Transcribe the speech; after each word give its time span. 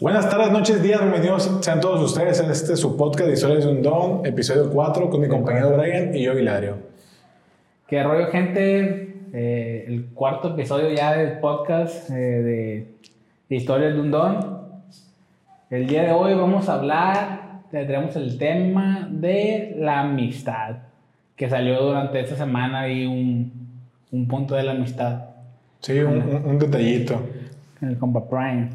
Buenas 0.00 0.28
tardes, 0.30 0.50
noches, 0.50 0.82
días, 0.82 1.00
bienvenidos 1.00 1.58
sean 1.60 1.80
todos 1.80 2.00
ustedes 2.00 2.40
en 2.40 2.50
este 2.50 2.74
su 2.76 2.96
podcast 2.96 3.26
de 3.28 3.34
Historias 3.34 3.64
de 3.64 3.70
un 3.70 3.82
Don, 3.82 4.24
episodio 4.24 4.70
4, 4.70 5.10
con 5.10 5.20
mi 5.20 5.28
compañero 5.28 5.76
Brian 5.76 6.14
y 6.14 6.22
yo, 6.22 6.32
Hilario. 6.38 6.76
¿Qué 7.86 8.02
rollo, 8.02 8.28
gente? 8.28 9.14
Eh, 9.32 9.84
el 9.86 10.06
cuarto 10.14 10.54
episodio 10.54 10.90
ya 10.90 11.12
del 11.16 11.38
podcast 11.38 12.08
eh, 12.10 12.14
de, 13.48 13.54
Historias 13.54 13.94
de 13.94 14.00
un 14.00 14.10
Don. 14.10 14.60
El 15.68 15.86
día 15.86 16.04
de 16.04 16.12
hoy 16.12 16.34
vamos 16.34 16.68
a 16.68 16.74
hablar, 16.74 17.60
tendremos 17.70 18.16
el 18.16 18.38
tema 18.38 19.06
de 19.10 19.74
la 19.78 20.00
amistad, 20.00 20.76
que 21.36 21.48
salió 21.50 21.82
durante 21.82 22.20
esta 22.20 22.36
semana 22.36 22.88
y 22.88 23.06
un, 23.06 23.52
un 24.12 24.26
punto 24.28 24.54
de 24.54 24.62
la 24.62 24.72
amistad. 24.72 25.24
Sí, 25.80 25.98
un, 26.00 26.22
un- 26.22 26.44
un 26.46 26.58
detallito. 26.58 27.20
El 27.82 27.98
compa 27.98 28.26
Prime. 28.28 28.70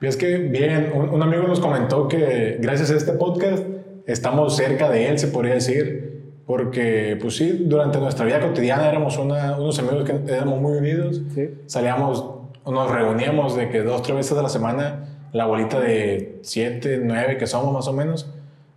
Y 0.00 0.06
es 0.06 0.16
que, 0.16 0.36
bien, 0.38 0.92
un, 0.94 1.08
un 1.10 1.22
amigo 1.22 1.42
nos 1.44 1.60
comentó 1.60 2.06
que 2.08 2.58
gracias 2.60 2.90
a 2.90 2.96
este 2.96 3.12
podcast 3.12 3.64
estamos 4.06 4.56
cerca 4.56 4.88
de 4.88 5.08
él, 5.08 5.18
se 5.18 5.28
podría 5.28 5.54
decir, 5.54 6.22
porque, 6.46 7.18
pues 7.20 7.36
sí, 7.36 7.64
durante 7.66 7.98
nuestra 7.98 8.24
vida 8.24 8.40
cotidiana 8.40 8.88
éramos 8.88 9.18
una- 9.18 9.58
unos 9.58 9.78
amigos 9.78 10.04
que 10.08 10.32
éramos 10.32 10.60
muy 10.60 10.78
unidos. 10.78 11.20
Sí. 11.34 11.50
Salíamos, 11.66 12.24
o 12.64 12.72
nos 12.72 12.90
reuníamos 12.90 13.54
de 13.56 13.68
que 13.68 13.82
dos, 13.82 14.02
tres 14.02 14.16
veces 14.16 14.38
a 14.38 14.42
la 14.42 14.48
semana, 14.48 15.04
la 15.32 15.44
bolita 15.46 15.78
de 15.80 16.38
siete, 16.42 17.00
nueve 17.02 17.36
que 17.36 17.46
somos 17.46 17.72
más 17.74 17.86
o 17.88 17.92
menos, 17.92 18.32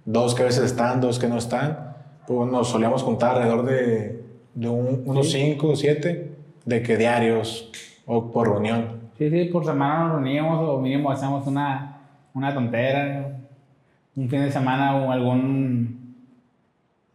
dos 0.06 0.36
que 0.36 0.42
a 0.42 0.46
veces 0.46 0.66
están, 0.66 1.00
dos 1.00 1.18
que 1.20 1.28
no 1.28 1.38
están, 1.38 1.94
pues 2.28 2.52
nos 2.52 2.68
solíamos 2.70 3.04
juntar 3.04 3.36
alrededor 3.38 3.66
de, 3.66 4.22
de 4.56 4.68
un- 4.70 5.04
unos 5.06 5.32
cinco, 5.32 5.76
siete, 5.76 6.32
de 6.66 6.82
que 6.84 6.98
diarios 6.98 7.72
o 8.06 8.32
por 8.32 8.50
reunión. 8.50 9.01
Sí, 9.22 9.30
sí, 9.30 9.46
por 9.52 9.64
semana 9.64 10.06
nos 10.06 10.14
reuníamos 10.14 10.68
o 10.68 10.82
mínimo 10.82 11.12
hacíamos 11.12 11.46
una, 11.46 11.96
una 12.34 12.52
tontera, 12.56 13.38
un 14.16 14.28
fin 14.28 14.42
de 14.42 14.52
semana 14.52 14.96
o 14.96 15.12
algún, 15.12 16.16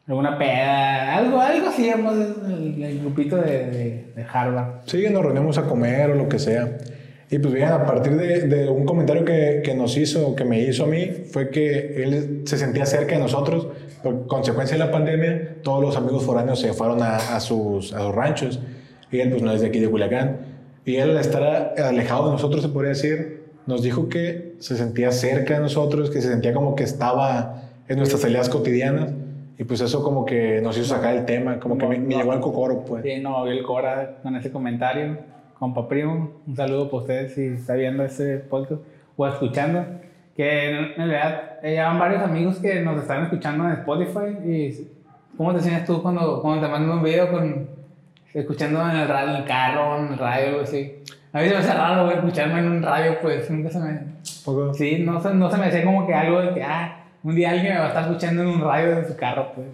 alguna 0.06 0.38
peda, 0.38 1.16
algo, 1.16 1.40
algo 1.40 1.66
hacíamos 1.66 2.14
el, 2.14 2.80
el 2.80 3.00
grupito 3.00 3.38
de, 3.38 3.66
de, 3.66 4.12
de 4.14 4.26
Harvard. 4.32 4.82
Sí, 4.84 5.04
nos 5.10 5.20
reunimos 5.20 5.58
a 5.58 5.64
comer 5.64 6.12
o 6.12 6.14
lo 6.14 6.28
que 6.28 6.38
sea. 6.38 6.78
Y 7.28 7.40
pues 7.40 7.52
bien, 7.52 7.70
a 7.70 7.84
partir 7.84 8.12
de, 8.14 8.42
de 8.42 8.68
un 8.68 8.84
comentario 8.84 9.24
que, 9.24 9.62
que 9.64 9.74
nos 9.74 9.96
hizo, 9.96 10.36
que 10.36 10.44
me 10.44 10.60
hizo 10.60 10.84
a 10.84 10.86
mí, 10.86 11.08
fue 11.32 11.50
que 11.50 12.04
él 12.04 12.42
se 12.44 12.56
sentía 12.56 12.86
cerca 12.86 13.16
de 13.16 13.20
nosotros. 13.20 13.66
Por 14.04 14.28
consecuencia 14.28 14.78
de 14.78 14.84
la 14.84 14.92
pandemia, 14.92 15.56
todos 15.64 15.82
los 15.82 15.96
amigos 15.96 16.24
foráneos 16.24 16.60
se 16.60 16.72
fueron 16.72 17.02
a, 17.02 17.16
a 17.16 17.40
sus, 17.40 17.92
a 17.92 17.98
sus 17.98 18.14
ranchos. 18.14 18.60
Y 19.10 19.18
él 19.18 19.30
pues 19.30 19.42
no 19.42 19.50
es 19.50 19.60
de 19.60 19.66
aquí 19.66 19.80
de 19.80 19.90
Culiacán. 19.90 20.54
Y 20.86 20.96
él 20.96 21.16
estar 21.16 21.74
alejado 21.78 22.26
de 22.26 22.32
nosotros, 22.32 22.62
se 22.62 22.68
podría 22.68 22.90
decir, 22.90 23.42
nos 23.66 23.82
dijo 23.82 24.08
que 24.08 24.54
se 24.60 24.76
sentía 24.76 25.10
cerca 25.10 25.54
de 25.54 25.60
nosotros, 25.60 26.10
que 26.10 26.22
se 26.22 26.28
sentía 26.28 26.54
como 26.54 26.76
que 26.76 26.84
estaba 26.84 27.64
en 27.88 27.98
nuestras 27.98 28.22
salidas 28.22 28.48
cotidianas. 28.48 29.10
Y 29.58 29.64
pues 29.64 29.80
eso 29.80 30.04
como 30.04 30.24
que 30.24 30.60
nos 30.62 30.78
hizo 30.78 30.94
sacar 30.94 31.16
el 31.16 31.24
tema, 31.24 31.58
como 31.58 31.76
que 31.76 31.88
me, 31.88 31.98
me 31.98 32.14
llegó 32.14 32.30
al 32.30 32.40
cocoro, 32.40 32.84
pues. 32.84 33.02
Sí, 33.02 33.18
no, 33.20 33.48
el 33.48 33.64
Cora 33.64 34.18
con 34.22 34.36
ese 34.36 34.52
comentario, 34.52 35.18
compa 35.58 35.88
primo, 35.88 36.30
un 36.46 36.54
saludo 36.54 36.88
para 36.88 37.02
ustedes 37.02 37.34
si 37.34 37.46
está 37.46 37.74
viendo 37.74 38.04
este 38.04 38.38
podcast 38.38 38.80
o 39.16 39.26
escuchando. 39.26 39.84
Que 40.36 40.70
en 40.70 40.94
realidad 40.96 41.58
eh, 41.64 41.74
ya 41.74 41.88
van 41.88 41.98
varios 41.98 42.22
amigos 42.22 42.58
que 42.58 42.80
nos 42.80 43.00
están 43.02 43.24
escuchando 43.24 43.64
en 43.64 43.72
Spotify. 43.72 44.36
y 44.44 44.88
¿Cómo 45.36 45.52
te 45.52 45.62
sientes 45.62 45.84
tú 45.84 46.00
cuando, 46.00 46.40
cuando 46.40 46.64
te 46.64 46.70
mandan 46.70 46.98
un 46.98 47.02
video 47.02 47.32
con, 47.32 47.75
escuchando 48.34 48.80
en 48.90 48.96
el 48.96 49.08
radio, 49.08 49.30
en 49.30 49.36
el 49.36 49.44
carro, 49.44 49.98
en 49.98 50.12
el 50.12 50.18
radio, 50.18 50.48
algo 50.48 50.60
así? 50.62 50.92
A 51.32 51.40
mí 51.40 51.48
se 51.48 51.54
me 51.54 51.60
hace 51.60 51.72
raro, 51.74 52.10
escucharme 52.10 52.60
en 52.60 52.66
un 52.70 52.82
radio, 52.82 53.16
pues 53.20 53.50
nunca 53.50 53.70
se 53.70 53.78
me... 53.78 54.00
Poco- 54.44 54.72
Sí, 54.74 54.98
no, 55.04 55.20
se- 55.20 55.34
no 55.34 55.50
se 55.50 55.56
me 55.58 55.66
hacía 55.66 55.84
como 55.84 56.06
que 56.06 56.14
algo 56.14 56.40
de 56.40 56.54
que, 56.54 56.62
ah, 56.62 57.04
un 57.22 57.34
día 57.34 57.50
alguien 57.50 57.72
me 57.74 57.78
va 57.78 57.86
a 57.86 57.88
estar 57.88 58.02
escuchando 58.04 58.42
en 58.42 58.48
un 58.48 58.60
radio 58.62 58.96
de 58.96 59.04
su 59.08 59.16
carro, 59.16 59.52
pues. 59.54 59.66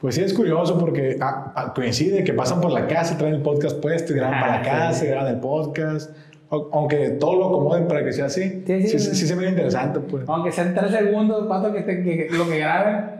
Pues 0.00 0.14
sí, 0.14 0.22
es 0.22 0.32
curioso 0.32 0.78
porque 0.78 1.18
ah, 1.20 1.52
ah, 1.54 1.72
coincide 1.74 2.24
que 2.24 2.32
pasan 2.32 2.60
por 2.62 2.70
la 2.72 2.86
casa 2.86 3.18
traen 3.18 3.34
el 3.34 3.42
podcast 3.42 3.78
puesto 3.82 4.14
graban 4.14 4.34
Ah, 4.38 4.40
para 4.40 4.56
la 4.56 4.62
casa 4.62 5.04
graban 5.04 5.34
el 5.34 5.40
podcast. 5.40 6.16
O- 6.48 6.70
aunque 6.72 7.10
todo 7.10 7.36
lo 7.36 7.46
acomoden 7.48 7.86
para 7.86 8.02
que 8.02 8.12
sea 8.12 8.24
así. 8.24 8.64
Sí, 8.66 8.82
sí, 8.82 8.88
sí, 8.88 8.98
sí. 8.98 9.14
sí 9.14 9.26
se 9.26 9.34
ve 9.34 9.48
interesante, 9.50 10.00
pues. 10.00 10.24
Aunque 10.26 10.52
sean 10.52 10.74
tres 10.74 10.90
segundos, 10.92 11.44
cuatro 11.46 11.72
que, 11.74 11.82
te- 11.82 12.02
que- 12.02 12.28
lo 12.30 12.48
que 12.48 12.58
graben, 12.58 13.19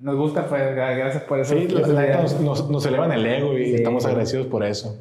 nos 0.00 0.16
gusta, 0.16 0.46
pues, 0.46 0.74
gracias 0.74 1.22
por 1.24 1.40
eso. 1.40 1.54
Sí, 1.56 1.66
neta 1.74 1.88
idea. 1.88 2.22
nos, 2.42 2.68
nos, 2.70 2.86
elevan 2.86 3.12
el 3.12 3.24
ego 3.26 3.56
y 3.58 3.64
Sí. 3.66 3.74
estamos 3.76 4.04
agradecidos 4.04 4.46
por 4.46 4.64
eso, 4.64 4.96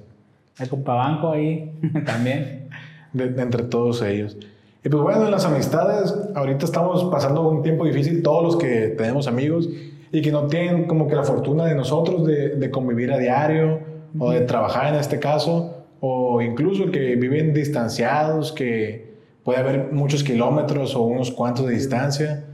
El 0.59 0.69
compa 0.69 0.93
Banco 0.93 1.31
ahí 1.31 1.71
también. 2.05 2.69
de, 3.13 3.29
de 3.29 3.41
entre 3.41 3.63
todos 3.63 4.01
ellos. 4.01 4.37
Y 4.83 4.89
pues 4.89 5.01
bueno, 5.01 5.25
en 5.25 5.31
las 5.31 5.45
amistades, 5.45 6.13
ahorita 6.35 6.63
estamos 6.65 7.03
pasando 7.05 7.47
un 7.47 7.63
tiempo 7.63 7.85
difícil, 7.85 8.21
todos 8.21 8.43
los 8.43 8.55
que 8.55 8.89
tenemos 8.97 9.27
amigos 9.27 9.67
y 10.11 10.21
que 10.21 10.31
no 10.31 10.43
tienen 10.47 10.85
como 10.85 11.07
que 11.07 11.15
la 11.15 11.23
fortuna 11.23 11.65
de 11.65 11.73
nosotros 11.75 12.25
de, 12.25 12.49
de 12.55 12.69
convivir 12.71 13.11
a 13.11 13.17
diario 13.17 13.79
o 14.19 14.31
de 14.31 14.41
trabajar 14.41 14.93
en 14.93 14.99
este 14.99 15.19
caso, 15.19 15.83
o 15.99 16.41
incluso 16.41 16.91
que 16.91 17.15
viven 17.15 17.53
distanciados, 17.53 18.51
que 18.53 19.13
puede 19.43 19.59
haber 19.59 19.91
muchos 19.91 20.23
kilómetros 20.23 20.95
o 20.95 21.01
unos 21.01 21.31
cuantos 21.31 21.65
de 21.67 21.73
distancia. 21.73 22.45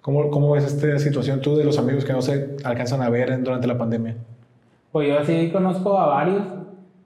¿Cómo, 0.00 0.30
cómo 0.30 0.52
ves 0.52 0.64
esta 0.64 0.98
situación 0.98 1.40
tú 1.40 1.56
de 1.56 1.64
los 1.64 1.78
amigos 1.78 2.04
que 2.04 2.12
no 2.12 2.22
se 2.22 2.56
alcanzan 2.64 3.02
a 3.02 3.10
ver 3.10 3.42
durante 3.42 3.66
la 3.66 3.76
pandemia? 3.76 4.16
Pues 4.92 5.08
yo 5.08 5.24
sí 5.24 5.50
conozco 5.52 5.98
a 5.98 6.06
varios. 6.06 6.42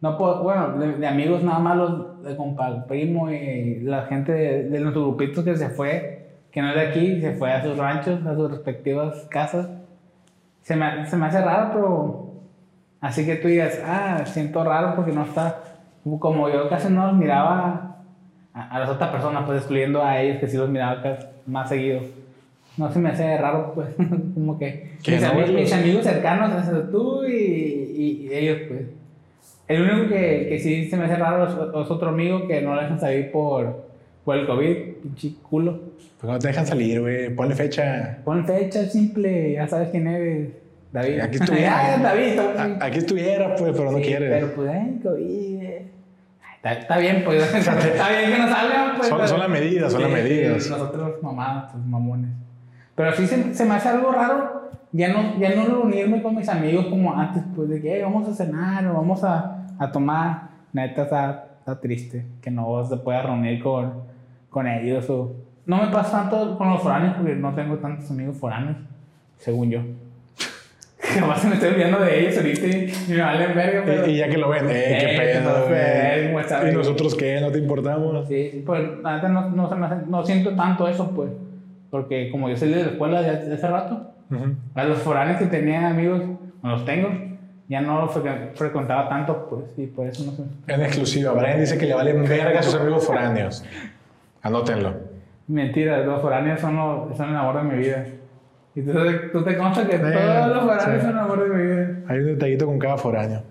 No 0.01 0.19
puedo, 0.19 0.43
bueno, 0.43 0.79
de, 0.79 0.93
de 0.95 1.07
amigos 1.07 1.43
nada 1.43 1.59
más 1.59 1.77
los 1.77 2.23
de 2.25 2.37
compa 2.37 2.87
primo 2.87 3.31
y 3.31 3.81
la 3.81 4.03
gente 4.03 4.33
de, 4.33 4.69
de 4.69 4.81
nuestro 4.81 5.03
grupito 5.03 5.45
que 5.45 5.57
se 5.57 5.69
fue, 5.69 6.39
que 6.51 6.61
no 6.61 6.69
es 6.71 6.75
de 6.75 6.81
aquí, 6.81 7.21
se 7.21 7.33
fue 7.33 7.53
a 7.53 7.63
sus 7.63 7.77
ranchos, 7.77 8.25
a 8.27 8.35
sus 8.35 8.51
respectivas 8.51 9.27
casas. 9.31 9.69
Se 10.63 10.77
me, 10.77 11.07
se 11.07 11.17
me 11.17 11.27
hace 11.27 11.41
raro, 11.41 11.71
pero 11.73 12.33
así 13.01 13.25
que 13.27 13.37
tú 13.37 13.49
digas, 13.49 13.81
ah, 13.85 14.23
siento 14.27 14.63
raro 14.63 14.95
porque 14.95 15.13
no 15.13 15.25
está. 15.25 15.59
Como 16.19 16.49
yo 16.49 16.69
casi 16.69 16.93
no 16.93 17.07
los 17.07 17.17
miraba 17.17 17.97
a, 18.53 18.77
a 18.77 18.79
las 18.81 18.89
otras 18.91 19.11
personas, 19.11 19.45
pues 19.45 19.59
excluyendo 19.59 20.05
a 20.05 20.21
ellos 20.21 20.39
que 20.39 20.49
sí 20.49 20.57
los 20.57 20.69
miraba 20.69 21.01
más 21.47 21.69
seguido. 21.69 22.01
No 22.79 22.91
se 22.93 22.99
me 22.99 23.11
hace 23.11 23.37
raro, 23.39 23.73
pues, 23.75 23.89
como 24.35 24.59
que 24.59 24.93
mis, 25.07 25.21
no, 25.21 25.29
ami- 25.29 25.35
pues. 25.43 25.51
mis 25.53 25.73
amigos 25.73 26.05
cercanos, 26.05 26.53
o 26.53 26.71
sea, 26.71 26.91
tú 26.91 27.25
y, 27.25 27.33
y- 27.35 28.29
y 28.31 28.35
ellos, 28.35 28.59
pues. 28.69 28.81
El 29.69 29.83
único 29.83 30.09
que, 30.09 30.47
que 30.49 30.59
sí 30.59 30.89
se 30.91 30.97
me 30.97 31.05
hace 31.05 31.17
raro 31.17 31.45
es, 31.47 31.53
es 31.85 31.91
otro 31.91 32.09
amigo 32.09 32.47
que 32.49 32.61
no 32.63 32.75
le 32.75 32.83
dejan 32.83 32.99
salir 33.01 33.31
por, 33.31 33.87
por 34.25 34.37
el 34.37 34.47
COVID, 34.47 34.77
pinche 35.03 35.33
culo. 35.49 35.81
Pues 36.21 36.33
no 36.33 36.39
te 36.39 36.49
dejan 36.49 36.67
salir, 36.67 37.01
güey. 37.01 37.35
Ponle 37.35 37.55
fecha. 37.55 38.19
Pon 38.25 38.47
fecha 38.47 38.85
simple, 38.87 39.53
ya 39.53 39.67
sabes 39.69 39.89
quién 39.91 40.07
eres. 40.07 40.49
David. 40.93 41.21
Aquí 41.21 41.37
estuviera. 41.39 41.73
Ah, 41.97 41.99
David. 42.03 42.39
A-. 42.39 42.85
Aquí 42.87 42.99
estuviera, 42.99 43.55
pues, 43.57 43.73
pero 43.77 43.91
no 43.93 43.99
Sí, 43.99 44.05
quiere. 44.05 44.29
Pero 44.29 44.55
pues, 44.55 44.69
ay, 44.71 45.01
COVID. 45.03 45.63
eh. 45.63 45.87
Está, 46.57 46.73
está 46.75 46.99
bien, 46.99 47.23
pues. 47.25 47.43
está 47.55 48.09
bien 48.11 48.33
que 48.33 48.39
no 48.39 48.49
salgan, 48.49 48.97
pues. 48.97 49.09
Son- 49.09 49.29
son 49.29 49.39
las 49.41 49.49
medidas, 49.49 49.93
son 49.93 50.03
las 50.03 50.11
medidas. 50.11 50.71
Nosotros, 50.71 51.23
mamadas, 51.23 51.73
pues, 51.73 51.85
mamones. 51.87 52.31
Pero 52.95 53.13
sí 53.15 53.27
se, 53.27 53.55
se 53.55 53.65
me 53.65 53.75
hace 53.75 53.89
algo 53.89 54.13
raro 54.13 54.63
ya 54.93 55.09
no, 55.09 55.39
ya 55.39 55.55
no 55.55 55.65
reunirme 55.65 56.23
con 56.23 56.37
mis 56.37 56.49
amigos 56.49 56.87
como 56.87 57.19
antes, 57.19 57.43
pues 57.57 57.69
de 57.69 57.81
que 57.81 57.95
"Hey, 57.97 58.03
vamos 58.03 58.29
a 58.29 58.35
cenar 58.35 58.87
o 58.87 58.95
vamos 58.95 59.25
a, 59.25 59.67
a 59.79 59.91
tomar. 59.91 60.51
Neta, 60.73 61.05
está, 61.05 61.47
está 61.59 61.81
triste 61.81 62.27
que 62.43 62.51
no 62.51 62.85
se 62.85 62.97
pueda 62.99 63.23
reunir 63.23 63.63
con, 63.63 63.93
con 64.51 64.67
ellos. 64.67 65.09
O... 65.09 65.35
No 65.65 65.79
me 65.79 65.89
pasa 65.89 66.29
tanto 66.29 66.59
con 66.59 66.71
los 66.71 66.83
foráneos 66.83 67.15
porque 67.17 67.35
no 67.35 67.55
tengo 67.55 67.77
tantos 67.77 68.11
amigos 68.11 68.37
foráneos, 68.37 68.77
según 69.39 69.71
yo. 69.71 69.81
Jamás 70.99 71.45
me 71.47 71.55
estoy 71.55 71.71
olvidando 71.71 72.01
de 72.01 72.21
ellos 72.21 72.37
ahorita 72.37 72.67
y 72.67 72.93
me 73.09 73.21
valen 73.21 73.55
verga, 73.55 73.83
pero... 73.85 74.07
Y, 74.07 74.11
y 74.11 74.17
ya 74.19 74.29
que 74.29 74.39
lo 74.39 74.51
ven, 74.51 74.67
eh, 74.69 74.73
Eh, 74.73 74.99
qué 75.01 75.19
pedo, 75.19 75.69
güey. 75.69 76.27
¿cómo 76.27 76.41
está, 76.41 76.71
Y 76.71 76.75
nosotros 76.75 77.15
qué, 77.15 77.41
no 77.41 77.51
te 77.51 77.59
importamos. 77.59 78.29
Sí, 78.29 78.63
pues 78.65 78.83
la 79.03 79.17
neta 79.17 79.29
no, 79.29 79.49
no, 79.49 79.71
no 80.07 80.25
siento 80.27 80.55
tanto 80.55 80.87
eso, 80.87 81.11
pues. 81.11 81.31
Porque 81.93 82.31
como 82.31 82.49
yo 82.49 82.57
salí 82.57 82.73
de 82.73 82.85
la 82.85 82.91
escuela 82.93 83.21
ya 83.21 83.33
hace 83.55 83.69
rato, 83.69 84.13
Ujú. 84.31 84.55
a 84.75 84.85
los 84.85 84.99
foráneos 85.01 85.37
que 85.37 85.45
tenía 85.45 85.91
amigos, 85.91 86.23
o 86.63 86.67
los 86.69 86.87
tengo, 86.87 87.11
ya 87.69 87.83
no 87.83 88.01
los 88.01 88.11
fre- 88.17 88.55
frecuentaba 88.55 89.11
tanto, 89.11 89.47
pues, 89.51 89.65
y 89.77 89.89
por 89.89 90.07
eso 90.07 90.25
no 90.25 90.33
sé. 90.33 90.43
En 90.69 90.81
exclusiva, 90.81 91.33
Brian 91.35 91.61
dice 91.61 91.77
que 91.77 91.85
le 91.85 91.93
valen 91.95 92.25
verga 92.25 92.61
a 92.61 92.63
sus 92.63 92.77
amigos 92.81 93.07
foráneos. 93.07 93.63
Anótenlo. 94.41 94.95
Mentira, 95.49 95.99
los 95.99 96.23
foráneos 96.23 96.61
son, 96.61 96.77
los, 96.77 97.15
son 97.15 97.29
el 97.29 97.37
amor 97.37 97.57
de 97.59 97.63
mi 97.65 97.77
vida. 97.83 98.07
Y 98.75 98.81
tú, 98.81 98.93
tú 99.31 99.45
te 99.45 99.55
consta 99.59 99.87
que 99.87 99.99
Sí, 99.99 100.03
todos 100.03 100.49
los 100.49 100.63
foráneos 100.63 100.95
sí. 100.95 101.01
son 101.03 101.11
el 101.11 101.19
amor 101.19 101.43
de 101.43 101.55
mi 101.55 101.63
vida. 101.63 101.91
Hay 102.09 102.19
un 102.21 102.25
detallito 102.27 102.65
con 102.65 102.79
cada 102.79 102.97
foráneo. 102.97 103.43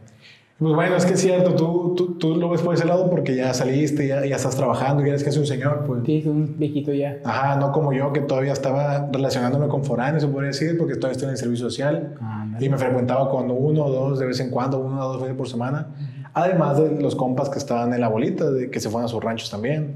Pues 0.61 0.75
bueno, 0.75 0.95
es 0.95 1.07
que 1.07 1.13
es 1.13 1.19
cierto, 1.19 1.55
tú, 1.55 1.95
tú, 1.97 2.13
tú 2.19 2.35
lo 2.35 2.47
ves 2.47 2.61
por 2.61 2.75
ese 2.75 2.85
lado 2.85 3.09
porque 3.09 3.35
ya 3.35 3.51
saliste, 3.51 4.07
ya, 4.07 4.23
ya 4.27 4.35
estás 4.35 4.55
trabajando, 4.55 5.01
ya 5.01 5.09
eres 5.09 5.23
casi 5.23 5.39
un 5.39 5.47
señor, 5.47 5.85
pues. 5.87 6.03
Sí, 6.05 6.21
un 6.27 6.55
viejito 6.59 6.93
ya. 6.93 7.17
Ajá, 7.23 7.55
no 7.55 7.71
como 7.71 7.93
yo 7.93 8.13
que 8.13 8.19
todavía 8.19 8.53
estaba 8.53 9.09
relacionándome 9.11 9.67
con 9.69 9.83
foráneos, 9.83 10.21
se 10.21 10.29
podría 10.29 10.49
decir, 10.49 10.77
porque 10.77 10.93
todavía 10.97 11.13
estoy 11.13 11.25
en 11.25 11.31
el 11.31 11.37
servicio 11.37 11.67
social. 11.67 12.15
Ándale. 12.21 12.63
Y 12.63 12.69
me 12.69 12.77
frecuentaba 12.77 13.27
con 13.31 13.49
uno 13.49 13.85
o 13.85 13.89
dos 13.89 14.19
de 14.19 14.27
vez 14.27 14.39
en 14.39 14.51
cuando, 14.51 14.77
uno 14.77 15.03
o 15.03 15.13
dos 15.13 15.21
veces 15.23 15.35
por 15.35 15.49
semana. 15.49 15.87
Además 16.35 16.77
de 16.77 16.91
los 17.01 17.15
compas 17.15 17.49
que 17.49 17.57
estaban 17.57 17.91
en 17.95 17.99
la 17.99 18.09
bolita, 18.09 18.51
de, 18.51 18.69
que 18.69 18.79
se 18.79 18.91
fueron 18.91 19.05
a 19.05 19.07
sus 19.07 19.23
ranchos 19.23 19.49
también. 19.49 19.95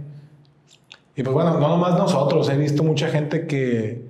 Y 1.16 1.22
pues 1.22 1.32
bueno, 1.36 1.60
no 1.60 1.70
nomás 1.70 1.96
nosotros, 1.96 2.50
he 2.50 2.58
visto 2.58 2.84
mucha 2.84 3.10
gente 3.10 3.46
que, 3.46 4.04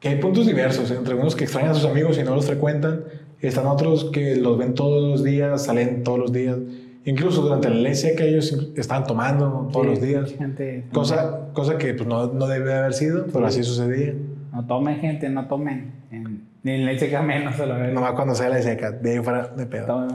que 0.00 0.08
hay 0.08 0.16
puntos 0.16 0.48
diversos, 0.48 0.90
entre 0.90 1.14
unos 1.14 1.36
que 1.36 1.44
extrañan 1.44 1.70
a 1.70 1.74
sus 1.74 1.88
amigos 1.88 2.18
y 2.18 2.24
no 2.24 2.34
los 2.34 2.46
frecuentan, 2.46 3.04
están 3.40 3.66
otros 3.66 4.06
que 4.12 4.36
los 4.36 4.58
ven 4.58 4.74
todos 4.74 5.02
los 5.10 5.24
días, 5.24 5.64
salen 5.64 6.02
todos 6.02 6.18
los 6.18 6.32
días. 6.32 6.56
Incluso 7.04 7.42
durante 7.42 7.70
la 7.70 7.76
iglesia 7.76 8.14
que 8.16 8.28
ellos 8.28 8.70
están 8.76 9.04
tomando 9.04 9.68
todos 9.72 9.86
Sí, 9.86 9.90
los 9.92 10.00
días. 10.02 10.32
Gente, 10.36 10.84
Cosa, 10.92 11.48
cosa 11.54 11.78
que 11.78 11.94
pues, 11.94 12.06
no, 12.08 12.26
no 12.26 12.46
debe 12.46 12.74
haber 12.74 12.92
sido, 12.92 13.26
pero 13.32 13.46
así 13.46 13.62
sucedía. 13.62 14.14
no 14.52 14.66
tomen, 14.66 14.98
gente, 15.00 15.28
no 15.30 15.46
tomen. 15.46 15.92
En, 16.10 16.46
ni 16.62 16.72
en 16.72 16.84
leche 16.86 17.08
que 17.08 17.18
menos. 17.20 17.54
Nomás 17.94 18.12
cuando 18.12 18.34
sea 18.34 18.48
la 18.50 18.60
seca, 18.60 18.90
de 18.90 19.12
ahí 19.12 19.18
fuera 19.20 19.46
de 19.48 19.64
pedo. 19.66 19.86
Tomen. 19.86 20.08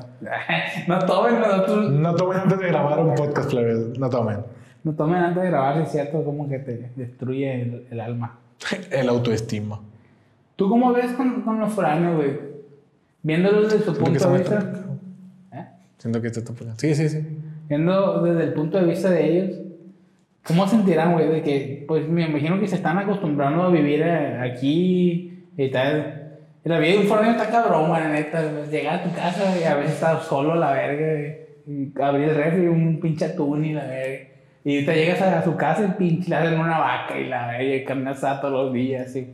no 0.88 1.00
tomen, 1.00 1.40
nosotros. 1.40 1.92
No 1.92 2.16
tomen 2.16 2.38
antes 2.40 2.60
de 2.60 2.68
grabar 2.68 3.00
un 3.00 3.16
podcast, 3.16 3.50
plebes. 3.50 3.98
No 3.98 4.10
tomen. 4.10 4.38
No 4.84 4.94
tomen 4.94 5.16
antes 5.16 5.42
de 5.44 5.50
grabar, 5.50 5.82
es 5.82 5.90
cierto, 5.92 6.24
como 6.24 6.48
que 6.50 6.60
te 6.60 6.92
destruye 6.96 7.62
el, 7.62 7.88
el 7.90 8.00
alma. 8.02 8.38
El 8.92 9.10
autoestima. 9.10 9.80
¿Tú 10.56 10.70
cómo 10.70 10.94
ves 10.94 11.12
con, 11.14 11.42
con 11.42 11.60
los 11.60 11.74
foráneos, 11.74 12.18
güey? 12.18 12.53
Viéndolos 13.24 13.72
desde 13.72 13.86
que 13.86 14.00
punto 14.00 14.32
de 14.32 14.38
vista. 14.38 14.86
¿eh? 15.54 15.66
Siento 15.98 16.22
que 16.22 16.28
está 16.28 16.42
poniendo. 16.54 16.78
Sí, 16.78 16.94
sí, 16.94 17.08
sí. 17.08 17.26
Viendo 17.70 18.22
desde 18.22 18.44
el 18.44 18.54
punto 18.54 18.78
de 18.78 18.86
vista 18.86 19.10
de 19.10 19.26
ellos, 19.26 19.60
¿cómo 20.46 20.68
sentirán, 20.68 21.14
güey? 21.14 21.30
De 21.30 21.42
que, 21.42 21.86
pues 21.88 22.08
me 22.08 22.28
imagino 22.28 22.60
que 22.60 22.68
se 22.68 22.76
están 22.76 22.98
acostumbrando 22.98 23.64
a 23.64 23.70
vivir 23.70 24.02
eh, 24.04 24.40
aquí 24.42 25.46
y 25.58 25.72
tal. 25.72 26.40
La 26.66 26.80
vida 26.80 26.92
de 26.92 26.98
un 27.00 27.08
foráneo 27.08 27.32
está 27.32 27.50
cabrón, 27.50 27.90
güey, 27.90 28.04
neta. 28.10 28.66
Llegar 28.70 29.00
a 29.00 29.04
tu 29.04 29.14
casa 29.16 29.58
y 29.58 29.64
a 29.64 29.76
veces 29.76 29.94
estar 29.94 30.22
solo, 30.22 30.56
la 30.56 30.74
verga. 30.74 31.38
Y 31.66 31.94
abrir 32.02 32.30
el 32.30 32.36
refri, 32.36 32.68
un 32.68 33.00
pinche 33.00 33.26
atún 33.26 33.64
y 33.64 33.74
la 33.74 33.86
verga. 33.86 34.26
Y 34.66 34.86
te 34.86 34.96
llegas 34.96 35.22
a 35.22 35.44
su 35.44 35.56
casa 35.56 35.86
y 35.86 35.98
pinche 35.98 36.30
le 36.30 36.36
hacen 36.36 36.60
una 36.60 36.78
vaca 36.78 37.18
y 37.18 37.30
la 37.30 37.48
verga. 37.48 37.76
Y 37.76 37.86
caminas 37.86 38.22
a 38.26 38.42
todos 38.42 38.66
los 38.66 38.74
días, 38.74 39.16
y 39.16 39.28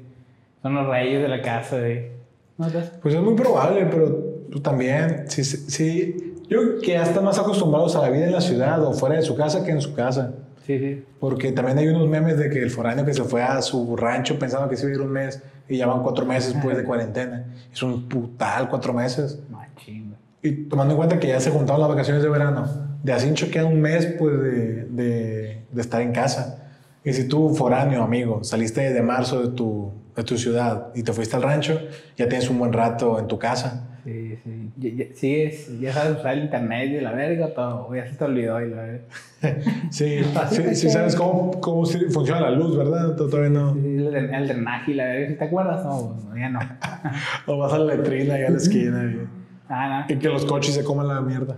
Son 0.62 0.76
los 0.76 0.88
reyes 0.88 1.24
de 1.24 1.28
la 1.28 1.42
casa, 1.42 1.80
güey. 1.80 2.19
¿No 2.60 2.68
te- 2.68 2.80
Pues 3.02 3.16
es 3.16 3.22
muy 3.22 3.34
probable, 3.34 3.88
pero 3.90 4.10
tú 4.52 4.60
también. 4.60 5.24
Sí, 5.28 5.44
sí. 5.44 6.36
Yo 6.50 6.60
creo 6.62 6.80
que 6.82 6.92
ya 6.94 7.04
están 7.04 7.24
más 7.24 7.40
acostumbrados 7.40 7.96
a 7.96 8.02
la 8.02 8.10
vida 8.10 8.26
en 8.26 8.32
la 8.34 8.42
ciudad 8.42 8.84
o 8.84 8.94
fuera 8.94 9.16
de 9.16 9.22
su 9.24 9.36
casa 9.36 9.64
que 9.64 9.72
en 9.72 9.82
su 9.82 9.94
casa. 9.96 10.34
Sí, 10.68 10.78
sí. 10.78 11.04
Porque 11.20 11.52
también 11.52 11.78
hay 11.80 11.88
unos 11.88 12.08
memes 12.08 12.38
de 12.38 12.50
que 12.50 12.60
el 12.62 12.70
foráneo 12.70 13.04
que 13.06 13.14
se 13.14 13.24
fue 13.24 13.42
a 13.42 13.60
su 13.62 13.96
rancho 13.96 14.38
pensando 14.38 14.70
que 14.70 14.76
se 14.76 14.84
iba 14.86 14.92
a 14.92 14.96
ir 14.96 15.02
un 15.02 15.12
mes 15.12 15.42
y 15.68 15.78
ya 15.78 15.88
van 15.88 16.04
cuatro 16.04 16.26
meses 16.26 16.54
después 16.54 16.78
de 16.78 16.84
cuarentena. 16.86 17.46
Es 17.72 17.82
un 17.82 18.08
putal 18.10 18.70
cuatro 18.70 18.94
meses. 18.94 19.40
Machín. 19.50 20.16
Y 20.42 20.52
tomando 20.70 20.94
en 20.94 20.98
cuenta 20.98 21.20
que 21.20 21.28
ya 21.28 21.40
se 21.40 21.50
juntaron 21.52 21.82
las 21.82 21.90
vacaciones 21.90 22.22
de 22.24 22.30
verano, 22.30 22.68
de 23.04 23.14
así 23.14 23.32
queda 23.34 23.66
un 23.66 23.80
mes 23.82 24.06
pues 24.18 24.40
de, 24.42 24.86
de, 24.86 25.64
de 25.72 25.82
estar 25.82 26.02
en 26.02 26.12
casa. 26.14 26.69
Y 27.04 27.14
si 27.14 27.28
tú, 27.28 27.54
foráneo, 27.56 28.04
amigo, 28.04 28.44
saliste 28.44 28.94
de 28.94 29.02
marzo 29.02 29.42
de 29.42 29.50
tu, 29.56 29.92
de 30.16 30.24
tu 30.24 30.38
ciudad 30.38 30.88
y 30.96 31.04
te 31.04 31.14
fuiste 31.14 31.36
al 31.36 31.44
rancho, 31.44 31.80
ya 32.18 32.28
tienes 32.28 32.50
un 32.50 32.60
buen 32.60 32.74
rato 32.74 33.18
en 33.20 33.28
tu 33.28 33.40
casa. 33.40 33.86
Sí, 34.04 34.38
sí. 34.44 34.72
Ya, 34.78 34.90
ya, 35.06 35.14
sigues- 35.16 35.80
ya 35.80 35.94
sabes 35.94 36.20
usar 36.20 36.34
el 36.38 36.44
internet 36.46 36.90
y 36.92 37.02
la 37.02 37.12
verga, 37.12 37.54
todo. 37.54 37.94
Ya 37.96 38.06
se 38.08 38.16
te 38.16 38.24
olvidó 38.26 38.60
y 38.62 38.70
la 38.70 38.82
verga. 38.82 39.04
Sí, 39.92 40.20
sí, 40.52 40.76
sí 40.76 40.90
sabes 40.90 41.16
cómo, 41.16 41.52
cómo 41.62 41.86
funciona 41.86 42.42
la 42.42 42.52
luz, 42.52 42.78
¿verdad? 42.78 43.16
Todavía 43.16 43.50
no. 43.50 43.74
Sí, 43.76 43.80
El, 43.98 44.16
el 44.16 44.48
drenaje 44.48 44.92
y 44.92 44.94
la 44.96 45.06
verga, 45.06 45.28
¿sí 45.30 45.36
te 45.36 45.46
acuerdas? 45.46 45.86
No, 45.86 46.18
ya 46.38 46.50
no. 46.50 46.60
O 47.48 47.58
vas 47.58 47.74
a 47.74 47.80
la 47.80 47.96
letrina 47.96 48.38
y 48.40 48.44
a 48.44 48.50
la 48.50 48.58
esquina 48.58 49.04
y, 49.04 49.28
Ah, 49.70 50.06
no. 50.10 50.14
y 50.14 50.18
que 50.20 50.28
los 50.30 50.46
coches 50.46 50.74
se 50.76 50.84
coman 50.84 51.08
la 51.08 51.22
mierda. 51.22 51.56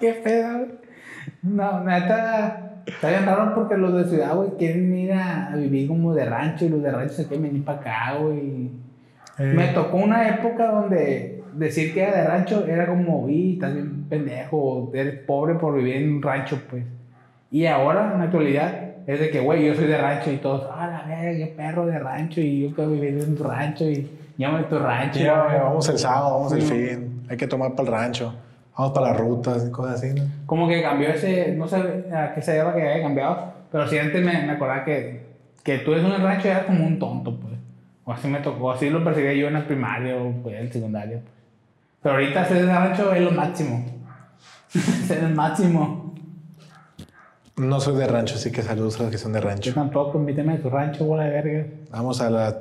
Qué 0.00 0.12
pedo. 0.24 0.66
No, 1.42 1.80
neta, 1.84 2.73
está 2.86 3.10
bien 3.10 3.26
raro 3.26 3.54
porque 3.54 3.76
los 3.76 3.94
de 3.94 4.04
ciudad, 4.04 4.34
güey, 4.34 4.50
quieren 4.58 4.96
ir 4.96 5.12
a, 5.12 5.52
vivir 5.56 5.88
como 5.88 6.14
de 6.14 6.24
rancho 6.24 6.64
y 6.64 6.68
los 6.68 6.82
de 6.82 6.90
rancho 6.90 7.14
se 7.14 7.26
quieren 7.26 7.42
venir 7.48 7.64
para 7.64 7.78
acá, 7.80 8.16
güey. 8.20 8.70
Eh, 9.38 9.52
Me 9.54 9.68
tocó 9.68 9.96
una 9.98 10.28
época 10.28 10.70
donde 10.70 11.42
decir 11.54 11.92
que 11.94 12.02
era 12.02 12.16
de 12.16 12.24
rancho 12.24 12.66
era 12.66 12.86
como, 12.86 13.28
y 13.28 13.54
estás 13.54 13.74
bien 13.74 14.04
pendejo, 14.08 14.90
eres 14.94 15.20
pobre 15.20 15.54
por 15.54 15.74
vivir 15.76 15.96
en 15.96 16.14
un 16.14 16.22
rancho, 16.22 16.60
pues. 16.68 16.84
Y 17.50 17.66
ahora, 17.66 18.10
en 18.12 18.18
la 18.18 18.24
actualidad, 18.24 18.80
es 19.06 19.20
de 19.20 19.30
que, 19.30 19.40
güey, 19.40 19.66
yo 19.66 19.74
soy 19.74 19.86
de 19.86 19.98
rancho 19.98 20.32
y 20.32 20.38
todos, 20.38 20.68
ah, 20.72 20.86
la 20.88 21.02
verga, 21.14 21.36
qué 21.38 21.52
perro 21.56 21.86
de 21.86 21.98
rancho 21.98 22.40
y 22.40 22.62
yo 22.68 22.74
quiero 22.74 22.90
vivir 22.90 23.18
en 23.22 23.36
tu 23.36 23.44
rancho 23.44 23.84
y 23.84 24.10
llámame 24.36 24.64
tu 24.64 24.78
rancho. 24.78 25.20
ya, 25.20 25.34
vamos 25.62 25.88
el 25.88 25.98
sábado, 25.98 26.34
vamos 26.34 26.52
el 26.52 26.62
Sí. 26.62 26.68
fin. 26.72 27.22
Hay 27.28 27.36
que 27.36 27.46
tomar 27.46 27.72
para 27.74 27.88
el 27.88 27.94
rancho. 27.94 28.34
Vamos 28.76 28.92
para 28.92 29.08
las 29.10 29.20
rutas 29.20 29.64
y 29.66 29.70
cosas 29.70 29.96
así, 30.02 30.14
¿no? 30.14 30.22
Como 30.46 30.66
que 30.68 30.82
cambió 30.82 31.08
ese, 31.10 31.54
no 31.54 31.68
sé 31.68 31.76
a 32.12 32.32
qué 32.34 32.42
se 32.42 32.52
deba 32.52 32.74
que 32.74 32.82
haya 32.82 33.02
cambiado, 33.02 33.52
pero 33.70 33.88
sí 33.88 33.98
antes 33.98 34.24
me, 34.24 34.42
me 34.46 34.52
acordaba 34.52 34.84
que, 34.84 35.22
que 35.62 35.78
tú 35.78 35.92
eres 35.92 36.04
un 36.04 36.12
rancho 36.20 36.48
y 36.48 36.50
eras 36.50 36.64
como 36.64 36.84
un 36.84 36.98
tonto, 36.98 37.38
pues. 37.38 37.54
O 38.04 38.12
así 38.12 38.28
me 38.28 38.40
tocó, 38.40 38.72
así 38.72 38.90
lo 38.90 39.02
percibía 39.02 39.32
yo 39.32 39.48
en 39.48 39.56
el 39.56 39.64
primario, 39.64 40.32
pues, 40.42 40.56
en 40.56 40.62
el 40.62 40.72
secundario, 40.72 41.20
pues. 41.20 41.34
Pero 42.02 42.16
ahorita 42.16 42.44
ser 42.44 42.66
de 42.66 42.72
rancho 42.72 43.14
es 43.14 43.22
lo 43.22 43.30
máximo. 43.30 43.84
ser 45.06 45.24
el 45.24 45.34
máximo. 45.34 46.14
No 47.56 47.78
soy 47.80 47.96
de 47.96 48.06
rancho, 48.08 48.34
así 48.34 48.50
que 48.50 48.62
saludos 48.62 48.98
a 48.98 49.04
los 49.04 49.12
que 49.12 49.18
son 49.18 49.32
de 49.32 49.40
Yo 49.40 49.46
rancho. 49.48 49.72
tampoco, 49.72 50.18
invítame 50.18 50.54
a 50.54 50.58
tu 50.60 50.68
rancho, 50.68 51.04
bola 51.04 51.24
de 51.24 51.30
verga. 51.30 51.66
Vamos 51.92 52.20
a 52.20 52.28
la 52.28 52.58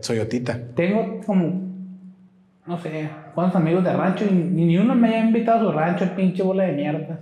Soyotita. 0.00 0.58
Tengo 0.76 1.20
como, 1.26 1.71
no 2.66 2.78
sé, 2.78 3.10
cuántos 3.34 3.56
amigos 3.60 3.82
de 3.84 3.92
rancho 3.92 4.24
y, 4.24 4.32
ni 4.32 4.78
uno 4.78 4.94
me 4.94 5.14
ha 5.16 5.24
invitado 5.24 5.68
a 5.68 5.72
su 5.72 5.78
rancho, 5.78 6.06
pinche 6.16 6.42
bola 6.42 6.64
de 6.64 6.72
mierda. 6.72 7.20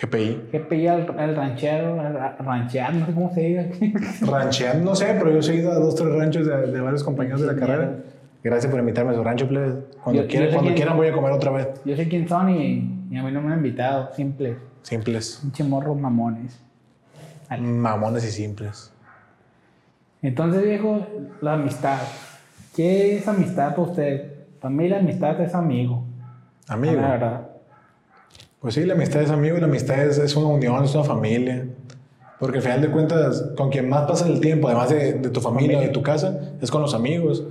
GPI. 0.00 0.58
Pilla 0.70 0.94
el, 0.94 1.06
el 1.18 1.36
ranchero, 1.36 2.00
el 2.06 2.14
ra- 2.14 2.36
ranchear, 2.38 2.94
no 2.94 3.04
sé 3.06 3.12
cómo 3.12 3.34
se 3.34 3.40
diga. 3.42 3.66
Rancheando, 4.22 4.84
no 4.84 4.94
sé, 4.94 5.14
pero 5.18 5.38
yo 5.38 5.52
he 5.52 5.56
ido 5.56 5.70
a 5.70 5.74
dos, 5.74 5.94
tres 5.96 6.14
ranchos 6.14 6.46
de, 6.46 6.56
de 6.68 6.80
varios 6.80 7.04
compañeros 7.04 7.42
de 7.42 7.46
la 7.48 7.56
carrera. 7.56 7.98
Gracias 8.42 8.70
por 8.70 8.80
invitarme 8.80 9.12
a 9.12 9.14
su 9.14 9.22
rancho, 9.22 9.46
plebes. 9.46 9.74
Cuando, 10.02 10.22
Yo- 10.22 10.28
quieran, 10.28 10.48
sé 10.48 10.54
cuando 10.54 10.68
quién- 10.70 10.76
quieran 10.76 10.96
voy 10.96 11.08
a 11.08 11.12
comer 11.12 11.32
otra 11.32 11.50
vez. 11.50 11.68
Yo 11.84 11.94
sé 11.94 12.08
quién 12.08 12.26
son 12.26 12.48
y, 12.48 13.06
y 13.10 13.16
a 13.18 13.22
mí 13.22 13.30
no 13.30 13.42
me 13.42 13.52
han 13.52 13.58
invitado, 13.58 14.10
simples. 14.14 14.56
Simples. 14.80 15.38
Pinche 15.42 15.62
morros 15.64 15.98
mamones. 15.98 16.58
Mamones 17.60 18.24
y 18.24 18.30
simples. 18.30 18.90
Entonces, 20.22 20.62
viejo, 20.64 21.06
la 21.42 21.54
amistad. 21.54 21.98
¿Qué 22.74 23.18
es 23.18 23.28
amistad 23.28 23.70
para 23.76 23.82
usted? 23.82 24.31
Para 24.62 24.72
mí 24.72 24.88
la 24.88 24.98
amistad 24.98 25.40
es 25.40 25.56
amigo. 25.56 26.04
Amigo. 26.68 27.00
La 27.00 27.10
verdad. 27.10 27.48
Pues 28.60 28.74
sí, 28.74 28.84
la 28.84 28.94
amistad 28.94 29.20
es 29.22 29.30
amigo 29.30 29.56
y 29.56 29.60
la 29.60 29.66
amistad 29.66 29.98
es, 29.98 30.18
es 30.18 30.36
una 30.36 30.46
unión, 30.46 30.84
es 30.84 30.94
una 30.94 31.02
familia. 31.02 31.66
Porque 32.38 32.58
al 32.58 32.62
final 32.62 32.80
de 32.80 32.90
cuentas, 32.90 33.44
con 33.56 33.70
quien 33.70 33.88
más 33.88 34.06
pasas 34.06 34.28
el 34.28 34.40
tiempo, 34.40 34.68
además 34.68 34.90
de, 34.90 35.14
de 35.14 35.30
tu 35.30 35.40
familia 35.40 35.78
o 35.78 35.80
de 35.80 35.88
tu 35.88 36.02
casa, 36.02 36.54
es 36.60 36.70
con 36.70 36.80
los 36.80 36.94
amigos. 36.94 37.44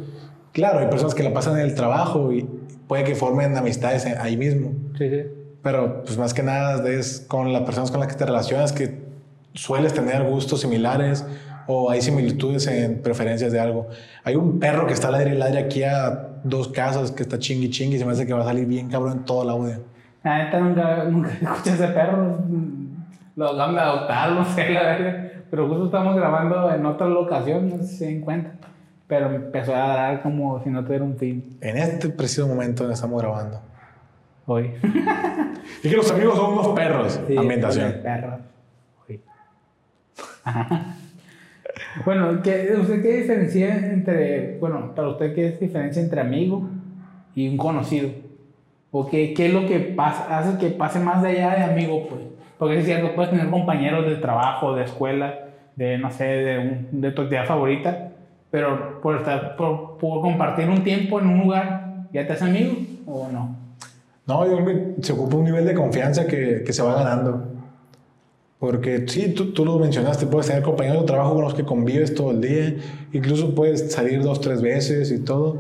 Claro, 0.53 0.79
hay 0.79 0.87
personas 0.87 1.13
que 1.13 1.23
la 1.23 1.33
pasan 1.33 1.59
en 1.59 1.65
el 1.65 1.75
trabajo 1.75 2.31
y 2.31 2.47
puede 2.87 3.03
que 3.03 3.13
formen 3.13 3.57
amistades 3.57 4.05
ahí 4.05 4.37
mismo. 4.37 4.71
Sí, 4.97 5.09
sí. 5.09 5.23
Pero 5.61 6.03
pues 6.03 6.17
más 6.17 6.33
que 6.33 6.43
nada 6.43 6.89
es 6.89 7.25
con 7.27 7.51
las 7.51 7.63
personas 7.63 7.91
con 7.91 7.99
las 7.99 8.07
que 8.07 8.15
te 8.15 8.25
relacionas 8.25 8.71
que 8.71 9.01
sueles 9.53 9.93
tener 9.93 10.23
gustos 10.23 10.61
similares 10.61 11.25
o 11.67 11.89
hay 11.91 12.01
similitudes 12.01 12.67
en 12.67 13.01
preferencias 13.01 13.51
de 13.51 13.59
algo. 13.59 13.87
Hay 14.23 14.35
un 14.35 14.59
perro 14.59 14.87
que 14.87 14.93
está 14.93 15.07
al 15.09 15.15
aire 15.15 15.35
y 15.35 15.37
ladre 15.37 15.59
aquí 15.59 15.83
a 15.83 16.27
dos 16.43 16.69
casas 16.69 17.11
que 17.11 17.23
está 17.23 17.37
chingui 17.39 17.69
chingui 17.69 17.95
y 17.95 17.99
se 17.99 18.05
me 18.05 18.11
hace 18.11 18.25
que 18.25 18.33
va 18.33 18.41
a 18.41 18.45
salir 18.45 18.65
bien 18.65 18.89
cabrón 18.89 19.13
en 19.19 19.25
todo 19.25 19.43
el 19.43 19.49
audio. 19.49 19.83
La 20.23 20.43
neta 20.45 20.59
nunca, 20.59 21.03
nunca 21.05 21.31
escuché 21.41 21.71
ese 21.73 21.87
perro. 21.87 22.37
Lo 23.35 23.55
van 23.55 23.77
a 23.77 23.81
adoptar, 23.81 24.31
no 24.33 24.45
sé, 24.45 24.69
la 24.69 24.83
verdad. 24.83 25.27
Pero 25.49 25.67
justo 25.67 25.85
estamos 25.85 26.15
grabando 26.15 26.73
en 26.73 26.85
otra 26.85 27.07
locación, 27.07 27.69
no 27.69 27.77
sé 27.79 27.83
si 27.87 27.95
se 27.97 28.05
den 28.05 28.21
cuenta. 28.21 28.51
Pero 29.07 29.29
me 29.29 29.35
empezó 29.35 29.75
a 29.75 29.79
dar 29.87 30.21
como 30.23 30.63
si 30.63 30.69
no 30.69 30.85
tuviera 30.85 31.03
un 31.03 31.17
fin 31.17 31.57
En 31.59 31.75
este 31.77 32.07
preciso 32.07 32.47
momento 32.47 32.83
donde 32.83 32.93
estamos 32.95 33.21
grabando. 33.21 33.59
hoy. 34.45 34.71
Y 35.83 35.89
que 35.89 35.95
los 35.95 36.11
amigos 36.11 36.35
son 36.35 36.53
unos 36.53 36.67
perros. 36.69 37.19
Sí, 37.27 37.35
Ambientación. 37.37 37.85
con 37.87 37.95
el 37.95 38.01
perro. 38.01 38.37
Uy. 39.09 39.21
Ajá. 40.43 40.95
Bueno, 42.05 42.41
¿qué, 42.41 42.73
¿usted 42.79 43.01
qué 43.01 43.17
diferencia 43.21 43.75
entre, 43.75 44.57
bueno, 44.59 44.93
para 44.95 45.09
usted 45.09 45.35
qué 45.35 45.47
es 45.47 45.59
diferencia 45.59 46.01
entre 46.01 46.21
amigo 46.21 46.63
y 47.35 47.47
un 47.49 47.57
conocido? 47.57 48.09
¿O 48.91 49.09
qué, 49.09 49.33
qué 49.33 49.47
es 49.47 49.53
lo 49.53 49.67
que 49.67 49.79
pasa, 49.79 50.37
hace 50.39 50.57
que 50.57 50.69
pase 50.73 50.99
más 50.99 51.21
de 51.21 51.29
allá 51.29 51.55
de 51.55 51.63
amigo, 51.63 52.07
pues? 52.09 52.21
Porque 52.57 52.79
es 52.79 52.85
cierto, 52.85 53.13
puedes 53.15 53.31
tener 53.31 53.49
compañeros 53.49 54.05
de 54.05 54.15
trabajo, 54.17 54.75
de 54.75 54.83
escuela, 54.85 55.33
de, 55.75 55.97
no 55.97 56.11
sé, 56.11 56.23
de, 56.25 56.59
un- 56.59 57.01
de 57.01 57.11
tu 57.11 57.23
actividad 57.23 57.45
favorita, 57.45 58.09
pero 58.49 58.99
por, 59.01 59.17
estar, 59.17 59.55
por, 59.55 59.97
por 59.97 60.21
compartir 60.21 60.69
un 60.69 60.83
tiempo 60.83 61.19
en 61.19 61.27
un 61.27 61.39
lugar, 61.39 62.05
¿ya 62.13 62.25
te 62.27 62.33
haces 62.33 62.47
amigo 62.47 62.73
o 63.05 63.27
no? 63.31 63.55
No, 64.27 64.45
yo 64.45 64.63
creo 64.63 64.65
que 64.95 65.01
se 65.01 65.13
ocupa 65.13 65.37
un 65.37 65.45
nivel 65.45 65.65
de 65.65 65.73
confianza 65.73 66.27
que, 66.27 66.63
que 66.65 66.73
se 66.73 66.81
va 66.83 66.95
ganando. 66.95 67.47
Porque 68.61 69.05
sí, 69.07 69.29
tú, 69.29 69.53
tú 69.53 69.65
lo 69.65 69.79
mencionaste, 69.79 70.27
puedes 70.27 70.45
tener 70.45 70.61
compañeros 70.61 71.01
de 71.01 71.07
trabajo 71.07 71.33
con 71.33 71.43
los 71.45 71.55
que 71.55 71.65
convives 71.65 72.13
todo 72.13 72.29
el 72.29 72.41
día, 72.41 72.75
incluso 73.11 73.55
puedes 73.55 73.91
salir 73.91 74.21
dos, 74.21 74.39
tres 74.39 74.61
veces 74.61 75.11
y 75.11 75.17
todo, 75.17 75.53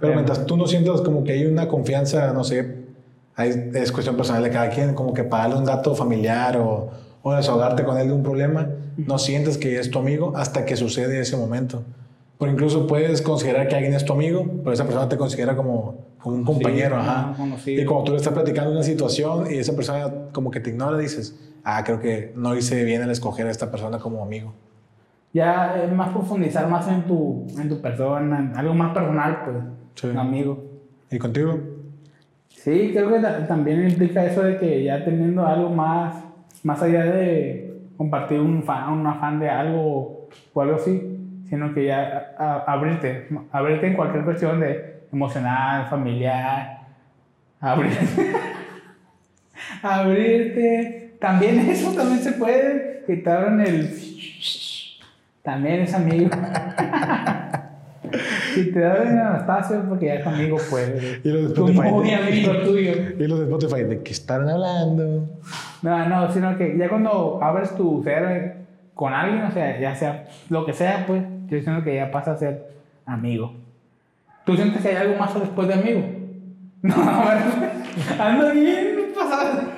pero 0.00 0.12
Bien. 0.12 0.24
mientras 0.24 0.46
tú 0.46 0.56
no 0.56 0.66
sientas 0.66 1.02
como 1.02 1.22
que 1.22 1.32
hay 1.32 1.44
una 1.44 1.68
confianza, 1.68 2.32
no 2.32 2.44
sé, 2.44 2.76
hay- 3.34 3.70
es 3.74 3.92
cuestión 3.92 4.16
personal 4.16 4.42
de 4.42 4.48
cada 4.48 4.70
quien, 4.70 4.94
como 4.94 5.12
que 5.12 5.22
para 5.22 5.42
darle 5.44 5.58
un 5.58 5.64
dato 5.66 5.94
familiar 5.94 6.56
o, 6.56 6.88
o 7.22 7.34
desahogarte 7.34 7.84
con 7.84 7.98
él 7.98 8.06
de 8.08 8.14
un 8.14 8.22
problema, 8.22 8.70
no 8.96 9.18
sientes 9.18 9.58
que 9.58 9.78
es 9.78 9.90
tu 9.90 9.98
amigo 9.98 10.32
hasta 10.34 10.64
que 10.64 10.76
sucede 10.76 11.20
ese 11.20 11.36
momento. 11.36 11.82
Porque 12.38 12.54
incluso 12.54 12.86
puedes 12.86 13.20
considerar 13.20 13.68
que 13.68 13.74
alguien 13.74 13.92
es 13.92 14.06
tu 14.06 14.14
amigo, 14.14 14.46
pero 14.62 14.72
esa 14.72 14.84
persona 14.84 15.10
te 15.10 15.18
considera 15.18 15.56
como, 15.56 15.96
como 16.22 16.36
un 16.36 16.44
compañero, 16.44 16.96
ajá. 16.96 17.34
conocido. 17.36 17.82
Y 17.82 17.84
como 17.84 18.02
tú 18.04 18.12
le 18.12 18.16
estás 18.18 18.32
platicando 18.32 18.70
una 18.70 18.82
situación 18.82 19.46
y 19.52 19.58
esa 19.58 19.74
persona 19.76 20.10
como 20.32 20.50
que 20.50 20.60
te 20.60 20.70
ignora, 20.70 20.96
dices, 20.96 21.34
ah, 21.68 21.82
creo 21.84 21.98
que 22.00 22.32
no 22.36 22.54
hice 22.54 22.84
bien 22.84 23.02
el 23.02 23.10
escoger 23.10 23.46
a 23.46 23.50
esta 23.50 23.70
persona 23.70 23.98
como 23.98 24.22
amigo. 24.22 24.54
Ya 25.34 25.76
es 25.82 25.92
más 25.92 26.10
profundizar 26.10 26.68
más 26.68 26.86
en 26.88 27.02
tu, 27.02 27.46
en 27.58 27.68
tu 27.68 27.80
persona, 27.82 28.38
en 28.38 28.56
algo 28.56 28.72
más 28.72 28.94
personal, 28.94 29.42
pues, 29.44 29.56
Sí. 29.94 30.06
un 30.06 30.18
amigo. 30.18 30.62
¿Y 31.10 31.18
contigo? 31.18 31.58
Sí, 32.48 32.90
creo 32.94 33.10
que 33.12 33.18
ta- 33.20 33.46
también 33.46 33.88
implica 33.88 34.24
eso 34.24 34.42
de 34.42 34.56
que 34.58 34.84
ya 34.84 35.04
teniendo 35.04 35.46
algo 35.46 35.70
más, 35.70 36.22
más 36.62 36.80
allá 36.82 37.04
de 37.04 37.74
compartir 37.96 38.40
un, 38.40 38.62
fan, 38.62 38.92
un 38.92 39.06
afán 39.06 39.38
de 39.40 39.48
algo 39.50 40.28
o 40.54 40.60
algo 40.62 40.76
así, 40.76 40.94
sino 41.48 41.72
que 41.74 41.86
ya 41.86 42.34
a- 42.38 42.44
a- 42.44 42.72
abrirte, 42.72 43.28
abrirte 43.52 43.86
en 43.88 43.94
cualquier 43.96 44.24
cuestión 44.24 44.60
de 44.60 45.02
emocional, 45.12 45.86
familiar, 45.88 46.80
abrirte, 47.60 48.32
abrirte, 49.82 51.05
también 51.20 51.58
eso 51.70 51.92
también 51.92 52.20
se 52.20 52.32
puede, 52.32 53.04
que 53.06 53.16
te 53.16 53.30
abran 53.30 53.60
el, 53.60 53.90
también 55.42 55.80
es 55.82 55.94
amigo. 55.94 56.30
Si 58.54 58.72
te 58.72 58.86
abren 58.86 59.18
el 59.18 59.36
espacio 59.36 59.84
porque 59.88 60.06
ya 60.06 60.14
es 60.14 60.26
amigo, 60.26 60.56
pues. 60.70 61.20
Y 61.22 61.28
los 61.28 61.42
de 61.42 61.48
Spotify. 61.48 61.90
muy 61.90 62.10
amigo 62.12 62.52
tuyo. 62.64 62.92
Y 63.18 63.26
los 63.26 63.40
de 63.40 63.44
Spotify, 63.44 63.82
¿de 63.82 64.02
qué 64.02 64.12
están 64.12 64.48
hablando? 64.48 65.28
No, 65.82 66.08
no, 66.08 66.32
sino 66.32 66.56
que 66.56 66.78
ya 66.78 66.88
cuando 66.88 67.38
abres 67.42 67.74
tu 67.76 68.02
ser 68.02 68.56
con 68.94 69.12
alguien, 69.12 69.42
o 69.42 69.50
sea, 69.50 69.78
ya 69.78 69.94
sea 69.94 70.24
lo 70.48 70.64
que 70.64 70.72
sea, 70.72 71.04
pues, 71.06 71.22
yo 71.48 71.60
siento 71.60 71.84
que 71.84 71.96
ya 71.96 72.10
pasa 72.10 72.32
a 72.32 72.38
ser 72.38 72.70
amigo. 73.04 73.52
¿Tú 74.46 74.56
sientes 74.56 74.80
que 74.80 74.88
hay 74.88 74.96
algo 74.96 75.16
más 75.18 75.34
después 75.38 75.68
de 75.68 75.74
amigo? 75.74 76.02
No, 76.82 76.94
ando 78.18 78.52
bien 78.52 79.12
pasado. 79.14 79.75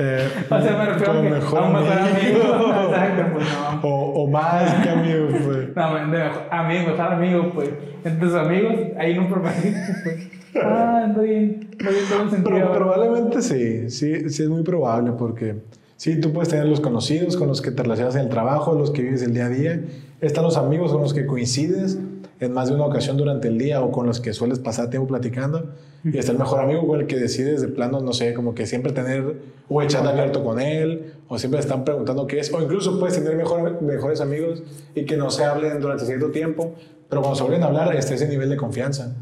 Eh, 0.00 0.28
O 0.50 0.60
sea, 0.60 0.76
me 0.78 0.86
refiero 0.86 1.12
a 1.12 1.20
un 1.20 1.30
mejor 1.30 1.62
amigo. 1.62 2.82
Exacto, 2.88 3.22
pues 3.34 3.46
no. 3.46 3.80
O, 3.88 4.22
o 4.22 4.30
más 4.30 4.74
que 4.82 4.88
amigos, 4.88 5.34
pues. 5.44 5.76
No, 5.76 5.94
de 5.94 6.06
mejor, 6.06 6.42
amigo, 6.50 6.86
mejor 6.88 7.12
amigo, 7.12 7.52
pues. 7.54 7.70
Entre 8.02 8.26
tus 8.26 8.34
amigos, 8.34 8.74
hay 8.98 9.18
un 9.18 9.28
propósito, 9.28 9.78
pues. 10.02 10.28
Ah, 10.64 11.02
ando 11.04 11.22
bien, 11.22 11.68
ando 11.78 11.90
bien 11.92 12.04
todo 12.08 12.30
sentido. 12.30 12.56
Pero 12.56 12.72
probablemente 12.72 13.42
sí, 13.42 13.90
sí, 13.90 14.30
sí 14.30 14.42
es 14.42 14.48
muy 14.48 14.62
probable 14.62 15.12
porque 15.12 15.56
sí, 15.96 16.18
tú 16.20 16.32
puedes 16.32 16.48
tener 16.48 16.66
los 16.66 16.80
conocidos 16.80 17.36
con 17.36 17.46
los 17.46 17.60
que 17.60 17.70
te 17.70 17.82
relacionas 17.82 18.16
en 18.16 18.22
el 18.22 18.28
trabajo, 18.30 18.74
los 18.74 18.90
que 18.90 19.02
vives 19.02 19.22
el 19.22 19.32
día 19.32 19.46
a 19.46 19.48
día, 19.48 19.80
están 20.20 20.42
los 20.42 20.56
amigos 20.56 20.92
con 20.92 21.02
los 21.02 21.14
que 21.14 21.24
coincides 21.26 21.98
en 22.40 22.52
más 22.52 22.68
de 22.68 22.74
una 22.74 22.86
ocasión 22.86 23.16
durante 23.16 23.48
el 23.48 23.58
día 23.58 23.82
o 23.82 23.92
con 23.92 24.06
los 24.06 24.20
que 24.20 24.32
sueles 24.32 24.58
pasar 24.58 24.88
tiempo 24.88 25.06
platicando 25.06 25.70
y 26.02 26.16
está 26.16 26.32
el 26.32 26.38
mejor 26.38 26.60
amigo 26.60 26.86
con 26.86 27.00
el 27.00 27.06
que 27.06 27.16
decides 27.16 27.60
de 27.60 27.68
plano, 27.68 28.00
no 28.00 28.14
sé, 28.14 28.32
como 28.32 28.54
que 28.54 28.66
siempre 28.66 28.92
tener 28.92 29.36
o 29.68 29.82
el 29.82 29.88
chat 29.88 30.04
abierto 30.06 30.42
con 30.42 30.58
él 30.58 31.12
o 31.28 31.38
siempre 31.38 31.60
están 31.60 31.84
preguntando 31.84 32.26
qué 32.26 32.40
es 32.40 32.52
o 32.52 32.62
incluso 32.62 32.98
puedes 32.98 33.16
tener 33.16 33.36
mejor, 33.36 33.82
mejores 33.82 34.22
amigos 34.22 34.62
y 34.94 35.04
que 35.04 35.18
no 35.18 35.30
se 35.30 35.44
hablen 35.44 35.80
durante 35.80 36.06
cierto 36.06 36.30
tiempo, 36.30 36.74
pero 37.10 37.20
cuando 37.20 37.36
se 37.36 37.42
vuelven 37.42 37.62
a 37.62 37.66
hablar 37.66 37.94
está 37.94 38.14
ese 38.14 38.26
nivel 38.26 38.48
de 38.48 38.56
confianza. 38.56 39.14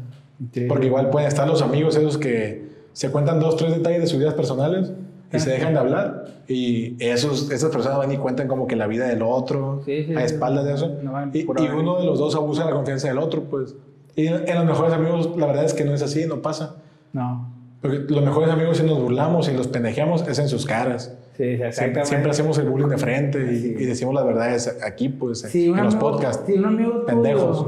Porque 0.69 0.85
igual 0.85 1.09
pueden 1.09 1.27
estar 1.27 1.45
los 1.45 1.61
amigos 1.61 1.97
esos 1.97 2.17
que 2.17 2.69
se 2.93 3.11
cuentan 3.11 3.41
dos, 3.41 3.57
tres 3.57 3.75
detalles 3.75 3.99
de 4.01 4.07
sus 4.07 4.17
vidas 4.17 4.33
personales 4.33 4.93
y 5.33 5.39
se 5.39 5.49
dejan 5.49 5.73
de 5.73 5.79
hablar. 5.79 6.38
Y 6.49 6.95
esos, 6.99 7.51
esas 7.51 7.69
personas 7.71 7.99
van 7.99 8.11
y 8.11 8.17
cuentan 8.17 8.47
como 8.47 8.65
que 8.65 8.75
la 8.75 8.87
vida 8.87 9.07
del 9.07 9.21
otro 9.21 9.83
Sí, 9.85 10.05
sí, 10.05 10.15
a 10.15 10.23
espaldas 10.23 10.65
de 10.65 10.73
eso. 10.73 10.87
No 11.03 11.13
y, 11.31 11.39
y 11.41 11.67
uno 11.69 11.99
de 11.99 12.05
los 12.05 12.17
dos 12.17 12.35
abusa 12.35 12.63
de 12.63 12.71
la 12.71 12.75
confianza 12.75 13.07
del 13.07 13.19
otro, 13.19 13.43
pues. 13.43 13.75
Y 14.15 14.27
en, 14.27 14.43
los 14.55 14.65
mejores 14.65 14.91
amigos, 14.93 15.29
la 15.37 15.45
verdad 15.45 15.63
es 15.63 15.73
que 15.75 15.85
no 15.85 15.93
es 15.93 16.01
así, 16.01 16.25
no 16.25 16.41
pasa. 16.41 16.75
No. 17.13 17.53
Porque 17.81 17.99
los 18.09 18.23
mejores 18.23 18.49
amigos, 18.49 18.77
si 18.77 18.83
nos 18.83 18.99
burlamos 19.01 19.47
y 19.47 19.53
los 19.55 19.67
pendejeamos, 19.67 20.27
es 20.27 20.39
en 20.39 20.49
sus 20.49 20.65
caras. 20.65 21.15
Sí, 21.37 21.57
Siempre, 21.71 22.05
siempre 22.05 22.31
hacemos 22.31 22.57
el 22.57 22.67
bullying 22.67 22.89
de 22.89 22.97
frente 22.97 23.39
y, 23.53 23.59
Sí. 23.59 23.75
y 23.79 23.85
decimos 23.85 24.13
las 24.15 24.25
verdades 24.25 24.77
aquí, 24.83 25.07
pues, 25.07 25.41
Sí, 25.41 25.67
en 25.67 25.77
los 25.77 25.93
amigo- 25.95 25.99
podcasts. 25.99 26.43
Si 26.47 26.53
un 26.53 26.65
amigo 26.65 26.91
tuyo. 26.91 27.05
Pendejos. 27.05 27.67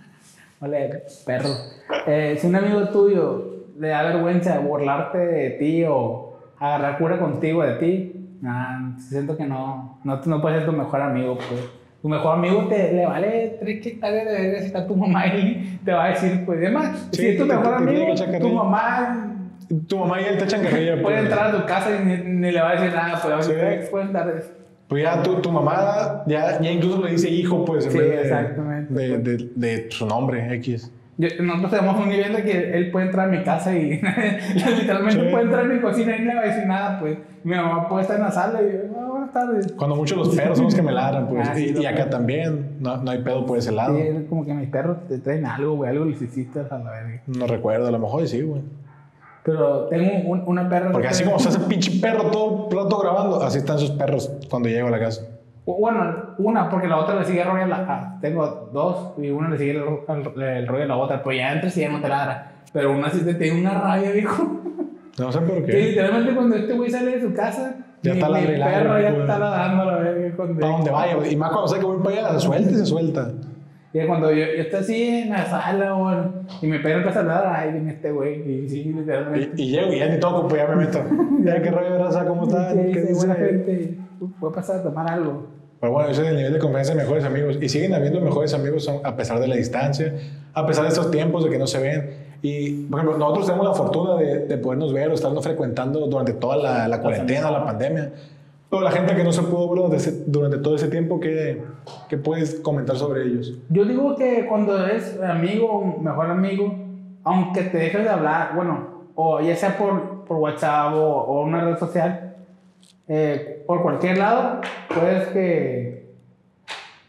Ole, 0.60 1.02
perro. 1.26 1.50
Eh, 2.06 2.36
si 2.40 2.46
un 2.46 2.56
amigo 2.56 2.88
tuyo 2.88 3.64
le 3.78 3.88
da 3.88 4.02
vergüenza 4.02 4.58
burlarte 4.60 5.18
de 5.18 5.50
ti 5.50 5.84
o 5.86 6.38
agarrar 6.58 6.98
cura 6.98 7.18
contigo 7.18 7.62
de 7.62 7.74
ti, 7.74 8.13
nah, 8.44 8.96
siento 8.98 9.36
que 9.36 9.44
no, 9.46 9.98
no, 10.04 10.20
no 10.24 10.40
puedes 10.42 10.58
ser 10.60 10.70
tu 10.70 10.76
mejor 10.76 11.00
amigo. 11.00 11.36
Pues. 11.36 11.60
Tu 12.02 12.08
mejor 12.08 12.34
amigo 12.38 12.66
te, 12.68 12.92
le 12.92 13.06
vale 13.06 13.56
tres 13.60 13.86
hectáreas 13.86 14.26
de 14.26 14.32
verga 14.32 14.58
si 14.60 14.66
está 14.66 14.86
tu 14.86 14.94
mamá 14.94 15.22
ahí, 15.22 15.80
te 15.84 15.92
va 15.92 16.04
a 16.04 16.08
decir, 16.10 16.42
pues, 16.44 16.58
además, 16.58 17.08
Sí, 17.12 17.22
si 17.22 17.26
es 17.28 17.38
tu 17.38 17.46
te- 17.46 17.54
mejor 17.56 17.76
te 17.78 17.82
amigo, 17.90 18.14
tu 18.40 18.48
mamá 18.50 19.30
Tu 19.88 19.98
mamá 19.98 20.20
y 20.20 20.24
él 20.26 20.36
te 20.36 20.44
echan 20.44 20.62
carrilla. 20.62 20.92
puede 21.02 21.16
pues. 21.16 21.24
entrar 21.30 21.54
a 21.54 21.60
tu 21.60 21.66
casa 21.66 21.88
y 21.98 22.04
ni, 22.04 22.16
ni 22.18 22.52
le 22.52 22.60
va 22.60 22.70
a 22.70 22.72
decir 22.74 22.92
nada, 22.94 23.20
pues, 23.22 23.46
Sí. 23.46 23.52
puede 23.90 24.04
estar... 24.06 24.42
Pues 24.86 25.02
ya 25.02 25.22
tu, 25.22 25.36
tu 25.36 25.50
mamá 25.50 26.22
ya, 26.26 26.60
ya 26.60 26.70
incluso 26.70 27.02
le 27.02 27.12
dice 27.12 27.30
hijo, 27.30 27.64
pues, 27.64 27.86
en 27.86 27.92
Sí, 27.92 27.98
vez 27.98 28.10
de, 28.10 28.20
exactamente. 28.20 28.92
de, 28.92 29.18
de- 29.18 29.50
de 29.56 29.90
su 29.90 30.04
nombre, 30.06 30.54
X. 30.56 30.92
Yo- 31.16 31.28
nosotros 31.42 31.70
tenemos 31.70 32.00
un 32.00 32.08
nivel 32.08 32.32
de 32.34 32.42
que 32.42 32.76
él 32.76 32.90
puede 32.90 33.06
entrar 33.06 33.28
a 33.28 33.30
mi 33.30 33.42
casa 33.44 33.72
y 33.74 34.00
literalmente 34.54 35.24
Sí. 35.24 35.28
puede 35.30 35.44
entrar 35.44 35.64
a 35.64 35.68
mi 35.68 35.80
cocina 35.80 36.16
y 36.16 36.20
no 36.22 36.26
le 36.26 36.34
va 36.34 36.40
a 36.40 36.44
decir 36.44 36.66
nada, 36.66 36.98
pues. 37.00 37.18
Mi 37.44 37.54
mamá 37.54 37.88
puede 37.88 38.02
estar 38.02 38.16
en 38.16 38.22
la 38.24 38.30
sala 38.32 38.60
y 38.62 38.72
yo, 38.72 38.78
"Ah, 38.98 39.06
buenas 39.10 39.32
tardes. 39.32 39.72
Cuando 39.72 39.94
mucho 39.96 40.16
los 40.16 40.34
perros 40.34 40.56
son 40.58 40.64
los 40.66 40.74
que 40.74 40.82
me 40.82 40.92
ladran, 40.92 41.28
pues. 41.28 41.48
Ah, 41.48 41.54
sí, 41.54 41.74
y, 41.76 41.82
y 41.82 41.86
acá 41.86 42.08
también, 42.10 42.76
no, 42.80 42.96
no 42.96 43.10
hay 43.10 43.18
pedo 43.22 43.44
por 43.46 43.58
ese 43.58 43.70
lado. 43.70 43.96
Sí, 43.96 44.26
como 44.28 44.44
que 44.44 44.54
mis 44.54 44.68
perros 44.70 44.96
te 45.08 45.18
traen 45.18 45.44
algo, 45.46 45.76
güey, 45.76 45.90
algo 45.90 46.04
les 46.06 46.20
hiciste 46.20 46.60
a 46.60 46.78
la 46.78 46.90
verga. 46.90 47.22
No 47.26 47.46
recuerdo, 47.46 47.86
a 47.86 47.90
lo 47.90 47.98
mejor 47.98 48.26
sí, 48.26 48.40
güey. 48.42 48.62
Pero 49.44 49.84
tengo 49.88 50.30
un- 50.30 50.42
una 50.46 50.68
perra. 50.68 50.90
Porque 50.90 51.06
que- 51.08 51.12
así 51.12 51.22
como 51.22 51.36
está 51.36 51.50
ese 51.50 51.60
pinche 51.60 52.00
perro 52.00 52.30
todo 52.30 52.68
el 52.70 52.76
rato 52.76 52.98
grabando, 52.98 53.42
así 53.42 53.58
están 53.58 53.78
sus 53.78 53.90
perros 53.90 54.32
cuando 54.48 54.68
llego 54.70 54.88
a 54.88 54.90
la 54.90 54.98
casa. 54.98 55.22
Bueno, 55.66 56.34
una, 56.38 56.68
porque 56.68 56.86
la 56.88 56.98
otra 56.98 57.16
le 57.16 57.24
sigue 57.24 57.40
el 57.40 57.48
rollo 57.48 57.64
a 57.64 57.66
la. 57.66 57.76
ah, 57.88 58.18
tengo 58.20 58.68
dos 58.72 59.14
y 59.18 59.30
una 59.30 59.48
le 59.48 59.56
sigue 59.58 59.70
el, 59.72 59.78
el- 59.78 60.42
el 60.42 60.66
rollo 60.66 60.84
a 60.84 60.86
la 60.86 60.96
otra, 60.96 61.22
pero 61.22 61.36
ya 61.36 61.52
entre 61.52 61.70
sí 61.70 61.80
ya 61.80 61.88
no 61.90 62.00
te 62.00 62.08
ladra. 62.08 62.52
Pero 62.72 62.92
una 62.92 63.08
sí 63.10 63.24
te 63.24 63.34
tiene 63.34 63.60
una 63.60 63.70
rabia, 63.80 64.10
viejo. 64.10 64.60
No 65.18 65.30
sé 65.32 65.40
por 65.40 65.64
Que 65.64 65.72
qué. 65.72 65.78
literalmente 65.90 66.34
cuando 66.34 66.56
este 66.56 66.72
güey 66.74 66.90
sale 66.90 67.12
de 67.12 67.20
su 67.22 67.32
casa, 67.32 67.76
Ya 68.02 68.12
mi, 68.14 68.18
está 68.20 68.28
y 68.28 68.32
ladre, 68.58 68.58
perro 68.82 69.00
ya 69.00 69.08
está 69.10 69.38
ladrando 69.38 69.82
a 69.82 69.86
la 69.86 69.96
verga. 69.98 70.36
Para 70.36 70.68
donde 70.72 70.90
vaya. 70.90 71.16
Y 71.30 71.36
más 71.36 71.50
cuando 71.52 71.68
sé 71.68 71.78
que 71.78 71.86
voy 71.86 72.02
para 72.02 72.16
allá, 72.28 72.32
se 72.34 72.40
suelta 72.46 72.70
y 72.70 72.74
se 72.74 72.86
suelta. 72.86 73.30
Y 73.92 74.06
cuando 74.06 74.30
yo, 74.32 74.38
yo 74.38 74.62
estoy 74.62 74.80
así 74.80 75.08
en 75.22 75.30
la 75.30 75.46
sala, 75.46 75.92
güey, 75.92 76.16
y 76.62 76.66
mi 76.66 76.78
perro 76.80 76.96
empieza 76.98 77.20
a 77.20 77.22
hablar, 77.22 77.44
ay, 77.46 77.72
viene 77.74 77.92
este 77.92 78.10
güey, 78.10 78.40
y 78.64 78.68
sí, 78.68 78.80
Y, 78.80 78.92
literalmente. 78.92 79.62
y 79.62 79.70
llego 79.70 79.92
y 79.92 79.98
ya 80.00 80.08
ni 80.08 80.18
toco, 80.18 80.48
pues 80.48 80.60
ya 80.60 80.68
me 80.68 80.84
meto. 80.84 80.98
Ya, 81.44 81.62
qué 81.62 81.70
rollo, 81.70 81.98
raza, 81.98 82.26
¿cómo 82.26 82.48
están? 82.48 82.72
Sí, 82.72 82.92
¿Qué 82.92 83.00
dice? 83.02 83.14
buena 83.14 83.34
gente, 83.36 83.98
puede 84.40 84.54
pasar 84.54 84.76
a 84.76 84.82
tomar 84.82 85.10
algo. 85.10 85.46
Pero 85.80 85.92
bueno, 85.92 86.08
ese 86.08 86.22
es 86.22 86.28
el 86.28 86.36
nivel 86.36 86.52
de 86.54 86.58
confianza 86.58 86.92
de 86.94 86.98
mejores 87.02 87.24
amigos. 87.24 87.58
Y 87.60 87.68
siguen 87.68 87.92
habiendo 87.94 88.20
mejores 88.20 88.54
amigos 88.54 88.88
a 89.04 89.16
pesar 89.16 89.38
de 89.40 89.48
la 89.48 89.56
distancia, 89.56 90.14
a 90.54 90.66
pesar 90.66 90.84
de 90.84 90.88
estos 90.90 91.10
tiempos 91.10 91.44
de 91.44 91.50
que 91.50 91.58
no 91.58 91.66
se 91.66 91.78
ven. 91.80 92.10
Y, 92.40 92.84
por 92.86 93.00
ejemplo, 93.00 93.18
nosotros 93.18 93.46
tenemos 93.46 93.66
la 93.66 93.74
fortuna 93.74 94.16
de, 94.16 94.46
de 94.46 94.58
podernos 94.58 94.92
ver 94.92 95.10
o 95.10 95.14
estarnos 95.14 95.42
frecuentando 95.44 96.06
durante 96.06 96.32
toda 96.34 96.56
la, 96.56 96.88
la 96.88 97.00
cuarentena, 97.00 97.50
la 97.50 97.64
pandemia. 97.64 98.12
Pero 98.70 98.82
la 98.82 98.90
gente 98.90 99.14
que 99.14 99.24
no 99.24 99.32
se 99.32 99.42
pudo 99.42 99.68
ver 99.68 99.76
durante, 99.76 99.96
ese- 99.96 100.24
durante 100.26 100.58
todo 100.58 100.74
ese 100.74 100.88
tiempo, 100.88 101.20
¿qué, 101.20 101.62
¿qué 102.08 102.16
puedes 102.18 102.56
comentar 102.56 102.96
sobre 102.96 103.22
ellos? 103.24 103.52
Yo 103.68 103.84
digo 103.84 104.16
que 104.16 104.46
cuando 104.46 104.84
eres 104.86 105.20
amigo, 105.22 105.98
mejor 106.00 106.30
amigo, 106.30 106.74
aunque 107.24 107.62
te 107.62 107.78
dejes 107.78 108.02
de 108.04 108.08
hablar, 108.10 108.52
bueno, 108.56 108.88
o 109.14 109.40
ya 109.40 109.54
sea 109.54 109.76
por, 109.78 110.24
por 110.24 110.38
WhatsApp 110.38 110.94
o, 110.94 110.98
o 111.00 111.42
una 111.44 111.62
red 111.64 111.78
social, 111.78 112.23
eh, 113.08 113.62
por 113.66 113.82
cualquier 113.82 114.18
lado, 114.18 114.60
puedes 114.88 115.28
que. 115.28 116.04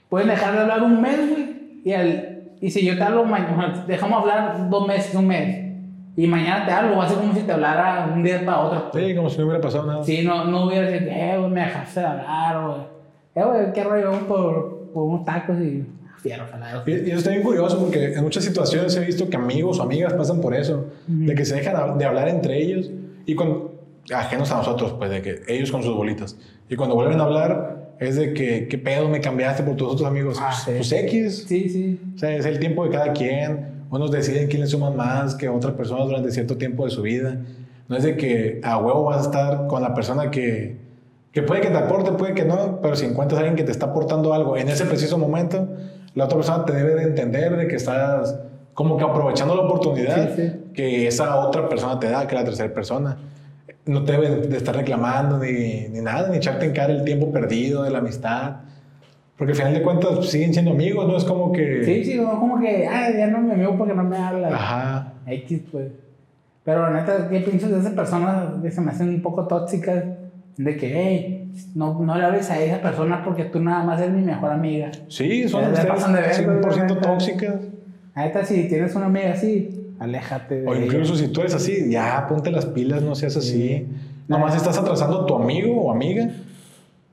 Pueden 0.09 0.27
dejar 0.29 0.53
de 0.53 0.59
hablar 0.59 0.83
un 0.83 1.01
mes, 1.01 1.17
güey. 1.29 1.55
Y, 1.83 1.93
al- 1.93 2.43
y 2.61 2.69
si 2.71 2.85
yo 2.85 2.95
te 2.97 3.03
hablo 3.03 3.25
mañana, 3.25 3.83
dejamos 3.87 4.21
hablar 4.21 4.69
dos 4.69 4.87
meses, 4.87 5.13
un 5.15 5.27
mes. 5.27 5.63
Y 6.17 6.27
mañana 6.27 6.65
te 6.65 6.71
hablo, 6.71 6.95
va 6.97 7.05
a 7.05 7.09
ser 7.09 7.17
como 7.17 7.33
si 7.33 7.41
te 7.41 7.51
hablara 7.51 8.09
un 8.13 8.23
día 8.23 8.45
para 8.45 8.59
otro. 8.59 8.91
Sí, 8.93 9.13
como 9.15 9.29
si 9.29 9.37
no 9.39 9.45
hubiera 9.45 9.59
pasado 9.61 9.85
nada. 9.85 10.03
Sí, 10.03 10.21
no, 10.23 10.45
no 10.45 10.65
hubiera 10.67 10.89
dicho, 10.89 11.05
eh, 11.09 11.35
güey, 11.37 11.51
me 11.51 11.59
dejaste 11.61 11.99
de 11.99 12.05
hablar, 12.05 12.61
güey. 12.65 12.77
Eh, 13.35 13.43
güey, 13.43 13.73
qué 13.73 13.83
rollo, 13.83 14.11
por, 14.27 14.91
por 14.93 15.03
unos 15.03 15.25
tacos 15.25 15.57
y 15.59 15.83
fieros 16.21 16.47
a 16.53 16.57
la 16.57 16.83
Y, 16.87 16.91
y 16.91 17.09
eso 17.09 17.17
está 17.17 17.31
bien 17.31 17.43
curioso 17.43 17.77
porque 17.79 18.13
en 18.13 18.23
muchas 18.23 18.45
situaciones 18.45 18.95
he 18.95 19.01
visto 19.01 19.29
que 19.29 19.35
amigos 19.35 19.79
o 19.79 19.83
amigas 19.83 20.13
pasan 20.13 20.39
por 20.39 20.55
eso, 20.55 20.85
de 21.07 21.35
que 21.35 21.43
se 21.43 21.55
dejan 21.55 21.97
de 21.97 22.05
hablar 22.05 22.29
entre 22.29 22.57
ellos 22.61 22.89
y 23.25 23.35
con 23.35 23.64
ajenos 24.13 24.51
a 24.51 24.57
nosotros, 24.57 24.93
pues 24.97 25.09
de 25.09 25.21
que 25.21 25.41
ellos 25.47 25.71
con 25.71 25.83
sus 25.83 25.95
bolitas. 25.95 26.37
Y 26.69 26.75
cuando 26.75 26.95
vuelven 26.95 27.19
a 27.19 27.23
hablar 27.23 27.93
es 27.99 28.15
de 28.17 28.33
que, 28.33 28.67
¿qué 28.67 28.77
pedo 28.77 29.07
me 29.07 29.21
cambiaste 29.21 29.63
por 29.63 29.75
tus 29.75 29.93
otros 29.93 30.07
amigos? 30.07 30.37
Ah, 30.41 30.51
sí. 30.53 30.71
Pues 30.75 30.91
X. 30.91 31.45
Sí, 31.47 31.69
sí. 31.69 31.99
O 32.15 32.17
sea, 32.17 32.35
es 32.35 32.45
el 32.45 32.59
tiempo 32.59 32.83
de 32.85 32.91
cada 32.91 33.13
quien. 33.13 33.85
Unos 33.89 34.11
deciden 34.11 34.47
quién 34.49 34.61
le 34.61 34.67
suman 34.67 34.95
más 34.95 35.35
que 35.35 35.47
otras 35.47 35.73
personas 35.73 36.07
durante 36.07 36.31
cierto 36.31 36.57
tiempo 36.57 36.85
de 36.85 36.91
su 36.91 37.01
vida. 37.01 37.37
No 37.87 37.95
es 37.95 38.03
de 38.03 38.17
que 38.17 38.59
a 38.63 38.77
huevo 38.77 39.03
vas 39.05 39.17
a 39.17 39.21
estar 39.21 39.67
con 39.67 39.81
la 39.81 39.93
persona 39.93 40.31
que, 40.31 40.77
Que 41.31 41.41
puede 41.43 41.61
que 41.61 41.67
te 41.69 41.77
aporte, 41.77 42.11
puede 42.13 42.33
que 42.33 42.45
no, 42.45 42.79
pero 42.81 42.95
si 42.95 43.05
encuentras 43.05 43.37
a 43.37 43.41
alguien 43.41 43.55
que 43.57 43.63
te 43.63 43.71
está 43.71 43.87
aportando 43.87 44.33
algo 44.33 44.57
en 44.57 44.69
ese 44.69 44.85
preciso 44.85 45.17
momento, 45.17 45.67
la 46.15 46.25
otra 46.25 46.37
persona 46.37 46.65
te 46.65 46.73
debe 46.73 46.95
de 46.95 47.03
entender 47.03 47.55
de 47.57 47.67
que 47.67 47.75
estás 47.75 48.39
como 48.73 48.97
que 48.97 49.03
aprovechando 49.03 49.53
la 49.55 49.61
oportunidad 49.63 50.33
Sí, 50.35 50.41
sí. 50.49 50.51
que 50.73 51.07
esa 51.07 51.35
otra 51.45 51.67
persona 51.69 51.99
te 51.99 52.09
da, 52.09 52.25
que 52.27 52.35
la 52.35 52.43
tercera 52.43 52.73
persona. 52.73 53.17
No 53.85 54.03
te 54.03 54.13
debe 54.13 54.47
de 54.47 54.57
estar 54.57 54.75
reclamando 54.75 55.37
ni, 55.37 55.87
ni 55.89 56.01
nada, 56.01 56.29
ni 56.29 56.37
echarte 56.37 56.65
en 56.65 56.73
cara 56.73 56.91
el 56.91 57.03
tiempo 57.03 57.31
perdido 57.31 57.83
de 57.83 57.91
la 57.91 57.99
amistad. 57.99 58.57
Porque 59.37 59.51
al 59.51 59.57
final 59.57 59.73
de 59.73 59.81
cuentas 59.81 60.11
pues, 60.15 60.29
siguen 60.29 60.53
siendo 60.53 60.71
amigos, 60.71 61.07
¿no? 61.07 61.17
Es 61.17 61.25
como 61.25 61.51
que... 61.51 61.83
Sí, 61.83 62.03
sí, 62.05 62.15
no, 62.15 62.39
como 62.39 62.59
que, 62.59 62.87
ay, 62.87 63.15
ya 63.17 63.27
no 63.27 63.41
me 63.41 63.53
amigo 63.53 63.77
porque 63.77 63.93
no 63.93 64.03
me 64.03 64.17
habla. 64.17 64.47
Ajá. 64.47 65.13
X, 65.27 65.61
pues. 65.71 65.91
Pero 66.63 66.89
neta, 66.89 67.27
¿qué 67.29 67.41
piensas 67.41 67.69
de 67.69 67.79
esas 67.79 67.93
personas 67.93 68.61
que 68.61 68.71
se 68.71 68.81
me 68.81 68.91
hacen 68.91 69.09
un 69.09 69.21
poco 69.21 69.45
tóxicas? 69.45 70.03
De 70.57 70.77
que, 70.77 70.91
hey, 70.95 71.51
no, 71.75 71.99
no 71.99 72.17
le 72.17 72.23
hables 72.23 72.49
a 72.49 72.59
esa 72.59 72.81
persona 72.81 73.23
porque 73.23 73.43
tú 73.45 73.61
nada 73.61 73.83
más 73.83 73.99
eres 73.99 74.13
mi 74.13 74.21
mejor 74.21 74.51
amiga. 74.51 74.89
Sí, 75.09 75.47
son 75.49 75.71
verga, 75.71 75.95
100% 75.95 76.87
neta. 76.87 77.01
tóxicas. 77.01 77.55
Neta, 78.15 78.45
si 78.45 78.69
tienes 78.69 78.95
una 78.95 79.07
amiga 79.07 79.33
así, 79.33 79.74
aléjate 79.99 80.61
de 80.61 80.67
O 80.67 80.73
ella. 80.73 80.85
incluso 80.85 81.15
si 81.15 81.27
tú 81.29 81.41
eres 81.41 81.53
así, 81.53 81.89
ya 81.89 82.25
ponte 82.27 82.51
las 82.51 82.65
pilas, 82.65 83.01
no 83.01 83.15
seas 83.15 83.37
así. 83.37 83.87
Nomás 84.27 84.53
Ah. 84.53 84.57
estás 84.57 84.77
atrasando 84.77 85.21
a 85.21 85.25
tu 85.25 85.35
amigo 85.35 85.81
o 85.81 85.91
amiga 85.91 86.29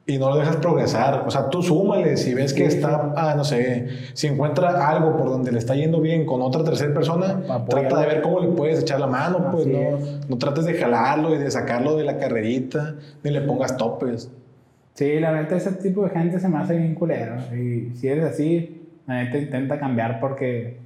y 0.07 0.19
no 0.19 0.31
lo 0.31 0.37
dejas 0.37 0.57
progresar. 0.57 1.25
O 1.27 1.31
sea, 1.31 1.49
tú 1.51 1.63
súmale, 1.63 2.17
si 2.17 2.35
ves 2.35 2.53
que 2.55 2.69
Sí, 2.71 2.77
está, 2.79 3.13
ah, 3.17 3.35
no 3.37 3.45
sé, 3.45 3.89
si 4.15 4.27
encuentra 4.27 4.89
algo 4.89 5.17
por 5.17 5.29
donde 5.29 5.53
le 5.53 5.59
está 5.59 5.75
yendo 5.77 6.01
bien 6.01 6.25
con 6.27 6.43
otra 6.43 6.65
tercera 6.65 6.93
persona, 6.93 7.41
Apóyalo. 7.49 7.67
trata 7.69 8.01
de 8.01 8.07
ver 8.07 8.23
cómo 8.23 8.41
le 8.41 8.49
puedes 8.49 8.81
echar 8.81 8.99
la 8.99 9.07
mano, 9.07 9.51
pues 9.53 9.67
Así 9.67 9.73
no, 9.77 9.97
es. 9.99 10.29
no 10.29 10.39
trates 10.39 10.65
de 10.65 10.75
jalarlo 10.75 11.35
y 11.35 11.39
de 11.39 11.51
sacarlo 11.51 11.97
de 11.97 12.05
la 12.05 12.19
carrerita, 12.19 12.95
ni 13.23 13.31
le 13.31 13.43
pongas 13.43 13.77
topes. 13.77 14.31
Sí, 14.95 15.21
la 15.21 15.33
neta, 15.33 15.57
ese 15.57 15.73
tipo 15.73 16.03
de 16.05 16.11
gente 16.11 16.39
se 16.41 16.49
me 16.49 16.59
hace 16.59 16.77
bien 16.77 16.95
culero. 16.95 17.37
Y 17.55 17.95
si 17.97 18.09
eres 18.09 18.25
así, 18.25 18.83
la 19.07 19.23
neta 19.25 19.39
intenta 19.39 19.79
cambiar 19.79 20.19
porque. 20.21 20.79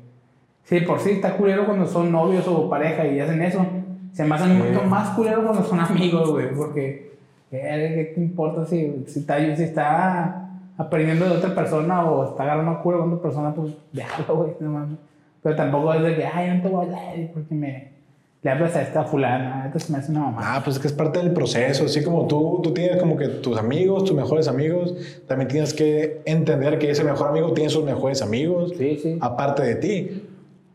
Sí, 0.66 0.80
por 0.80 0.99
sí 1.00 1.11
está 1.12 1.37
culero 1.37 1.64
cuando 1.64 1.87
son 1.87 2.11
novios 2.12 2.46
o 2.49 2.68
pareja 2.68 3.06
y 3.06 3.18
hacen 3.20 3.40
eso. 3.42 3.64
Se 4.12 4.25
me 4.25 4.35
hacen 4.35 4.58
mucho 4.58 4.82
más 4.85 5.11
culero 5.16 5.42
cuando 5.44 5.62
son 5.64 5.80
amigos, 5.80 6.30
güey. 6.30 6.54
Porque. 6.54 7.12
eh, 7.52 7.92
¿Qué 7.94 8.12
te 8.14 8.20
importa 8.20 8.64
si, 8.66 9.04
si, 9.06 9.20
está, 9.20 9.38
si 9.56 9.62
está 9.62 10.50
aprendiendo 10.76 11.25
de 11.26 11.37
otra 11.37 11.54
persona 11.54 12.04
o 12.04 12.30
está 12.30 12.42
agarrando 12.42 12.82
culo 12.82 12.99
con 13.00 13.12
otra 13.12 13.23
persona? 13.23 13.54
Pues 13.54 13.73
déjalo, 13.92 14.37
güey. 14.37 14.50
No 14.61 14.70
mames. 14.70 14.99
Pero 15.42 15.54
tampoco 15.54 15.94
es 15.94 16.02
de 16.02 16.16
que, 16.16 16.25
ay, 16.26 16.56
no 16.56 16.62
te 16.62 16.68
voy 16.68 16.80
a 16.80 16.88
hablar 16.88 17.30
porque 17.32 17.54
me. 17.54 17.96
Le 18.42 18.50
hablas 18.52 18.76
a 18.76 18.82
esta 18.82 19.04
fulana. 19.04 19.73
Se 19.76 19.92
me 19.92 19.99
hace 19.99 20.11
una 20.12 20.20
mamá. 20.20 20.40
Ah, 20.42 20.61
pues 20.64 20.76
es 20.76 20.82
que 20.82 20.88
es 20.88 20.94
parte 20.94 21.18
del 21.20 21.32
proceso. 21.32 21.85
Así 21.85 22.02
como 22.04 22.26
tú, 22.26 22.61
tú 22.62 22.73
tienes 22.73 22.96
como 22.96 23.16
que 23.16 23.26
tus 23.28 23.56
amigos, 23.58 24.04
tus 24.04 24.14
mejores 24.16 24.46
amigos, 24.49 24.94
también 25.26 25.49
tienes 25.49 25.75
que 25.75 26.23
entender 26.26 26.78
que 26.78 26.90
ese 26.90 27.02
mejor 27.04 27.28
amigo 27.28 27.52
tiene 27.52 27.70
sus 27.70 27.85
mejores 27.85 28.23
amigos, 28.23 28.73
Sí, 28.78 28.99
sí. 29.02 29.18
aparte 29.20 29.62
de 29.62 29.75
ti. 29.76 30.23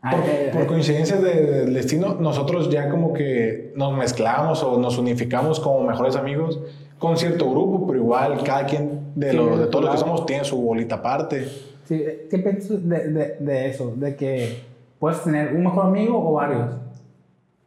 Ah, 0.04 0.10
Por, 0.10 0.20
eh, 0.28 0.50
por 0.52 0.62
eh, 0.62 0.66
coincidencias 0.66 1.22
de- 1.22 1.40
del 1.46 1.74
destino, 1.74 2.16
nosotros 2.18 2.68
ya 2.70 2.88
como 2.88 3.12
que 3.12 3.72
nos 3.76 3.96
mezclamos 3.96 4.60
o 4.64 4.76
nos 4.78 4.98
unificamos 4.98 5.60
como 5.60 5.86
mejores 5.86 6.16
amigos 6.16 6.58
con 6.98 7.16
cierto 7.16 7.48
grupo, 7.48 7.86
pero 7.86 8.00
igual 8.00 8.42
cada 8.42 8.66
quien 8.66 9.12
de, 9.14 9.32
los- 9.32 9.56
de 9.58 9.64
de 9.64 9.70
todos 9.70 9.84
los 9.84 9.94
que 9.94 10.00
somos 10.00 10.26
tiene 10.26 10.42
su 10.44 10.60
bolita 10.60 10.96
aparte. 10.96 11.46
Sí, 11.84 12.02
¿Qué 12.28 12.38
piensas 12.38 12.88
de, 12.88 13.08
de, 13.10 13.36
de 13.38 13.68
eso? 13.70 13.92
De 13.96 14.16
que 14.16 14.62
puedes 14.98 15.22
tener 15.22 15.54
un 15.54 15.62
mejor 15.62 15.86
amigo 15.86 16.18
o 16.30 16.32
varios. 16.32 16.66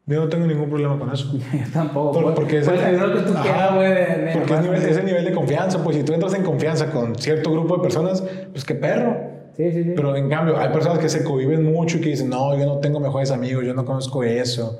Yo 0.08 0.20
no 0.20 0.28
tengo 0.30 0.46
ningún 0.46 0.70
problema 0.70 1.00
con 1.00 1.12
eso. 1.14 1.32
Yo 1.54 1.72
tampoco. 1.74 2.12
Por- 2.22 2.36
porque 2.36 2.60
es 2.60 2.66
puedes 2.68 2.84
el- 2.84 3.14
que 3.14 3.22
tú 3.32 3.34
Ajá. 3.38 3.80
de- 3.80 3.90
de- 3.90 4.32
Porque 4.34 4.54
es, 4.56 4.62
de- 4.62 4.68
nivel- 4.70 4.90
es 4.90 4.98
el 4.98 5.06
nivel 5.06 5.24
de 5.26 5.32
confianza, 5.32 5.82
pues 5.84 5.96
si 5.96 6.04
tú 6.04 6.14
entras 6.14 6.34
en 6.34 6.44
confianza 6.44 6.92
con 6.92 7.16
cierto 7.16 7.52
grupo 7.54 7.78
de 7.78 7.82
personas, 7.84 8.22
pues 8.52 8.66
qué 8.66 8.76
perro. 8.76 9.35
Sí, 9.56 9.72
sí, 9.72 9.84
sí. 9.84 9.94
Pero 9.96 10.16
en 10.16 10.30
cambio, 10.30 10.58
hay 10.58 10.70
personas 10.70 11.00
que 11.00 11.10
se 11.10 11.24
cohiben 11.24 11.64
mucho 11.64 11.98
y 11.98 12.02
que 12.02 12.10
dicen, 12.10 12.30
no, 12.30 12.58
yo 12.58 12.66
no 12.66 12.78
tengo 12.80 13.00
mejores 13.00 13.32
amigos, 13.32 13.64
yo 13.66 13.74
no 13.74 13.86
conozco 13.86 14.24
eso. 14.24 14.80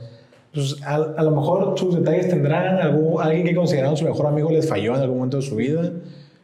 Pues 0.54 0.82
a, 0.84 0.96
a 0.96 1.24
lo 1.24 1.32
mejor 1.32 1.78
sus 1.78 1.96
detalles 1.96 2.30
tendrán, 2.30 2.78
algún, 2.80 3.22
alguien 3.22 3.46
que 3.46 3.56
consideraron 3.56 3.96
su 3.96 4.06
mejor 4.06 4.28
amigo 4.28 4.50
les 4.50 4.68
falló 4.68 4.96
en 4.96 5.02
algún 5.02 5.18
momento 5.18 5.38
de 5.38 5.44
su 5.44 5.56
vida. 5.56 5.92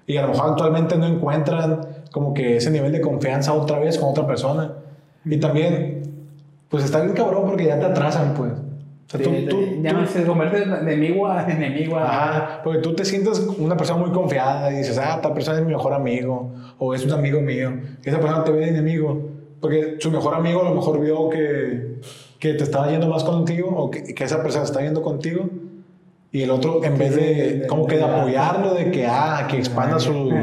Y 0.07 0.17
a 0.17 0.23
lo 0.23 0.29
mejor 0.29 0.51
actualmente 0.51 0.97
no 0.97 1.07
encuentran 1.07 1.81
como 2.11 2.33
que 2.33 2.57
ese 2.57 2.71
nivel 2.71 2.91
de 2.91 3.01
confianza 3.01 3.53
otra 3.53 3.79
vez 3.79 3.97
con 3.97 4.09
otra 4.09 4.25
persona. 4.27 4.73
Y 5.25 5.37
también, 5.37 6.03
pues 6.69 6.83
está 6.83 7.01
bien 7.01 7.13
cabrón 7.13 7.45
porque 7.47 7.65
ya 7.65 7.79
te 7.79 7.85
atrasan, 7.85 8.33
pues. 8.33 8.51
O 9.13 9.17
sea, 9.17 9.21
tú- 9.21 9.31
tú- 9.49 9.81
ya 9.83 9.91
tú- 9.91 9.97
no 9.97 10.07
se 10.07 10.23
convierte 10.23 10.57
de 10.59 10.63
enemigo 10.79 11.27
a 11.27 11.43
enemigo 11.43 11.97
a... 11.97 12.03
Ajá, 12.05 12.61
porque 12.63 12.79
tú 12.79 12.93
te 12.95 13.03
sientes 13.03 13.39
una 13.57 13.75
persona 13.75 13.99
muy 13.99 14.11
confiada 14.11 14.71
y 14.71 14.77
dices, 14.77 14.97
ah, 14.97 15.19
tal 15.21 15.33
persona 15.33 15.59
es 15.59 15.65
mi 15.65 15.73
mejor 15.73 15.93
amigo 15.93 16.53
o 16.77 16.93
es 16.93 17.03
un 17.05 17.11
amigo 17.11 17.41
mío. 17.41 17.73
Y 18.05 18.07
esa 18.09 18.19
persona 18.19 18.43
te 18.45 18.51
ve 18.51 18.59
de 18.59 18.69
enemigo. 18.69 19.29
Porque 19.59 19.97
su 19.99 20.09
mejor 20.11 20.33
amigo 20.35 20.61
a 20.61 20.69
lo 20.69 20.75
mejor 20.75 20.99
vio 21.01 21.29
que, 21.29 21.99
que 22.39 22.53
te 22.53 22.63
estaba 22.63 22.89
yendo 22.89 23.07
más 23.09 23.23
contigo 23.23 23.67
o 23.69 23.91
que, 23.91 24.13
que 24.15 24.23
esa 24.23 24.41
persona 24.41 24.63
está 24.63 24.81
yendo 24.81 25.01
contigo. 25.01 25.49
Y 26.31 26.43
el 26.43 26.49
otro, 26.51 26.81
en 26.85 26.97
vez 26.97 27.13
de, 27.13 27.59
de- 27.59 27.67
como 27.67 27.85
que 27.85 27.97
de 27.97 28.03
apoyarlo, 28.03 28.73
de 28.73 28.89
que, 28.91 29.05
ah, 29.05 29.45
que 29.49 29.57
expanda 29.57 29.97
Ah, 29.97 29.99
sus, 29.99 30.33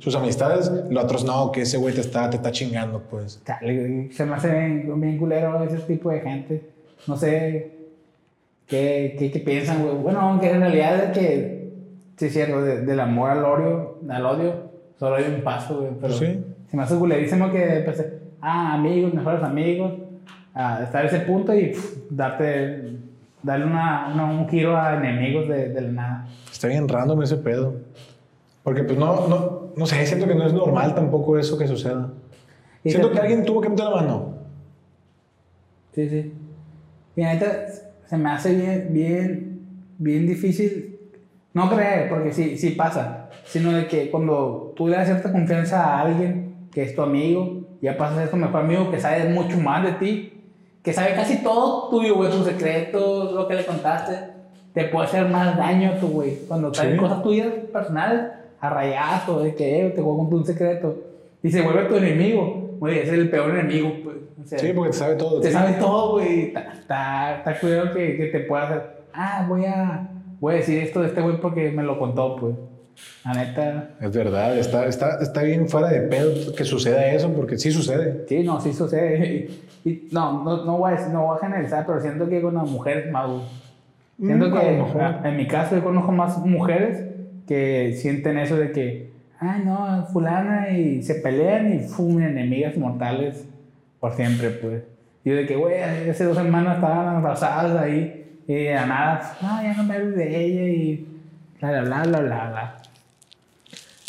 sus 0.00 0.14
amistades, 0.16 0.70
los 0.90 1.04
otros 1.04 1.24
no, 1.24 1.52
que 1.52 1.62
ese 1.62 1.76
güey 1.78 1.94
te 1.94 2.00
está, 2.00 2.28
te 2.28 2.36
está 2.36 2.50
chingando, 2.50 3.00
pues. 3.08 3.40
Se 4.12 4.26
me 4.26 4.34
hace 4.34 4.50
bien, 4.50 5.00
bien 5.00 5.16
culero 5.16 5.62
ese 5.62 5.76
tipo 5.78 6.10
de 6.10 6.20
gente. 6.20 6.68
No 7.06 7.16
sé 7.16 7.75
qué, 8.66 9.16
qué, 9.18 9.30
qué 9.30 9.38
piensan, 9.40 9.82
güey. 9.82 9.94
Bueno, 9.96 10.20
aunque 10.20 10.50
en 10.50 10.60
realidad 10.60 11.04
es 11.04 11.18
que, 11.18 11.72
sí, 12.16 12.30
cierto, 12.30 12.62
de- 12.62 12.82
del 12.82 13.00
amor 13.00 13.30
al 13.30 13.44
odio, 13.44 13.98
al 14.08 14.26
odio, 14.26 14.54
solo 14.98 15.16
hay 15.16 15.24
un 15.34 15.42
paso, 15.42 15.80
güey. 15.80 15.92
Pero 16.00 16.12
Sí. 16.14 16.44
se 16.70 16.76
me 16.76 16.82
hace 16.82 16.96
culerísimo 16.96 17.50
que, 17.50 17.82
pues, 17.84 18.04
ah, 18.40 18.74
amigos, 18.74 19.14
mejores 19.14 19.42
amigos, 19.42 19.92
a 20.54 20.82
estar 20.82 21.04
a 21.04 21.06
ese 21.08 21.20
punto 21.20 21.54
y 21.54 21.66
pff, 21.68 21.96
darte, 22.10 22.96
darle 23.42 23.66
una, 23.66 24.10
una- 24.14 24.24
un 24.24 24.48
giro 24.48 24.76
a 24.76 24.96
enemigos 24.96 25.48
de, 25.48 25.68
de 25.68 25.80
la 25.82 25.88
nada. 25.92 26.26
Está 26.50 26.68
bien 26.68 26.88
random 26.88 27.22
ese 27.22 27.36
pedo. 27.36 27.74
Porque, 28.62 28.82
pues, 28.82 28.98
no, 28.98 29.28
no, 29.28 29.68
no 29.76 29.86
sé, 29.86 30.04
siento 30.06 30.26
que 30.26 30.34
no 30.34 30.44
es 30.46 30.52
normal 30.52 30.94
tampoco 30.94 31.38
eso 31.38 31.56
que 31.58 31.68
suceda. 31.68 32.08
Siento 32.84 33.10
que 33.12 33.18
alguien 33.18 33.44
tuvo 33.44 33.60
que 33.60 33.68
meter 33.68 33.84
la 33.84 33.90
mano. 33.96 34.34
Sí, 35.94 36.08
sí. 36.08 36.32
Y 37.16 37.20
la 37.22 37.34
neta, 37.34 37.46
se 38.06 38.16
me 38.16 38.30
hace 38.30 38.54
bien, 38.54 38.88
bien, 38.90 39.60
bien 39.98 40.26
difícil 40.26 40.98
no 41.54 41.70
creer, 41.70 42.08
porque 42.10 42.32
sí, 42.32 42.58
sí 42.58 42.70
pasa, 42.70 43.30
sino 43.44 43.72
de 43.72 43.86
que 43.86 44.10
cuando 44.10 44.74
tú 44.76 44.88
le 44.88 44.96
das 44.96 45.06
cierta 45.06 45.32
confianza 45.32 45.82
a 45.84 46.02
alguien 46.02 46.68
que 46.70 46.82
es 46.82 46.94
tu 46.94 47.00
amigo, 47.02 47.62
ya 47.80 47.96
pasas 47.96 48.18
a 48.18 48.20
ser 48.22 48.30
tu 48.30 48.36
mejor 48.36 48.60
amigo 48.62 48.90
que 48.90 49.00
sabe 49.00 49.30
mucho 49.30 49.56
más 49.58 49.82
de 49.82 49.92
ti, 49.92 50.32
que 50.82 50.92
sabe 50.92 51.14
casi 51.14 51.42
todo 51.42 51.88
tuyo, 51.88 52.14
güey, 52.16 52.30
tus 52.30 52.44
secretos, 52.44 53.32
lo 53.32 53.48
que 53.48 53.54
le 53.54 53.64
contaste, 53.64 54.12
te 54.74 54.84
puede 54.84 55.06
hacer 55.06 55.26
más 55.28 55.56
daño 55.56 55.92
tú, 55.98 56.08
güey. 56.08 56.36
Cuando 56.46 56.72
saben 56.74 56.92
Sí. 56.92 56.98
cosas 56.98 57.22
tuyas 57.22 57.48
personales, 57.72 58.20
a 58.60 58.70
rayazo, 58.70 59.40
de 59.42 59.54
que 59.54 59.86
eh, 59.86 59.90
te 59.90 60.00
voy 60.02 60.14
a 60.14 60.18
contar 60.18 60.38
un 60.38 60.46
secreto, 60.46 60.96
y 61.42 61.50
se 61.50 61.62
vuelve 61.62 61.84
tu 61.84 61.96
enemigo, 61.96 62.65
güey, 62.78 62.98
es 63.00 63.08
el 63.08 63.28
peor 63.30 63.50
enemigo, 63.50 63.92
pues. 64.04 64.16
O 64.42 64.46
sea, 64.48 64.58
Sí, 64.58 64.72
porque 64.74 64.90
te 64.92 64.96
sabe 64.96 65.14
todo. 65.16 65.40
te 65.40 65.50
sabe 65.50 65.72
todo, 65.74 66.12
güey. 66.12 66.52
Está, 66.78 67.42
culero 67.60 67.92
que, 67.92 68.16
que 68.16 68.26
te 68.26 68.40
pueda 68.40 68.64
hacer. 68.64 68.82
Ah, 69.12 69.44
voy 69.48 69.64
a, 69.64 70.08
voy 70.40 70.54
a 70.54 70.56
decir 70.58 70.82
esto 70.82 71.00
de 71.00 71.08
este 71.08 71.20
güey 71.20 71.40
porque 71.40 71.70
me 71.70 71.82
lo 71.82 71.98
contó, 71.98 72.36
pues. 72.36 72.54
La 73.24 73.34
neta. 73.34 73.90
Es 74.00 74.10
verdad, 74.14 74.56
está, 74.58 74.86
está, 74.86 75.18
está 75.20 75.42
bien 75.42 75.68
fuera 75.68 75.88
de 75.88 76.00
pedo 76.02 76.54
que 76.54 76.64
suceda 76.64 77.06
eso, 77.12 77.30
porque 77.32 77.58
sí 77.58 77.70
sucede. 77.70 78.24
Sí, 78.28 78.42
no, 78.42 78.60
sí 78.60 78.72
sucede. 78.72 79.48
Y, 79.84 79.90
y 79.90 80.08
no, 80.12 80.42
no, 80.44 80.64
no, 80.64 80.78
voy 80.78 80.92
a, 80.94 81.08
no 81.08 81.26
voy 81.26 81.36
a 81.36 81.40
generalizar, 81.40 81.84
pero 81.86 82.00
siento 82.00 82.28
que 82.28 82.40
con 82.40 82.54
las 82.54 82.68
mujeres 82.70 83.10
más. 83.10 83.28
Siento 84.18 84.48
Mm, 84.48 84.52
que 84.54 85.28
en 85.28 85.36
mi 85.36 85.46
caso 85.46 85.76
yo 85.76 85.84
conozco 85.84 86.10
más 86.10 86.38
mujeres 86.38 87.04
que 87.46 87.94
sienten 87.98 88.38
eso 88.38 88.56
de 88.56 88.72
que, 88.72 89.05
ay, 89.38 89.62
no, 89.64 90.06
fulana, 90.12 90.70
y 90.70 91.02
se 91.02 91.16
pelean 91.16 91.72
y 91.72 91.80
fumen 91.80 92.28
enemigas 92.28 92.76
mortales 92.76 93.46
por 94.00 94.14
siempre, 94.14 94.50
pues. 94.50 94.82
Y 95.24 95.30
yo 95.30 95.36
de 95.36 95.46
que, 95.46 95.56
güey, 95.56 95.82
hace 95.82 96.24
dos 96.24 96.36
semanas 96.36 96.76
estaban 96.76 97.16
abrazadas 97.16 97.82
ahí 97.82 98.40
y 98.46 98.54
de 98.54 98.74
nada, 98.74 99.36
no, 99.42 99.62
ya 99.62 99.74
no 99.74 99.82
me 99.84 99.94
hables 99.94 100.16
de 100.16 100.44
ella 100.44 100.62
y 100.62 101.06
bla, 101.60 101.82
bla, 101.82 102.02
bla, 102.02 102.20
bla, 102.20 102.48
bla. 102.50 102.76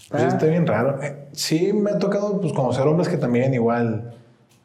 Pues 0.09 0.23
está 0.23 0.45
bien 0.45 0.65
raro. 0.65 1.01
Eh, 1.01 1.27
Sí, 1.37 1.71
me 1.71 1.91
ha 1.91 1.99
tocado 1.99 2.41
pues, 2.41 2.51
conocer 2.51 2.87
hombres 2.87 3.09
que 3.09 3.17
también 3.17 3.53
igual, 3.53 4.15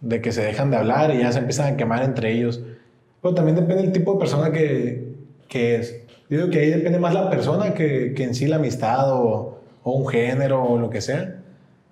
de 0.00 0.22
que 0.22 0.32
se 0.32 0.42
dejan 0.42 0.70
de 0.70 0.78
hablar 0.78 1.14
y 1.14 1.18
ya 1.18 1.30
se 1.30 1.40
empiezan 1.40 1.74
a 1.74 1.76
quemar 1.76 2.02
entre 2.02 2.32
ellos. 2.32 2.62
Pero 3.20 3.34
también 3.34 3.56
depende 3.56 3.82
del 3.82 3.92
tipo 3.92 4.14
de 4.14 4.18
persona 4.18 4.50
que, 4.52 5.12
que 5.48 5.76
es. 5.76 5.94
Yo 6.30 6.38
digo 6.38 6.50
que 6.50 6.60
ahí 6.60 6.70
depende 6.70 6.98
más 6.98 7.12
la 7.12 7.28
persona 7.28 7.74
que, 7.74 8.14
que 8.16 8.24
en 8.24 8.34
sí 8.34 8.46
la 8.46 8.56
amistad 8.56 9.12
o, 9.12 9.60
o 9.82 9.92
un 9.92 10.06
género 10.08 10.62
o 10.62 10.78
lo 10.78 10.90
que 10.90 11.00
sea. 11.00 11.36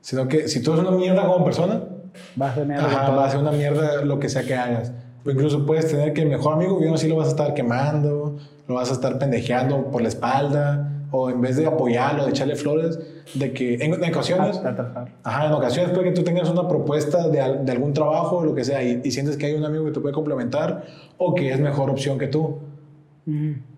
Sino 0.00 0.29
que 0.29 0.48
si 0.48 0.62
tú 0.62 0.72
eres 0.72 0.87
una 0.87 0.96
mierda 0.96 1.26
como 1.26 1.44
persona, 1.44 1.83
Va 2.40 2.50
a 2.50 2.55
ser 2.55 2.66
mierda 2.66 2.87
Ajá, 2.87 3.07
con 3.07 3.18
va 3.18 3.26
a 3.26 3.31
ser 3.31 3.40
una 3.40 3.53
mierda 3.53 4.05
lo 4.05 4.18
que 4.18 4.29
sea 4.29 4.42
que 4.42 4.55
hagas. 4.55 4.92
O 5.24 5.31
incluso 5.31 5.66
puedes 5.66 5.90
tener 5.90 6.12
que 6.12 6.22
el 6.22 6.29
mejor 6.29 6.55
amigo, 6.55 6.79
y 6.81 6.87
aún 6.87 6.94
así 6.94 7.09
lo 7.09 7.16
vas 7.16 7.29
a 7.29 7.31
estar 7.31 7.55
quemando, 7.55 8.37
lo 8.66 8.74
vas 8.74 8.90
a 8.90 8.94
estar 8.94 9.18
pendejeando 9.18 9.90
por 9.90 10.03
la 10.03 10.09
espalda, 10.09 10.87
o 11.11 11.29
en 11.29 11.40
vez 11.40 11.57
de 11.57 11.66
apoyarlo, 11.66 12.24
de 12.24 12.31
echarle 12.31 12.57
flores, 12.57 12.98
de 13.35 13.53
que 13.53 13.74
en, 13.74 14.03
en 14.03 14.14
ocasiones, 14.14 14.61
ajá, 15.24 15.46
en 15.46 15.53
ocasiones 15.53 15.92
puede 15.92 16.05
que 16.05 16.12
tú 16.12 16.22
tengas 16.22 16.48
una 16.48 16.68
propuesta 16.68 17.29
de, 17.29 17.59
de 17.62 17.72
algún 17.72 17.92
trabajo 17.92 18.38
o 18.38 18.44
lo 18.44 18.55
que 18.55 18.64
sea 18.64 18.83
y, 18.83 19.00
y 19.05 19.11
sientes 19.11 19.37
que 19.37 19.46
hay 19.46 19.55
un 19.55 19.64
amigo 19.64 19.85
que 19.85 19.90
te 19.90 20.00
puede 20.00 20.14
complementar 20.14 20.85
o 21.18 21.35
que 21.35 21.53
es 21.53 21.61
mejor 21.61 21.90
opción 21.90 22.18
que 22.18 22.29
tú. 22.29 22.59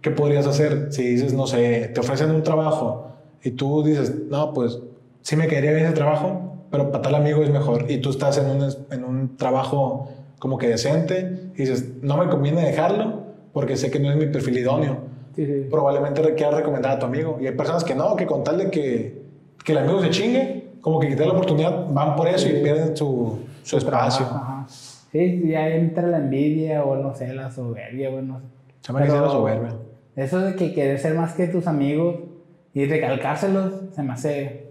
¿Qué 0.01 0.11
podrías 0.11 0.47
hacer 0.47 0.89
si 0.93 1.03
dices, 1.03 1.35
no 1.35 1.47
sé, 1.47 1.91
te 1.93 2.01
ofrecen 2.01 2.31
un 2.31 2.43
trabajo 2.43 3.12
y 3.43 3.53
tú 3.53 3.83
dices, 3.83 4.15
no, 4.29 4.53
pues 4.53 4.79
sí 5.23 5.37
me 5.37 5.49
quedaría 5.49 5.73
bien 5.73 5.87
ese 5.87 5.95
trabajo, 5.95 6.57
pero 6.71 6.91
para 6.91 7.03
tal 7.03 7.15
amigo 7.17 7.43
es 7.43 7.51
mejor 7.51 7.91
y 7.91 7.99
tú 7.99 8.11
estás 8.11 8.39
en 8.39 8.47
un, 8.47 8.75
en 8.91 9.05
un 9.05 9.37
trabajo 9.37 10.09
como 10.39 10.59
que 10.59 10.69
decente 10.69 11.51
y 11.55 11.59
dices, 11.59 12.03
no 12.03 12.17
me 12.17 12.29
conviene 12.29 12.65
dejarlo 12.65 13.23
porque 13.53 13.77
sé 13.77 13.91
que 13.91 14.01
no 14.01 14.11
es 14.11 14.17
mi 14.17 14.27
perfil 14.27 14.59
idóneo. 14.59 14.99
Sí, 15.37 15.47
sí. 15.47 15.67
Probablemente 15.71 16.23
le 16.23 16.35
quieras 16.35 16.57
recomendar 16.57 16.93
a 16.93 16.99
tu 16.99 17.07
amigo. 17.07 17.39
Y 17.41 17.47
hay 17.47 17.55
personas 17.55 17.85
que 17.85 17.95
no, 17.95 18.17
que 18.17 18.27
con 18.27 18.45
tal 18.45 18.59
de 18.59 18.71
que, 18.71 19.23
que 19.65 19.73
el 19.73 19.79
amigo 19.79 20.03
se 20.03 20.11
chingue, 20.11 20.73
como 20.81 20.99
que 21.01 21.09
quitar 21.09 21.27
la 21.27 21.33
oportunidad, 21.35 21.87
van 21.91 22.17
por 22.17 22.29
eso 22.29 22.49
y 22.49 22.63
pierden 22.63 22.97
su, 22.97 23.39
su 23.63 23.77
espacio. 23.79 24.27
Ajá. 24.27 24.67
Sí, 24.69 25.43
ya 25.47 25.69
entra 25.69 26.09
la 26.09 26.19
envidia 26.19 26.85
o 26.85 26.97
no 26.97 27.15
sé, 27.15 27.33
la 27.35 27.51
soberbia, 27.51 28.11
güey, 28.11 28.25
no 28.25 28.41
sé. 28.41 28.47
Se 28.81 28.93
me 28.93 29.07
la 29.07 29.29
soberbia. 29.29 29.77
Eso 30.17 30.41
de 30.41 30.57
que 30.57 30.75
querer 30.75 30.99
ser 30.99 31.15
más 31.15 31.35
que 31.35 31.47
tus 31.47 31.67
amigos 31.67 32.17
y 32.75 32.87
recalcárselos 32.87 33.73
se 33.95 34.03
me 34.03 34.13
hace 34.13 34.67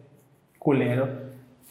culero. 0.59 1.07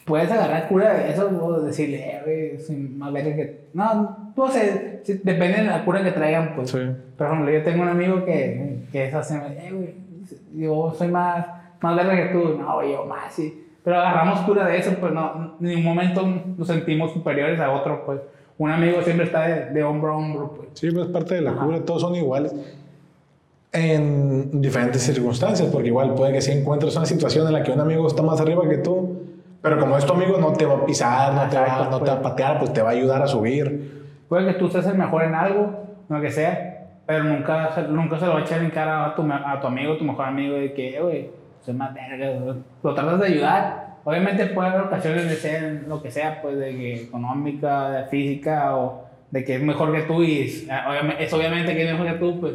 Puedes 0.05 0.31
agarrar 0.31 0.67
cura 0.67 0.93
de 0.93 1.11
eso 1.11 1.29
o 1.41 1.61
decirle, 1.61 1.97
eh, 1.99 2.21
güey, 2.25 2.59
soy 2.59 2.75
más 2.75 3.13
verga 3.13 3.35
que. 3.35 3.65
No, 3.73 4.33
no 4.35 4.47
sé, 4.49 5.01
depende 5.23 5.57
de 5.59 5.63
la 5.63 5.85
cura 5.85 6.03
que 6.03 6.11
traigan, 6.11 6.55
pues. 6.55 6.71
Sí. 6.71 6.79
Por 7.17 7.27
ejemplo, 7.27 7.51
yo 7.51 7.63
tengo 7.63 7.83
un 7.83 7.89
amigo 7.89 8.25
que, 8.25 8.79
que 8.91 9.05
es 9.05 9.13
así, 9.13 9.35
eh, 9.35 9.69
güey, 9.71 9.93
yo 10.55 10.93
soy 10.97 11.07
más, 11.09 11.45
más 11.81 11.95
verga 11.95 12.15
que 12.15 12.33
tú. 12.33 12.57
No, 12.57 12.83
yo 12.83 13.05
más, 13.05 13.33
sí. 13.33 13.67
Pero 13.83 13.97
agarramos 13.97 14.39
cura 14.41 14.65
de 14.67 14.77
eso, 14.77 14.91
pues 14.99 15.13
no, 15.13 15.55
en 15.59 15.67
ningún 15.67 15.83
momento 15.83 16.25
nos 16.57 16.67
sentimos 16.67 17.13
superiores 17.13 17.59
a 17.59 17.71
otro, 17.71 18.03
pues. 18.05 18.19
Un 18.57 18.69
amigo 18.69 19.01
siempre 19.01 19.25
está 19.25 19.47
de, 19.47 19.71
de 19.71 19.83
hombro 19.83 20.13
a 20.13 20.17
hombro, 20.17 20.53
pues. 20.55 20.69
Sí, 20.73 20.89
pues 20.91 21.05
es 21.07 21.11
parte 21.11 21.35
de 21.35 21.41
la 21.41 21.51
Ajá. 21.51 21.65
cura, 21.65 21.79
todos 21.85 22.01
son 22.01 22.15
iguales 22.15 22.53
en 23.73 24.61
diferentes 24.61 25.01
circunstancias, 25.01 25.69
porque 25.71 25.87
igual 25.87 26.13
puede 26.13 26.33
que 26.33 26.41
si 26.41 26.51
encuentres 26.51 26.95
una 26.95 27.05
situación 27.05 27.47
en 27.47 27.53
la 27.53 27.63
que 27.63 27.71
un 27.71 27.79
amigo 27.79 28.05
está 28.07 28.21
más 28.21 28.41
arriba 28.41 28.67
que 28.67 28.77
tú, 28.77 29.21
pero 29.61 29.79
como 29.79 29.97
es 29.97 30.05
tu 30.05 30.13
amigo 30.13 30.37
no 30.39 30.51
te 30.53 30.65
va 30.65 30.75
a 30.75 30.85
pisar, 30.85 31.33
no, 31.33 31.47
te 31.49 31.55
va, 31.57 31.87
no 31.89 31.99
te 32.01 32.09
va 32.09 32.17
a 32.17 32.21
pues. 32.21 32.31
patear, 32.31 32.59
pues 32.59 32.73
te 32.73 32.81
va 32.81 32.89
a 32.89 32.93
ayudar 32.93 33.21
a 33.21 33.27
subir. 33.27 34.01
Puede 34.27 34.47
que 34.47 34.53
tú 34.59 34.67
seas 34.69 34.85
el 34.87 34.97
mejor 34.97 35.23
en 35.23 35.35
algo, 35.35 35.71
lo 36.09 36.19
que 36.21 36.31
sea, 36.31 36.87
pero 37.05 37.23
nunca, 37.23 37.69
nunca 37.89 38.19
se 38.19 38.25
lo 38.25 38.33
va 38.33 38.39
a 38.39 38.41
echar 38.41 38.61
en 38.61 38.71
cara 38.71 39.05
a 39.05 39.15
tu, 39.15 39.21
a 39.31 39.59
tu 39.61 39.67
amigo, 39.67 39.97
tu 39.97 40.03
mejor 40.03 40.25
amigo, 40.25 40.55
de 40.55 40.73
que, 40.73 40.97
"Eh, 40.97 41.01
güey, 41.01 41.29
soy 41.63 41.73
más 41.73 41.93
verga. 41.93 42.39
güey". 42.39 42.57
Lo 42.83 42.93
tratas 42.93 43.19
de 43.19 43.27
ayudar. 43.27 43.91
Obviamente 44.03 44.47
puede 44.47 44.69
haber 44.69 44.81
ocasiones 44.81 45.29
de 45.29 45.35
ser 45.35 45.85
lo 45.87 46.01
que 46.01 46.09
sea, 46.11 46.41
pues 46.41 46.57
de 46.57 46.71
que 46.71 47.03
económica, 47.03 47.91
de 47.91 48.05
física, 48.05 48.75
o 48.75 49.03
de 49.29 49.43
que 49.45 49.55
es 49.55 49.61
mejor 49.61 49.93
que 49.93 50.01
tú, 50.01 50.23
y 50.23 50.39
es, 50.41 50.67
es 51.19 51.33
obviamente 51.33 51.73
que 51.75 51.85
es 51.85 51.91
mejor 51.91 52.07
que 52.07 52.19
tú, 52.19 52.39
pues. 52.41 52.53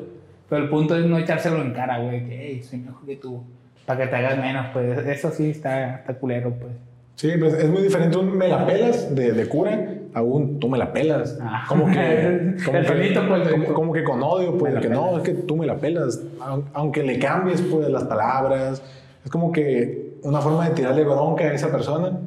Pero 0.49 0.63
el 0.63 0.69
punto 0.69 0.97
es 0.97 1.05
no 1.07 1.19
echárselo 1.19 1.61
en 1.63 1.73
cara, 1.73 1.99
güey, 1.99 2.27
que, 2.29 2.39
hey, 2.47 2.63
soy 2.63 2.79
mejor 2.81 3.05
que 3.07 3.17
tú, 3.17 3.43
para 3.85 4.05
que 4.05 4.07
te 4.11 4.17
hagas 4.17 4.39
menos, 4.39 4.67
pues. 4.73 4.99
Eso 5.07 5.31
sí 5.31 5.51
está, 5.51 5.97
está 5.97 6.15
culero, 6.15 6.51
pues. 6.51 6.73
Sí, 7.17 7.33
pues 7.39 7.55
es 7.55 7.69
muy 7.71 7.83
diferente 7.83 8.17
un 8.19 8.37
me 8.37 8.47
la 8.49 8.67
pelas 8.67 9.15
de, 9.15 9.33
de 9.33 9.47
cura 9.49 9.89
a 10.13 10.21
un 10.23 10.61
tú 10.61 10.69
me 10.69 10.77
la 10.77 10.93
pelas. 10.93 11.39
Ah. 11.41 11.65
Como 11.67 11.87
que, 11.87 12.57
como, 12.65 12.77
El 12.79 12.87
que, 12.87 13.21
pues, 13.27 13.49
como, 13.49 13.75
como 13.75 13.93
que 13.95 14.05
con 14.05 14.23
odio, 14.23 14.57
pues, 14.59 14.75
que 14.77 14.89
no, 14.91 15.07
pelas. 15.07 15.17
es 15.19 15.23
que 15.25 15.35
tú 15.43 15.57
me 15.57 15.67
la 15.67 15.77
pelas. 15.77 16.23
Aun- 16.41 16.65
Aunque 16.75 17.03
le 17.03 17.19
cambies, 17.19 17.63
pues, 17.63 17.89
las 17.89 18.05
palabras. 18.05 18.83
Es 19.25 19.31
como 19.31 19.51
que 19.51 20.17
una 20.23 20.41
forma 20.41 20.69
de 20.69 20.75
tirarle 20.75 21.05
bronca 21.05 21.45
a 21.45 21.53
esa 21.55 21.71
persona 21.73 22.19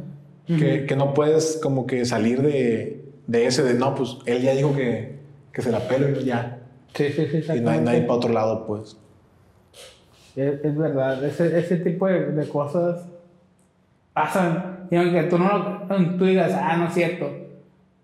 que, 0.48 0.86
que 0.88 0.96
no 0.96 1.14
puedes 1.14 1.60
como 1.62 1.86
que 1.86 2.04
salir 2.06 2.42
de, 2.42 3.06
de 3.28 3.46
ese 3.46 3.62
de 3.64 3.76
no, 3.76 3.94
pues, 3.94 4.18
él 4.26 4.42
ya 4.42 4.54
dijo 4.56 4.76
que, 4.76 5.20
que 5.54 5.62
se 5.62 5.72
la 5.72 5.80
pelo 5.88 6.10
y 6.20 6.26
ya. 6.26 6.59
Sí, 6.94 7.10
sí, 7.10 7.28
sí. 7.28 7.38
Y 7.38 7.62
no 7.62 7.72
hay, 7.72 7.82
no 7.82 7.90
hay 7.90 8.00
exactamente. 8.00 8.02
para 8.08 8.14
otro 8.18 8.34
lado, 8.34 8.66
pues. 8.68 8.98
Es, 10.36 10.64
es 10.64 10.78
verdad, 10.78 11.24
ese, 11.24 11.58
ese 11.60 11.78
tipo 11.78 12.08
de, 12.08 12.32
de 12.32 12.48
cosas 12.48 13.06
pasan. 14.14 14.88
Y 14.92 14.96
aunque 14.96 15.24
tú 15.24 15.38
no 15.38 15.58
lo- 15.88 16.18
tú 16.18 16.26
digas, 16.26 16.52
ah, 16.54 16.78
no 16.78 16.88
es 16.88 16.94
cierto, 16.94 17.30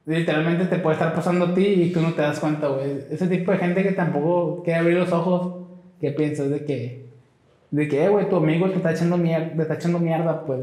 literalmente 0.06 0.66
te 0.66 0.78
puede 0.80 0.96
estar 0.96 1.14
pasando 1.14 1.46
a 1.46 1.54
ti 1.54 1.66
y 1.66 1.92
tú 1.92 2.02
no 2.02 2.14
te 2.14 2.22
das 2.22 2.40
cuenta, 2.40 2.68
güey. 2.68 3.04
Ese 3.10 3.28
tipo 3.28 3.52
de 3.52 3.58
gente 3.58 3.84
que 3.84 3.92
tampoco 3.92 4.64
quiere 4.64 4.80
abrir 4.80 4.98
los 4.98 5.12
ojos, 5.12 5.66
que 6.00 6.12
piensas 6.12 6.50
de 6.50 6.66
que, 6.66 7.06
de 7.72 7.88
que, 7.88 8.06
eh, 8.06 8.10
güey, 8.10 8.30
tu 8.30 8.36
amigo 8.38 8.70
te 8.70 8.76
está 8.78 8.92
echando 8.92 9.18
mierda, 9.18 9.56
te 9.56 9.62
está 9.62 9.74
echando 9.76 10.00
mierda, 10.00 10.46
pues. 10.46 10.62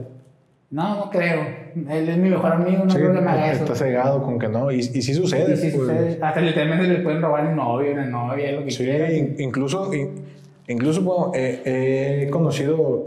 No, 0.72 0.96
no 0.96 1.11
creo. 1.11 1.42
Él 1.90 2.08
es 2.08 2.16
mi 2.16 2.30
mejor 2.30 2.50
amigo, 2.52 2.85
no 2.85 2.90
Sí, 2.90 2.96
creo 2.96 3.12
que 3.12 3.20
me 3.20 3.30
haga 3.30 3.52
eso. 3.52 3.62
está 3.64 3.74
cegado 3.76 4.22
con 4.22 4.38
que 4.38 4.48
no. 4.48 4.72
Y, 4.72 4.78
y 4.78 4.82
sí 5.02 5.14
sucede. 5.14 5.52
Y 5.52 5.56
sí 5.58 5.70
pues. 5.76 5.88
sucede. 5.88 6.18
Hasta 6.20 6.40
literalmente 6.40 6.88
le 6.88 7.00
pueden 7.00 7.20
robar 7.22 7.46
un 7.46 7.56
novio, 7.56 7.92
una 7.92 8.06
novia, 8.06 8.52
lo 8.52 8.64
que 8.64 8.70
Sí, 8.70 8.85
quieran. 8.85 9.12
incluso, 9.38 9.92
in- 9.94 10.24
incluso 10.68 11.02
bueno, 11.02 11.32
eh, 11.35 12.24
he 12.26 12.30
conocido 12.30 13.04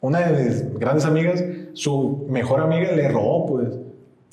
una 0.00 0.20
de 0.20 0.44
mis 0.44 0.78
grandes 0.78 1.04
amigas, 1.04 1.44
su 1.72 2.26
mejor 2.30 2.60
amiga 2.60 2.92
le 2.92 3.08
robó, 3.08 3.44
pues, 3.46 3.68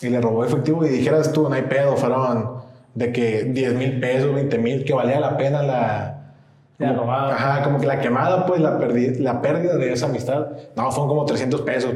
y 0.01 0.09
le 0.09 0.21
robó 0.21 0.45
efectivo 0.45 0.85
y 0.85 0.89
dijeras 0.89 1.31
tú, 1.33 1.49
no 1.49 1.55
hay 1.55 1.63
pedo, 1.63 1.95
fueron 1.97 2.57
de 2.93 3.11
que 3.11 3.43
10 3.45 3.73
mil 3.73 3.99
pesos, 3.99 4.33
20 4.35 4.57
mil, 4.59 4.85
que 4.85 4.93
valía 4.93 5.19
la 5.19 5.35
pena 5.35 5.63
la... 5.63 6.11
La 6.77 6.89
como- 6.89 7.01
robada. 7.03 7.33
Ajá, 7.33 7.63
como 7.63 7.79
que 7.79 7.87
la 7.87 7.99
quemada, 8.01 8.45
pues, 8.45 8.61
la, 8.61 8.77
perdi- 8.79 9.17
la 9.17 9.41
pérdida 9.41 9.77
de 9.77 9.93
esa 9.93 10.05
amistad. 10.07 10.47
No, 10.75 10.91
fueron 10.91 11.07
como 11.07 11.25
300 11.25 11.61
pesos. 11.61 11.93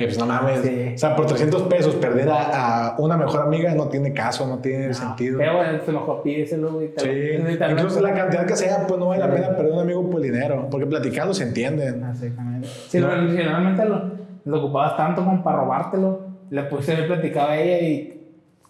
Y 0.00 0.04
pues 0.04 0.18
no 0.18 0.26
mames. 0.26 0.60
Sí. 0.62 0.92
O 0.94 0.98
sea, 0.98 1.14
por 1.14 1.26
300 1.26 1.62
pesos 1.62 1.94
perder 1.96 2.28
a, 2.30 2.88
a 2.88 2.96
una 2.98 3.16
mejor 3.16 3.42
amiga 3.42 3.74
no 3.74 3.88
tiene 3.88 4.12
caso, 4.14 4.46
no 4.46 4.58
tiene 4.58 4.92
sentido. 4.94 5.38
Pero 5.38 5.56
bueno, 5.58 5.78
se 5.84 5.92
mejor 5.92 6.22
pídeselo, 6.22 6.72
güey. 6.72 6.88
Sí, 6.96 7.06
lo- 7.06 7.12
literalmente- 7.12 7.66
incluso 7.82 8.00
la 8.00 8.14
cantidad 8.14 8.46
que 8.46 8.56
sea, 8.56 8.86
pues 8.86 8.98
no 8.98 9.06
vale 9.08 9.20
la 9.26 9.30
pena 9.32 9.48
perder 9.56 9.72
un 9.72 9.80
amigo 9.80 10.08
por 10.10 10.24
el 10.24 10.32
dinero, 10.32 10.66
porque 10.70 10.86
platicando 10.86 11.34
se 11.34 11.44
entienden. 11.44 12.02
Exactamente. 12.10 12.66
Si, 12.88 12.98
lo- 12.98 13.28
si 13.30 13.36
realmente 13.36 13.84
lo, 13.84 14.10
lo 14.46 14.58
ocupabas 14.58 14.96
tanto 14.96 15.22
como 15.24 15.42
para 15.44 15.58
robártelo, 15.58 16.20
le 16.50 16.62
puse 16.64 16.92
haber 16.94 17.06
platicado 17.06 17.50
a 17.50 17.56
ella 17.58 17.86
y 17.86 18.16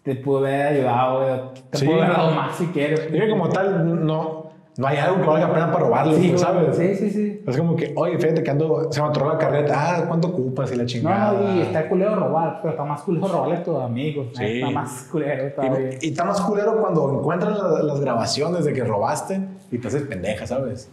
te 0.02 0.16
pudo 0.16 0.38
haber 0.38 0.66
ayudado, 0.66 1.20
güey. 1.20 1.62
Te 1.70 1.78
Sí. 1.78 1.86
pudo 1.86 2.02
haber 2.02 2.16
dado 2.16 2.30
más 2.32 2.56
si 2.56 2.66
quieres. 2.66 3.08
Y 3.08 3.12
que 3.18 3.28
como 3.30 3.48
tal, 3.48 4.04
no, 4.04 4.39
no 4.80 4.86
hay 4.86 4.96
algo 4.96 5.20
que 5.20 5.26
valga 5.26 5.46
la 5.48 5.54
pena 5.54 5.72
para 5.72 5.84
robarlo, 5.84 6.14
Sí, 6.14 6.28
pues. 6.30 6.40
¿sabes? 6.40 6.76
Sí, 6.76 6.94
sí, 6.96 7.10
sí. 7.10 7.42
Es 7.46 7.56
como 7.56 7.76
que, 7.76 7.92
oye, 7.96 8.18
fíjate 8.18 8.42
que 8.42 8.50
ando, 8.50 8.90
se 8.90 9.00
me 9.02 9.08
atoró 9.08 9.28
la 9.28 9.38
carreta, 9.38 9.74
ah, 9.76 10.04
¿cuánto 10.08 10.28
ocupas? 10.28 10.72
Y 10.72 10.76
la 10.76 10.86
chingada. 10.86 11.32
No, 11.40 11.56
y 11.56 11.60
está 11.60 11.88
culero 11.88 12.16
robar, 12.16 12.58
pero 12.62 12.70
está 12.72 12.84
más 12.84 13.02
culero 13.02 13.28
robarle 13.28 13.56
a 13.56 13.62
tus 13.62 13.76
amigos. 13.78 14.28
Sí. 14.34 14.44
Está 14.44 14.70
más 14.70 15.08
culero. 15.12 15.52
Y, 16.00 16.06
y 16.06 16.10
está 16.10 16.24
más 16.24 16.40
culero 16.40 16.80
cuando 16.80 17.18
encuentran 17.18 17.56
la- 17.56 17.82
las 17.82 18.00
grabaciones 18.00 18.64
de 18.64 18.72
que 18.72 18.82
robaste 18.82 19.40
y 19.70 19.78
te 19.78 19.88
haces 19.88 20.02
pendeja, 20.02 20.46
¿sabes? 20.46 20.90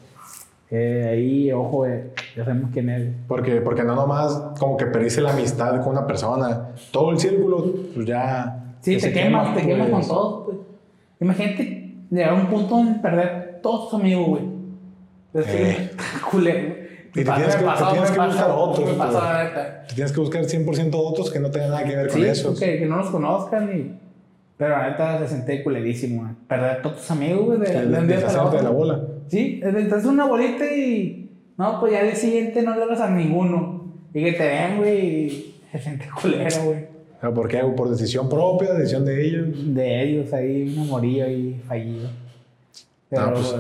Eh, 0.70 1.08
ahí, 1.10 1.52
ojo, 1.54 1.86
eh, 1.86 2.12
ya 2.36 2.44
sabemos 2.44 2.72
quién 2.74 2.90
es. 2.90 3.08
Porque, 3.28 3.62
porque 3.62 3.84
no 3.84 3.96
nomás 3.96 4.34
como 4.60 4.76
que 4.76 4.86
perdiste 4.88 5.22
la 5.22 5.32
amistad 5.32 5.82
con 5.82 5.94
una 5.94 6.06
persona, 6.06 6.70
todo 6.92 7.12
el 7.12 7.20
círculo, 7.20 7.64
pues 7.94 8.06
ya... 8.06 8.76
Sí, 8.82 8.98
te 8.98 9.14
quemas, 9.14 9.48
quema, 9.50 9.56
te 9.62 9.66
quemas 9.66 9.90
pues. 9.90 10.08
con 10.08 10.16
todos, 10.16 10.46
pues. 10.46 10.58
Imagínate 11.22 11.96
llegar 12.10 12.30
a 12.32 12.34
un 12.36 12.48
punto 12.48 12.80
en 12.80 13.02
perder 13.02 13.47
todos 13.68 13.90
tus 13.90 14.00
amigos, 14.00 14.28
güey. 14.28 14.44
Es 15.34 15.46
Eh. 15.48 15.90
culero. 16.32 16.76
Y 17.16 17.24
te 17.24 17.24
tienes 17.24 17.56
que- 17.56 17.64
te 17.66 17.84
tienes 17.92 18.18
buscar 18.18 18.52
otros. 18.52 18.90
Te 19.88 19.96
tienes 19.96 20.12
que 20.12 20.20
buscar 20.20 20.44
100% 20.46 20.92
otros 20.94 21.32
que 21.32 21.40
no 21.40 21.50
tengan 21.50 21.72
nada 21.72 21.84
que 21.84 21.96
ver 21.96 22.08
con 22.10 22.24
eso. 22.24 22.56
que, 22.56 22.80
que 22.80 22.86
no 22.86 22.98
los 22.98 23.10
conozcan 23.10 23.70
y... 23.76 24.00
Pero 24.58 24.70
la 24.78 24.90
neta 24.90 25.20
se 25.20 25.28
senté 25.28 25.64
culerísimo, 25.64 26.22
güey. 26.24 26.34
Perder 26.48 26.82
todos 26.82 26.98
tus 26.98 27.12
amigos, 27.12 27.46
güey, 27.46 27.60
de, 27.60 27.66
de 27.72 27.78
un 28.00 28.08
día 28.08 28.16
para 28.18 28.28
Deshacerte 28.28 28.58
de 28.58 28.64
la 28.64 28.70
bola. 28.72 29.02
Sí, 29.28 29.62
estás 29.64 30.06
una 30.06 30.26
bolita 30.26 30.66
y... 30.66 31.30
No, 31.58 31.80
pues 31.80 31.94
ya 31.94 32.02
al 32.02 32.16
siguiente 32.16 32.62
no 32.64 32.76
le 32.76 32.84
hablas 32.84 33.02
a 33.02 33.10
ninguno. 33.10 33.94
Y 34.14 34.24
que 34.24 34.32
te 34.34 34.46
ven, 34.48 34.78
güey, 34.78 35.06
y 35.26 35.56
se 35.72 35.80
siente 35.80 36.06
culero, 36.22 36.64
güey. 36.66 36.86
Pero 37.20 37.34
¿Por 37.34 37.48
qué? 37.48 37.60
¿Por 37.76 37.90
decisión 37.90 38.30
propia? 38.30 38.74
¿Decisión 38.74 39.06
de 39.06 39.26
ellos? 39.28 39.48
De 39.76 40.04
ellos 40.04 40.34
ahí, 40.34 40.74
un 40.78 40.84
amorío 40.84 41.26
ahí 41.26 41.60
fallido. 41.68 42.10
Pero, 43.10 43.22
Ah, 43.24 43.32
pues. 43.34 43.56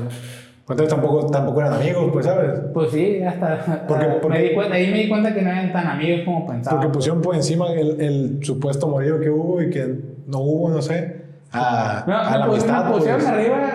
Entonces 0.69 0.89
tampoco, 0.89 1.27
tampoco 1.27 1.61
eran 1.61 1.73
amigos, 1.75 2.09
pues, 2.11 2.25
¿sabes? 2.25 2.59
Pues 2.73 2.91
sí, 2.91 3.21
hasta. 3.21 3.85
Porque- 3.87 4.05
ah, 4.05 4.17
porque- 4.21 4.37
me 4.37 4.43
di 4.49 4.53
cuenta, 4.53 4.75
ahí 4.75 4.91
me 4.91 4.97
di 5.03 5.07
cuenta 5.09 5.33
que 5.33 5.41
no 5.41 5.49
eran 5.49 5.71
tan 5.71 5.87
amigos 5.87 6.21
como 6.25 6.45
pensaba. 6.45 6.75
Porque 6.77 6.93
pusieron 6.93 7.21
por 7.21 7.35
encima 7.35 7.71
el, 7.71 8.01
el 8.01 8.39
supuesto 8.43 8.87
morío 8.89 9.17
que 9.19 9.29
hubo 9.29 9.61
y 9.61 9.69
que 9.69 9.95
no 10.27 10.39
hubo, 10.39 10.69
no 10.69 10.81
sé, 10.81 11.21
a, 11.53 12.03
No, 12.05 12.17
a 12.17 12.31
me, 12.31 12.37
la 12.37 12.43
amistad. 12.45 12.85
me 12.85 12.91
pusieron 12.91 13.21
pues. 13.21 13.31
arriba, 13.31 13.69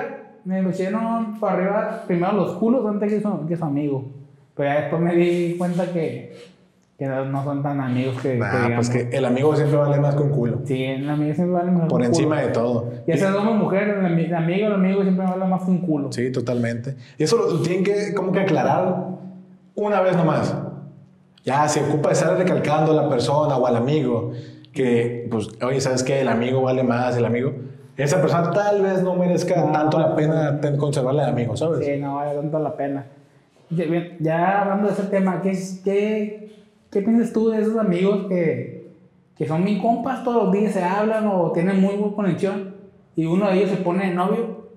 me 0.45 0.63
pusieron 0.63 1.41
por 1.41 1.49
arriba 1.53 2.05
primero 2.07 2.33
los 2.35 2.53
culos 2.59 2.85
antes 2.87 3.11
que 3.11 3.23
su, 3.23 3.47
que 3.47 3.57
su 3.57 3.65
amigo. 3.65 4.05
Pero 4.55 4.69
ya 4.69 4.81
después 4.83 5.01
me 5.01 5.15
di 5.15 5.55
cuenta 5.57 5.87
que, 5.87 6.37
que 7.03 7.09
no, 7.09 7.25
no 7.25 7.45
son 7.45 7.62
tan 7.62 7.81
amigos 7.81 8.21
que. 8.23 8.37
Nah, 8.37 8.51
que 8.51 8.57
digamos. 8.59 8.88
pues 8.91 8.91
que 9.11 9.17
el 9.17 9.25
amigo 9.25 9.57
siempre 9.57 9.77
vale 9.79 10.01
más 10.01 10.15
que 10.15 10.23
un 10.23 10.31
culo. 10.31 10.61
Sí, 10.65 10.85
el 10.85 11.09
amigo 11.11 11.35
siempre 11.35 11.53
vale 11.55 11.71
mejor 11.71 11.88
Por 11.88 12.01
que 12.01 12.07
un 12.09 12.12
encima 12.15 12.37
culo. 12.37 12.47
de 12.47 12.53
todo. 12.53 12.91
Ya 13.07 13.17
sea 13.17 13.33
como 13.33 13.55
mujer, 13.55 13.88
el, 13.88 14.05
ami- 14.05 14.27
el 14.27 14.35
amigo, 14.35 14.67
el 14.69 14.73
amigo 14.75 15.03
siempre 15.03 15.27
vale 15.27 15.45
más 15.47 15.62
que 15.65 15.71
un 15.71 15.79
culo. 15.79 16.12
Sí, 16.12 16.31
totalmente. 16.31 16.97
Y 17.19 17.25
eso 17.25 17.37
lo 17.37 17.61
tienen 17.62 17.83
que 17.85 18.15
como 18.15 18.31
que 18.33 18.41
aclarar 18.41 18.97
una 19.75 20.01
vez 20.01 20.17
nomás. 20.17 20.55
Ya 21.45 21.67
se 21.69 21.81
ocupa 21.83 22.11
de 22.11 22.15
estar 22.15 22.37
recalcando 22.38 22.93
a 22.93 23.03
la 23.03 23.09
persona 23.09 23.57
o 23.57 23.67
al 23.67 23.75
amigo 23.77 24.31
que, 24.73 25.27
pues, 25.31 25.49
oye, 25.62 25.81
¿sabes 25.81 26.03
qué? 26.05 26.21
El 26.21 26.29
amigo 26.29 26.62
vale 26.62 26.83
más, 26.85 27.17
el 27.17 27.25
amigo. 27.25 27.53
Esa 27.97 28.21
persona 28.21 28.51
tal 28.53 28.81
vez 28.81 29.03
no 29.03 29.15
merezca 29.17 29.71
tanto 29.73 29.99
la 29.99 30.15
pena 30.15 30.61
conservarle 30.79 31.23
de 31.23 31.29
amigo, 31.29 31.57
¿sabes? 31.57 31.85
Sí, 31.85 31.99
no 32.01 32.15
vale 32.17 32.35
tanto 32.41 32.59
la 32.59 32.77
pena. 32.77 33.05
Ya, 33.71 33.85
ya 34.21 34.61
hablando 34.62 34.87
de 34.88 34.93
ese 34.95 35.03
tema, 35.05 35.41
¿qué, 35.43 35.59
qué, 35.83 36.42
qué 36.93 37.01
piensas 37.03 37.33
tú 37.33 37.49
de 37.51 37.61
esos 37.63 37.77
amigos 37.77 38.27
que, 38.29 38.93
que 39.37 39.49
son 39.49 39.65
mis 39.65 39.81
compas, 39.83 40.23
todos 40.23 40.45
los 40.45 40.53
días 40.53 40.73
se 40.73 40.83
hablan 40.85 41.27
o 41.27 41.51
tienen 41.53 41.81
muy 41.81 41.97
buena 41.97 42.15
conexión 42.15 42.77
y 43.17 43.27
uno 43.27 43.49
de 43.49 43.57
ellos 43.57 43.71
se 43.71 43.77
pone 43.79 44.07
de 44.09 44.15
novio 44.15 44.69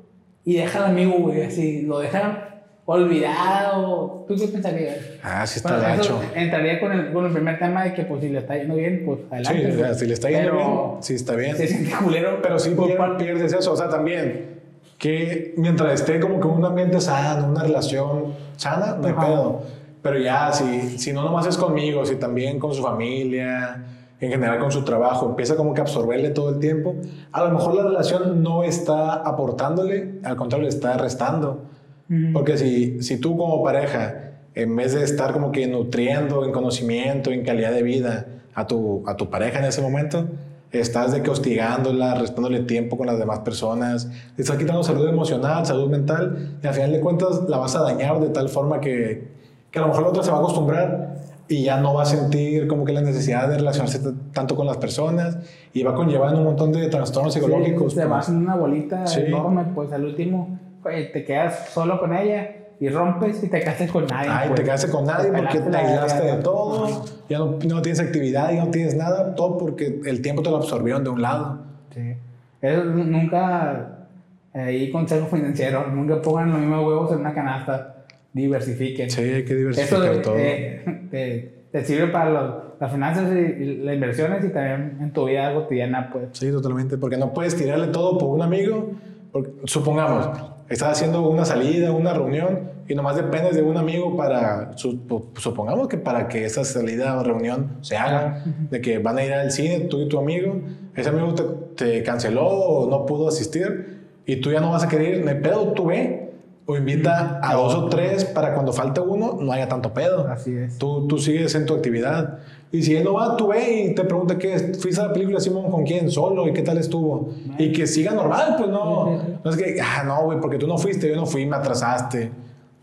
y 0.43 0.55
deja 0.55 0.79
al 0.79 0.91
amigo, 0.91 1.13
güey, 1.19 1.43
así, 1.43 1.81
lo 1.83 1.99
deja 1.99 2.63
olvidado. 2.85 4.25
¿Tú 4.27 4.35
qué 4.35 4.47
pensarías? 4.47 4.97
Ah, 5.23 5.45
sí 5.45 5.57
está 5.59 5.77
Bueno, 5.77 5.97
gacho. 5.97 6.21
entraría 6.35 6.79
con 6.79 6.91
el, 6.91 7.11
con 7.13 7.25
el 7.25 7.31
primer 7.31 7.57
tema 7.59 7.83
de 7.83 7.93
que 7.93 8.03
pues 8.03 8.21
si 8.21 8.29
le 8.29 8.39
está 8.39 8.57
yendo 8.57 8.75
bien, 8.75 9.03
pues 9.05 9.19
adelante. 9.31 9.59
Sí, 9.61 9.67
o 9.67 9.75
sea, 9.77 9.87
güey. 9.87 9.99
si 9.99 10.05
le 10.07 10.13
está 10.13 10.29
yendo 10.29 10.51
Pero 10.51 10.57
bien, 10.91 11.03
sí 11.03 11.13
está 11.15 11.35
bien. 11.35 11.55
Se 11.57 11.67
siente 11.67 11.91
culero. 12.03 12.39
Pero 12.41 12.59
sí 12.59 12.71
por 12.71 12.95
parte- 12.95 13.23
pierdes 13.23 13.53
eso, 13.53 13.71
o 13.73 13.75
sea, 13.75 13.89
también 13.89 14.55
que 14.97 15.53
mientras 15.57 15.93
esté 15.93 16.19
como 16.19 16.39
que 16.39 16.47
un 16.47 16.63
ambiente 16.63 17.01
sano, 17.01 17.47
una 17.49 17.63
relación 17.63 18.33
sana, 18.55 18.95
no 19.01 19.07
hay 19.07 19.13
pedo. 19.13 19.61
Pero 20.05 20.19
ya, 20.19 20.51
si, 20.51 20.99
si 20.99 21.13
no 21.13 21.23
nomás 21.23 21.47
es 21.47 21.57
conmigo, 21.57 22.05
si 22.05 22.17
también 22.17 22.59
con 22.59 22.75
su 22.75 22.83
familia, 22.83 23.83
en 24.19 24.29
general 24.29 24.59
con 24.59 24.71
su 24.71 24.83
trabajo, 24.83 25.27
empieza 25.27 25.55
como 25.55 25.73
que 25.73 25.81
a 25.81 25.83
absorberle 25.83 26.29
todo 26.29 26.49
el 26.51 26.59
tiempo, 26.59 26.95
a 27.31 27.43
lo 27.43 27.49
mejor 27.49 27.73
la 27.73 27.85
relación 27.85 28.43
no 28.43 28.61
está 28.61 29.13
aportándole, 29.13 30.19
al 30.23 30.35
contrario, 30.35 30.65
le 30.65 30.69
está 30.69 30.95
restando. 30.95 31.63
Ujú. 32.07 32.33
Porque 32.33 32.55
si, 32.59 33.01
si 33.01 33.17
tú 33.17 33.35
como 33.35 33.63
pareja, 33.63 34.33
en 34.53 34.75
vez 34.75 34.93
de 34.93 35.03
estar 35.03 35.33
como 35.33 35.51
que 35.51 35.65
nutriendo 35.65 36.45
en 36.45 36.51
conocimiento, 36.51 37.31
en 37.31 37.43
calidad 37.43 37.71
de 37.71 37.81
vida 37.81 38.27
a 38.53 38.67
tu, 38.67 39.03
a 39.07 39.17
tu 39.17 39.31
pareja 39.31 39.57
en 39.57 39.65
ese 39.65 39.81
momento, 39.81 40.27
estás 40.71 41.13
de 41.13 41.23
que 41.23 41.31
hostigándola, 41.31 42.13
restándole 42.13 42.59
tiempo 42.59 42.95
con 42.95 43.07
las 43.07 43.17
demás 43.17 43.39
personas, 43.39 44.05
le 44.37 44.43
estás 44.43 44.57
quitando 44.57 44.83
salud 44.83 45.09
emocional, 45.09 45.65
salud 45.65 45.89
mental, 45.89 46.59
y 46.61 46.67
al 46.67 46.75
final 46.75 46.91
de 46.91 46.99
cuentas 46.99 47.49
la 47.49 47.57
vas 47.57 47.75
a 47.75 47.81
dañar 47.81 48.19
de 48.19 48.29
tal 48.29 48.49
forma 48.49 48.79
que, 48.79 49.33
que 49.75 49.79
a 49.79 49.81
lo 49.81 49.89
mejor 49.89 50.03
la 50.03 50.09
otra 50.09 50.23
se 50.23 50.31
va 50.31 50.37
a 50.37 50.39
acostumbrar 50.39 51.15
y 51.49 51.63
ya 51.63 51.81
no 51.81 51.93
va 51.93 52.03
a 52.03 52.05
sentir 52.05 52.65
como 52.65 52.85
que 52.85 52.93
la 52.93 53.01
necesidad 53.01 53.49
de 53.49 53.57
relacionarse 53.57 53.99
tanto 54.31 54.55
con 54.55 54.65
las 54.65 54.77
personas 54.77 55.37
y 55.73 55.83
va 55.83 55.93
conllevando 55.93 56.39
un 56.39 56.45
montón 56.45 56.71
de 56.71 56.87
trastornos 56.87 57.33
psicológicos. 57.33 57.91
Sí, 57.91 57.99
te 57.99 58.05
pues. 58.05 58.09
vas 58.09 58.29
en 58.29 58.37
una 58.37 58.55
bolita 58.55 59.05
Sí. 59.05 59.19
enorme, 59.27 59.65
pues 59.75 59.91
al 59.91 60.05
último 60.05 60.57
güey, 60.81 61.11
te 61.11 61.25
quedas 61.25 61.71
solo 61.73 61.99
con 61.99 62.15
ella 62.15 62.51
y 62.79 62.87
rompes 62.87 63.43
y 63.43 63.49
te 63.49 63.61
casas 63.61 63.91
con 63.91 64.05
nadie. 64.07 64.29
Ay, 64.31 64.47
pues. 64.47 64.61
te 64.61 64.63
quedaste 64.63 64.89
con 64.89 65.05
nadie 65.05 65.27
porque 65.27 65.59
pelaste 65.59 65.59
te 65.59 65.69
la 65.71 65.79
aislaste 65.79 66.23
de 66.23 66.35
todo, 66.41 67.05
ya 67.27 67.39
no, 67.39 67.57
no 67.67 67.81
tienes 67.81 67.99
actividad, 67.99 68.53
ya 68.53 68.63
no 68.63 68.71
tienes 68.71 68.95
nada, 68.95 69.35
todo 69.35 69.57
porque 69.57 69.99
el 70.05 70.21
tiempo 70.21 70.41
te 70.41 70.49
lo 70.51 70.55
absorbieron 70.55 71.03
de 71.03 71.09
un 71.09 71.21
lado. 71.21 71.59
Sí. 71.93 72.15
Eso 72.61 72.85
nunca, 72.85 74.07
ahí 74.53 74.89
consejo 74.89 75.27
financiero, 75.27 75.87
nunca 75.87 76.21
pongan 76.21 76.51
los 76.51 76.59
mismos 76.59 76.87
huevos 76.87 77.11
en 77.11 77.19
una 77.19 77.33
canasta, 77.33 77.94
diversifiquen. 78.41 79.09
Sí, 79.09 79.21
hay 79.21 79.43
que 79.45 79.53
Eso 79.53 79.55
diversificar 79.55 80.01
de- 80.15 80.17
todo. 80.21 80.35
eh, 80.37 80.81
te, 81.11 81.53
te 81.71 81.85
sirve 81.85 82.07
para 82.07 82.29
los- 82.29 82.53
las 82.79 82.91
finanzas 82.91 83.31
y, 83.33 83.63
y 83.63 83.75
las 83.77 83.95
inversiones 83.95 84.43
y 84.43 84.49
también 84.49 84.97
en 85.01 85.11
tu 85.13 85.25
vida 85.25 85.53
cotidiana, 85.53 86.09
pues. 86.11 86.25
Sí, 86.33 86.51
totalmente, 86.51 86.97
porque 86.97 87.17
no 87.17 87.33
puedes 87.33 87.55
tirarle 87.55 87.87
todo 87.87 88.17
por 88.17 88.29
un 88.29 88.41
amigo. 88.41 88.91
porque- 89.31 89.51
supongamos, 89.65 90.29
estás 90.69 90.93
haciendo 90.97 91.27
una 91.29 91.43
salida, 91.43 91.91
una 91.91 92.13
reunión 92.13 92.69
y 92.87 92.95
nomás 92.95 93.15
dependes 93.17 93.55
de 93.55 93.61
un 93.63 93.75
amigo 93.75 94.15
para, 94.15 94.77
su- 94.77 94.99
supongamos 95.37 95.87
que 95.89 95.97
para 95.97 96.27
que 96.29 96.45
esa 96.45 96.63
salida 96.63 97.17
o 97.19 97.23
reunión 97.23 97.77
se 97.81 97.97
haga, 97.97 98.43
de 98.71 98.79
que 98.81 98.97
van 98.99 99.17
a 99.17 99.25
ir 99.25 99.33
al 99.33 99.51
cine 99.51 99.79
tú 99.89 100.01
y 100.03 100.07
tu 100.07 100.19
amigo, 100.19 100.55
ese 100.95 101.09
amigo 101.09 101.33
te, 101.33 101.43
te 101.75 102.03
canceló 102.03 102.47
o 102.47 102.89
no 102.89 103.05
pudo 103.05 103.27
asistir 103.27 103.97
y 104.25 104.37
tú 104.37 104.51
ya 104.51 104.61
no 104.61 104.71
vas 104.71 104.83
a 104.83 104.87
querer 104.87 105.15
ir, 105.25 105.41
pedo, 105.41 105.73
tú 105.73 105.87
ve. 105.87 106.24
O 106.67 106.75
invita 106.75 107.39
a 107.43 107.53
dos 107.53 107.75
o 107.75 107.89
tres 107.89 108.25
para 108.25 108.53
cuando 108.55 108.73
falte 108.73 108.99
uno 108.99 109.37
no 109.39 109.51
haya 109.51 109.67
tanto 109.67 109.93
pedo. 109.93 110.27
Así 110.27 110.55
es. 110.55 110.77
Tú, 110.79 111.07
tú 111.07 111.19
sigues 111.19 111.53
en 111.53 111.65
tu 111.67 111.75
actividad. 111.75 112.39
Y 112.71 112.81
si 112.81 112.95
él 112.95 113.03
no 113.03 113.13
va, 113.13 113.37
tú 113.37 113.49
ve 113.49 113.83
y 113.83 113.93
te 113.95 114.03
pregunta 114.03 114.37
qué 114.39 114.55
es. 114.55 114.81
¿Fuiste 114.81 114.99
a 114.99 115.05
la 115.07 115.13
película 115.13 115.39
Simón 115.39 115.69
con 115.69 115.83
quién? 115.83 116.09
Solo. 116.09 116.47
¿Y 116.47 116.53
qué 116.53 116.63
tal 116.63 116.77
estuvo? 116.79 117.29
Y 117.59 117.71
que 117.71 117.85
siga 117.85 118.13
normal, 118.13 118.55
pues 118.57 118.69
no. 118.69 119.19
No 119.43 119.51
es 119.51 119.57
que, 119.57 119.77
ah, 119.79 120.03
no, 120.05 120.23
güey, 120.23 120.39
porque 120.41 120.57
tú 120.57 120.65
no 120.67 120.77
fuiste, 120.77 121.07
yo 121.07 121.15
no 121.15 121.25
fui, 121.27 121.45
me 121.45 121.55
atrasaste. 121.55 122.31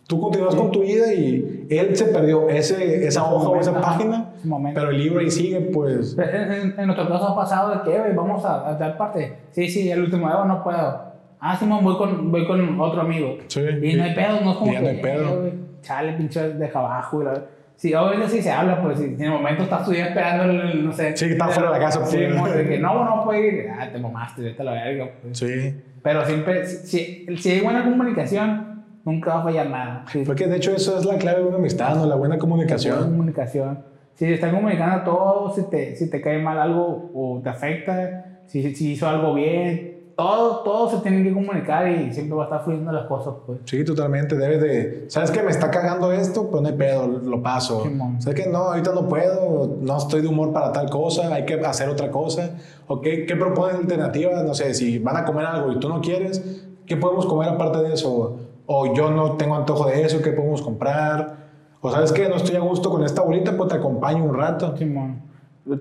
Tú 0.07 0.21
continúas 0.21 0.55
con 0.55 0.71
tu 0.71 0.81
vida 0.81 1.13
y 1.13 1.67
él 1.71 1.97
se 1.97 2.05
perdió 2.07 2.49
ese, 2.49 3.07
esa 3.07 3.25
hoja 3.33 3.49
o 3.49 3.57
esa 3.61 3.81
página, 3.81 4.31
pero 4.75 4.91
el 4.91 4.99
libro 4.99 5.21
ahí 5.21 5.31
sigue, 5.31 5.61
pues. 5.61 6.17
En, 6.19 6.75
en- 6.79 6.87
nuestro 6.87 7.09
caso 7.09 7.29
ha 7.29 7.37
pasado 7.37 7.71
de 7.71 7.83
que, 7.83 7.99
güey, 7.99 8.15
vamos 8.15 8.45
a, 8.45 8.69
a 8.69 8.77
tal 8.79 8.97
parte. 8.97 9.39
Sí, 9.53 9.69
sí, 9.69 9.91
el 9.91 10.01
último 10.03 10.27
día 10.29 10.45
no 10.45 10.63
puedo. 10.63 11.12
Ah, 11.45 11.57
Simón, 11.57 11.83
voy 11.83 11.97
con, 11.97 12.31
voy 12.31 12.47
con 12.47 12.81
otro 12.81 13.01
amigo. 13.01 13.37
Sí. 13.49 13.61
Y 13.83 13.95
no 13.95 14.05
hay 14.05 14.15
pedo, 14.15 14.41
no 14.43 14.53
es 14.53 14.57
como 14.59 14.73
ya 14.73 14.79
que, 14.79 14.85
no 14.85 14.89
hay 14.91 14.97
pedo. 15.03 15.47
eh, 15.49 15.53
chale, 15.83 16.13
pinche, 16.13 16.51
deja 16.55 16.79
abajo. 16.79 17.21
y 17.21 17.25
la- 17.25 17.45
Sí, 17.75 17.93
obviamente 17.95 18.29
sí 18.37 18.43
se 18.43 18.51
habla, 18.53 18.81
pues 18.81 18.99
si 18.99 19.07
en 19.07 19.21
el 19.23 19.31
momento 19.31 19.65
estás 19.65 19.85
tú 19.85 19.93
ya 19.93 20.07
esperando, 20.07 20.45
el, 20.45 20.85
no 20.85 20.93
sé. 20.93 21.17
Sí, 21.17 21.27
que 21.27 21.33
está 21.33 21.49
fuera 21.49 21.73
de 21.73 21.79
la 21.81 21.85
casa, 21.85 22.07
Sí, 22.07 22.17
pues. 22.39 22.55
de 22.55 22.69
que 22.69 22.79
no, 22.79 23.05
no 23.05 23.25
puedo 23.25 23.43
ir. 23.43 23.67
Ah, 23.77 23.89
te 23.91 23.99
mamaste, 23.99 24.43
vete 24.43 24.63
a 24.63 24.65
la 24.67 24.73
verga, 24.73 25.11
pues. 25.21 25.37
Sí. 25.39 25.75
Pero 26.01 26.25
siempre, 26.25 26.65
si, 26.65 27.27
si 27.37 27.51
hay 27.51 27.61
buena 27.61 27.83
comunicación, 27.83 28.85
nunca 29.05 29.35
va 29.35 29.41
a 29.41 29.43
fallar 29.43 29.69
nada. 29.69 30.05
Sí, 30.13 30.23
Porque 30.25 30.47
de 30.47 30.59
hecho 30.59 30.73
eso 30.77 30.97
es 30.97 31.05
la 31.05 31.17
clave 31.17 31.41
de 31.43 31.49
una 31.49 31.57
amistad, 31.57 31.89
¿no? 31.97 32.07
La 32.07 32.15
buena 32.15 32.19
buena 32.19 32.39
comunicación. 32.39 33.03
comunicación. 33.03 33.85
Si 34.15 34.27
te 34.27 34.35
están 34.35 34.55
comunicando 34.55 35.03
todo, 35.05 35.53
si 35.53 35.69
te, 35.69 35.97
si 35.97 36.09
te 36.09 36.21
cae 36.21 36.39
mal 36.41 36.59
algo 36.59 37.11
o 37.15 37.41
te 37.43 37.49
afecta, 37.49 38.43
si, 38.47 38.75
si 38.77 38.93
hizo 38.93 39.09
algo 39.09 39.35
bien, 39.35 39.92
todo, 40.17 40.59
todo 40.59 40.91
se 40.91 40.99
tiene 40.99 41.23
que 41.23 41.33
comunicar 41.33 41.89
y 41.89 42.13
siempre 42.13 42.37
va 42.37 42.45
a 42.45 42.47
estar 42.47 42.65
fluyendo 42.65 42.93
las 42.93 43.07
cosas, 43.07 43.35
pues. 43.47 43.59
Sí, 43.65 43.85
totalmente. 43.85 44.37
Debes 44.37 44.61
de. 44.61 45.05
¿Sabes 45.09 45.31
que 45.31 45.43
me 45.43 45.51
está 45.51 45.71
cagando 45.71 46.13
esto? 46.13 46.51
Pues 46.51 46.63
no 46.63 46.69
hay 46.69 46.75
pedo, 46.75 47.07
lo 47.07 47.43
paso. 47.43 47.83
Simón. 47.83 48.21
¿Sabes 48.21 48.45
que 48.45 48.51
no? 48.51 48.59
Ahorita 48.59 48.93
no 48.93 49.09
puedo, 49.09 49.77
no 49.81 49.99
estoy 49.99 50.23
de 50.23 50.29
humor 50.29 50.53
para 50.53 50.73
tal 50.73 50.91
cosa, 50.91 51.35
hay 51.35 51.45
que 51.45 51.55
hacer 51.55 51.89
otra 51.89 52.11
cosa. 52.11 52.51
¿O 52.89 53.01
qué, 53.01 53.27
qué 53.27 53.37
proponen 53.37 53.77
alternativas? 53.77 54.45
No 54.45 54.55
sé, 54.55 54.75
si 54.75 54.99
van 54.99 55.17
a 55.17 55.25
comer 55.25 55.47
algo 55.47 55.73
y 55.73 55.81
tú 55.81 55.89
no 55.89 56.01
quieres, 56.01 56.65
¿qué 56.87 56.97
podemos 56.97 57.27
comer 57.27 57.49
aparte 57.49 57.79
de 57.79 57.95
eso? 57.95 58.39
O 58.67 58.95
yo 58.95 59.11
no 59.11 59.33
tengo 59.33 59.55
antojo 59.55 59.87
de 59.87 60.03
eso, 60.03 60.23
¿qué 60.23 60.33
podemos 60.33 60.63
comprar? 60.63 61.43
O 61.81 61.91
sabes 61.91 62.13
que 62.13 62.29
no 62.29 62.37
estoy 62.37 62.57
a 62.57 62.61
gusto 62.61 62.91
con 62.91 63.03
esta 63.05 63.23
bolita, 63.23 63.57
pues 63.57 63.69
te 63.69 63.77
acompaño 63.77 64.25
un 64.25 64.35
rato. 64.35 64.77
Simón. 64.77 65.23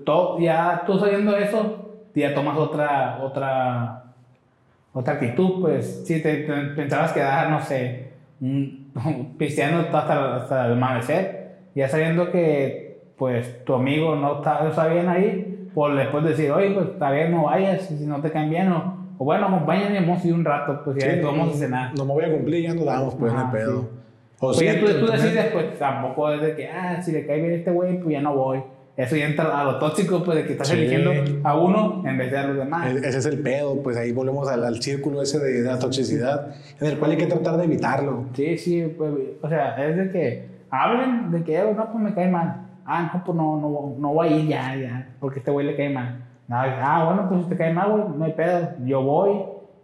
Todo, 0.04 0.38
ya 0.38 0.82
tú 0.86 0.98
sabiendo 0.98 1.36
eso, 1.36 1.82
ya 2.14 2.34
tomas 2.34 2.56
otra, 2.58 3.20
otra, 3.22 4.01
otra 4.92 5.14
actitud, 5.14 5.60
pues. 5.60 6.02
Si 6.06 6.20
te, 6.22 6.38
te 6.44 6.52
pensabas 6.52 7.12
quedar, 7.12 7.50
no 7.50 7.60
sé, 7.62 8.08
pisteando 9.38 9.80
hasta, 9.80 10.36
hasta 10.36 10.66
el 10.66 10.72
amanecer, 10.72 11.56
ya 11.74 11.88
sabiendo 11.88 12.30
que, 12.30 13.00
pues, 13.16 13.64
tu 13.64 13.74
amigo 13.74 14.16
no 14.16 14.38
está, 14.38 14.62
no 14.62 14.70
está 14.70 14.86
bien 14.88 15.08
ahí, 15.08 15.68
pues 15.74 16.08
puedes 16.08 16.36
decir, 16.36 16.50
oye, 16.50 16.70
pues, 16.70 16.88
está 16.88 17.10
bien, 17.10 17.30
no 17.30 17.44
vayas, 17.44 17.90
y 17.90 17.98
si 17.98 18.06
no 18.06 18.20
te 18.20 18.30
caen 18.30 18.50
bien, 18.50 18.70
o, 18.72 18.96
o 19.18 19.24
bueno, 19.24 19.46
acompáñame, 19.46 19.98
a 19.98 20.26
ir 20.26 20.34
un 20.34 20.44
rato, 20.44 20.82
pues, 20.84 21.02
ya 21.02 21.14
Sí, 21.14 21.20
vamos 21.22 21.54
a 21.54 21.58
cenar. 21.58 21.94
No 21.96 22.04
me 22.04 22.12
voy 22.12 22.24
a 22.24 22.32
cumplir, 22.32 22.62
ya 22.62 22.74
nos 22.74 22.84
damos, 22.84 23.14
pues 23.14 23.32
no 23.32 23.38
Ajá, 23.38 23.48
hay 23.48 23.56
pedo. 23.58 23.80
sí. 23.80 23.86
O 24.40 24.46
Pues 24.46 24.56
sí, 24.58 24.64
ya 24.64 24.80
tú, 24.80 24.86
tú 24.86 25.06
decides, 25.06 25.46
pues 25.52 25.78
tampoco 25.78 26.32
es 26.32 26.42
de 26.42 26.56
que, 26.56 26.68
ah, 26.68 27.00
si 27.00 27.12
le 27.12 27.24
cae 27.26 27.40
bien 27.40 27.52
este 27.52 27.70
güey, 27.70 27.98
pues 28.00 28.12
ya 28.12 28.20
no 28.20 28.34
voy. 28.34 28.60
Eso 28.96 29.16
ya 29.16 29.24
entra 29.26 29.58
a 29.58 29.64
lo 29.64 29.78
tóxico, 29.78 30.22
pues 30.22 30.36
de 30.38 30.44
que 30.44 30.52
estás 30.52 30.68
Sí. 30.68 30.74
eligiendo 30.74 31.12
a 31.44 31.58
uno 31.58 32.02
en 32.06 32.18
vez 32.18 32.30
de 32.30 32.36
a 32.38 32.46
los 32.46 32.56
demás. 32.58 32.86
E- 32.94 32.98
Ese 33.08 33.18
es 33.18 33.26
el 33.26 33.38
pedo, 33.40 33.82
pues 33.82 33.96
ahí 33.96 34.12
volvemos 34.12 34.46
al, 34.48 34.64
al 34.64 34.82
círculo 34.82 35.22
ese 35.22 35.38
de, 35.38 35.62
de 35.62 35.68
la 35.68 35.78
toxicidad, 35.78 36.54
en 36.78 36.86
el 36.88 36.98
cual 36.98 37.12
hay 37.12 37.16
que 37.16 37.26
tratar 37.26 37.56
de 37.56 37.64
evitarlo. 37.64 38.26
Sí, 38.34 38.58
sí, 38.58 38.94
pues, 38.98 39.12
o 39.40 39.48
sea, 39.48 39.76
es 39.88 39.96
de 39.96 40.10
que 40.10 40.48
hablen 40.70 41.30
de 41.30 41.42
que, 41.42 41.62
"Oh, 41.62 41.72
no, 41.74 41.90
pues 41.90 42.04
me 42.04 42.12
cae 42.14 42.28
mal. 42.30 42.66
Ah, 42.84 43.10
no, 43.14 43.24
pues 43.24 43.36
no, 43.36 43.58
no, 43.60 43.94
no 43.98 44.12
voy 44.12 44.28
a 44.28 44.30
ir 44.36 44.48
ya, 44.48 44.76
ya, 44.76 45.08
porque 45.20 45.38
este 45.38 45.50
güey 45.50 45.64
le 45.66 45.74
cae 45.76 45.88
mal. 45.88 46.24
No, 46.48 46.56
ah, 46.58 47.04
bueno, 47.06 47.28
pues 47.30 47.44
si 47.44 47.48
te 47.48 47.56
cae 47.56 47.72
mal, 47.72 47.90
güey, 47.92 48.04
no 48.18 48.24
hay 48.26 48.32
pedo, 48.32 48.68
yo 48.84 49.02
voy. 49.02 49.30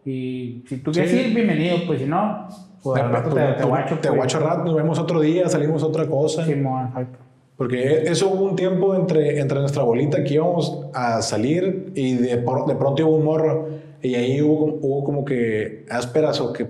Y 0.04 0.64
si 0.68 0.78
tú 0.78 0.90
quieres 0.92 1.10
Sí. 1.12 1.18
ir, 1.20 1.34
bienvenido, 1.34 1.78
pues 1.86 2.00
si 2.00 2.06
no, 2.06 2.46
pues 2.82 3.02
rato 3.08 3.30
te, 3.30 3.40
te, 3.54 3.64
guacho. 3.64 3.94
te 3.98 4.08
pues. 4.08 4.16
guacho 4.16 4.38
rato, 4.40 4.64
nos 4.64 4.74
vemos 4.74 4.98
otro 4.98 5.20
día, 5.20 5.48
salimos 5.48 5.82
otra 5.82 6.06
cosa. 6.06 6.44
Simón, 6.44 6.88
exacto. 6.88 7.18
Porque 7.58 8.04
eso 8.04 8.28
hubo 8.28 8.44
un 8.44 8.54
tiempo 8.54 8.94
entre, 8.94 9.40
entre 9.40 9.58
nuestra 9.58 9.82
bolita 9.82 10.22
que 10.22 10.34
íbamos 10.34 10.86
a 10.94 11.20
salir 11.22 11.90
y 11.96 12.14
de, 12.14 12.36
de 12.36 12.38
pronto 12.38 13.04
hubo 13.04 13.16
un 13.16 13.24
morro 13.24 13.68
y 14.00 14.14
ahí 14.14 14.40
hubo, 14.40 14.78
hubo 14.80 15.02
como 15.02 15.24
que 15.24 15.84
ásperas 15.90 16.40
o 16.40 16.52
que 16.52 16.68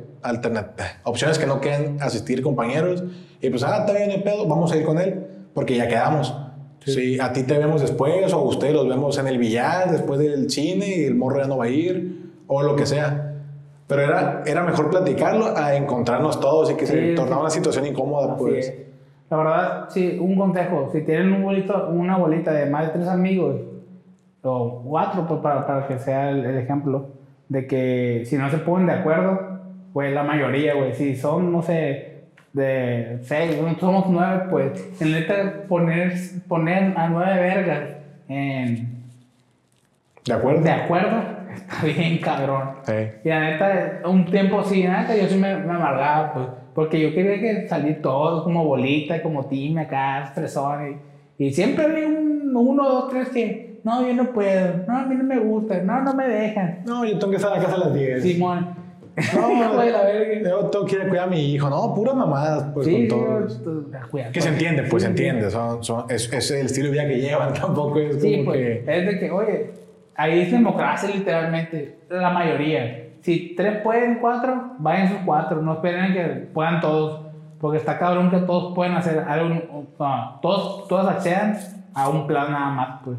opciones 1.05 1.39
que 1.39 1.47
no 1.47 1.61
quieren 1.61 1.99
asistir 2.01 2.43
compañeros 2.43 3.05
y 3.41 3.51
pues, 3.51 3.63
ah, 3.65 3.81
está 3.81 3.93
bien 3.93 4.11
el 4.11 4.23
pedo, 4.23 4.49
vamos 4.49 4.73
a 4.73 4.77
ir 4.79 4.85
con 4.85 4.99
él 4.99 5.27
porque 5.55 5.77
ya 5.77 5.87
quedamos. 5.89 6.35
Sí. 6.85 7.19
a 7.21 7.35
ti 7.35 7.43
te 7.43 7.59
vemos 7.59 7.83
después 7.83 8.33
o 8.33 8.37
a 8.37 8.43
ustedes 8.45 8.73
los 8.73 8.89
vemos 8.89 9.19
en 9.19 9.27
el 9.27 9.37
billar 9.37 9.91
después 9.91 10.19
del 10.19 10.49
cine 10.51 10.87
y 10.97 11.05
el 11.05 11.15
morro 11.17 11.39
ya 11.41 11.47
no 11.47 11.59
va 11.59 11.65
a 11.67 11.69
ir 11.69 12.31
o 12.47 12.63
lo 12.63 12.77
que 12.77 12.87
sea. 12.87 13.35
Pero 13.87 14.03
era, 14.03 14.43
era 14.47 14.63
mejor 14.63 14.89
platicarlo 14.89 15.55
a 15.55 15.75
encontrarnos 15.77 16.41
todos 16.41 16.71
y 16.71 16.75
que 16.77 16.87
se 16.87 17.11
Sí, 17.11 17.15
tornara 17.15 17.37
sí. 17.37 17.41
una 17.43 17.51
situación 17.51 17.87
incómoda, 17.87 18.37
pues. 18.39 18.73
La 19.31 19.37
verdad, 19.37 19.87
sí, 19.91 20.19
un 20.21 20.37
consejo. 20.37 20.89
Si 20.93 21.03
tienen 21.03 21.33
un 21.33 21.43
bolito, 21.43 21.89
una 21.91 22.17
bolita 22.17 22.53
de 22.53 22.67
más 22.67 22.87
de 22.87 22.93
tres 22.93 23.09
amigos, 23.09 23.57
o 24.43 24.83
cuatro, 24.85 25.27
pues 25.27 25.41
para, 25.41 25.67
para 25.67 25.87
que 25.87 25.99
sea 25.99 26.31
el, 26.31 26.45
el 26.45 26.59
ejemplo, 26.59 27.09
de 27.49 27.67
que 27.67 28.23
si 28.27 28.37
no 28.37 28.51
se 28.51 28.59
ponen 28.59 28.87
de 28.87 28.95
acuerdo, 28.95 29.61
pues 29.93 30.13
la 30.13 30.23
mayoría, 30.23 30.75
güey, 30.75 30.95
si 30.95 31.17
son, 31.17 31.53
no 31.53 31.63
sé, 31.63 32.19
de 32.53 33.19
seis, 33.23 33.57
somos 33.79 34.07
nueve, 34.09 34.45
pues, 34.51 35.01
en 35.01 35.13
neta, 35.13 35.65
poner, 35.69 36.13
poner 36.47 36.95
a 36.97 37.09
nueve 37.09 37.41
vergas 37.41 37.83
en, 38.29 38.99
¿De 40.25 40.33
acuerdo? 40.33 40.63
de 40.63 40.71
acuerdo, 40.71 41.23
está 41.55 41.87
bien 41.87 42.19
cabrón. 42.19 42.71
Sí. 42.85 42.93
Y 43.25 43.29
la 43.29 43.41
neta, 43.41 44.01
un 44.05 44.25
tiempo 44.27 44.63
sí, 44.63 44.83
la 44.83 45.03
neta, 45.03 45.17
yo 45.17 45.27
sí 45.27 45.37
me, 45.37 45.57
me 45.57 45.73
amargaba, 45.73 46.33
pues, 46.33 46.47
porque 46.79 47.01
yo 47.01 47.13
quería 47.13 47.41
que 47.41 47.67
salir 47.67 48.01
todos 48.01 48.45
como 48.45 48.65
bolita, 48.65 49.21
como 49.21 49.47
team 49.47 49.79
acá, 49.79 50.31
fresones. 50.33 50.95
Y, 51.37 51.47
y 51.47 51.53
siempre 51.53 51.87
había 51.87 52.07
un, 52.07 52.53
uno, 52.55 52.89
dos, 52.89 53.09
tres 53.11 53.31
que, 53.31 53.81
no, 53.83 54.07
yo 54.07 54.15
no 54.15 54.33
puedo, 54.33 54.85
no, 54.87 54.99
a 54.99 55.05
mí 55.07 55.17
no 55.17 55.25
me 55.25 55.41
gusta, 55.41 55.83
no, 55.83 56.03
no 56.03 56.15
me 56.15 56.29
dejan. 56.29 56.85
No, 56.87 57.05
yo 57.05 57.19
tengo 57.19 57.31
que 57.31 57.37
estar 57.39 57.51
la 57.51 57.61
casa 57.61 57.75
a 57.75 57.79
las 57.79 57.95
10. 57.95 58.23
Simón. 58.23 58.77
No, 59.35 59.49
de 59.83 59.91
la 59.91 60.03
verga. 60.05 60.51
yo 60.51 60.67
tengo 60.67 60.87
que 60.87 60.95
ir 60.95 61.03
a 61.03 61.09
cuidar 61.09 61.27
a 61.27 61.31
mi 61.33 61.53
hijo. 61.53 61.69
No, 61.69 61.93
puras 61.97 62.15
mamadas, 62.15 62.67
pues 62.73 62.87
Sí, 62.87 63.09
con 63.09 63.19
todos. 63.19 63.61
Que 64.33 64.41
se 64.41 64.51
entiende, 64.51 64.85
pues 64.85 65.03
se 65.03 65.09
entiende. 65.09 65.51
Son, 65.51 65.83
son, 65.83 66.05
es, 66.09 66.33
es 66.33 66.49
el 66.53 66.67
estilo 66.67 66.87
de 66.87 66.93
vida 66.93 67.09
que 67.09 67.17
llevan, 67.21 67.55
tampoco 67.61 67.99
es 67.99 68.11
como 68.11 68.21
Sí, 68.21 68.43
pues, 68.45 68.57
que. 68.57 68.85
es 68.87 69.05
de 69.05 69.19
que, 69.19 69.31
oye, 69.33 69.71
ahí 70.15 70.43
es 70.43 70.53
democracia 70.53 71.11
literalmente, 71.13 71.99
la 72.09 72.31
mayoría. 72.31 73.08
Si 73.29 73.53
tres 73.55 73.83
pueden, 73.83 74.21
cuatro, 74.23 74.71
vayan 74.79 75.11
sus 75.11 75.19
cuatro, 75.27 75.61
no 75.61 75.75
esperen 75.75 76.15
que 76.15 76.23
puedan 76.55 76.81
todos, 76.81 77.27
porque 77.61 77.77
está 77.77 77.99
cabrón 77.99 78.31
que 78.31 78.39
todos 78.39 78.75
pueden 78.75 78.95
hacer 78.95 79.19
algo, 79.19 79.85
todos, 80.41 80.89
todos 80.89 81.07
accedan 81.07 81.59
a 81.93 82.09
un 82.09 82.27
plan 82.27 82.51
nada 82.51 82.71
más, 82.71 83.01
pues. 83.05 83.19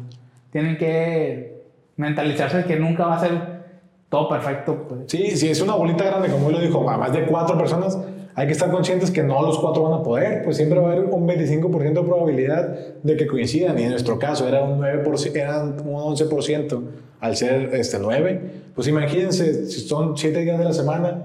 Tienen 0.50 0.76
que 0.78 1.62
mentalizarse 1.96 2.64
que 2.64 2.74
nunca 2.74 3.06
va 3.06 3.14
a 3.14 3.20
ser 3.20 3.62
todo 4.08 4.28
perfecto, 4.28 4.84
pues. 4.88 5.02
Sí, 5.06 5.30
si 5.36 5.48
es 5.48 5.60
una 5.60 5.74
bolita 5.74 6.02
grande, 6.02 6.28
como 6.28 6.48
él 6.48 6.54
lo 6.54 6.60
dijo, 6.60 6.90
a 6.90 6.98
más 6.98 7.12
de 7.12 7.26
cuatro 7.26 7.56
personas, 7.56 7.96
hay 8.40 8.46
que 8.46 8.54
estar 8.54 8.70
conscientes 8.70 9.10
que 9.10 9.22
no 9.22 9.42
los 9.42 9.58
cuatro 9.58 9.82
van 9.82 10.00
a 10.00 10.02
poder, 10.02 10.42
pues 10.42 10.56
siempre 10.56 10.78
va 10.78 10.88
a 10.88 10.92
haber 10.92 11.04
un 11.04 11.28
25% 11.28 11.92
de 11.92 12.02
probabilidad 12.02 12.74
de 13.02 13.14
que 13.14 13.26
coincidan, 13.26 13.78
y 13.78 13.82
en 13.82 13.90
nuestro 13.90 14.18
caso 14.18 14.48
era 14.48 14.62
un 14.62 14.80
9%, 14.80 15.36
eran 15.36 15.78
un 15.86 15.94
11% 16.16 16.80
al 17.20 17.36
ser 17.36 17.74
este 17.74 17.98
9. 17.98 18.40
Pues 18.74 18.88
imagínense, 18.88 19.66
si 19.66 19.80
son 19.82 20.16
7 20.16 20.40
días 20.40 20.58
de 20.58 20.64
la 20.64 20.72
semana, 20.72 21.24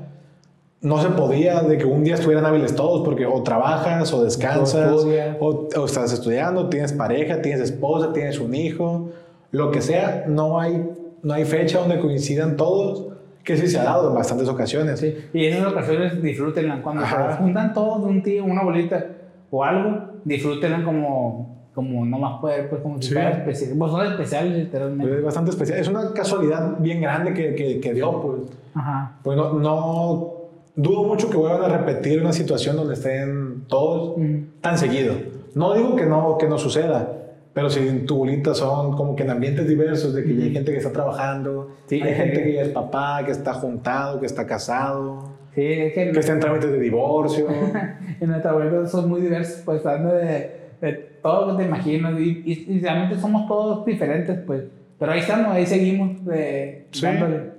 no 0.82 1.02
se 1.02 1.08
podía 1.08 1.62
de 1.62 1.78
que 1.78 1.86
un 1.86 2.04
día 2.04 2.16
estuvieran 2.16 2.46
hábiles 2.46 2.76
todos, 2.76 3.06
porque 3.06 3.26
o 3.26 3.42
trabajas, 3.44 4.12
o 4.12 4.22
descansas, 4.22 5.06
o, 5.40 5.70
o 5.74 5.86
estás 5.86 6.12
estudiando, 6.12 6.68
tienes 6.68 6.92
pareja, 6.92 7.42
tienes 7.42 7.62
esposa, 7.62 8.12
tienes 8.12 8.42
un 8.42 8.54
hijo, 8.54 9.12
lo 9.52 9.72
que 9.72 9.82
sea, 9.82 10.26
no 10.28 10.60
hay, 10.60 10.86
no 11.24 11.34
hay 11.34 11.46
fecha 11.46 11.80
donde 11.80 11.98
coincidan 11.98 12.58
todos, 12.58 13.06
que 13.46 13.56
sí 13.56 13.68
se 13.68 13.80
ha 13.80 13.84
dado 13.84 14.10
en 14.10 14.16
bastantes 14.16 14.50
ocasiones. 14.50 15.00
Sí, 15.00 15.16
y 15.34 15.46
esas 15.46 15.68
ocasiones 15.72 16.22
disfrútenlas. 16.22 16.82
Cuando 16.82 17.04
Ajá. 17.04 17.32
se 17.32 17.38
juntan 17.38 17.74
todos 17.74 18.04
de 18.04 18.10
un 18.10 18.24
tío, 18.24 18.44
una 18.44 18.64
bolita 18.64 19.06
o 19.52 19.64
algo, 19.64 20.00
disfrútenlas 20.26 20.84
como, 20.84 21.70
como 21.74 22.06
no 22.06 22.18
más 22.18 22.40
poder, 22.42 22.70
pues 22.70 22.82
como 22.82 23.02
si 23.02 23.10
Sí. 23.10 23.14
fuera 23.14 23.30
especial. 23.32 23.78
Pues 23.78 23.92
son 23.92 24.06
especiales 24.08 24.58
literalmente. 24.58 25.18
Es 25.18 25.24
bastante 25.24 25.52
especial. 25.52 25.80
Es 25.80 25.88
una 25.88 26.12
casualidad 26.14 26.78
bien 26.80 27.00
grande 27.02 27.34
que, 27.34 27.54
que, 27.56 27.80
que 27.80 27.94
dio, 27.94 28.22
pues. 28.22 28.42
Ajá. 28.74 29.18
Pues 29.24 29.38
no, 29.38 29.54
no 29.54 30.32
dudo 30.76 31.04
mucho 31.04 31.30
que 31.30 31.38
vuelvan 31.38 31.72
a 31.72 31.78
repetir 31.78 32.20
una 32.20 32.34
situación 32.34 32.76
donde 32.76 32.96
estén 32.96 33.64
todos 33.68 34.18
Ujú. 34.18 34.40
tan 34.60 34.78
seguido. 34.78 35.14
No 35.54 35.74
digo 35.74 35.96
que 35.96 36.06
no, 36.06 36.38
que 36.38 36.48
no 36.50 36.58
suceda, 36.58 37.14
pero 37.56 37.70
si 37.72 37.80
en 37.88 38.06
tu 38.06 38.18
bolita 38.18 38.54
son 38.54 38.96
como 38.96 39.16
que 39.16 39.24
en 39.24 39.32
ambientes 39.32 39.68
diversos, 39.68 40.14
de 40.14 40.24
que 40.24 40.30
hay 40.30 40.52
gente 40.54 40.72
que 40.72 40.78
está 40.78 40.92
trabajando, 40.92 41.70
Sí. 41.88 42.00
hay 42.02 42.14
gente 42.14 42.44
que 42.44 42.54
ya 42.54 42.62
es 42.62 42.70
papá, 42.70 43.24
que 43.26 43.32
está 43.32 43.54
juntado, 43.56 44.20
que 44.20 44.28
está 44.28 44.46
casado, 44.46 45.34
Sí, 45.56 45.64
es 45.64 45.94
que 45.94 46.12
que 46.12 46.20
está 46.20 46.34
en 46.34 46.40
trámites 46.42 46.70
de 46.70 46.80
divorcio. 46.80 47.48
en 48.20 48.28
nuestra 48.30 48.52
abuelo 48.52 48.86
son 48.86 49.08
muy 49.10 49.22
diversos, 49.22 49.62
pues 49.64 49.86
hablando 49.86 50.14
de, 50.14 50.52
de 50.82 50.94
todo 51.24 51.46
lo 51.46 51.58
que 51.58 51.64
te 51.64 51.70
imaginas. 51.70 52.20
Y, 52.20 52.44
y, 52.46 52.76
y 52.76 52.80
realmente 52.82 53.16
somos 53.16 53.48
todos 53.48 53.86
diferentes, 53.86 54.38
pues. 54.46 54.64
Pero 55.00 55.14
ahí 55.14 55.20
estamos, 55.20 55.48
ahí 55.56 55.66
seguimos 55.66 56.26
de, 56.26 56.88
Sí. 56.92 57.06
dándole. 57.06 57.52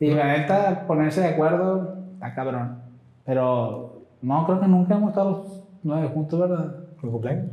Y 0.00 0.12
la 0.12 0.38
neta, 0.38 0.86
ponerse 0.86 1.20
de 1.20 1.26
acuerdo, 1.28 1.98
está 2.14 2.34
cabrón. 2.34 2.78
Pero 3.26 4.00
no, 4.22 4.46
creo 4.46 4.60
que 4.60 4.66
nunca 4.68 4.94
hemos 4.94 5.10
estado 5.10 5.30
los 5.30 5.62
nueve 5.82 6.08
juntos, 6.14 6.40
¿verdad? 6.40 6.74
¿Mi 7.02 7.10
cumpleaños? 7.10 7.46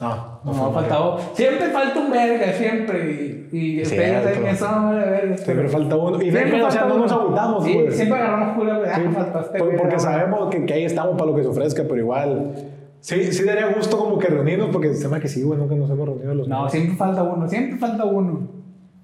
No, 0.00 0.40
No, 0.44 0.66
ha 0.66 0.72
faltado. 0.72 1.18
Siempre 1.32 1.70
falta 1.70 1.98
un 1.98 2.10
verga, 2.10 2.52
siempre. 2.52 3.48
Y, 3.50 3.78
y 3.80 3.82
que 3.82 4.54
son 4.56 4.90
de 4.94 5.04
verga. 5.04 5.36
Siempre 5.36 5.68
falta 5.68 5.96
uno. 5.96 6.22
Y 6.22 6.30
Siempre 6.30 6.62
o 6.62 6.70
sea, 6.70 6.84
no 6.84 6.98
nos 6.98 7.64
Sí, 7.64 7.74
pues. 7.82 7.96
siempre 7.96 8.18
agarramos 8.18 8.56
cura, 8.56 8.78
güey. 8.78 8.90
Sí, 8.94 9.02
Ah, 9.16 9.40
este 9.40 9.58
güey, 9.58 9.76
porque 9.76 9.94
no, 9.94 9.98
sabemos 10.00 10.50
que, 10.50 10.64
que 10.66 10.74
ahí 10.74 10.84
estamos 10.84 11.16
para 11.16 11.30
lo 11.30 11.36
que 11.36 11.42
se 11.42 11.48
ofrezca, 11.48 11.82
pero 11.82 11.96
igual. 11.96 12.52
Sí, 13.00 13.32
sí 13.32 13.44
daría 13.44 13.68
gusto 13.74 13.96
como 13.98 14.18
que 14.18 14.28
reunirnos, 14.28 14.70
porque 14.70 14.94
se 14.94 15.08
me 15.08 15.20
que 15.20 15.28
sí, 15.28 15.42
güey, 15.42 15.58
nunca 15.58 15.74
nos 15.74 15.90
hemos 15.90 16.06
reunido 16.06 16.34
los 16.34 16.48
No, 16.48 16.68
siempre 16.68 16.96
falta 16.96 17.22
uno, 17.22 17.48
siempre 17.48 17.78
falta 17.78 18.04
uno. 18.04 18.48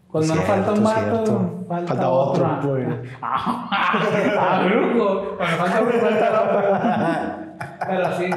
Cuando 0.08 0.34
no 0.34 0.42
Cierto, 0.42 0.52
falta 0.64 0.72
un 0.74 0.84
vato, 0.84 1.50
falta, 1.66 1.86
Falta 1.88 2.08
otro, 2.08 2.46
otro. 2.58 2.70
pues. 2.70 2.86
Ah, 3.20 4.64
brujo. 4.68 5.36
Cuando 5.36 5.56
falta 5.56 5.82
uno, 5.82 5.92
falta 6.00 6.42
otro. 6.42 7.88
Pero 7.88 8.16
sí, 8.16 8.30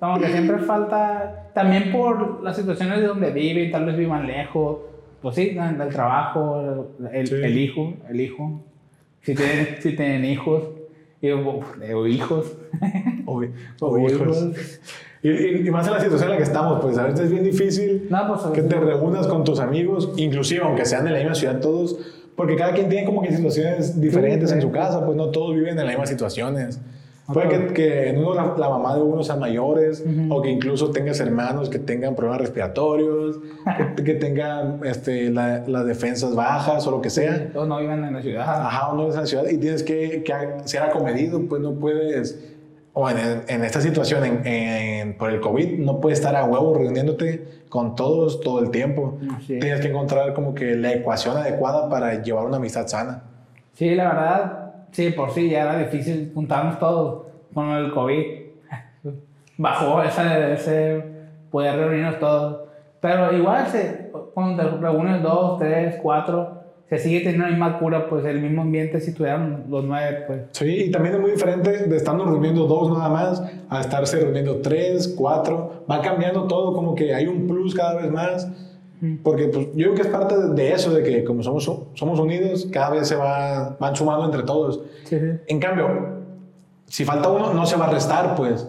como 0.00 0.18
que 0.20 0.28
siempre 0.28 0.58
falta, 0.58 1.50
también 1.54 1.90
por 1.92 2.42
las 2.42 2.56
situaciones 2.56 3.00
de 3.00 3.06
donde 3.06 3.30
viven, 3.30 3.70
tal 3.70 3.84
vez 3.86 3.96
vivan 3.96 4.26
lejos, 4.26 4.78
pues 5.22 5.34
sí, 5.34 5.50
del 5.50 5.88
trabajo, 5.88 6.86
el, 7.12 7.26
Sí. 7.26 7.34
el 7.34 7.58
hijo, 7.58 7.94
el 8.08 8.20
hijo. 8.20 8.62
Si 9.22 9.34
tienen, 9.34 9.76
si 9.80 9.96
tienen 9.96 10.24
hijos, 10.24 10.62
o, 11.22 11.60
o 11.96 12.06
hijos. 12.06 12.56
O, 13.26 13.42
O 13.80 13.98
hijos. 13.98 14.48
Y, 15.20 15.30
y- 15.66 15.70
más 15.72 15.84
en 15.88 15.94
la 15.94 16.00
situación 16.00 16.28
en 16.28 16.30
la 16.30 16.36
que 16.36 16.44
estamos, 16.44 16.80
pues 16.80 16.96
a 16.96 17.02
veces 17.04 17.20
es 17.22 17.30
bien 17.32 17.42
difícil 17.42 18.06
No, 18.08 18.28
pues, 18.28 18.42
que 18.54 18.62
te 18.62 18.76
no. 18.76 18.82
reúnas 18.82 19.26
con 19.26 19.42
tus 19.42 19.58
amigos, 19.58 20.12
inclusive 20.16 20.62
aunque 20.62 20.84
sean 20.84 21.04
de 21.04 21.10
la 21.10 21.18
misma 21.18 21.34
ciudad 21.34 21.58
todos, 21.60 21.98
porque 22.36 22.54
cada 22.54 22.72
quien 22.72 22.88
tiene 22.88 23.04
como 23.04 23.20
que 23.22 23.32
situaciones 23.34 24.00
diferentes 24.00 24.52
en 24.52 24.62
su 24.62 24.70
casa, 24.70 25.04
pues 25.04 25.16
no 25.16 25.30
todos 25.30 25.56
viven 25.56 25.70
en 25.70 25.78
las 25.78 25.86
mismas 25.88 26.08
situaciones. 26.08 26.80
Puede 27.32 27.48
que, 27.48 27.74
que 27.74 28.08
en 28.08 28.18
uno 28.18 28.32
la, 28.34 28.54
la 28.56 28.68
mamá 28.70 28.94
de 28.96 29.02
uno 29.02 29.22
sea 29.22 29.36
mayores, 29.36 30.02
o 30.30 30.40
que 30.40 30.50
incluso 30.50 30.90
tengas 30.90 31.20
hermanos 31.20 31.68
que 31.68 31.78
tengan 31.78 32.14
problemas 32.14 32.40
respiratorios, 32.40 33.38
que, 33.96 34.02
que 34.04 34.14
tengan 34.14 34.80
este, 34.84 35.28
la- 35.30 35.62
las 35.66 35.84
defensas 35.84 36.34
bajas 36.34 36.86
o 36.86 36.90
lo 36.90 37.02
que 37.02 37.10
sea. 37.10 37.50
Todos 37.52 37.68
no 37.68 37.78
viven 37.80 38.02
en 38.04 38.14
la 38.14 38.22
ciudad. 38.22 38.66
Ajá, 38.66 38.92
uno 38.92 39.08
es 39.08 39.14
en 39.14 39.20
la 39.20 39.26
ciudad 39.26 39.44
y 39.50 39.58
tienes 39.58 39.82
que, 39.82 40.22
que 40.24 40.32
ser 40.64 40.82
acomedido, 40.82 41.42
pues 41.48 41.60
no 41.60 41.72
puedes, 41.74 42.42
o 42.94 43.10
en, 43.10 43.18
en 43.46 43.62
esta 43.62 43.80
situación, 43.82 44.24
en, 44.24 44.46
en- 44.46 45.18
por 45.18 45.30
el 45.30 45.40
COVID, 45.40 45.78
no 45.80 46.00
puedes 46.00 46.18
estar 46.20 46.34
a 46.34 46.44
huevo 46.46 46.74
reuniéndote 46.78 47.46
con 47.68 47.94
todos 47.94 48.40
todo 48.40 48.60
el 48.60 48.70
tiempo. 48.70 49.18
Es. 49.40 49.46
Tienes 49.46 49.80
que 49.82 49.88
encontrar 49.88 50.32
como 50.32 50.54
que 50.54 50.74
la 50.76 50.92
ecuación 50.94 51.36
adecuada 51.36 51.90
para 51.90 52.22
llevar 52.22 52.46
una 52.46 52.56
amistad 52.56 52.86
sana. 52.86 53.24
Sí, 53.74 53.94
la 53.94 54.08
verdad, 54.08 54.67
sí, 54.92 55.10
por 55.10 55.30
sí 55.30 55.50
ya 55.50 55.62
era 55.62 55.78
difícil 55.78 56.32
juntarnos 56.34 56.78
todos 56.78 57.26
con 57.54 57.70
el 57.70 57.92
COVID. 57.92 58.24
Bajó 59.58 60.02
ese, 60.02 60.52
ese 60.52 61.04
poder 61.50 61.76
reunirnos 61.76 62.18
todos. 62.18 62.68
Pero 63.00 63.32
igual, 63.36 63.66
se, 63.68 64.10
cuando 64.34 64.62
te 64.62 64.76
reúnes 64.76 65.22
dos, 65.22 65.58
tres, 65.58 65.96
cuatro, 66.02 66.58
se 66.88 66.98
sigue 66.98 67.20
teniendo 67.20 67.44
la 67.44 67.50
misma 67.50 67.78
cura, 67.78 68.08
pues 68.08 68.24
el 68.24 68.40
mismo 68.40 68.62
ambiente 68.62 69.00
si 69.00 69.12
tuvieran 69.12 69.64
los 69.68 69.84
nueve, 69.84 70.24
pues. 70.26 70.40
Sí, 70.52 70.84
y 70.86 70.90
también 70.90 71.16
es 71.16 71.20
muy 71.20 71.32
diferente 71.32 71.86
de 71.86 71.96
estarnos 71.96 72.28
reuniendo 72.28 72.66
dos 72.66 72.90
nada 72.90 73.10
más 73.10 73.42
a 73.68 73.80
estarse 73.80 74.18
reuniendo 74.18 74.60
tres, 74.62 75.14
cuatro. 75.16 75.84
Va 75.90 76.00
cambiando 76.00 76.44
todo, 76.44 76.72
como 76.72 76.94
que 76.94 77.14
hay 77.14 77.26
un 77.26 77.46
plus 77.46 77.74
cada 77.74 78.00
vez 78.00 78.10
más. 78.10 78.50
Porque 79.22 79.48
pues, 79.48 79.66
yo 79.74 79.84
creo 79.86 79.94
que 79.94 80.02
es 80.02 80.08
parte 80.08 80.36
de- 80.36 80.72
eso, 80.72 80.92
de 80.92 81.02
que 81.02 81.24
como 81.24 81.42
somos, 81.42 81.70
somos 81.94 82.18
unidos, 82.18 82.68
cada 82.72 82.90
vez 82.90 83.06
se 83.08 83.14
va, 83.16 83.76
van 83.78 83.94
sumando 83.94 84.24
entre 84.24 84.42
todos. 84.42 84.80
Sí, 85.04 85.18
sí. 85.18 85.26
En 85.46 85.60
cambio, 85.60 85.86
si 86.86 87.04
falta 87.04 87.28
uno, 87.28 87.52
no 87.54 87.64
se 87.66 87.76
va 87.76 87.86
a 87.86 87.90
restar, 87.90 88.34
pues. 88.34 88.66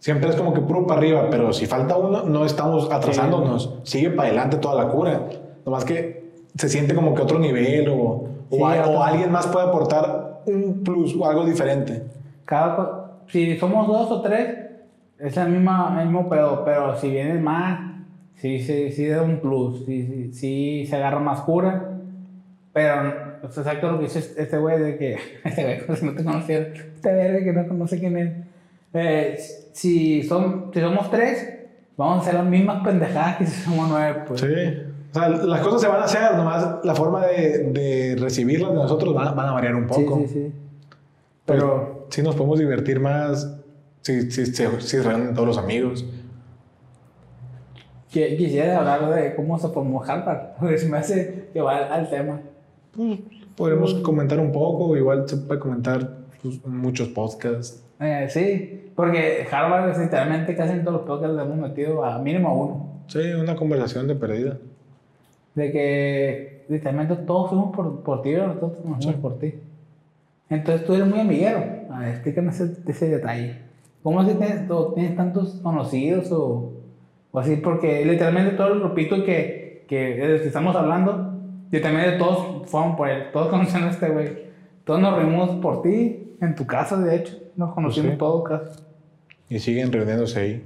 Siempre 0.00 0.30
es 0.30 0.36
como 0.36 0.54
que 0.54 0.60
puro 0.60 0.86
para 0.86 1.00
arriba, 1.00 1.26
pero 1.30 1.52
si 1.52 1.66
falta 1.66 1.96
uno, 1.96 2.22
no 2.22 2.44
estamos 2.44 2.90
atrasándonos. 2.90 3.74
Sigue 3.82 4.10
para 4.10 4.28
adelante 4.28 4.56
toda 4.58 4.82
la 4.84 4.90
cura. 4.90 5.28
Nomás 5.66 5.84
que 5.84 6.28
se 6.56 6.68
siente 6.68 6.94
como 6.94 7.14
que 7.14 7.22
otro 7.22 7.38
nivel 7.38 7.88
o, 7.88 7.94
o, 7.96 8.28
Sí, 8.50 8.62
hay- 8.62 8.80
o 8.94 9.02
alguien 9.02 9.30
más 9.32 9.46
puede 9.48 9.66
aportar 9.66 10.40
un 10.46 10.82
plus 10.84 11.14
o 11.16 11.26
algo 11.26 11.44
diferente. 11.44 12.04
Cada, 12.44 13.10
si 13.28 13.56
somos 13.58 13.86
dos 13.88 14.10
o 14.10 14.20
tres, 14.22 14.56
es 15.18 15.36
la 15.36 15.44
misma, 15.46 15.96
el 16.00 16.06
mismo 16.08 16.28
pedo, 16.28 16.64
pero 16.64 16.96
si 16.96 17.10
vienen 17.10 17.42
más, 17.42 17.87
sí, 18.38 18.60
sí, 18.60 18.90
sí 18.92 19.06
da 19.06 19.22
un 19.22 19.40
plus, 19.40 19.84
sí, 19.86 20.06
sí, 20.06 20.30
sí 20.32 20.86
se 20.88 20.96
agarra 20.96 21.20
más 21.20 21.40
cura, 21.42 21.98
pero 22.72 23.38
es 23.42 23.56
exacto 23.58 23.90
lo 23.92 23.98
que 23.98 24.04
dice 24.04 24.18
este 24.36 24.58
güey 24.58 24.78
de 24.80 24.96
que, 24.96 25.16
este 25.44 25.64
güey, 25.86 25.96
si 25.98 26.04
no 26.06 26.14
te 26.14 26.24
conociera, 26.24 26.66
este 26.94 27.12
verga 27.12 27.44
que 27.44 27.52
no 27.52 27.68
conoce 27.68 27.98
quién 27.98 28.16
es, 28.16 28.32
Eh, 28.94 29.38
si, 29.72 30.22
son, 30.22 30.70
si 30.72 30.80
somos 30.80 31.10
tres, 31.10 31.46
vamos 31.96 32.18
a 32.18 32.20
hacer 32.22 32.34
las 32.34 32.46
mismas 32.46 32.82
pendejadas 32.84 33.36
que 33.36 33.46
si 33.46 33.62
somos 33.62 33.88
nueve, 33.88 34.22
pues. 34.26 34.40
Sí. 34.40 34.46
O 35.10 35.14
sea, 35.14 35.28
las 35.30 35.60
cosas 35.60 35.80
se 35.80 35.88
van 35.88 36.00
a 36.02 36.04
hacer, 36.04 36.34
nomás 36.36 36.78
la 36.84 36.94
forma 36.94 37.26
de, 37.26 37.70
de 37.72 38.16
recibirlas 38.20 38.70
de 38.70 38.76
nosotros 38.76 39.14
van, 39.14 39.28
a- 39.28 39.32
van 39.32 39.48
a 39.48 39.52
variar 39.52 39.74
un 39.74 39.88
Sí, 39.92 40.02
poco. 40.04 40.18
sí, 40.20 40.26
sí. 40.28 40.52
Pero 41.46 41.58
Pero, 41.60 42.06
sí 42.10 42.22
nos 42.22 42.34
podemos 42.34 42.58
divertir 42.58 43.00
más 43.00 43.56
si, 44.02 44.30
si, 44.30 44.46
si, 44.46 44.66
si 44.66 44.80
se 44.80 45.02
reúnen 45.02 45.32
todos 45.34 45.48
los 45.48 45.58
amigos. 45.58 46.04
Qui- 48.12 48.36
quisiera 48.36 48.78
hablar 48.78 49.14
de 49.14 49.34
cómo 49.34 49.58
se 49.58 49.68
formó 49.68 50.02
Harvard, 50.02 50.54
porque 50.58 50.78
se 50.78 50.88
me 50.88 50.98
hace 50.98 51.48
que 51.52 51.60
va 51.60 51.76
al, 51.86 52.08
tema. 52.08 52.40
Pues, 52.94 53.18
podremos 53.56 53.94
comentar 53.94 54.38
un 54.40 54.52
poco, 54.52 54.96
igual 54.96 55.28
se 55.28 55.36
puede 55.36 55.60
comentar 55.60 56.08
pues, 56.42 56.64
muchos 56.66 57.08
podcasts. 57.08 57.84
Eh, 58.00 58.26
sí, 58.30 58.90
porque 58.94 59.46
Harvard 59.50 59.90
es 59.90 59.98
literalmente 59.98 60.54
casi 60.54 60.72
en 60.72 60.84
todos 60.84 60.98
los 60.98 61.06
podcasts 61.06 61.36
le 61.36 61.42
hemos 61.42 61.56
metido 61.56 62.04
a 62.04 62.18
mínimo 62.18 62.54
uno. 62.54 62.88
Sí, 63.08 63.20
una 63.32 63.56
conversación 63.56 64.06
de 64.06 64.14
perdida. 64.14 64.58
De 65.54 65.72
que 65.72 66.64
literalmente 66.68 67.16
todos 67.16 67.50
fuimos 67.50 67.74
por, 67.74 68.02
por 68.02 68.22
ti, 68.22 68.30
pero 68.32 68.52
todos 68.52 68.78
fuimos 68.82 69.16
por 69.16 69.38
ti. 69.38 69.54
Entonces 70.50 70.86
tú 70.86 70.94
eres 70.94 71.06
muy 71.06 71.20
amiguero. 71.20 71.64
A 71.90 72.00
ver, 72.00 72.08
explícame 72.10 72.50
ese, 72.50 72.76
ese 72.86 73.08
detalle. 73.08 73.58
¿Cómo 74.02 74.20
así 74.20 74.34
tienes, 74.34 74.70
o 74.70 74.92
tienes 74.92 75.16
tantos 75.16 75.54
conocidos 75.62 76.30
o, 76.32 76.72
o 77.30 77.38
así? 77.40 77.56
Porque 77.56 78.04
literalmente 78.04 78.56
todo 78.56 78.72
el 78.72 78.80
grupito 78.80 79.24
que, 79.24 79.84
que, 79.88 79.96
que 80.16 80.34
estamos 80.46 80.74
hablando, 80.76 81.34
literalmente 81.70 82.18
todos 82.18 82.68
fueron 82.68 82.96
por 82.96 83.08
él, 83.08 83.24
todos 83.32 83.48
conocen 83.50 83.84
a 83.84 83.90
este 83.90 84.08
güey. 84.08 84.48
Todos 84.84 85.00
nos 85.00 85.14
reunimos 85.16 85.50
por 85.56 85.82
ti, 85.82 86.36
en 86.40 86.54
tu 86.54 86.66
casa 86.66 86.96
de 86.98 87.16
hecho, 87.16 87.36
nos 87.56 87.74
conocimos 87.74 88.12
sí. 88.12 88.18
todos 88.18 88.48
casi. 88.48 88.80
Y 89.50 89.58
siguen 89.58 89.92
reuniéndose 89.92 90.40
ahí. 90.40 90.64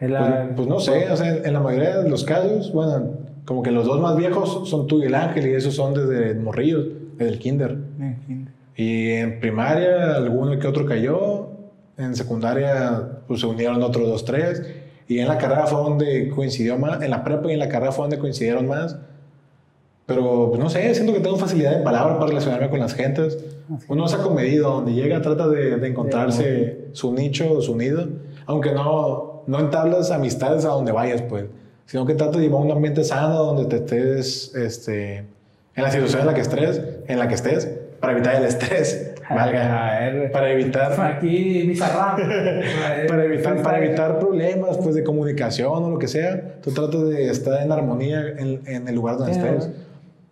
Es 0.00 0.10
Pues, 0.10 0.32
pues 0.56 0.68
no 0.68 0.80
sé, 0.80 1.10
o 1.10 1.16
sea, 1.16 1.36
en 1.36 1.52
la 1.52 1.60
mayoría 1.60 1.98
de 1.98 2.08
los 2.08 2.24
casos, 2.24 2.72
bueno, 2.72 3.10
como 3.44 3.62
que 3.62 3.70
los 3.70 3.86
dos 3.86 4.00
más 4.00 4.16
viejos 4.16 4.68
son 4.68 4.86
tú 4.86 5.02
y 5.02 5.06
el 5.06 5.14
ángel, 5.14 5.46
y 5.46 5.54
esos 5.54 5.74
son 5.74 5.94
desde 5.94 6.34
morrillos, 6.34 6.86
desde 7.16 7.32
el 7.32 7.38
kinder. 7.38 7.76
En 8.00 8.16
fin. 8.26 8.48
Y 8.76 9.10
en 9.10 9.40
primaria, 9.40 10.16
alguno 10.16 10.58
que 10.58 10.66
otro 10.66 10.86
cayó. 10.86 11.48
En 11.98 12.16
secundaria, 12.16 13.20
pues 13.28 13.40
se 13.40 13.46
unieron 13.46 13.82
otros 13.82 14.08
dos, 14.08 14.24
tres. 14.24 14.62
Y 15.10 15.18
en 15.18 15.26
la 15.26 15.38
carrera 15.38 15.66
fue 15.66 15.80
donde 15.80 16.28
coincidió 16.28 16.78
más. 16.78 17.02
En 17.02 17.10
la 17.10 17.24
prepa 17.24 17.50
y 17.50 17.54
en 17.54 17.58
la 17.58 17.68
carrera 17.68 17.90
fue 17.90 18.04
donde 18.04 18.20
coincidieron 18.20 18.68
más. 18.68 18.96
Pero, 20.06 20.50
pues 20.50 20.60
no 20.60 20.70
sé, 20.70 20.94
siento 20.94 21.12
que 21.12 21.18
tengo 21.18 21.36
facilidad 21.36 21.76
de 21.76 21.82
palabra 21.82 22.14
para 22.14 22.28
relacionarme 22.28 22.70
con 22.70 22.78
las 22.78 22.94
gentes. 22.94 23.36
Uno 23.88 24.06
es 24.06 24.14
acomedido, 24.14 24.70
donde 24.70 24.92
llega 24.92 25.20
trata 25.20 25.48
de, 25.48 25.78
de 25.78 25.88
encontrarse 25.88 26.90
su 26.92 27.12
nicho, 27.12 27.60
su 27.60 27.76
nido. 27.76 28.06
Aunque 28.46 28.70
no, 28.70 29.42
no 29.48 29.58
entablas 29.58 30.12
amistades 30.12 30.64
a 30.64 30.68
donde 30.68 30.92
vayas, 30.92 31.22
pues. 31.22 31.46
Sino 31.86 32.06
que 32.06 32.14
trata 32.14 32.38
de 32.38 32.44
llevar 32.44 32.62
un 32.62 32.70
ambiente 32.70 33.02
sano 33.02 33.42
donde 33.42 33.64
te 33.64 33.78
estés, 33.78 34.54
este, 34.54 35.16
en 35.74 35.82
la 35.82 35.90
situación 35.90 36.20
en 36.20 36.26
la 36.28 36.34
que 36.34 36.40
estés, 36.40 36.82
en 37.08 37.18
la 37.18 37.26
que 37.26 37.34
estés, 37.34 37.79
para 38.00 38.14
evitar 38.14 38.36
el 38.36 38.44
estrés. 38.44 39.14
Valga. 39.28 40.30
Para 40.32 40.50
evitar, 40.50 41.00
Aquí, 41.00 41.74
para 41.78 43.24
evitar, 43.24 43.62
para 43.62 43.84
evitar 43.84 44.18
problemas 44.18 44.76
pues, 44.78 44.96
de 44.96 45.04
comunicación 45.04 45.84
o 45.84 45.90
lo 45.90 45.98
que 45.98 46.08
sea, 46.08 46.56
tú 46.60 46.72
tratas 46.72 47.08
de 47.08 47.30
estar 47.30 47.62
en 47.62 47.70
armonía 47.70 48.26
en, 48.38 48.60
en 48.66 48.88
el 48.88 48.94
lugar 48.94 49.18
donde 49.18 49.32
estés. 49.32 49.70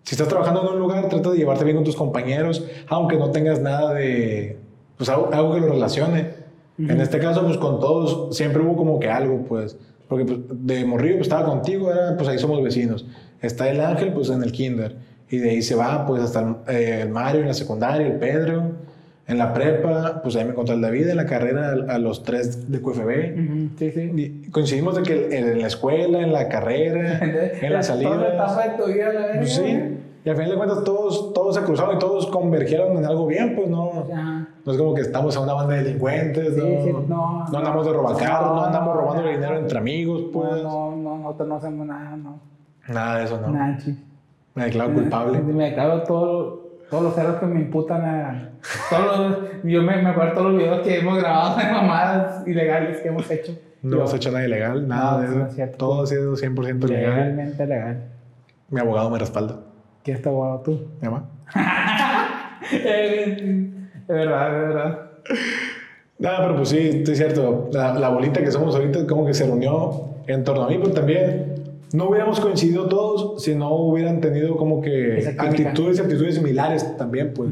Si 0.02 0.14
estás 0.14 0.28
trabajando 0.28 0.62
en 0.62 0.68
un 0.74 0.78
lugar, 0.78 1.08
trata 1.08 1.30
de 1.30 1.36
llevarte 1.36 1.64
bien 1.64 1.76
con 1.76 1.84
tus 1.84 1.94
compañeros, 1.94 2.64
aunque 2.88 3.16
no 3.16 3.30
tengas 3.30 3.60
nada 3.60 3.92
de, 3.92 4.56
pues 4.96 5.08
algo, 5.10 5.30
algo 5.32 5.54
que 5.54 5.60
lo 5.60 5.68
relacione. 5.68 6.30
En 6.78 7.00
este 7.00 7.18
caso, 7.18 7.44
pues 7.44 7.56
con 7.56 7.80
todos 7.80 8.36
siempre 8.36 8.62
hubo 8.62 8.76
como 8.76 9.00
que 9.00 9.10
algo, 9.10 9.44
pues, 9.48 9.76
porque 10.08 10.24
pues, 10.24 10.38
de 10.48 10.84
morrillo 10.84 11.16
pues 11.16 11.26
estaba 11.26 11.44
contigo, 11.44 11.90
era, 11.90 12.16
pues 12.16 12.28
ahí 12.28 12.38
somos 12.38 12.62
vecinos. 12.62 13.04
Está 13.42 13.68
el 13.68 13.80
Ángel, 13.80 14.12
pues 14.12 14.30
en 14.30 14.42
el 14.42 14.52
kinder, 14.52 14.96
y 15.30 15.38
de 15.38 15.50
ahí 15.50 15.62
se 15.62 15.74
va, 15.74 16.06
pues 16.06 16.22
hasta 16.22 16.40
el, 16.40 16.54
eh, 16.74 17.00
el 17.02 17.10
Mario 17.10 17.42
en 17.42 17.48
la 17.48 17.54
secundaria, 17.54 18.06
el 18.06 18.14
Pedro. 18.18 18.88
En 19.26 19.36
la 19.36 19.52
prepa, 19.52 20.20
pues 20.22 20.36
ahí 20.36 20.44
me 20.46 20.52
encontré 20.52 20.74
el 20.74 20.80
David, 20.80 21.08
en 21.08 21.16
la 21.18 21.26
carrera 21.26 21.74
a, 21.88 21.96
a 21.96 21.98
los 21.98 22.22
tres 22.24 22.72
de 22.72 22.80
QFB. 22.80 23.00
Ujú, 23.34 23.68
Sí, 23.78 23.90
sí. 23.90 24.10
Y 24.46 24.50
coincidimos 24.50 24.96
de 24.96 25.02
que 25.02 25.36
en 25.38 25.60
la 25.60 25.66
escuela, 25.66 26.20
en 26.20 26.32
la 26.32 26.48
carrera, 26.48 27.18
en 27.60 27.72
la 27.74 27.82
salida. 27.82 28.08
Toda 28.08 28.22
la 28.28 28.34
etapa 28.34 28.68
de 28.68 28.82
tu 28.82 28.86
vida, 28.90 29.12
la 29.12 29.32
Pues 29.36 29.54
sí. 29.54 29.96
Y 30.24 30.30
al 30.30 30.34
final 30.36 30.50
de 30.52 30.56
cuentas 30.56 30.82
todos, 30.82 31.34
todos 31.34 31.54
se 31.56 31.62
cruzaron 31.62 31.96
y 31.96 31.98
todos 31.98 32.26
convergieron 32.28 32.96
en 32.96 33.04
algo 33.04 33.26
bien, 33.26 33.54
pues 33.54 33.68
no. 33.68 34.06
Ajá. 34.10 34.48
No 34.64 34.72
es 34.72 34.78
como 34.78 34.94
que 34.94 35.02
estamos 35.02 35.36
en 35.36 35.42
una 35.42 35.52
banda 35.52 35.74
de 35.74 35.84
delincuentes, 35.84 36.54
Sí, 36.54 36.60
no, 36.60 36.84
sí, 36.84 36.90
no, 37.06 37.44
no 37.52 37.58
andamos 37.58 37.86
de 37.86 37.92
robacar, 37.92 38.42
no, 38.42 38.54
no, 38.54 38.64
andamos 38.64 38.96
robando 38.96 39.22
no. 39.24 39.28
dinero 39.28 39.58
entre 39.58 39.78
amigos, 39.78 40.22
pues. 40.32 40.62
No, 40.62 40.96
no, 40.96 41.18
nosotros 41.18 41.48
no 41.48 41.56
hacemos 41.56 41.86
nada, 41.86 42.16
no. 42.16 42.40
Nada 42.88 43.18
de 43.18 43.24
eso, 43.26 43.38
no. 43.42 43.48
Nada. 43.48 43.78
Me 44.58 44.64
declaro 44.64 44.92
culpable. 44.94 45.38
Me 45.40 45.64
declaro 45.70 46.02
todo, 46.02 46.68
todos 46.90 47.02
los 47.04 47.18
errores 47.18 47.40
que 47.40 47.46
me 47.46 47.60
imputan 47.60 48.04
a. 48.04 48.50
Todos 48.90 49.18
los- 49.30 49.38
yo 49.64 49.82
me, 49.82 50.02
me 50.02 50.08
acuerdo 50.10 50.30
de 50.30 50.34
todos 50.36 50.52
los 50.52 50.60
videos 50.62 50.80
que 50.80 50.98
hemos 50.98 51.18
grabado 51.18 51.56
de 51.58 51.64
mamadas 51.64 52.46
ilegales 52.46 53.00
que 53.00 53.08
hemos 53.08 53.30
hecho. 53.30 53.52
No 53.82 53.90
Yo, 53.92 53.96
hemos 53.98 54.14
hecho 54.14 54.30
nada 54.32 54.44
ilegal, 54.44 54.88
nada 54.88 55.12
No, 55.12 55.18
de 55.20 55.28
no 55.28 55.34
eso. 55.36 55.46
es 55.46 55.54
cierto. 55.54 55.76
Todo 55.78 56.02
ha 56.02 56.06
sido 56.06 56.34
100% 56.36 56.88
legal. 56.88 57.14
Legalmente 57.14 57.66
legal. 57.66 58.04
Mi 58.70 58.80
abogado 58.80 59.08
me 59.10 59.18
respalda. 59.18 59.60
¿Qué 60.02 60.12
está 60.12 60.30
guapo 60.30 60.62
tú? 60.64 60.88
¿Me 61.00 61.06
llama? 61.08 61.24
Eh, 62.72 63.70
Es 64.02 64.06
verdad, 64.08 64.48
es 64.62 64.68
verdad. 64.68 64.98
Nada, 66.18 66.38
pero 66.42 66.56
pues 66.56 66.68
sí, 66.70 67.02
sí 67.06 67.12
es 67.12 67.18
cierto. 67.18 67.68
La, 67.72 67.94
la 67.94 68.08
bolita 68.08 68.40
que 68.40 68.50
somos 68.50 68.74
ahorita 68.74 69.06
como 69.06 69.24
que 69.24 69.32
se 69.34 69.44
reunió 69.46 70.04
en 70.26 70.42
torno 70.44 70.64
a 70.64 70.68
mí, 70.68 70.78
pero 70.82 70.92
también 70.92 71.57
no 71.92 72.08
hubiéramos 72.08 72.38
coincidido 72.40 72.86
todos 72.88 73.42
si 73.42 73.54
no 73.54 73.74
hubieran 73.74 74.20
tenido 74.20 74.56
como 74.56 74.80
que 74.82 75.34
actitudes 75.38 75.98
y 75.98 76.00
actitudes 76.02 76.34
similares 76.36 76.96
también, 76.96 77.32
pues. 77.34 77.50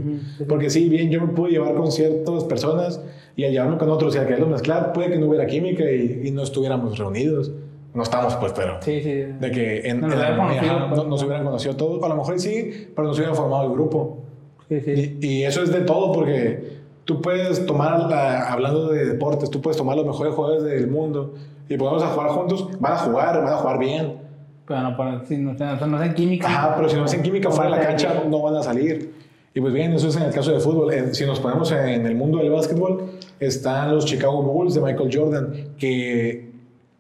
Porque 0.49 0.71
sí, 0.71 0.89
bien, 0.89 1.11
yo 1.11 1.21
me 1.21 1.29
pude 1.33 1.51
llevar 1.53 1.75
con 1.75 1.91
ciertas 1.91 2.45
personas 2.45 3.01
y 3.37 3.45
al 3.45 3.53
llevarme 3.53 3.79
con 3.79 3.89
otros 3.91 4.15
y 4.15 4.19
al 4.19 4.27
quererlos 4.27 4.49
mezclar, 4.51 4.93
puede 4.93 5.11
que 5.11 5.19
no 5.19 5.27
hubiera 5.27 5.47
química 5.47 5.85
y, 5.91 6.23
y 6.25 6.31
no 6.31 6.43
estuviéramos 6.43 6.99
reunidos. 6.99 7.53
No 7.95 8.03
estamos, 8.03 8.37
pues, 8.37 8.53
pero... 8.53 8.77
Sí, 8.83 9.01
sí. 9.01 9.11
De 9.41 9.51
que 9.51 9.89
en, 9.89 10.03
Nos 10.03 10.13
en 10.13 10.19
la 10.19 10.27
hubieran 10.27 10.39
conocido, 10.49 10.73
ajá, 10.77 10.89
pues. 10.91 11.03
no- 11.03 11.09
nos 11.09 11.23
hubieran 11.23 11.45
conocido 11.45 11.77
todos. 11.77 12.03
A 12.03 12.09
lo 12.09 12.17
mejor 12.17 12.39
sí, 12.39 12.89
pero 12.95 13.09
nos 13.09 13.17
hubiera 13.19 13.35
formado 13.35 13.67
el 13.69 13.73
grupo. 13.73 14.19
Sí, 14.69 14.81
sí. 14.83 15.17
Y, 15.23 15.27
y 15.27 15.43
eso 15.45 15.63
es 15.63 15.73
de 15.73 15.81
todo 15.81 16.13
porque 16.13 16.77
tú 17.07 17.23
puedes 17.23 17.65
tomar, 17.65 18.01
la- 18.11 18.53
hablando 18.53 18.89
de 18.89 19.07
deportes, 19.07 19.49
tú 19.49 19.63
puedes 19.63 19.79
tomar 19.79 19.97
los 19.97 20.05
mejores 20.05 20.35
jugadores 20.35 20.65
del 20.65 20.89
mundo 20.89 21.33
y 21.71 21.77
podemos 21.79 22.03
a 22.03 22.09
jugar 22.09 22.29
juntos, 22.31 22.69
van 22.81 22.93
a 22.93 22.97
jugar, 22.99 23.43
van 23.43 23.53
a 23.53 23.57
jugar 23.57 23.79
bien. 23.79 24.26
Pero 24.67 24.81
no, 24.83 24.97
pero 24.97 25.23
si 25.27 25.37
no, 25.39 25.53
no, 25.55 25.97
hacen 25.97 26.15
química. 26.15 26.47
Ajá, 26.49 26.75
pero 26.77 26.89
si 26.89 26.97
no 26.97 27.05
hacen 27.05 27.23
química 27.23 27.51
fuera 27.51 27.71
de 27.71 27.77
la 27.77 27.87
cancha 27.87 28.23
no 28.29 28.43
van 28.43 28.57
a 28.57 28.63
salir. 28.63 29.13
Y 29.55 29.61
pues 29.61 29.73
bien, 29.73 29.93
eso 29.95 30.09
es 30.09 30.17
en 30.17 30.25
el 30.25 30.33
caso 30.33 30.53
de 30.53 30.61
fútbol. 30.61 30.93
En- 30.93 31.15
Si 31.15 31.25
nos 31.25 31.41
ponemos 31.41 31.71
en 31.73 32.05
el 32.07 32.15
mundo 32.15 32.39
del 32.39 32.51
básquetbol, 32.51 33.11
están 33.41 33.95
los 33.95 34.05
Chicago 34.05 34.43
Bulls 34.43 34.75
de 34.75 34.81
Michael 34.83 35.11
Jordan, 35.13 35.53
que 35.79 36.51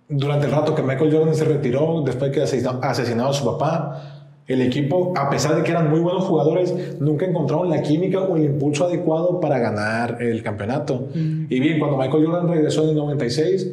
durante 0.09 0.47
el 0.47 0.53
rato 0.53 0.75
que 0.75 0.83
Michael 0.83 1.13
Jordan 1.13 1.35
se 1.35 1.45
retiró, 1.45 2.03
después 2.05 2.31
de 2.31 2.35
que 2.37 2.43
asesinó, 2.45 2.79
asesinó 2.83 3.27
a 3.29 3.33
su 3.33 3.45
papá, 3.45 4.13
el 4.47 4.63
equipo, 4.63 5.13
a 5.17 5.29
pesar 5.29 5.57
de 5.57 5.65
que 5.65 5.73
eran 5.73 5.91
muy 5.91 5.99
buenos 5.99 6.23
jugadores, 6.25 6.99
nunca 7.01 7.27
encontraron 7.27 7.69
la 7.69 7.83
química 7.83 8.21
o 8.21 8.37
el 8.37 8.45
impulso 8.45 8.85
adecuado 8.85 9.41
para 9.41 9.59
ganar 9.59 10.19
el 10.23 10.41
campeonato. 10.45 11.09
Y 11.15 11.59
bien, 11.59 11.81
cuando 11.81 11.97
Michael 11.99 12.25
Jordan 12.27 12.49
regresó 12.49 12.85
en 12.85 12.91
el 12.91 12.95
96, 12.97 13.69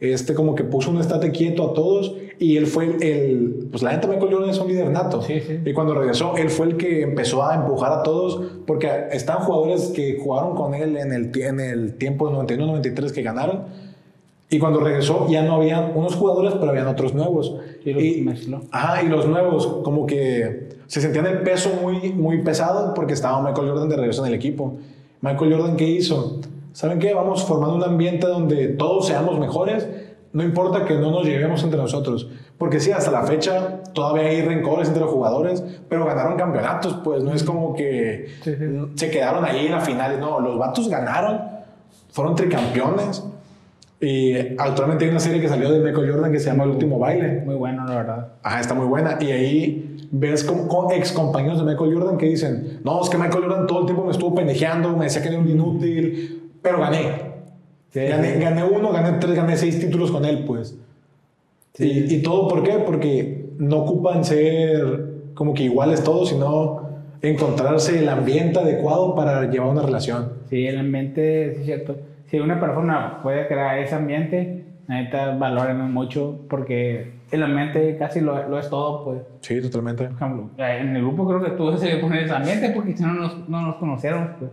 este 0.00 0.34
como 0.34 0.54
que 0.54 0.64
puso 0.64 0.90
un 0.90 0.98
estate 0.98 1.32
quieto 1.32 1.70
a 1.70 1.74
todos 1.74 2.14
y 2.38 2.56
él 2.56 2.66
fue 2.66 2.96
el, 3.00 3.68
pues 3.70 3.82
la 3.82 3.92
neta 3.92 4.06
Michael 4.06 4.32
Jordan 4.32 4.50
es 4.50 4.58
un 4.58 4.68
líder 4.68 4.90
nato. 4.90 5.22
Sí, 5.22 5.40
sí. 5.40 5.60
Y 5.64 5.72
cuando 5.72 5.94
regresó, 5.94 6.36
él 6.36 6.50
fue 6.50 6.66
el 6.66 6.76
que 6.76 7.02
empezó 7.02 7.44
a 7.44 7.56
empujar 7.56 7.92
a 7.92 8.02
todos, 8.04 8.40
porque 8.66 8.88
están 9.10 9.38
jugadores 9.38 9.88
que 9.94 10.18
jugaron 10.22 10.54
con 10.54 10.74
él 10.74 10.96
en 10.96 11.12
el, 11.12 11.36
en 11.42 11.58
el 11.58 11.94
tiempo 11.94 12.30
91-93 12.30 13.10
que 13.10 13.22
ganaron. 13.22 13.64
Y 14.50 14.58
cuando 14.60 14.80
regresó 14.80 15.26
ya 15.28 15.42
no 15.42 15.56
habían 15.56 15.92
unos 15.96 16.14
jugadores, 16.14 16.54
pero 16.54 16.70
habían 16.70 16.86
otros 16.86 17.12
nuevos. 17.12 17.56
Y 17.84 17.92
los 17.92 18.24
mezcló. 18.24 18.62
Ajá, 18.70 19.02
y 19.02 19.08
los 19.08 19.26
nuevos 19.26 19.66
como 19.82 20.06
que 20.06 20.68
se 20.86 21.00
sentían 21.00 21.26
el 21.26 21.42
peso 21.42 21.70
muy, 21.82 22.12
muy 22.12 22.42
pesado 22.42 22.94
porque 22.94 23.12
estaba 23.14 23.42
Michael 23.42 23.68
Jordan 23.68 23.88
de 23.88 23.96
regreso 23.96 24.24
en 24.24 24.32
el 24.32 24.38
equipo. 24.38 24.78
Michael 25.20 25.52
Jordan, 25.52 25.76
¿qué 25.76 25.88
hizo? 25.88 26.40
¿Saben 26.72 26.98
qué? 26.98 27.14
Vamos 27.14 27.44
formando 27.44 27.76
un 27.76 27.82
ambiente 27.84 28.26
donde 28.26 28.68
todos 28.68 29.06
seamos 29.06 29.38
mejores. 29.38 29.88
No 30.32 30.42
importa 30.44 30.84
que 30.84 30.94
no 30.94 31.10
nos 31.10 31.24
llevemos 31.24 31.62
entre 31.64 31.78
nosotros. 31.78 32.28
Porque 32.58 32.80
sí, 32.80 32.90
hasta 32.92 33.10
la 33.10 33.22
fecha 33.22 33.82
todavía 33.94 34.24
hay 34.24 34.42
rencores 34.42 34.88
entre 34.88 35.02
los 35.02 35.10
jugadores, 35.10 35.64
pero 35.88 36.04
ganaron 36.04 36.36
campeonatos, 36.36 36.98
pues 37.02 37.22
no 37.24 37.32
es 37.32 37.42
como 37.44 37.74
que 37.74 38.26
Sí, 38.42 38.54
sí. 38.56 38.64
se 38.96 39.10
quedaron 39.10 39.44
ahí 39.44 39.66
en 39.66 39.72
la 39.72 39.80
final. 39.80 40.20
No, 40.20 40.40
los 40.40 40.58
vatos 40.58 40.88
ganaron, 40.88 41.40
fueron 42.10 42.34
tricampeones. 42.34 43.24
Y 44.00 44.36
actualmente 44.58 45.04
hay 45.06 45.10
una 45.10 45.18
serie 45.20 45.40
que 45.40 45.48
salió 45.48 45.72
de 45.72 45.80
Michael 45.80 46.12
Jordan 46.12 46.30
que 46.30 46.38
se 46.38 46.50
llama 46.50 46.64
El 46.64 46.70
último 46.70 46.98
baile. 46.98 47.42
Muy 47.44 47.56
bueno, 47.56 47.84
la 47.84 47.96
verdad. 47.96 48.28
Ajá, 48.42 48.60
está 48.60 48.74
muy 48.74 48.86
buena. 48.86 49.18
Y 49.20 49.32
ahí 49.32 50.08
ves 50.12 50.44
con, 50.44 50.68
con 50.68 50.92
ex 50.92 51.10
compañeros 51.12 51.58
de 51.58 51.64
Michael 51.64 51.94
Jordan 51.94 52.16
que 52.16 52.26
dicen, 52.26 52.80
no, 52.84 53.02
es 53.02 53.08
que 53.08 53.18
Michael 53.18 53.44
Jordan 53.44 53.66
todo 53.66 53.80
el 53.80 53.86
tiempo 53.86 54.04
me 54.04 54.12
estuvo 54.12 54.34
pendejeando, 54.34 54.96
me 54.96 55.06
decía 55.06 55.20
que 55.22 55.28
era 55.28 55.38
un 55.38 55.48
inútil, 55.48 56.47
pero 56.68 56.80
gané. 56.80 57.12
Sí, 57.90 58.00
gané, 58.00 58.34
sí. 58.34 58.40
gané 58.40 58.64
uno, 58.64 58.92
gané 58.92 59.18
tres, 59.18 59.34
gané 59.34 59.56
seis 59.56 59.80
títulos 59.80 60.10
con 60.10 60.24
él, 60.24 60.44
pues. 60.46 60.78
Sí. 61.74 62.06
Y, 62.08 62.14
y 62.16 62.22
todo, 62.22 62.48
¿por 62.48 62.62
qué? 62.62 62.78
Porque 62.84 63.50
no 63.58 63.78
ocupan 63.78 64.24
ser 64.24 65.32
como 65.34 65.54
que 65.54 65.64
iguales 65.64 66.02
todos, 66.02 66.28
sino 66.28 66.88
encontrarse 67.22 67.98
el 67.98 68.08
ambiente 68.08 68.58
adecuado 68.58 69.14
para 69.14 69.50
llevar 69.50 69.70
una 69.70 69.82
relación. 69.82 70.32
Sí, 70.48 70.66
el 70.66 70.78
ambiente, 70.78 71.52
sí 71.54 71.60
es 71.60 71.66
cierto. 71.66 71.96
Si 72.26 72.38
una 72.38 72.60
persona 72.60 73.20
puede 73.22 73.46
crear 73.46 73.78
ese 73.78 73.94
ambiente, 73.94 74.64
neta, 74.86 75.36
valórenlo 75.36 75.84
mucho 75.84 76.40
porque 76.48 77.12
el 77.30 77.42
ambiente 77.42 77.96
casi 77.98 78.20
lo, 78.20 78.48
lo 78.48 78.58
es 78.58 78.68
todo, 78.68 79.04
pues. 79.04 79.22
Sí, 79.40 79.60
totalmente. 79.62 80.04
Por 80.08 80.16
ejemplo, 80.16 80.50
en 80.58 80.96
el 80.96 81.02
grupo 81.02 81.26
creo 81.26 81.42
que 81.42 81.50
tú 81.52 81.76
se 81.76 81.96
poner 81.96 82.24
ese 82.24 82.34
ambiente 82.34 82.70
porque 82.70 82.96
si 82.96 83.02
no 83.02 83.14
nos, 83.14 83.48
no 83.48 83.62
nos 83.62 83.76
conocieron, 83.76 84.34
pues. 84.38 84.50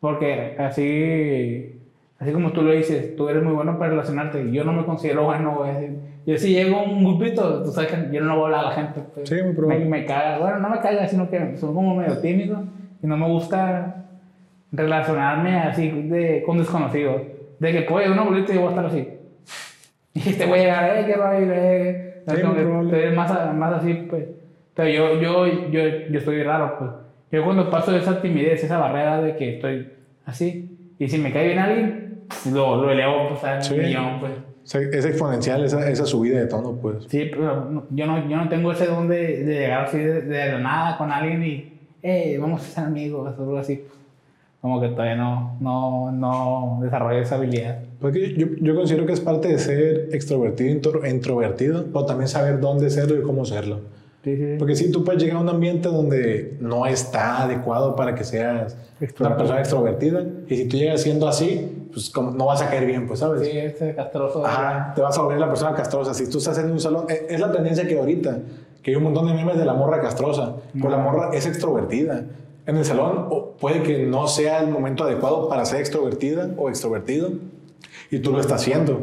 Porque 0.00 0.56
así, 0.58 1.78
así 2.18 2.32
como 2.32 2.52
tú 2.52 2.62
lo 2.62 2.72
dices, 2.72 3.14
tú 3.16 3.28
eres 3.28 3.42
muy 3.42 3.52
bueno 3.52 3.78
para 3.78 3.90
relacionarte. 3.90 4.50
Yo 4.50 4.64
no 4.64 4.72
me 4.72 4.84
considero 4.84 5.24
bueno, 5.24 5.56
güey. 5.58 5.90
Yo 6.26 6.36
si 6.38 6.52
llego 6.54 6.78
a 6.78 6.82
un 6.84 7.04
grupito, 7.04 7.62
tú 7.62 7.70
sabes 7.70 7.92
que 7.92 8.14
yo 8.14 8.20
no 8.22 8.34
voy 8.36 8.42
a 8.42 8.46
hablar 8.46 8.60
a 8.60 8.68
la 8.68 8.74
gente. 8.74 9.00
pues. 9.14 9.28
Sí, 9.28 9.36
muy 9.42 9.52
probable. 9.54 9.84
Me, 9.84 9.90
me 10.00 10.04
caga. 10.06 10.38
Bueno, 10.38 10.58
no 10.58 10.70
me 10.70 10.80
caga, 10.80 11.06
sino 11.06 11.28
que 11.28 11.56
soy 11.56 11.74
como 11.74 11.94
medio 11.96 12.18
tímido 12.18 12.62
y 13.02 13.06
no 13.06 13.16
me 13.16 13.26
gusta 13.28 14.06
relacionarme 14.72 15.56
así 15.58 15.90
de, 15.90 16.42
con 16.44 16.58
desconocidos. 16.58 17.22
De 17.58 17.72
que 17.72 17.82
puede 17.82 18.10
una 18.10 18.22
bolita 18.22 18.52
y 18.52 18.54
yo 18.56 18.60
voy 18.62 18.68
a 18.68 18.70
estar 18.70 18.86
así. 18.86 19.08
Y 20.12 20.28
este 20.30 20.44
voy 20.46 20.58
a 20.58 20.62
llegar, 20.62 20.96
eh, 20.98 21.04
qué 21.06 21.14
rollo, 21.14 21.52
eh. 21.54 22.22
Sí, 22.28 22.42
Como 22.42 22.54
que 22.54 22.64
muy 22.64 23.16
más, 23.16 23.30
a- 23.30 23.52
más 23.52 23.74
así, 23.74 23.94
pues. 24.10 24.24
Pero 24.74 24.88
yo, 24.88 25.20
yo, 25.20 25.46
yo, 25.70 25.80
yo 26.10 26.18
estoy 26.18 26.42
raro, 26.42 26.76
pues. 26.78 26.90
Yo 27.32 27.44
cuando 27.44 27.70
paso 27.70 27.96
esa 27.96 28.20
timidez, 28.20 28.62
esa 28.64 28.78
barrera 28.78 29.20
de 29.22 29.36
que 29.36 29.54
estoy 29.56 29.88
así, 30.26 30.76
y 30.98 31.08
si 31.08 31.18
me 31.18 31.32
cae 31.32 31.46
bien 31.46 31.58
alguien, 31.58 32.20
pues, 32.28 32.46
lo, 32.54 32.76
lo 32.82 32.90
elevo, 32.90 33.28
pues, 33.28 33.44
a 33.44 33.60
Sí. 33.62 33.74
millón, 33.74 34.20
pues. 34.20 34.32
Es 34.94 35.04
exponencial 35.04 35.64
esa, 35.64 35.88
esa 35.90 36.06
subida 36.06 36.38
de 36.38 36.46
tono, 36.46 36.72
pues. 36.80 37.04
Sí, 37.08 37.28
pero 37.30 37.84
yo 37.90 38.06
no, 38.06 38.28
yo 38.28 38.36
no 38.36 38.48
tengo 38.48 38.70
ese 38.72 38.86
don 38.86 39.08
de, 39.08 39.44
de 39.44 39.54
llegar 39.60 39.84
así 39.86 39.98
de, 39.98 40.22
de 40.22 40.58
nada 40.58 40.96
con 40.98 41.10
alguien 41.10 41.42
y, 41.44 41.72
eh, 42.02 42.36
vamos 42.40 42.62
a 42.62 42.64
ser 42.64 42.84
amigos 42.84 43.34
o 43.38 43.42
algo 43.42 43.58
así. 43.58 43.82
Como 44.60 44.80
que 44.80 44.88
todavía 44.88 45.16
no, 45.16 45.56
no, 45.60 46.12
no 46.12 46.78
desarrollo 46.82 47.20
esa 47.20 47.36
habilidad. 47.36 47.78
Porque 47.98 48.34
yo, 48.34 48.46
yo 48.60 48.74
considero 48.74 49.06
que 49.06 49.12
es 49.14 49.20
parte 49.20 49.48
de 49.48 49.58
ser 49.58 50.08
extrovertido 50.12 50.70
intro- 50.70 51.06
introvertido, 51.08 51.86
pero 51.92 52.04
también 52.04 52.28
saber 52.28 52.60
dónde 52.60 52.90
serlo 52.90 53.18
y 53.18 53.22
cómo 53.22 53.44
serlo. 53.46 53.80
Sí, 54.22 54.36
sí. 54.36 54.56
Porque 54.58 54.76
si 54.76 54.90
tú 54.90 55.02
puedes 55.02 55.22
llegar 55.22 55.38
a 55.38 55.40
un 55.40 55.48
ambiente 55.48 55.88
donde 55.88 56.56
no 56.60 56.86
está 56.86 57.42
adecuado 57.42 57.96
para 57.96 58.14
que 58.14 58.24
seas 58.24 58.76
una 59.18 59.36
persona 59.36 59.60
extrovertida, 59.60 60.24
y 60.46 60.56
si 60.56 60.68
tú 60.68 60.76
llegas 60.76 61.02
siendo 61.02 61.26
así, 61.26 61.88
pues 61.92 62.10
como 62.10 62.30
no 62.30 62.46
vas 62.46 62.60
a 62.62 62.68
caer 62.68 62.86
bien, 62.86 63.06
pues, 63.06 63.20
¿sabes? 63.20 63.48
Sí, 63.48 63.56
este 63.56 63.94
castroso. 63.94 64.44
Ajá, 64.44 64.92
te 64.94 65.00
vas 65.00 65.16
a 65.16 65.22
volver 65.22 65.40
la 65.40 65.48
persona 65.48 65.74
castrosa. 65.74 66.12
Si 66.14 66.28
tú 66.28 66.38
estás 66.38 66.58
en 66.58 66.70
un 66.70 66.80
salón, 66.80 67.06
eh, 67.08 67.26
es 67.30 67.40
la 67.40 67.50
tendencia 67.50 67.86
que 67.86 67.98
ahorita, 67.98 68.38
que 68.82 68.90
hay 68.90 68.96
un 68.96 69.04
montón 69.04 69.26
de 69.26 69.34
memes 69.34 69.58
de 69.58 69.64
la 69.64 69.74
morra 69.74 70.00
castrosa, 70.00 70.56
pero 70.74 70.90
la 70.90 70.98
morra 70.98 71.30
es 71.32 71.46
extrovertida. 71.46 72.24
En 72.66 72.76
el 72.76 72.84
salón 72.84 73.28
puede 73.58 73.82
que 73.82 74.06
no 74.06 74.28
sea 74.28 74.60
el 74.60 74.68
momento 74.68 75.04
adecuado 75.04 75.48
para 75.48 75.64
ser 75.64 75.80
extrovertida 75.80 76.50
o 76.56 76.68
extrovertido, 76.68 77.30
y 78.10 78.18
tú 78.18 78.32
lo 78.32 78.40
estás 78.40 78.60
haciendo. 78.60 79.02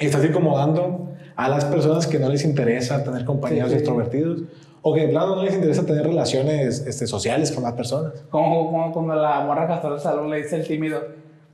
Y 0.00 0.06
estás 0.06 0.24
incomodando 0.24 1.08
a 1.38 1.48
las 1.48 1.64
personas 1.66 2.08
que 2.08 2.18
no 2.18 2.28
les 2.28 2.44
interesa 2.44 3.04
tener 3.04 3.24
compañeros 3.24 3.68
Sí, 3.70 3.76
sí. 3.76 3.78
extrovertidos, 3.78 4.42
o 4.82 4.92
que 4.92 5.02
de 5.02 5.08
plano 5.08 5.36
no 5.36 5.44
les 5.44 5.54
interesa 5.54 5.86
tener 5.86 6.04
relaciones 6.04 6.84
este, 6.84 7.06
sociales 7.06 7.52
con 7.52 7.62
las 7.62 7.74
personas. 7.74 8.12
Como, 8.28 8.66
como 8.72 8.92
cuando 8.92 9.14
la 9.14 9.40
morra 9.42 9.68
castrosa 9.68 10.10
salón 10.10 10.30
le 10.30 10.38
dice 10.38 10.56
el 10.56 10.66
tímido, 10.66 11.00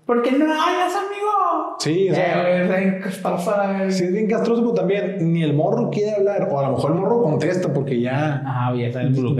¿por 0.07 0.23
qué 0.23 0.33
no 0.33 0.47
hablas, 0.47 0.95
amigo? 0.95 1.77
Sí, 1.79 2.09
o 2.09 2.15
sea, 2.15 2.63
es 2.63 2.69
bien 2.69 3.01
verga. 3.03 3.91
Si 3.91 4.05
es 4.05 4.13
bien 4.13 4.27
castroso, 4.27 4.63
pero 4.63 4.73
también 4.73 5.33
ni 5.35 5.43
el 5.43 5.53
morro 5.53 5.91
quiere 5.91 6.13
hablar, 6.13 6.49
o 6.51 6.59
a 6.59 6.63
lo 6.63 6.77
mejor 6.77 6.93
el 6.93 6.99
morro 6.99 7.23
contesta 7.23 7.71
porque 7.71 8.01
ya... 8.01 8.43
Ajá, 8.43 8.75
ya 8.75 8.91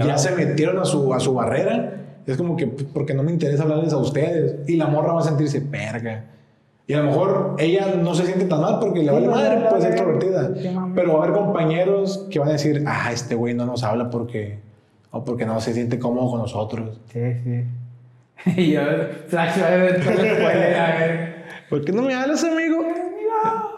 ya 0.05 0.17
se 0.19 0.35
metieron 0.35 0.77
a 0.77 0.85
su, 0.85 1.11
a 1.11 1.19
su 1.19 1.33
barrera. 1.33 2.03
Es 2.27 2.37
como 2.37 2.55
que 2.55 2.67
pues, 2.67 2.85
porque 2.93 3.15
no 3.15 3.23
me 3.23 3.31
interesa 3.31 3.63
hablarles 3.63 3.93
a 3.93 3.97
ustedes. 3.97 4.67
Y 4.69 4.75
la 4.75 4.85
morra 4.85 5.13
va 5.13 5.21
a 5.21 5.23
sentirse 5.23 5.59
perga. 5.61 6.34
Y 6.87 6.93
a 6.93 6.99
lo 6.99 7.05
mejor 7.05 7.55
ella 7.57 7.95
no 7.99 8.13
se 8.13 8.25
siente 8.27 8.45
tan 8.45 8.61
mal 8.61 8.77
porque 8.79 9.01
le 9.01 9.11
vale 9.11 9.27
madre, 9.27 9.55
es 9.57 9.71
no. 9.71 9.89
extrovertida. 9.89 10.51
Pero 10.93 11.13
va 11.13 11.19
a 11.21 11.23
haber 11.27 11.35
compañeros 11.37 12.27
que 12.29 12.37
van 12.39 12.49
a 12.49 12.51
decir, 12.53 12.83
ah, 12.85 13.09
este 13.11 13.33
güey 13.35 13.53
no 13.55 13.65
nos 13.65 13.83
habla 13.83 14.09
porque. 14.09 14.59
O 15.11 15.23
porque 15.23 15.45
no 15.45 15.59
se 15.61 15.73
siente 15.73 15.97
cómodo 15.97 16.29
con 16.31 16.39
nosotros. 16.41 16.99
Sí, 17.11 17.21
sí. 17.43 17.63
y 18.61 18.71
yo, 18.73 18.81
de 18.85 19.87
escuela, 19.87 20.85
a 20.85 20.99
ver. 20.99 21.35
¿Por 21.69 21.83
qué 21.85 21.91
no 21.91 22.03
me 22.03 22.13
hablas, 22.13 22.43
amigo? 22.43 22.83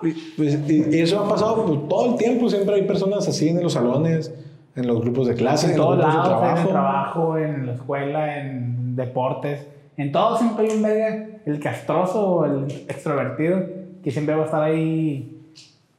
Y, 0.03 0.11
pues, 0.35 0.59
y- 0.67 0.95
y 0.95 0.99
eso 0.99 1.19
ha 1.23 1.29
pasado 1.29 1.65
pues, 1.65 1.87
todo 1.87 2.11
el 2.11 2.17
tiempo. 2.17 2.49
Siempre 2.49 2.75
hay 2.75 2.83
personas 2.83 3.27
así 3.27 3.49
en 3.49 3.61
los 3.63 3.73
salones, 3.73 4.33
en 4.75 4.85
los 4.87 4.99
grupos 5.01 5.27
de 5.27 5.35
clase, 5.35 5.67
En 5.67 5.73
en 5.73 5.77
los 5.77 5.95
grupos 5.95 6.11
de 6.13 6.17
lados, 6.17 6.27
en 6.27 6.39
trabajo. 6.39 6.61
el 6.61 6.67
trabajo, 6.73 7.37
en 7.37 7.65
la 7.67 7.73
escuela, 7.73 8.37
en 8.39 8.95
deportes. 8.95 9.67
En 9.97 10.11
todo 10.11 10.37
siempre 10.37 10.65
hay 10.67 10.77
un 10.77 10.83
verga, 10.83 11.25
el 11.45 11.59
castroso 11.59 12.25
o 12.27 12.45
el 12.45 12.65
extrovertido, 12.87 13.63
que 14.03 14.11
siempre 14.11 14.35
va 14.35 14.43
a 14.43 14.45
estar 14.45 14.63
ahí 14.63 15.41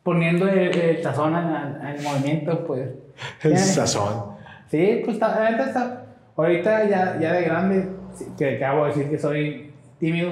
poniendo 0.02 0.48
el, 0.48 0.58
el 0.74 1.02
sazón 1.02 1.34
al, 1.34 1.80
al 1.84 2.00
movimiento, 2.02 2.64
pues. 2.66 2.88
El 3.42 3.52
Ya- 3.52 3.58
sazón. 3.58 4.36
Sí, 4.70 5.02
pues 5.04 5.16
neta 5.18 5.64
está- 5.66 6.04
ahorita 6.36 6.84
ya, 6.88 7.18
ya 7.20 7.32
de 7.32 7.42
grande, 7.42 7.88
sí, 8.14 8.26
que 8.38 8.56
acabo 8.56 8.82
de 8.84 8.88
decir 8.90 9.10
que 9.10 9.18
soy 9.18 9.72
tímido. 9.98 10.30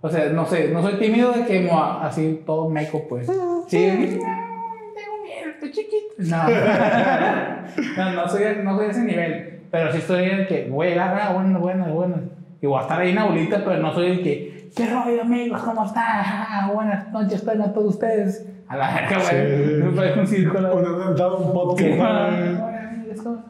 O 0.00 0.08
sea, 0.08 0.28
no 0.30 0.44
sé, 0.46 0.68
no 0.70 0.82
soy 0.82 0.94
tímido 0.98 1.32
de 1.32 1.44
que 1.44 1.60
mo- 1.60 2.00
así 2.02 2.42
todo 2.46 2.68
meco, 2.68 3.06
pues. 3.08 3.26
Sí, 3.68 3.86
tengo 3.88 5.22
miedo, 5.22 5.50
estoy 5.54 5.70
chiquito. 5.70 6.14
No, 6.18 6.48
no, 7.96 8.12
no 8.12 8.28
soy, 8.28 8.42
no 8.64 8.76
soy 8.76 8.86
de 8.86 8.90
ese 8.92 9.02
nivel. 9.04 9.60
Pero 9.70 9.92
sí 9.92 9.98
estoy 9.98 10.24
en 10.24 10.30
el 10.40 10.46
que 10.48 10.66
voy 10.70 10.86
a 10.86 10.90
llegar, 10.90 11.18
ah, 11.20 11.32
bueno, 11.34 11.58
bueno, 11.60 11.84
bueno. 11.94 12.16
Y 12.60 12.66
voy 12.66 12.78
a 12.78 12.82
estar 12.82 13.00
ahí 13.00 13.10
en 13.10 13.18
una 13.18 13.26
bolita, 13.26 13.64
pero 13.64 13.80
no 13.80 13.94
soy 13.94 14.06
el 14.06 14.22
que, 14.22 14.70
¿qué 14.74 14.86
rollo, 14.86 15.22
amigos? 15.22 15.62
¿Cómo 15.62 15.84
están? 15.84 16.04
Ah, 16.50 16.70
buenas 16.72 17.12
noches, 17.12 17.46
a 17.46 17.72
todos 17.72 17.94
ustedes. 17.94 18.46
A 18.66 18.76
la 18.76 18.94
verga, 18.94 19.18
güey. 19.30 19.82
Me 19.82 19.90
parece 19.92 20.20
un 20.20 20.26
círculo. 20.26 20.70
Cuando 20.72 21.36
un 21.38 21.52
podcast. 21.52 23.38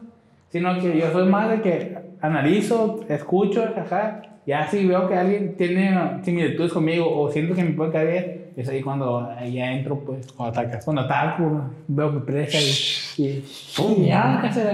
Sino 0.49 0.79
que 0.79 0.97
yo 0.97 1.11
soy 1.11 1.27
más 1.27 1.49
de 1.49 1.61
que 1.61 1.97
analizo, 2.21 2.99
escucho, 3.09 3.65
ajá. 3.75 4.21
Ya 4.45 4.67
si 4.67 4.85
veo 4.85 5.07
que 5.07 5.15
alguien 5.15 5.55
tiene 5.55 6.19
similitudes 6.23 6.71
conmigo 6.73 7.05
o 7.19 7.31
siento 7.31 7.55
que 7.55 7.63
me 7.63 7.71
puede 7.71 7.91
caer 7.91 8.39
es 8.55 8.67
ahí 8.67 8.81
cuando 8.81 9.29
ya 9.51 9.71
entro, 9.71 9.99
pues. 9.99 10.27
O 10.37 10.45
atacas. 10.45 10.83
Cuando 10.83 11.03
ataco, 11.03 11.61
veo 11.87 12.13
que 12.13 12.19
presa 12.19 12.57
y. 12.57 13.23
y 13.23 13.45
¡Pum! 13.77 14.03
ya, 14.03 14.39
¿qué 14.41 14.51
será? 14.51 14.73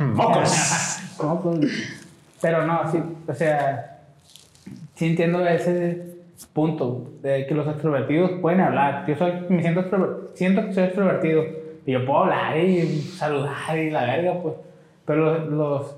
¡Mocos! 0.00 1.00
Mocos. 1.22 1.58
Pero 2.40 2.66
no, 2.66 2.90
sí, 2.90 2.98
o 3.26 3.34
sea, 3.34 3.98
sí 4.94 5.06
entiendo 5.06 5.46
ese 5.46 6.02
punto 6.52 7.10
de 7.22 7.46
que 7.46 7.54
los 7.54 7.66
extrovertidos 7.66 8.32
pueden 8.40 8.60
hablar. 8.60 9.04
Yo 9.06 9.16
soy, 9.16 9.32
me 9.48 9.62
siento, 9.62 10.30
siento 10.34 10.66
que 10.66 10.72
soy 10.72 10.84
extrovertido 10.84 11.44
y 11.84 11.92
yo 11.92 12.04
puedo 12.06 12.24
hablar 12.24 12.56
y 12.58 12.86
saludar 13.00 13.76
y 13.78 13.90
la 13.90 14.04
verga, 14.04 14.40
pues. 14.42 14.54
Pero 15.04 15.38
los, 15.38 15.50
los 15.50 15.96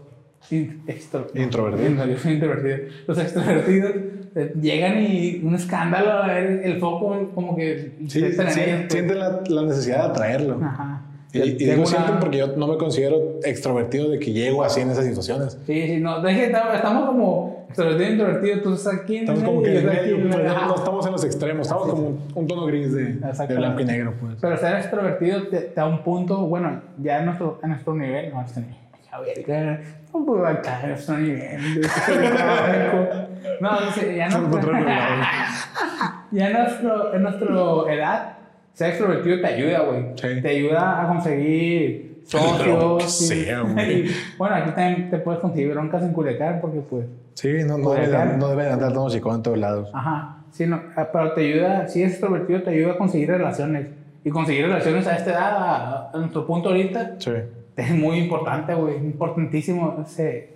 Introvertidos. 1.34 1.92
No, 1.92 2.06
yo 2.06 2.16
soy 2.16 2.32
introvertido. 2.32 2.78
Los 3.06 3.18
extrovertidos 3.18 3.92
eh, 4.34 4.54
llegan 4.60 5.02
y 5.02 5.40
un 5.44 5.54
escándalo, 5.54 6.10
a 6.10 6.26
ver, 6.28 6.62
el 6.64 6.78
foco 6.80 7.30
como 7.34 7.56
que 7.56 7.92
Sí, 8.08 8.08
sí, 8.08 8.18
ellos, 8.24 8.36
pues. 8.36 8.54
sienten 8.54 9.18
la, 9.18 9.40
la 9.46 9.62
necesidad 9.62 10.04
de 10.04 10.10
atraerlo. 10.10 10.60
Ajá. 10.62 11.02
Y, 11.32 11.38
y 11.38 11.52
Tengo 11.58 11.70
digo 11.70 11.80
una- 11.82 11.86
sienten 11.86 12.18
porque 12.18 12.38
yo 12.38 12.46
no 12.56 12.66
me 12.66 12.76
considero 12.76 13.38
extrovertido 13.44 14.10
de 14.10 14.18
que 14.18 14.32
llego 14.32 14.64
así 14.64 14.80
en 14.80 14.90
esas 14.90 15.04
situaciones. 15.04 15.58
Sí, 15.66 15.86
sí, 15.86 15.96
no, 16.00 16.26
es 16.26 16.36
que 16.36 16.44
estamos, 16.46 17.06
como 17.06 17.66
extrovertido 17.68 18.10
introvertido, 18.10 18.60
tú 18.62 18.74
estás 18.74 18.94
aquí 18.94 19.18
en 19.18 19.22
Estamos 19.22 19.44
como 19.44 19.62
que 19.62 19.78
en 19.78 19.86
medio, 19.86 20.16
en 20.16 20.28
pues, 20.30 20.44
no, 20.44 20.66
no 20.66 20.74
estamos 20.74 21.06
en 21.06 21.12
los 21.12 21.24
extremos, 21.24 21.66
estamos 21.68 21.88
como 21.88 22.02
un, 22.08 22.18
un 22.34 22.46
tono 22.48 22.66
gris 22.66 22.92
de, 22.92 23.14
de 23.14 23.54
blanco 23.54 23.80
y 23.80 23.84
negro, 23.84 24.14
pues. 24.20 24.34
Pero 24.40 24.56
ser 24.56 24.76
extrovertido 24.76 25.46
te, 25.46 25.60
te 25.60 25.74
da 25.74 25.86
un 25.86 26.02
punto, 26.02 26.38
bueno, 26.46 26.82
ya 27.00 27.20
en 27.20 27.26
nuestro, 27.26 27.60
en 27.62 27.70
nuestro 27.70 27.94
nivel, 27.94 28.32
no, 28.32 28.42
este 28.42 28.60
nivel, 28.60 28.76
a 29.12 29.20
ver, 29.20 29.82
no 30.12 30.24
puedo 30.26 30.46
acá 30.46 30.80
en 30.82 30.88
nuestro 30.90 31.16
nivel, 31.18 31.80
económico. 31.84 33.26
no, 33.60 33.70
ya 34.16 34.28
no, 34.28 34.60
ya 36.32 36.46
en 36.48 36.52
nuestro, 36.52 37.14
en 37.14 37.22
nuestro 37.22 37.88
edad, 37.88 38.36
ser 38.80 38.88
extrovertido 38.90 39.40
te 39.40 39.46
ayuda, 39.46 39.80
güey. 39.80 40.04
Sí. 40.14 40.40
Te 40.42 40.48
ayuda 40.48 41.02
a 41.04 41.08
conseguir 41.08 42.22
socios. 42.24 43.20
y- 43.30 43.44
sea, 43.44 43.62
y, 43.92 44.10
bueno, 44.38 44.54
aquí 44.56 44.70
también 44.70 45.10
te 45.10 45.18
puedes 45.18 45.40
conseguir 45.40 45.70
broncas 45.72 46.02
en 46.02 46.12
Culiacán 46.12 46.58
porque, 46.60 46.80
pues, 46.80 47.06
Sí, 47.34 47.48
no, 47.66 47.78
no, 47.78 47.84
Podría 47.84 48.06
debe, 48.08 48.18
de- 48.18 48.28
ser. 48.30 48.38
no 48.38 48.46
andar 48.48 48.92
todo 48.92 49.10
chicón 49.10 49.36
en 49.36 49.42
todos 49.42 49.58
lados. 49.58 49.90
Ajá, 49.94 50.38
sí, 50.50 50.66
no, 50.66 50.80
ah, 50.96 51.08
pero 51.12 51.32
te 51.32 51.40
ayuda, 51.42 51.88
si 51.88 52.02
es 52.02 52.12
extrovertido, 52.12 52.62
te 52.62 52.70
ayuda 52.70 52.92
a 52.92 52.96
conseguir 52.98 53.28
relaciones. 53.28 53.86
Y 54.24 54.30
conseguir 54.30 54.64
relaciones 54.66 55.06
a 55.06 55.16
esta 55.16 55.30
edad, 55.30 55.56
a, 55.56 56.10
a 56.12 56.18
nuestro 56.18 56.46
punto 56.46 56.68
ahorita, 56.70 57.16
Sí. 57.18 57.30
es 57.76 57.90
muy 57.92 58.18
importante, 58.18 58.74
güey, 58.74 58.96
importantísimo. 58.96 60.04
ese, 60.06 60.50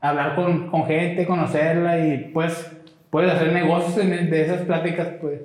hablar 0.00 0.34
con, 0.34 0.68
con 0.70 0.86
gente, 0.86 1.26
conocerla 1.26 1.98
y 2.04 2.30
pues 2.32 2.70
puedes 3.10 3.30
hacer 3.32 3.52
negocios 3.52 3.98
en- 3.98 4.30
de 4.30 4.42
esas 4.42 4.62
pláticas, 4.62 5.08
pues. 5.20 5.40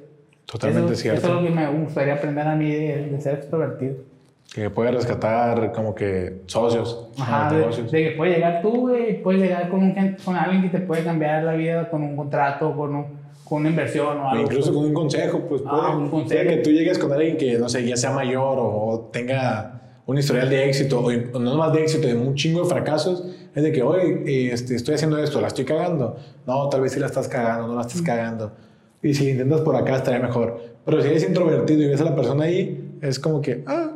Totalmente 0.45 0.93
eso, 0.93 1.01
cierto. 1.01 1.19
Eso 1.27 1.27
es 1.37 1.41
lo 1.41 1.47
que 1.47 1.53
me 1.53 1.67
gustaría 1.67 2.13
aprender 2.15 2.47
a 2.47 2.55
mí 2.55 2.71
de, 2.71 3.07
de 3.11 3.21
ser 3.21 3.35
extrovertido. 3.35 3.95
Que 4.53 4.69
puede 4.69 4.91
rescatar 4.91 5.71
como 5.73 5.95
que 5.95 6.41
socios 6.45 7.07
Ajá, 7.19 7.51
de, 7.51 7.59
negocios. 7.59 7.91
de 7.91 8.03
que 8.03 8.11
puedes 8.11 8.35
llegar 8.35 8.61
tú, 8.61 8.81
güey, 8.89 9.21
puedes 9.23 9.41
llegar 9.41 9.69
con, 9.69 9.81
un, 9.81 10.17
con 10.23 10.35
alguien 10.35 10.61
que 10.61 10.69
te 10.69 10.79
puede 10.85 11.03
cambiar 11.03 11.43
la 11.43 11.53
vida 11.53 11.89
con 11.89 12.03
un 12.03 12.15
contrato, 12.15 12.73
con, 12.75 12.95
un, 12.95 13.05
con 13.43 13.61
una 13.61 13.69
inversión 13.69 14.17
o 14.19 14.29
algo. 14.29 14.43
incluso 14.43 14.73
con 14.73 14.85
un 14.85 14.93
consejo, 14.93 15.39
pues 15.49 15.61
Ah, 15.65 15.87
puede, 15.91 15.97
un 16.03 16.09
consejo. 16.09 16.43
puede 16.43 16.57
que 16.57 16.61
tú 16.63 16.69
llegues 16.69 16.99
con 16.99 17.11
alguien 17.11 17.37
que, 17.37 17.57
no 17.57 17.67
sé, 17.67 17.85
ya 17.85 17.97
sea 17.97 18.11
mayor 18.11 18.59
o, 18.59 18.63
o 18.87 18.99
tenga 19.11 19.81
un 20.05 20.17
historial 20.19 20.47
de 20.49 20.69
éxito, 20.69 20.99
o, 20.99 21.07
o 21.07 21.39
no 21.39 21.57
más 21.57 21.73
de 21.73 21.81
éxito, 21.81 22.07
de 22.07 22.13
un 22.13 22.35
chingo 22.35 22.61
de 22.63 22.69
fracasos, 22.69 23.25
es 23.55 23.63
de 23.63 23.71
que, 23.71 23.81
oye, 23.81 24.53
este, 24.53 24.75
estoy 24.75 24.93
haciendo 24.93 25.17
esto, 25.17 25.41
la 25.41 25.47
estoy 25.47 25.65
cagando. 25.65 26.17
No, 26.45 26.69
tal 26.69 26.81
vez 26.81 26.91
sí 26.93 26.99
la 26.99 27.07
estás 27.07 27.27
cagando, 27.27 27.67
no 27.67 27.75
la 27.75 27.81
estás 27.81 28.01
cagando. 28.03 28.51
Y 29.01 29.13
si 29.13 29.29
intentas 29.29 29.61
por 29.61 29.75
acá 29.75 29.97
estaría 29.97 30.19
mejor. 30.19 30.59
Pero 30.85 31.01
si 31.01 31.07
eres 31.09 31.27
introvertido 31.27 31.81
y 31.83 31.87
ves 31.87 32.01
a 32.01 32.05
la 32.05 32.15
persona 32.15 32.45
ahí, 32.45 32.97
es 33.01 33.19
como 33.19 33.41
que, 33.41 33.63
ah, 33.67 33.91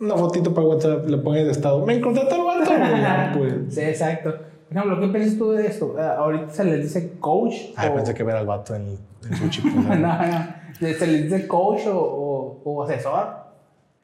una 0.00 0.14
fotito 0.16 0.52
para 0.54 0.66
WhatsApp, 0.66 1.08
le 1.08 1.18
pones 1.18 1.46
de 1.46 1.52
estado, 1.52 1.84
me 1.84 1.94
encontré 1.94 2.24
tal 2.26 2.42
vato, 2.44 2.70
pues. 3.38 3.54
Sí, 3.74 3.80
exacto. 3.80 4.34
Por 4.68 4.76
ejemplo, 4.76 5.00
¿qué 5.00 5.08
piensas 5.08 5.38
tú 5.38 5.50
de 5.52 5.66
esto? 5.66 5.96
Eh, 5.98 6.02
ahorita 6.02 6.50
se 6.50 6.64
les 6.64 6.82
dice 6.82 7.12
coach. 7.18 7.54
Ay, 7.76 7.88
o- 7.90 7.94
pensé 7.94 8.14
que 8.14 8.22
ver 8.22 8.36
al 8.36 8.46
vato 8.46 8.74
en, 8.74 8.96
en 9.28 9.36
su 9.36 9.48
chip. 9.48 9.64
no, 9.74 9.88
no. 9.96 10.58
Se 10.78 11.06
les 11.06 11.24
dice 11.24 11.48
coach 11.48 11.86
o, 11.86 11.98
o- 11.98 12.60
o 12.64 12.82
asesor. 12.84 13.26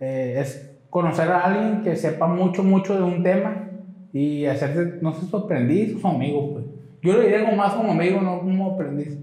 Eh, 0.01 0.37
es 0.41 0.71
conocer 0.91 1.29
a 1.31 1.41
alguien 1.41 1.83
que 1.83 1.95
sepa 1.97 2.27
mucho, 2.27 2.63
mucho 2.63 2.95
de 2.97 3.03
un 3.03 3.23
tema 3.23 3.69
y 4.13 4.47
hacerte, 4.47 4.99
no 5.03 5.13
sé, 5.15 5.27
su 5.27 5.37
aprendiz 5.37 5.97
o 5.97 5.99
su 6.01 6.07
amigo, 6.09 6.53
pues. 6.55 6.65
Yo 7.03 7.13
lo 7.13 7.21
diría 7.21 7.45
como 7.45 7.57
más 7.57 7.75
como 7.75 7.93
amigo, 7.93 8.21
no 8.21 8.39
como 8.41 8.73
aprendiz. 8.73 9.19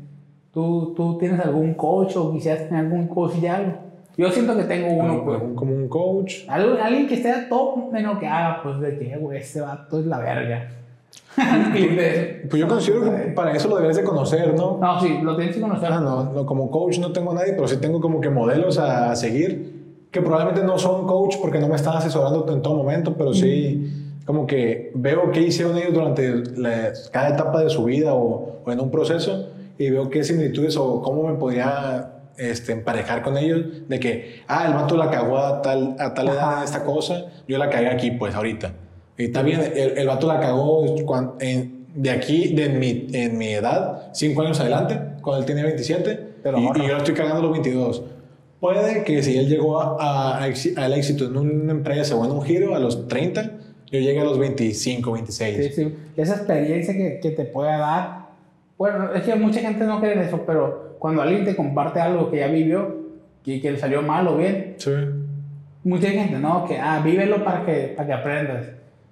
¿Tú, 0.54 0.94
tú 0.96 1.18
tienes 1.18 1.40
algún 1.40 1.74
coach 1.76 2.16
o 2.18 2.32
quisieras 2.34 2.68
tener 2.68 2.86
algún 2.86 3.08
coach 3.08 3.34
de 3.36 3.50
algo? 3.50 3.74
Yo 4.18 4.30
siento 4.30 4.56
que 4.58 4.64
tengo 4.66 4.88
uno, 4.92 5.24
pues. 5.24 5.40
como, 5.40 5.56
como 5.56 5.74
un 5.74 5.88
coach. 5.88 6.40
Algo- 6.50 6.78
alguien 6.82 7.08
que 7.08 7.14
esté 7.16 7.32
a 7.32 7.48
top 7.48 7.94
lo 7.94 8.20
que 8.20 8.28
haga, 8.28 8.62
pues 8.62 8.80
de 8.82 9.00
que, 9.00 9.16
güey, 9.18 9.40
este 9.40 9.62
vato 9.62 10.00
es 10.00 10.06
la 10.06 10.20
verga. 10.20 10.70
De- 11.38 12.46
Pues 12.50 12.60
yo 12.60 12.68
considero 12.68 13.04
que 13.04 13.32
para 13.32 13.54
eso 13.54 13.70
lo 13.70 13.76
deberías 13.76 13.98
de 13.98 14.04
conocer, 14.04 14.54
¿no? 14.54 14.78
No, 14.82 15.00
sí, 15.00 15.20
lo 15.24 15.36
tienes 15.38 15.56
que 15.56 15.62
conocer. 15.62 15.90
Ah, 15.92 16.00
no, 16.02 16.26
no, 16.26 16.46
como 16.46 16.70
coach 16.70 17.00
no 17.00 17.12
tengo 17.14 17.32
a 17.32 17.36
nadie, 17.36 17.54
pero 17.54 17.68
sí 17.68 17.78
tengo 17.78 18.02
como 18.02 18.20
que 18.20 18.30
modelos 18.30 18.78
a, 18.78 19.12
a 19.12 19.16
seguir, 19.16 19.80
que 20.12 20.22
probablemente 20.22 20.64
no 20.66 20.78
son 20.78 21.08
coach 21.08 21.38
porque 21.42 21.60
no 21.60 21.70
me 21.70 21.76
están 21.78 21.96
asesorando 21.96 22.46
en 22.52 22.62
todo 22.62 22.76
momento, 22.76 23.16
pero 23.18 23.34
sí 23.34 23.98
como 24.26 24.46
que 24.46 24.92
veo 24.94 25.32
qué 25.32 25.42
hicieron 25.42 25.78
ellos 25.78 25.94
durante 25.94 26.36
la- 26.58 26.92
cada 27.12 27.30
etapa 27.30 27.64
de 27.64 27.70
su 27.70 27.86
vida 27.86 28.14
o, 28.14 28.58
o 28.66 28.72
en 28.72 28.80
un 28.82 28.92
proceso 28.92 29.48
y 29.86 29.90
veo 29.90 30.10
qué 30.10 30.24
similitudes 30.24 30.76
o 30.78 31.02
cómo 31.02 31.28
me 31.28 31.34
podría 31.38 32.14
este, 32.38 32.72
emparejar 32.74 33.22
con 33.22 33.38
ellos, 33.38 33.62
de 33.88 34.00
que, 34.00 34.42
ah, 34.48 34.66
el 34.68 34.74
vato 34.74 34.96
la 34.98 35.10
cagó 35.10 35.38
a 35.38 35.62
tal, 35.62 35.96
a 36.00 36.14
tal 36.14 36.30
edad 36.30 36.58
en 36.60 36.64
esta 36.64 36.84
cosa, 36.84 37.26
yo 37.48 37.58
la 37.58 37.70
cagué 37.70 37.88
aquí, 37.90 38.12
pues 38.12 38.34
ahorita. 38.36 38.74
Y 39.18 39.26
está 39.26 39.42
bien, 39.44 39.62
el, 39.76 39.98
el 39.98 40.08
vato 40.08 40.28
la 40.28 40.40
cagó 40.40 40.86
en- 41.40 41.82
de 41.94 42.10
aquí, 42.10 42.54
de 42.56 42.70
mi, 42.70 43.08
en 43.12 43.38
mi 43.38 43.50
edad, 43.50 44.10
5 44.14 44.42
años 44.42 44.60
adelante, 44.62 44.98
cuando 45.22 45.42
él 45.42 45.46
tenía 45.46 45.64
27, 45.66 46.20
Pero 46.42 46.58
y, 46.58 46.62
y 46.84 46.88
yo 46.88 46.98
estoy 46.98 47.14
cagando 47.14 47.40
a 47.40 47.42
los 47.44 47.52
22. 47.52 48.04
Puede 48.62 49.04
que 49.04 49.22
si 49.24 49.38
él 49.38 49.50
llegó 49.50 50.00
al 50.00 50.94
éxito 50.94 51.26
en 51.26 51.36
una 51.38 51.72
empresa 51.74 52.16
o 52.16 52.24
en 52.24 52.32
un 52.32 52.42
giro 52.44 52.76
a 52.76 52.80
los 52.80 53.08
30, 53.08 53.52
yo 53.92 54.00
llegue 54.00 54.22
a 54.22 54.24
los 54.24 54.40
25, 54.40 55.12
26. 55.12 55.58
Sí, 55.58 55.74
sí. 55.84 55.96
Esa 56.16 56.36
experiencia 56.36 56.94
que, 56.94 57.20
que 57.22 57.32
te 57.32 57.44
pueda 57.44 57.78
dar. 57.78 58.21
Bueno, 58.82 59.14
es 59.14 59.22
que 59.22 59.36
mucha 59.36 59.60
gente 59.60 59.86
no 59.86 60.00
cree 60.00 60.14
en 60.14 60.22
eso, 60.22 60.42
pero 60.44 60.96
cuando 60.98 61.22
alguien 61.22 61.46
te 61.46 61.56
comparte 61.56 62.00
algo 62.00 62.32
que 62.32 62.38
ya 62.38 62.48
vivió 62.48 62.96
y 63.46 63.62
que 63.62 63.70
le 63.70 63.78
salió 63.78 64.02
mal 64.02 64.28
o 64.28 64.38
bien, 64.38 64.74
Sí. 64.78 64.90
mucha 65.84 66.10
gente, 66.10 66.40
no, 66.40 66.66
que, 66.66 66.80
ah, 66.80 67.00
vívelo 67.06 67.44
para 67.44 67.64
que, 67.64 67.94
para 67.96 68.08
que 68.08 68.14
aprendas. 68.14 68.66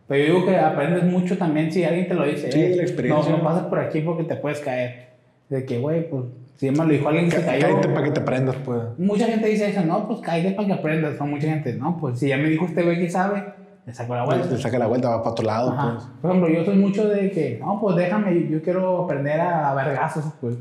Pero 0.08 0.26
yo 0.26 0.34
digo 0.34 0.46
que 0.48 0.58
aprendes 0.58 1.04
mucho 1.04 1.38
también 1.38 1.72
si 1.72 1.84
alguien 1.84 2.08
te 2.08 2.16
lo 2.16 2.26
dice. 2.26 2.52
Sí, 2.52 2.60
eh, 2.60 2.74
la 2.78 2.82
experiencia. 2.82 3.32
No, 3.32 3.38
no 3.38 3.44
pasas 3.44 3.68
por 3.68 3.78
aquí 3.78 4.02
porque 4.02 4.24
te 4.24 4.38
puedes 4.38 4.60
caer. 4.60 5.10
De 5.50 5.64
que, 5.64 5.78
güey, 5.78 6.10
pues, 6.10 6.24
si 6.56 6.72
me 6.72 6.78
lo 6.78 6.86
dijo 6.86 7.08
alguien 7.08 7.30
que 7.30 7.36
se 7.38 7.46
cayó. 7.46 7.68
Cállate 7.68 7.90
para 7.90 8.04
que 8.06 8.12
te 8.12 8.22
aprendas, 8.22 8.56
pues. 8.66 8.80
Mucha 8.98 9.28
gente 9.28 9.50
dice 9.50 9.70
eso, 9.70 9.86
no, 9.86 10.08
pues 10.08 10.20
cállate 10.22 10.56
para 10.56 10.68
que 10.68 10.74
aprendas. 10.74 11.22
O 11.22 11.26
mucha 11.28 11.48
gente, 11.48 11.74
no, 11.74 11.96
pues 12.02 12.18
si 12.18 12.30
ya 12.30 12.38
me 12.38 12.50
dijo 12.50 12.66
este 12.66 12.82
güey 12.82 12.98
que 12.98 13.08
sabe, 13.08 13.44
le 13.90 13.96
saco 13.96 14.14
la 14.14 14.24
vuelta. 14.24 14.46
Le 14.46 14.58
saca 14.60 14.78
la 14.78 14.86
vuelta, 14.86 15.10
va 15.10 15.18
para 15.24 15.32
otro 15.32 15.46
lado, 15.46 15.76
pues. 15.76 16.04
Por 16.22 16.30
ejemplo, 16.30 16.54
yo 16.54 16.64
soy 16.64 16.76
mucho 16.78 17.08
de 17.10 17.32
que, 17.32 17.58
no, 17.60 17.80
pues 17.82 17.96
déjame, 17.96 18.48
yo 18.48 18.62
quiero 18.62 19.04
aprender 19.04 19.42
a, 19.42 19.74
vergazos, 19.74 20.26
pues. 20.40 20.58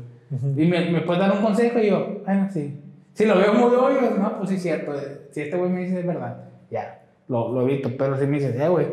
Y 0.57 0.65
me, 0.65 0.89
me 0.89 1.01
puedes 1.01 1.21
dar 1.21 1.31
un 1.31 1.43
consejo 1.43 1.77
y 1.77 1.89
yo, 1.89 2.21
bueno, 2.25 2.47
sí. 2.51 2.81
Si 3.13 3.25
lo 3.25 3.37
veo 3.37 3.53
muy 3.53 3.75
obvio, 3.75 4.17
no, 4.19 4.37
pues 4.37 4.49
sí 4.49 4.55
es 4.55 4.63
cierto. 4.63 4.93
Si 5.29 5.41
este 5.41 5.57
güey 5.57 5.69
me 5.69 5.81
dice 5.81 5.99
es 5.99 6.07
verdad, 6.07 6.37
ya, 6.71 7.01
lo, 7.27 7.51
lo 7.51 7.61
evito. 7.61 7.91
Pero 7.95 8.17
si 8.17 8.25
me 8.25 8.37
dices, 8.39 8.59
eh, 8.59 8.67
güey, 8.67 8.87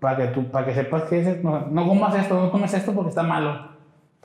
para 0.00 0.16
que, 0.16 0.26
tú, 0.34 0.44
para 0.48 0.66
que 0.66 0.74
sepas 0.74 1.04
que 1.04 1.20
es, 1.20 1.44
no, 1.44 1.60
no 1.70 1.86
comas 1.86 2.16
esto, 2.16 2.40
no 2.40 2.50
comes 2.50 2.74
esto 2.74 2.92
porque 2.92 3.10
está 3.10 3.22
malo. 3.22 3.68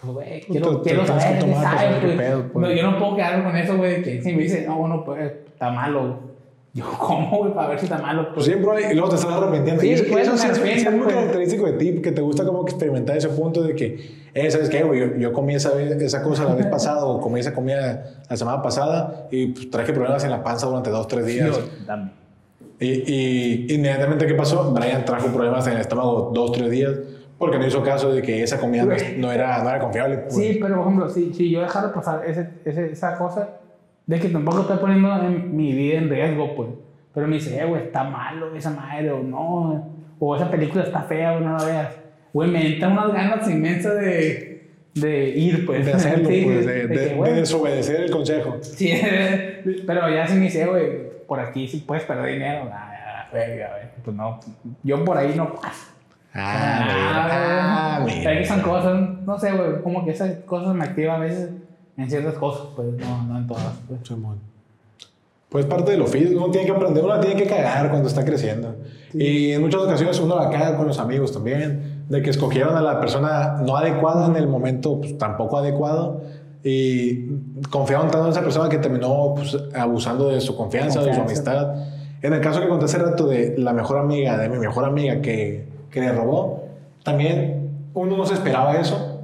Pues, 0.01 0.12
güey, 0.14 0.41
quiero, 0.41 0.82
te- 0.82 0.89
quiero 0.89 1.05
te 1.05 1.14
que 1.14 1.20
saber 1.20 1.39
tomar, 1.39 1.76
pues, 1.78 1.99
pues. 2.01 2.18
pedo, 2.18 2.43
pues. 2.51 2.68
No, 2.68 2.74
yo 2.74 2.91
no 2.91 2.97
puedo 2.97 3.16
quedarme 3.16 3.43
con 3.43 3.55
eso, 3.57 3.78
güey, 3.78 4.01
que 4.01 4.22
si 4.24 4.34
me 4.34 4.41
dice, 4.41 4.66
no, 4.66 4.78
bueno, 4.78 5.03
pues 5.05 5.32
está 5.53 5.70
malo. 5.72 6.30
Yo, 6.74 6.86
¿cómo, 6.99 7.39
güey, 7.39 7.53
para 7.53 7.69
ver 7.69 7.80
si 7.80 7.86
está 7.86 7.97
malo? 7.97 8.34
Pues 8.34 8.45
siempre 8.45 8.91
y 8.91 8.93
luego 8.93 9.09
te 9.09 9.15
estás 9.15 9.32
arrepintiendo. 9.32 9.82
Sí, 9.82 9.89
y 9.89 9.91
eso, 9.93 10.05
pues, 10.09 10.28
eso 10.28 10.36
es, 10.63 10.91
muy 10.93 11.07
característico 11.07 11.65
de 11.65 11.74
ti, 11.74 12.01
que 12.01 12.11
te 12.11 12.22
gusta 12.22 12.45
como 12.45 12.63
que 12.63 12.72
experimentar 12.72 13.17
ese 13.17 13.30
punto 13.30 13.61
de 13.61 13.76
que, 13.76 14.22
eh, 14.34 14.49
¿sabes 14.49 14.69
qué, 14.69 14.84
güey? 14.84 14.99
Yo, 14.99 15.15
yo 15.17 15.34
comí 15.34 15.53
esa, 15.55 15.72
vez- 15.74 16.01
esa 16.01 16.24
cosa 16.24 16.45
la 16.45 16.55
vez 16.55 16.65
pasada 16.72 17.03
o 17.05 17.19
comí 17.19 17.39
esa 17.41 17.53
comida 17.53 18.22
la 18.30 18.38
semana 18.38 18.61
pasada 18.61 19.28
y 19.32 19.47
pues, 19.47 19.69
traje 19.69 19.91
problemas 19.91 20.24
en 20.24 20.32
la 20.32 20.43
panza 20.43 20.67
durante 20.67 20.89
dos, 20.89 21.07
tres 21.07 21.26
días. 21.26 21.59
También. 21.86 22.13
Y, 22.80 22.88
y 23.13 23.74
inmediatamente, 23.76 24.26
¿qué 24.26 24.34
pasó? 24.34 24.72
Brian 24.74 25.05
trajo 25.05 25.28
problemas 25.28 25.67
en 25.67 25.74
el 25.74 25.82
estómago 25.82 26.32
dos, 26.34 26.51
tres 26.53 26.72
días 26.72 26.93
porque 27.38 27.57
no 27.59 27.65
hizo 27.67 27.82
caso 27.84 28.11
de 28.13 28.22
que 28.22 28.43
esa 28.43 28.59
comida 28.59 28.86
no, 28.86 28.93
no 29.17 29.32
era, 29.32 29.61
no 29.63 29.69
era 29.69 29.80
confiable. 29.80 30.17
pues. 30.19 30.36
Sí, 30.36 30.57
pero 30.61 30.76
por 30.78 30.86
ejemplo, 30.86 31.09
si, 31.09 31.34
si 31.34 31.49
yo 31.51 31.61
dejara 31.61 31.91
pasar 31.93 32.24
ese, 32.26 32.49
ese- 32.65 32.91
esa 32.91 33.17
cosa, 33.17 33.49
de 34.12 34.20
que 34.20 34.28
tampoco 34.28 34.59
estoy 34.62 34.78
poniendo 34.80 35.16
en 35.24 35.55
mi 35.55 35.72
vida 35.72 35.97
en 35.99 36.09
riesgo, 36.09 36.53
pues. 36.53 36.68
Pero 37.14 37.28
me 37.28 37.36
dice, 37.36 37.57
eh, 37.57 37.66
güey, 37.66 37.84
está 37.84 38.03
malo 38.03 38.53
esa 38.53 38.72
madre, 38.72 39.09
o 39.09 39.24
no, 39.24 39.88
o 40.20 40.36
esa 40.36 40.51
película 40.51 40.84
está 40.84 41.01
fea, 41.03 41.32
o 41.34 41.39
no 41.39 41.57
la 41.57 41.64
veas. 41.64 41.95
Güey, 42.34 42.51
me 42.51 42.74
entran 42.74 42.91
unas 42.91 43.14
ganas 43.14 43.49
inmensas 43.49 43.95
de, 43.95 44.70
de 44.95 45.30
ir, 45.30 45.66
pues. 45.66 45.86
De 45.86 45.93
hacerlo, 45.93 46.28
Sí, 46.30 46.41
pues, 46.43 46.66
de, 46.66 46.74
de 46.74 46.88
de- 46.88 47.14
que, 47.16 47.22
de 47.24 47.34
desobedecer 47.36 48.01
el 48.01 48.12
consejo. 48.12 48.57
Sí, 48.62 48.91
pero 49.88 50.09
ya 50.09 50.28
si 50.28 50.36
me 50.36 50.41
dice, 50.41 50.66
güey, 50.68 51.09
por 51.26 51.39
aquí 51.39 51.70
sí 51.70 51.78
puedes 51.88 52.03
perder 52.03 52.34
dinero. 52.34 52.70
Ah, 52.70 53.30
verga, 53.32 53.70
güey. 53.78 53.84
Pues 54.03 54.18
no, 54.18 54.41
yo 54.84 55.05
por 55.05 55.18
ahí 55.18 55.34
no 55.38 55.55
paso. 55.55 55.93
Ah, 56.34 58.01
mira. 58.05 58.24
Pero 58.24 58.39
que 58.39 58.45
son 58.45 58.62
cosas, 58.62 59.01
no 59.26 59.39
sé, 59.39 59.53
güey, 59.53 59.82
como 59.82 60.03
que 60.03 60.12
esas 60.12 60.34
cosas 60.45 60.76
me 60.76 60.84
activan 60.84 61.22
a 61.22 61.24
veces 61.24 61.49
en 62.01 62.09
ciertas 62.09 62.35
cosas, 62.35 62.67
pues 62.75 62.87
no, 62.93 63.23
no 63.23 63.37
en 63.37 63.47
todas. 63.47 63.73
Pues. 63.87 63.99
Simón. 64.03 64.39
Pues 65.49 65.65
parte 65.65 65.91
de 65.91 65.97
lo 65.97 66.07
físico, 66.07 66.41
uno 66.41 66.49
tiene 66.49 66.65
que 66.65 66.71
aprender, 66.71 67.03
uno 67.03 67.13
la 67.13 67.19
tiene 67.19 67.35
que 67.35 67.45
cagar 67.45 67.89
cuando 67.89 68.07
está 68.07 68.23
creciendo. 68.23 68.73
Y 69.13 69.51
en 69.51 69.61
muchas 69.61 69.81
ocasiones 69.81 70.17
uno 70.21 70.37
la 70.37 70.49
caga 70.49 70.77
con 70.77 70.87
los 70.87 70.97
amigos 70.97 71.33
también, 71.33 72.05
de 72.07 72.21
que 72.21 72.29
escogieron 72.29 72.77
a 72.77 72.81
la 72.81 73.01
persona 73.01 73.61
no 73.61 73.75
adecuada 73.75 74.27
en 74.27 74.37
el 74.37 74.47
momento 74.47 75.01
pues, 75.01 75.17
tampoco 75.17 75.57
adecuado 75.57 76.21
y 76.63 77.25
confiaron 77.69 78.09
tanto 78.09 78.27
en 78.27 78.31
esa 78.31 78.41
persona 78.41 78.69
que 78.69 78.77
terminó 78.77 79.33
pues, 79.35 79.57
abusando 79.73 80.29
de 80.29 80.39
su 80.39 80.55
confianza, 80.55 81.01
de 81.01 81.13
su 81.13 81.19
Confianza. 81.19 81.51
amistad. 81.51 81.85
En 82.21 82.31
el 82.31 82.39
caso 82.39 82.61
que 82.61 82.69
conté 82.69 82.85
hace 82.85 82.99
rato 82.99 83.27
de 83.27 83.55
la 83.57 83.73
mejor 83.73 83.97
amiga, 83.97 84.37
de 84.37 84.47
mi 84.47 84.57
mejor 84.57 84.85
amiga 84.85 85.21
que, 85.21 85.67
que 85.89 85.99
le 85.99 86.13
robó, 86.13 86.63
también 87.03 87.89
uno 87.93 88.15
no 88.15 88.25
se 88.25 88.35
esperaba 88.35 88.77
eso. 88.77 89.20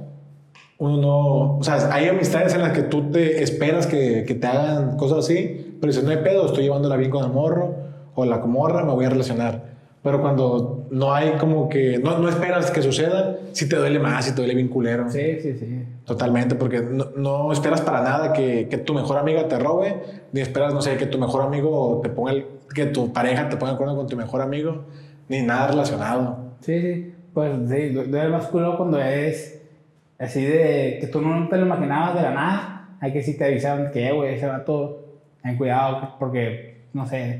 Uno 0.78 0.96
no, 0.98 1.58
o 1.58 1.62
sea, 1.64 1.92
hay 1.92 2.06
amistades 2.08 2.54
en 2.54 2.62
las 2.62 2.72
que 2.72 2.82
tú 2.82 3.10
te 3.10 3.42
esperas 3.42 3.86
que, 3.88 4.24
que 4.26 4.34
te 4.34 4.46
hagan 4.46 4.96
cosas 4.96 5.18
así, 5.18 5.76
pero 5.80 5.90
dices, 5.92 6.04
no 6.04 6.10
hay 6.10 6.18
pedo, 6.18 6.46
estoy 6.46 6.62
llevándola 6.64 6.96
bien 6.96 7.10
con 7.10 7.24
el 7.24 7.32
morro 7.32 7.74
o 8.14 8.24
la 8.24 8.38
morra, 8.38 8.84
me 8.84 8.92
voy 8.92 9.04
a 9.04 9.10
relacionar. 9.10 9.76
Pero 10.04 10.20
cuando 10.20 10.86
no 10.92 11.12
hay 11.12 11.32
como 11.32 11.68
que, 11.68 11.98
no, 11.98 12.18
no 12.18 12.28
esperas 12.28 12.70
que 12.70 12.80
suceda, 12.82 13.36
sí 13.52 13.68
te 13.68 13.74
duele 13.74 13.98
más, 13.98 14.24
sí 14.24 14.30
te 14.30 14.36
duele 14.36 14.54
bien 14.54 14.68
culero. 14.68 15.10
Sí, 15.10 15.40
sí, 15.42 15.54
sí. 15.58 15.84
Totalmente, 16.04 16.54
porque 16.54 16.80
no, 16.80 17.06
no 17.16 17.52
esperas 17.52 17.80
para 17.80 18.00
nada 18.02 18.32
que, 18.32 18.68
que 18.68 18.78
tu 18.78 18.94
mejor 18.94 19.16
amiga 19.18 19.48
te 19.48 19.58
robe, 19.58 19.96
ni 20.32 20.40
esperas, 20.40 20.72
no 20.72 20.80
sé, 20.80 20.96
que 20.96 21.06
tu 21.06 21.18
mejor 21.18 21.42
amigo 21.42 21.98
te 22.04 22.08
ponga, 22.08 22.30
el- 22.32 22.46
que 22.72 22.86
tu 22.86 23.12
pareja 23.12 23.48
te 23.48 23.56
ponga 23.56 23.72
de 23.72 23.74
acuerdo 23.74 23.96
con 23.96 24.06
tu 24.06 24.16
mejor 24.16 24.40
amigo, 24.42 24.84
ni 25.28 25.42
nada 25.42 25.66
relacionado. 25.66 26.36
Sí, 26.60 26.80
sí. 26.80 27.14
Pues 27.34 27.52
sí, 27.68 27.88
du- 27.88 28.04
duele 28.04 28.28
más 28.28 28.46
culo 28.46 28.76
cuando 28.76 29.00
es 29.00 29.57
así 30.18 30.44
de 30.44 30.98
que 31.00 31.06
tú 31.06 31.20
no 31.20 31.48
te 31.48 31.56
lo 31.56 31.66
imaginabas 31.66 32.14
de 32.14 32.22
la 32.22 32.30
nada. 32.30 32.88
Hay 33.00 33.12
que 33.12 33.22
sí 33.22 33.36
te 33.36 33.44
avisaron 33.44 33.90
que, 33.92 34.08
eh, 34.08 34.12
güey, 34.12 34.34
ese 34.34 34.46
vato, 34.46 35.20
ten 35.42 35.56
cuidado, 35.56 36.16
porque, 36.18 36.86
no 36.92 37.06
sé, 37.06 37.32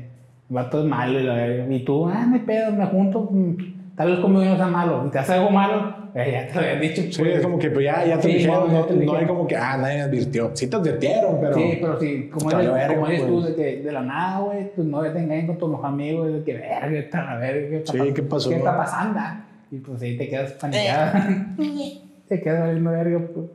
el 0.49 0.55
vato 0.55 0.79
es 0.79 0.85
malo 0.85 1.19
y, 1.19 1.25
verga. 1.25 1.73
y 1.73 1.83
tú, 1.83 2.07
ah, 2.07 2.25
me 2.25 2.39
pedo, 2.39 2.71
me 2.71 2.85
junto, 2.85 3.27
mm, 3.29 3.95
tal 3.95 4.11
vez 4.11 4.19
conmigo 4.19 4.45
no 4.45 4.55
sea 4.55 4.67
malo, 4.67 5.03
y 5.05 5.09
te 5.09 5.19
hace 5.19 5.33
algo 5.33 5.49
malo, 5.49 5.93
eh, 6.15 6.29
ya 6.31 6.47
te 6.47 6.55
lo 6.55 6.61
habían 6.61 6.81
dicho. 6.81 7.01
Sí, 7.01 7.19
pues. 7.19 7.35
es 7.35 7.41
como 7.41 7.59
que 7.59 7.69
pues, 7.69 7.85
ya, 7.85 8.05
ya 8.05 8.15
te 8.19 8.29
Sí, 8.29 8.33
dijeron, 8.35 8.71
no, 8.71 8.79
no, 8.79 8.85
te 8.85 8.95
no 8.95 9.13
hay 9.15 9.25
como 9.25 9.45
que, 9.45 9.57
ah, 9.57 9.77
nadie 9.77 9.97
me 9.97 10.01
advirtió. 10.03 10.51
Sí 10.53 10.67
te 10.67 10.75
advirtieron, 10.77 11.39
pero... 11.41 11.53
Sí, 11.55 11.77
pero 11.81 11.99
sí, 11.99 12.29
como 12.31 12.51
eres, 12.51 12.73
verga, 12.73 12.95
como 12.95 13.07
eres 13.07 13.27
tú, 13.27 13.41
pues. 13.41 13.45
de, 13.45 13.55
que 13.55 13.81
de 13.83 13.91
la 13.91 14.01
nada, 14.01 14.39
güey, 14.39 14.73
tu 14.73 14.83
novia 14.85 15.11
te 15.11 15.19
engaña 15.19 15.45
con 15.47 15.57
tus 15.57 15.83
amigos, 15.83 16.31
de 16.31 16.43
que 16.43 16.53
verga, 16.53 16.97
está 16.97 17.23
la 17.25 17.35
verga, 17.37 17.69
¿qué 17.69 17.77
está, 17.77 17.91
Sí, 17.91 18.13
¿qué 18.13 18.23
pasó? 18.23 18.49
¿Qué 18.49 18.55
está 18.55 18.77
pasando? 18.77 19.19
Y 19.71 19.77
pues 19.79 20.01
ahí 20.01 20.17
te 20.17 20.29
quedas 20.29 20.53
paniqueada. 20.53 21.47
te 22.29 22.41
quedas 22.41 22.61
valiendo 22.61 22.91
verga, 22.91 23.19
pues. 23.33 23.47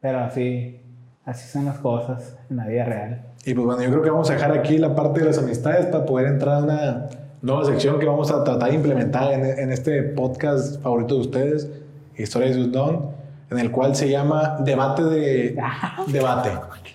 Pero 0.00 0.18
así, 0.18 0.80
así 1.24 1.48
son 1.48 1.64
las 1.64 1.78
cosas 1.78 2.36
en 2.50 2.56
la 2.56 2.66
vida 2.66 2.84
real. 2.84 3.22
Y 3.44 3.54
pues 3.54 3.64
bueno, 3.64 3.82
yo 3.82 3.90
creo 3.90 4.02
que 4.02 4.10
vamos 4.10 4.28
a 4.28 4.34
dejar 4.34 4.52
aquí 4.52 4.76
la 4.76 4.94
parte 4.94 5.20
de 5.20 5.26
las 5.26 5.38
amistades 5.38 5.86
para 5.86 6.04
poder 6.04 6.26
entrar 6.26 6.56
a 6.56 6.64
una 6.64 7.06
nueva 7.40 7.64
sección 7.64 7.98
que 7.98 8.06
vamos 8.06 8.30
a 8.32 8.42
tratar 8.42 8.70
de 8.70 8.74
implementar 8.74 9.32
en, 9.32 9.44
en 9.44 9.72
este 9.72 10.02
podcast 10.02 10.82
favorito 10.82 11.14
de 11.14 11.20
ustedes, 11.20 11.70
Historias 12.16 12.56
de 12.56 12.62
Udon, 12.62 13.10
en 13.50 13.58
el 13.58 13.70
cual 13.70 13.94
se 13.94 14.10
llama 14.10 14.58
Debate 14.64 15.04
de... 15.04 15.56
Debate. 16.08 16.50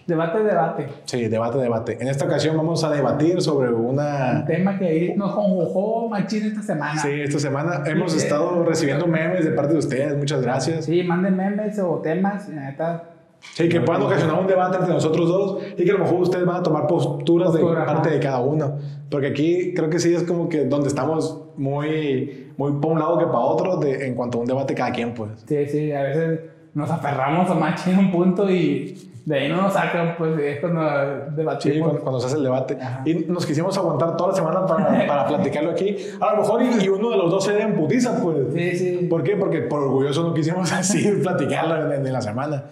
Debate, 0.08 0.44
debate. 0.44 0.88
Sí, 1.06 1.28
debate, 1.28 1.58
debate. 1.58 1.98
En 2.02 2.08
esta 2.08 2.26
ocasión 2.26 2.58
vamos 2.58 2.84
a 2.84 2.90
debatir 2.90 3.42
sobre 3.42 3.70
Un 3.70 3.92
una... 3.92 4.46
tema 4.46 4.78
que 4.78 5.14
nos 5.16 5.34
conjugó 5.34 6.10
machín 6.10 6.46
esta 6.46 6.62
semana. 6.62 7.02
Sí, 7.02 7.22
esta 7.22 7.40
semana 7.40 7.84
hemos 7.86 8.16
estado 8.16 8.64
recibiendo 8.64 9.08
memes 9.08 9.46
de 9.46 9.52
parte 9.52 9.74
de 9.74 9.80
ustedes, 9.80 10.18
muchas 10.18 10.42
gracias. 10.42 10.86
Sí, 10.86 11.04
manden 11.04 11.36
memes 11.36 11.80
o 11.80 12.00
temas, 12.02 12.50
la 12.50 12.70
neta. 12.70 13.04
Sí, 13.54 13.68
que 13.70 13.82
puedan 13.82 14.04
ocasionar 14.04 14.40
un 14.40 14.48
debate 14.48 14.78
entre 14.78 14.94
nosotros 14.94 15.28
dos 15.28 15.64
y 15.76 15.84
que 15.84 15.90
a 15.90 15.94
lo 15.94 16.00
mejor 16.00 16.22
ustedes 16.22 16.46
van 16.46 16.58
a 16.58 16.64
tomar 16.64 16.86
posturas 16.86 17.52
de 17.54 17.60
Postura, 17.60 17.86
parte 17.86 18.10
ajá. 18.10 18.18
de 18.18 18.20
cada 18.20 18.40
uno. 18.40 18.78
Porque 19.10 19.28
aquí 19.28 19.74
creo 19.74 19.90
que 19.90 20.00
sí 20.00 20.14
es 20.14 20.24
como 20.24 20.48
que 20.48 20.66
donde 20.66 20.88
estamos 20.88 21.42
muy, 21.58 22.54
muy 22.58 22.74
para 22.74 22.94
un 22.94 23.00
lado 23.00 23.18
que 23.18 23.26
para 23.26 23.40
otro 23.40 23.78
de, 23.78 24.08
en 24.08 24.16
cuanto 24.16 24.38
a 24.38 24.42
un 24.42 24.48
debate 24.48 24.76
cada 24.76 24.92
quien, 24.92 25.14
pues. 25.14 25.44
Sí, 25.48 25.66
sí, 25.68 25.92
a 25.92 26.04
veces 26.04 26.40
nos 26.74 26.90
aferramos 26.90 27.50
a 27.50 27.56
machín 27.56 27.98
un 27.98 28.12
punto 28.12 28.50
y 28.50 29.11
de 29.26 29.38
ahí 29.38 29.50
no 29.50 29.62
nos 29.62 29.74
sacan, 29.74 30.16
pues 30.18 30.40
es 30.40 30.60
cuando 30.60 30.82
Sí, 30.82 31.36
debatimos. 31.36 31.80
cuando, 31.88 32.02
cuando 32.02 32.20
se 32.20 32.28
hace 32.28 32.38
el 32.38 32.44
debate. 32.44 32.78
Ajá. 32.82 33.02
Y 33.06 33.14
nos 33.28 33.46
quisimos 33.46 33.78
aguantar 33.78 34.18
toda 34.18 34.30
la 34.32 34.36
semana 34.36 34.66
para, 34.66 35.06
para 35.08 35.28
platicarlo 35.28 35.72
aquí. 35.72 35.96
A 36.20 36.32
lo 36.34 36.42
mejor 36.42 36.62
y, 36.64 36.84
y 36.86 36.90
uno 36.90 37.10
de 37.12 37.18
los 37.18 37.30
dos 37.30 37.44
se 37.46 37.54
den 37.54 37.76
putiza, 37.76 38.22
pues. 38.22 38.38
Sí, 38.54 38.78
sí. 38.78 39.08
¿Por 39.10 39.24
qué? 39.24 39.36
Porque 39.36 39.60
por 39.62 39.82
orgulloso 39.84 40.24
no 40.24 40.34
quisimos 40.34 40.72
así 40.74 41.08
platicarlo 41.22 41.94
en, 41.94 42.06
en 42.06 42.14
la 42.14 42.22
semana. 42.22 42.64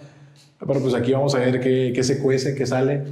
Pero 0.58 0.80
pues 0.80 0.94
aquí 0.94 1.12
vamos 1.12 1.34
a 1.34 1.38
ver 1.38 1.60
qué, 1.60 1.92
qué 1.94 2.02
se 2.02 2.18
cuece, 2.22 2.54
qué 2.54 2.66
sale. 2.66 3.02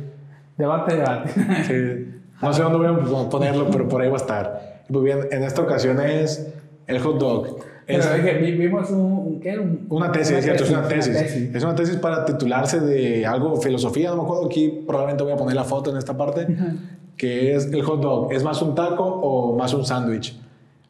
Debate, 0.56 0.96
debate. 0.96 1.30
Sí. 1.66 2.14
No 2.42 2.52
sé 2.52 2.62
dónde 2.62 2.78
voy 2.78 3.24
a 3.26 3.28
ponerlo, 3.28 3.68
pero 3.70 3.88
por 3.88 4.00
ahí 4.00 4.08
va 4.08 4.14
a 4.14 4.18
estar. 4.18 4.82
Muy 4.88 5.02
bien, 5.02 5.20
en 5.30 5.42
esta 5.42 5.62
ocasión 5.62 6.00
es 6.00 6.54
el 6.86 7.00
hot 7.00 7.18
dog. 7.18 7.56
Pero 7.88 8.02
es 8.14 8.20
que 8.22 8.32
vi- 8.34 8.52
vimos 8.52 8.90
un, 8.90 9.00
un- 9.00 9.40
¿qué? 9.40 9.58
Un- 9.58 9.86
una 9.88 10.12
tesis, 10.12 10.36
es 10.36 10.44
cierto, 10.44 10.62
es 10.64 10.70
una 10.70 10.86
tesis. 10.86 11.16
Es 11.54 11.64
una 11.64 11.74
tesis 11.74 11.96
para 11.96 12.24
titularse 12.24 12.80
de 12.80 13.24
algo, 13.26 13.56
filosofía, 13.60 14.10
no 14.10 14.16
me 14.18 14.22
acuerdo, 14.22 14.46
aquí 14.46 14.84
probablemente 14.86 15.24
voy 15.24 15.32
a 15.32 15.36
poner 15.36 15.54
la 15.56 15.64
foto 15.64 15.90
en 15.90 15.96
esta 15.96 16.16
parte, 16.16 16.46
que 17.16 17.54
es 17.56 17.66
el 17.72 17.82
hot 17.82 18.00
dog. 18.00 18.32
¿Es 18.32 18.44
más 18.44 18.60
un 18.62 18.74
taco 18.74 19.04
o 19.04 19.56
más 19.56 19.72
un 19.74 19.84
sándwich? 19.84 20.38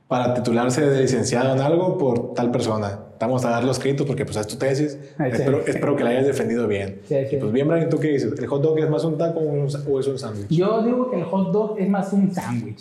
Para 0.08 0.34
titularse 0.34 0.80
de 0.88 1.00
licenciado 1.02 1.54
en 1.54 1.60
algo 1.60 1.96
por 1.98 2.34
tal 2.34 2.50
persona. 2.50 2.98
Vamos 3.20 3.44
a 3.44 3.50
dar 3.50 3.62
los 3.64 3.78
créditos 3.78 4.06
porque 4.06 4.24
pues 4.24 4.36
es 4.38 4.46
tu 4.46 4.56
tesis. 4.56 4.98
Ay, 5.18 5.30
sí. 5.32 5.38
espero, 5.38 5.60
espero 5.66 5.96
que 5.96 6.04
la 6.04 6.10
hayas 6.10 6.26
defendido 6.26 6.66
bien. 6.66 7.00
Sí, 7.04 7.14
sí. 7.28 7.36
Y, 7.36 7.38
Pues 7.38 7.52
bien, 7.52 7.68
Brian, 7.68 7.88
¿tú 7.90 7.98
qué 7.98 8.08
dices? 8.08 8.32
¿El 8.38 8.46
hot 8.46 8.62
dog 8.62 8.78
es 8.78 8.88
más 8.88 9.04
un 9.04 9.18
taco 9.18 9.40
o 9.40 10.00
es 10.00 10.06
un 10.06 10.18
sándwich? 10.18 10.48
Yo 10.48 10.82
digo 10.82 11.10
que 11.10 11.16
el 11.18 11.24
hot 11.24 11.52
dog 11.52 11.78
es 11.78 11.88
más 11.88 12.12
un 12.12 12.32
sándwich. 12.34 12.80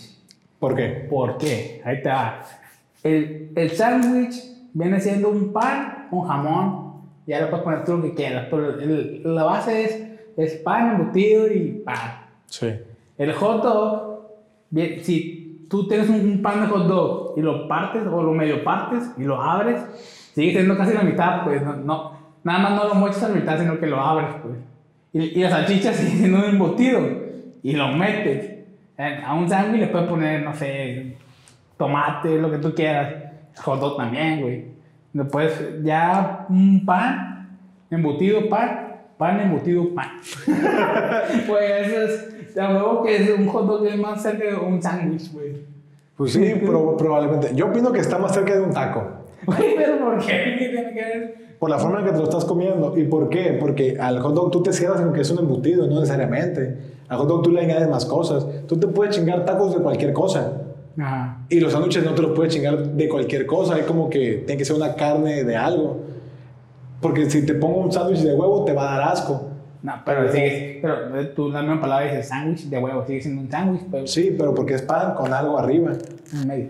¿Por 0.59 0.73
qué? 0.75 1.05
¿Por 1.09 1.37
qué? 1.37 1.81
Ahí 1.83 1.97
va. 2.05 2.41
El, 3.03 3.49
el 3.55 3.71
sándwich 3.71 4.35
viene 4.73 4.99
siendo 4.99 5.29
un 5.29 5.53
pan, 5.53 6.07
un 6.11 6.27
jamón, 6.27 6.87
ya 7.25 7.39
le 7.41 7.47
puedes 7.47 7.63
poner 7.63 7.83
tú 7.83 7.97
lo 7.97 8.03
que 8.03 8.13
quieras, 8.13 8.47
pero 8.49 8.79
el- 8.79 9.21
la 9.23 9.43
base 9.43 9.83
es, 9.83 10.03
es 10.37 10.53
pan, 10.61 10.91
embutido 10.95 11.47
y 11.51 11.81
pan. 11.85 12.21
Sí. 12.47 12.67
El 13.17 13.33
hot 13.33 13.63
dog, 13.63 14.21
bien, 14.69 15.03
si 15.03 15.65
tú 15.69 15.87
tienes 15.87 16.09
un, 16.09 16.21
un 16.21 16.41
pan 16.41 16.61
de 16.61 16.67
hot 16.67 16.87
dog 16.87 17.33
y 17.37 17.41
lo 17.41 17.67
partes 17.67 18.03
o 18.07 18.21
lo 18.23 18.31
medio 18.33 18.63
partes 18.63 19.11
y 19.17 19.23
lo 19.23 19.41
abres, 19.41 19.81
sigue 20.33 20.51
siendo 20.51 20.77
casi 20.77 20.93
la 20.93 21.01
mitad, 21.03 21.43
pues 21.43 21.61
no, 21.61 21.73
no- 21.77 22.11
nada 22.43 22.59
más 22.59 22.71
no 22.75 22.87
lo 22.87 22.95
mochas 22.95 23.23
a 23.23 23.29
la 23.29 23.35
mitad, 23.35 23.59
sino 23.59 23.79
que 23.79 23.87
lo 23.87 23.99
abres, 23.99 24.29
pues. 24.41 24.55
Y, 25.13 25.39
y 25.39 25.43
la 25.43 25.49
salchicha 25.49 25.91
sigue 25.93 26.17
siendo 26.17 26.37
un 26.39 26.45
embutido 26.45 26.99
y 27.63 27.73
lo 27.73 27.89
metes. 27.89 28.53
A 29.25 29.33
un 29.35 29.47
sándwich 29.49 29.81
le 29.81 29.87
puedes 29.87 30.07
poner, 30.07 30.43
no 30.43 30.53
sé, 30.55 31.17
tomate, 31.77 32.37
lo 32.37 32.51
que 32.51 32.57
tú 32.57 32.73
quieras. 32.73 33.13
Hot 33.63 33.79
dog 33.79 33.97
también, 33.97 34.41
güey. 34.41 34.65
Después 35.13 35.51
ya 35.83 36.45
un 36.49 36.85
pan, 36.85 37.57
embutido 37.89 38.49
pan, 38.49 38.97
pan 39.17 39.39
embutido 39.39 39.95
pan. 39.95 40.09
pues 41.47 41.87
eso 41.87 42.01
es, 42.01 42.55
de 42.55 42.61
huevo 42.61 43.03
que 43.03 43.15
es 43.15 43.29
un 43.37 43.47
hot 43.47 43.65
dog 43.65 43.85
es 43.85 43.97
más 43.97 44.21
cerca 44.21 44.45
de 44.45 44.55
un 44.55 44.81
sándwich, 44.81 45.31
güey. 45.33 45.65
Pues 46.15 46.33
sí, 46.33 46.53
pero 46.59 46.97
probablemente. 46.97 47.51
Yo 47.55 47.67
opino 47.67 47.91
que 47.91 47.99
está 47.99 48.17
más 48.17 48.33
cerca 48.33 48.53
de 48.55 48.61
un 48.61 48.71
taco. 48.71 49.03
Güey, 49.45 49.75
pero 49.75 49.99
¿por 49.99 50.17
qué? 50.19 50.55
¿Qué 50.59 50.69
tiene 50.69 50.93
que 50.93 51.01
ver? 51.01 51.47
Por 51.59 51.69
la 51.71 51.79
forma 51.79 51.99
en 51.99 52.05
que 52.05 52.11
te 52.11 52.17
lo 52.17 52.25
estás 52.25 52.45
comiendo. 52.45 52.95
¿Y 52.97 53.05
por 53.05 53.29
qué? 53.29 53.57
Porque 53.59 53.97
al 53.99 54.19
hot 54.19 54.35
dog 54.35 54.51
tú 54.51 54.61
te 54.61 54.73
cierras 54.73 55.01
en 55.01 55.13
que 55.13 55.21
es 55.21 55.31
un 55.31 55.39
embutido, 55.39 55.87
no 55.87 55.95
necesariamente. 55.99 56.77
Al 57.07 57.17
hot 57.17 57.27
dog 57.27 57.41
tú 57.43 57.51
le 57.51 57.61
añades 57.61 57.89
más 57.89 58.05
cosas. 58.05 58.45
Tú 58.67 58.77
te 58.77 58.87
puedes 58.87 59.15
chingar 59.15 59.45
tacos 59.45 59.75
de 59.75 59.81
cualquier 59.81 60.13
cosa. 60.13 60.66
Ajá. 60.99 61.37
Y 61.49 61.59
los 61.59 61.71
sándwiches 61.73 62.03
no 62.03 62.13
te 62.15 62.21
los 62.23 62.31
puedes 62.31 62.53
chingar 62.53 62.77
de 62.77 63.07
cualquier 63.09 63.45
cosa. 63.45 63.75
Hay 63.75 63.83
como 63.83 64.09
que 64.09 64.43
tiene 64.45 64.57
que 64.57 64.65
ser 64.65 64.75
una 64.75 64.95
carne 64.95 65.43
de 65.43 65.55
algo. 65.55 66.01
Porque 67.01 67.29
si 67.29 67.45
te 67.45 67.53
pongo 67.53 67.81
un 67.81 67.91
sándwich 67.91 68.19
de 68.21 68.33
huevo, 68.33 68.65
te 68.65 68.73
va 68.73 68.95
a 68.95 68.97
dar 68.99 69.09
asco. 69.13 69.49
No, 69.83 69.93
pero 70.03 70.31
sigue, 70.31 70.79
pero 70.81 71.19
eh, 71.19 71.25
tú 71.35 71.49
la 71.49 71.61
misma 71.61 71.79
palabra 71.79 72.07
dices 72.07 72.27
sándwich 72.29 72.63
de 72.63 72.79
huevo, 72.79 73.05
sigue 73.05 73.21
siendo 73.21 73.41
un 73.43 73.51
sándwich, 73.51 73.83
pero 73.91 74.07
Sí, 74.07 74.35
pero 74.37 74.55
porque 74.55 74.73
es 74.73 74.81
pan 74.81 75.13
con 75.13 75.31
algo 75.33 75.57
arriba. 75.59 75.93
en 76.33 76.47
medio. 76.47 76.69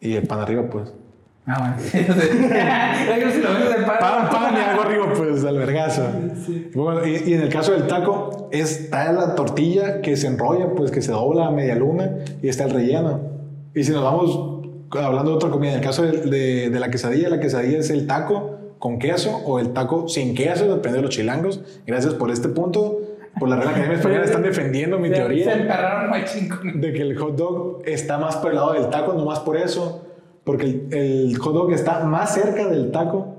Y 0.00 0.14
el 0.16 0.26
pan 0.26 0.40
arriba, 0.40 0.64
pues. 0.68 0.92
Ah, 1.46 1.76
bueno. 1.76 1.76
Que 3.24 3.30
si 3.32 3.40
lo 3.40 3.52
ves 3.52 3.68
de 3.68 3.84
pan, 3.86 3.96
Pan, 4.00 4.30
pan 4.30 4.54
y 4.54 4.60
algo 4.60 4.82
arriba, 4.82 5.12
pues, 5.14 5.44
al 5.44 5.58
vergazo. 5.58 6.02
Bueno, 6.74 7.06
y, 7.06 7.22
y 7.30 7.34
en 7.34 7.42
el 7.42 7.48
caso 7.48 7.72
del 7.72 7.86
taco, 7.86 8.48
está 8.50 9.12
la 9.12 9.34
tortilla 9.34 10.00
que 10.00 10.16
se 10.16 10.26
enrolla, 10.26 10.70
pues, 10.74 10.90
que 10.90 11.02
se 11.02 11.12
dobla 11.12 11.46
a 11.46 11.50
media 11.50 11.74
luna 11.74 12.10
y 12.42 12.48
está 12.48 12.64
el 12.64 12.70
relleno. 12.70 13.20
Y 13.74 13.84
si 13.84 13.92
nos 13.92 14.02
vamos 14.02 14.60
hablando 14.92 15.32
de 15.32 15.36
otra 15.36 15.50
comida, 15.50 15.72
en 15.72 15.78
el 15.78 15.84
caso 15.84 16.02
de, 16.02 16.12
de- 16.22 16.70
de 16.70 16.80
la 16.80 16.88
quesadilla, 16.90 17.28
la 17.28 17.40
quesadilla 17.40 17.78
es 17.78 17.90
el 17.90 18.06
taco 18.06 18.58
con 18.78 18.98
queso 18.98 19.36
o 19.44 19.58
el 19.58 19.72
taco 19.72 20.08
sin 20.08 20.34
queso, 20.34 20.66
depende 20.74 20.98
de 20.98 21.02
los 21.02 21.10
chilangos. 21.10 21.62
Gracias 21.86 22.14
por 22.14 22.30
este 22.30 22.48
punto. 22.48 23.00
Por 23.38 23.48
la 23.48 23.56
Real 23.56 23.70
Academia 23.70 23.96
Española 23.96 24.24
están 24.24 24.44
defendiendo 24.44 24.96
mi 25.00 25.10
teoría 25.10 25.46
Se 25.52 25.60
emperraron 25.62 26.12
de 26.80 26.92
que 26.92 27.02
el 27.02 27.18
hot 27.18 27.34
dog 27.36 27.82
está 27.84 28.16
más 28.16 28.36
por 28.36 28.50
el 28.50 28.56
lado 28.56 28.74
del 28.74 28.88
taco, 28.90 29.12
no 29.14 29.24
más 29.24 29.40
por 29.40 29.56
eso, 29.56 30.03
porque 30.44 30.64
el, 30.66 30.94
el 30.94 31.38
hot 31.38 31.54
dog 31.54 31.72
está 31.72 32.04
más 32.04 32.34
cerca 32.34 32.68
del 32.68 32.90
taco, 32.90 33.36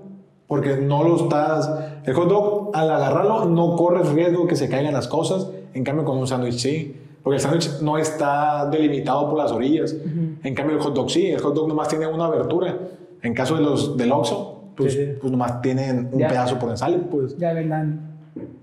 porque 0.47 0.77
no 0.77 1.03
lo 1.03 1.15
estás... 1.15 1.71
El 2.05 2.13
hot 2.13 2.29
dog, 2.29 2.71
al 2.73 2.89
agarrarlo, 2.91 3.45
no 3.45 3.75
corres 3.75 4.09
riesgo 4.11 4.47
que 4.47 4.55
se 4.55 4.69
caigan 4.69 4.93
las 4.93 5.07
cosas, 5.07 5.49
en 5.73 5.83
cambio 5.83 6.05
con 6.05 6.17
un 6.17 6.27
sándwich 6.27 6.57
sí, 6.57 6.95
porque 7.23 7.35
el 7.37 7.41
sándwich 7.41 7.81
no 7.81 7.97
está 7.97 8.67
delimitado 8.69 9.27
por 9.29 9.37
las 9.39 9.51
orillas, 9.51 9.95
en 10.43 10.53
cambio 10.55 10.75
el 10.77 10.81
hot 10.83 10.93
dog 10.93 11.09
sí, 11.09 11.27
el 11.27 11.39
hot 11.41 11.53
dog 11.55 11.67
nomás 11.67 11.87
tiene 11.87 12.05
una 12.07 12.25
abertura, 12.25 12.77
en 13.23 13.33
caso 13.33 13.55
de 13.55 13.61
los 13.63 13.97
del 13.97 14.11
Oxxo, 14.11 14.51
pues, 14.75 14.93
Sí, 14.93 15.05
sí. 15.05 15.11
pues 15.19 15.31
nomás 15.31 15.61
tienen 15.61 16.09
un 16.11 16.19
Ya. 16.19 16.27
pedazo 16.27 16.59
por 16.59 16.77
sale, 16.77 16.97
pues... 16.99 17.35
Ya 17.37 17.53
vendan 17.53 18.11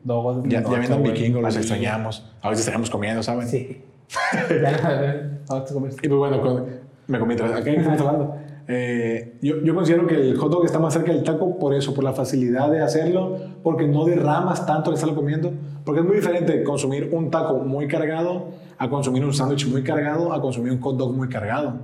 dogos. 0.04 0.42
Ya, 0.44 0.62
ya 0.62 0.68
güey. 0.96 1.12
vikingos, 1.12 1.42
los 1.42 1.56
extrañamos. 1.56 2.30
A 2.42 2.50
veces 2.50 2.60
estaríamos 2.60 2.90
comiendo, 2.90 3.22
¿saben? 3.22 3.48
Sí. 3.48 3.82
ya, 4.50 5.40
vamos 5.48 5.70
a 5.70 5.74
comer. 5.74 5.92
Y 6.02 6.08
pues 6.08 6.18
bueno, 6.18 6.40
con- 6.42 6.66
me 7.06 7.18
comí 7.18 7.36
tres. 7.36 7.52
¿A 7.52 7.62
qué 7.62 7.76
estamos 7.76 8.00
hablando? 8.00 8.36
Eh, 8.68 9.38
yo, 9.42 9.60
yo 9.62 9.74
considero 9.74 10.06
que 10.06 10.14
el 10.14 10.36
hot 10.36 10.50
dog 10.50 10.64
está 10.64 10.78
más 10.78 10.92
cerca 10.92 11.12
del 11.12 11.24
taco 11.24 11.58
por 11.58 11.74
eso, 11.74 11.94
por 11.94 12.04
la 12.04 12.12
facilidad 12.12 12.70
de 12.70 12.80
hacerlo, 12.80 13.36
porque 13.62 13.86
no 13.86 14.04
derramas 14.04 14.64
tanto 14.66 14.90
al 14.90 14.94
estarlo 14.94 15.14
comiendo. 15.14 15.52
Porque 15.84 16.00
es 16.00 16.06
muy 16.06 16.16
diferente 16.16 16.62
consumir 16.62 17.10
un 17.12 17.30
taco 17.30 17.58
muy 17.58 17.88
cargado 17.88 18.46
a 18.78 18.88
consumir 18.88 19.24
un 19.24 19.34
sándwich 19.34 19.66
muy 19.68 19.82
cargado 19.82 20.32
a 20.32 20.40
consumir 20.40 20.72
un 20.72 20.80
hot 20.80 20.96
dog 20.96 21.12
muy 21.12 21.28
cargado. 21.28 21.74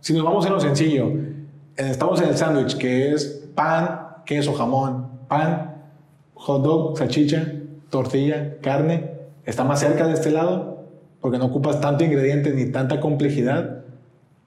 Si 0.00 0.12
nos 0.12 0.24
vamos 0.24 0.46
en 0.46 0.52
lo 0.52 0.60
sencillo, 0.60 1.06
eh, 1.06 1.88
estamos 1.90 2.20
en 2.20 2.28
el 2.28 2.36
sándwich 2.36 2.76
que 2.76 3.12
es 3.12 3.48
pan, 3.54 4.00
queso, 4.24 4.52
jamón, 4.52 5.08
pan, 5.28 5.74
hot 6.34 6.62
dog, 6.62 6.98
salchicha, 6.98 7.52
tortilla, 7.90 8.58
carne, 8.60 9.10
está 9.44 9.64
más 9.64 9.80
cerca 9.80 10.06
de 10.06 10.14
este 10.14 10.30
lado 10.30 10.84
porque 11.20 11.38
no 11.38 11.46
ocupas 11.46 11.80
tanto 11.80 12.04
ingrediente 12.04 12.52
ni 12.52 12.66
tanta 12.66 13.00
complejidad. 13.00 13.85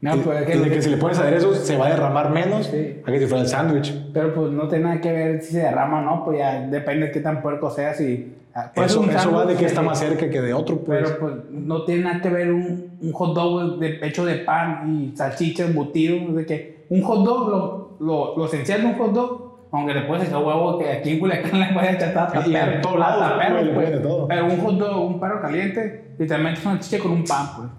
No, 0.02 0.16
pues 0.18 0.46
que, 0.46 0.58
de 0.58 0.70
que 0.70 0.82
si 0.82 0.90
le 0.90 0.98
pones 0.98 1.20
aderezos 1.20 1.58
se 1.58 1.76
va 1.76 1.88
a 1.88 1.90
derramar 1.90 2.30
menos 2.32 2.68
Sí. 2.68 3.02
a 3.06 3.12
que 3.12 3.20
si 3.20 3.26
fuera 3.26 3.42
el 3.44 3.50
sándwich. 3.50 3.94
pero 4.14 4.34
pues 4.34 4.52
no 4.52 4.68
tiene 4.70 4.86
nada 4.86 5.02
que 5.02 5.12
ver 5.12 5.42
si 5.42 5.52
se 5.54 5.60
derrama 5.60 6.00
o 6.00 6.02
no, 6.04 6.24
pues 6.26 6.38
ya 6.40 6.62
depende 6.68 7.08
de 7.08 7.12
qué 7.12 7.20
tan 7.20 7.42
puerco 7.42 7.70
seas 7.70 8.00
y 8.02 8.36
Ah, 8.56 8.72
puede 8.74 8.90
ser 8.90 9.04
Eso, 9.04 9.12
eso 9.12 9.32
va 9.32 9.46
de 9.46 9.56
que 9.56 9.66
está 9.66 9.84
más 9.84 10.00
cerca 10.00 10.28
que 10.28 10.42
de 10.42 10.54
otro, 10.56 10.78
pues. 10.80 11.04
Pero 11.04 11.20
pues 11.20 11.34
no 11.52 11.84
tiene 11.84 12.04
nada 12.06 12.20
que 12.20 12.30
ver 12.30 12.52
un, 12.52 12.98
un 13.00 13.12
hot 13.14 13.36
dog 13.36 13.78
de, 13.78 14.00
hecho 14.02 14.26
de 14.26 14.38
pan 14.38 14.90
y 15.12 15.16
salchicha 15.16 15.66
embutido. 15.66 16.34
De 16.34 16.46
que 16.48 16.86
un 16.90 17.04
hot 17.04 17.24
dog, 17.24 17.48
lo, 17.50 17.98
lo, 18.00 18.38
lo 18.38 18.46
esencial 18.46 18.82
de 18.82 18.88
un 18.88 18.98
hot 18.98 19.14
dog, 19.14 19.68
aunque 19.72 19.94
le 19.94 20.02
puedes 20.02 20.28
echar 20.28 20.44
huevo, 20.44 20.80
que 20.80 20.90
aquí 20.92 21.12
en 21.12 21.20
Culiacán 21.20 21.60
le 21.60 21.74
puedes 21.74 21.94
echar 21.96 22.18
hasta 22.18 22.40
Y 22.48 22.56
en 22.56 22.82
perro, 22.82 22.98
lados, 22.98 23.22
hasta 23.22 23.38
perro, 23.38 23.54
güey, 23.56 23.66
le 23.68 23.74
pues. 23.74 24.02
todo. 24.02 24.28
Pero 24.28 24.46
un 24.48 24.58
hot 24.62 24.76
dog, 24.80 25.06
un 25.06 25.20
perro 25.20 25.42
caliente, 25.42 26.06
literalmente 26.18 26.60
es 26.60 26.66
una 26.66 26.76
salchicha 26.82 27.04
con 27.04 27.12
un 27.12 27.24
pan, 27.24 27.46
pues. 27.56 27.70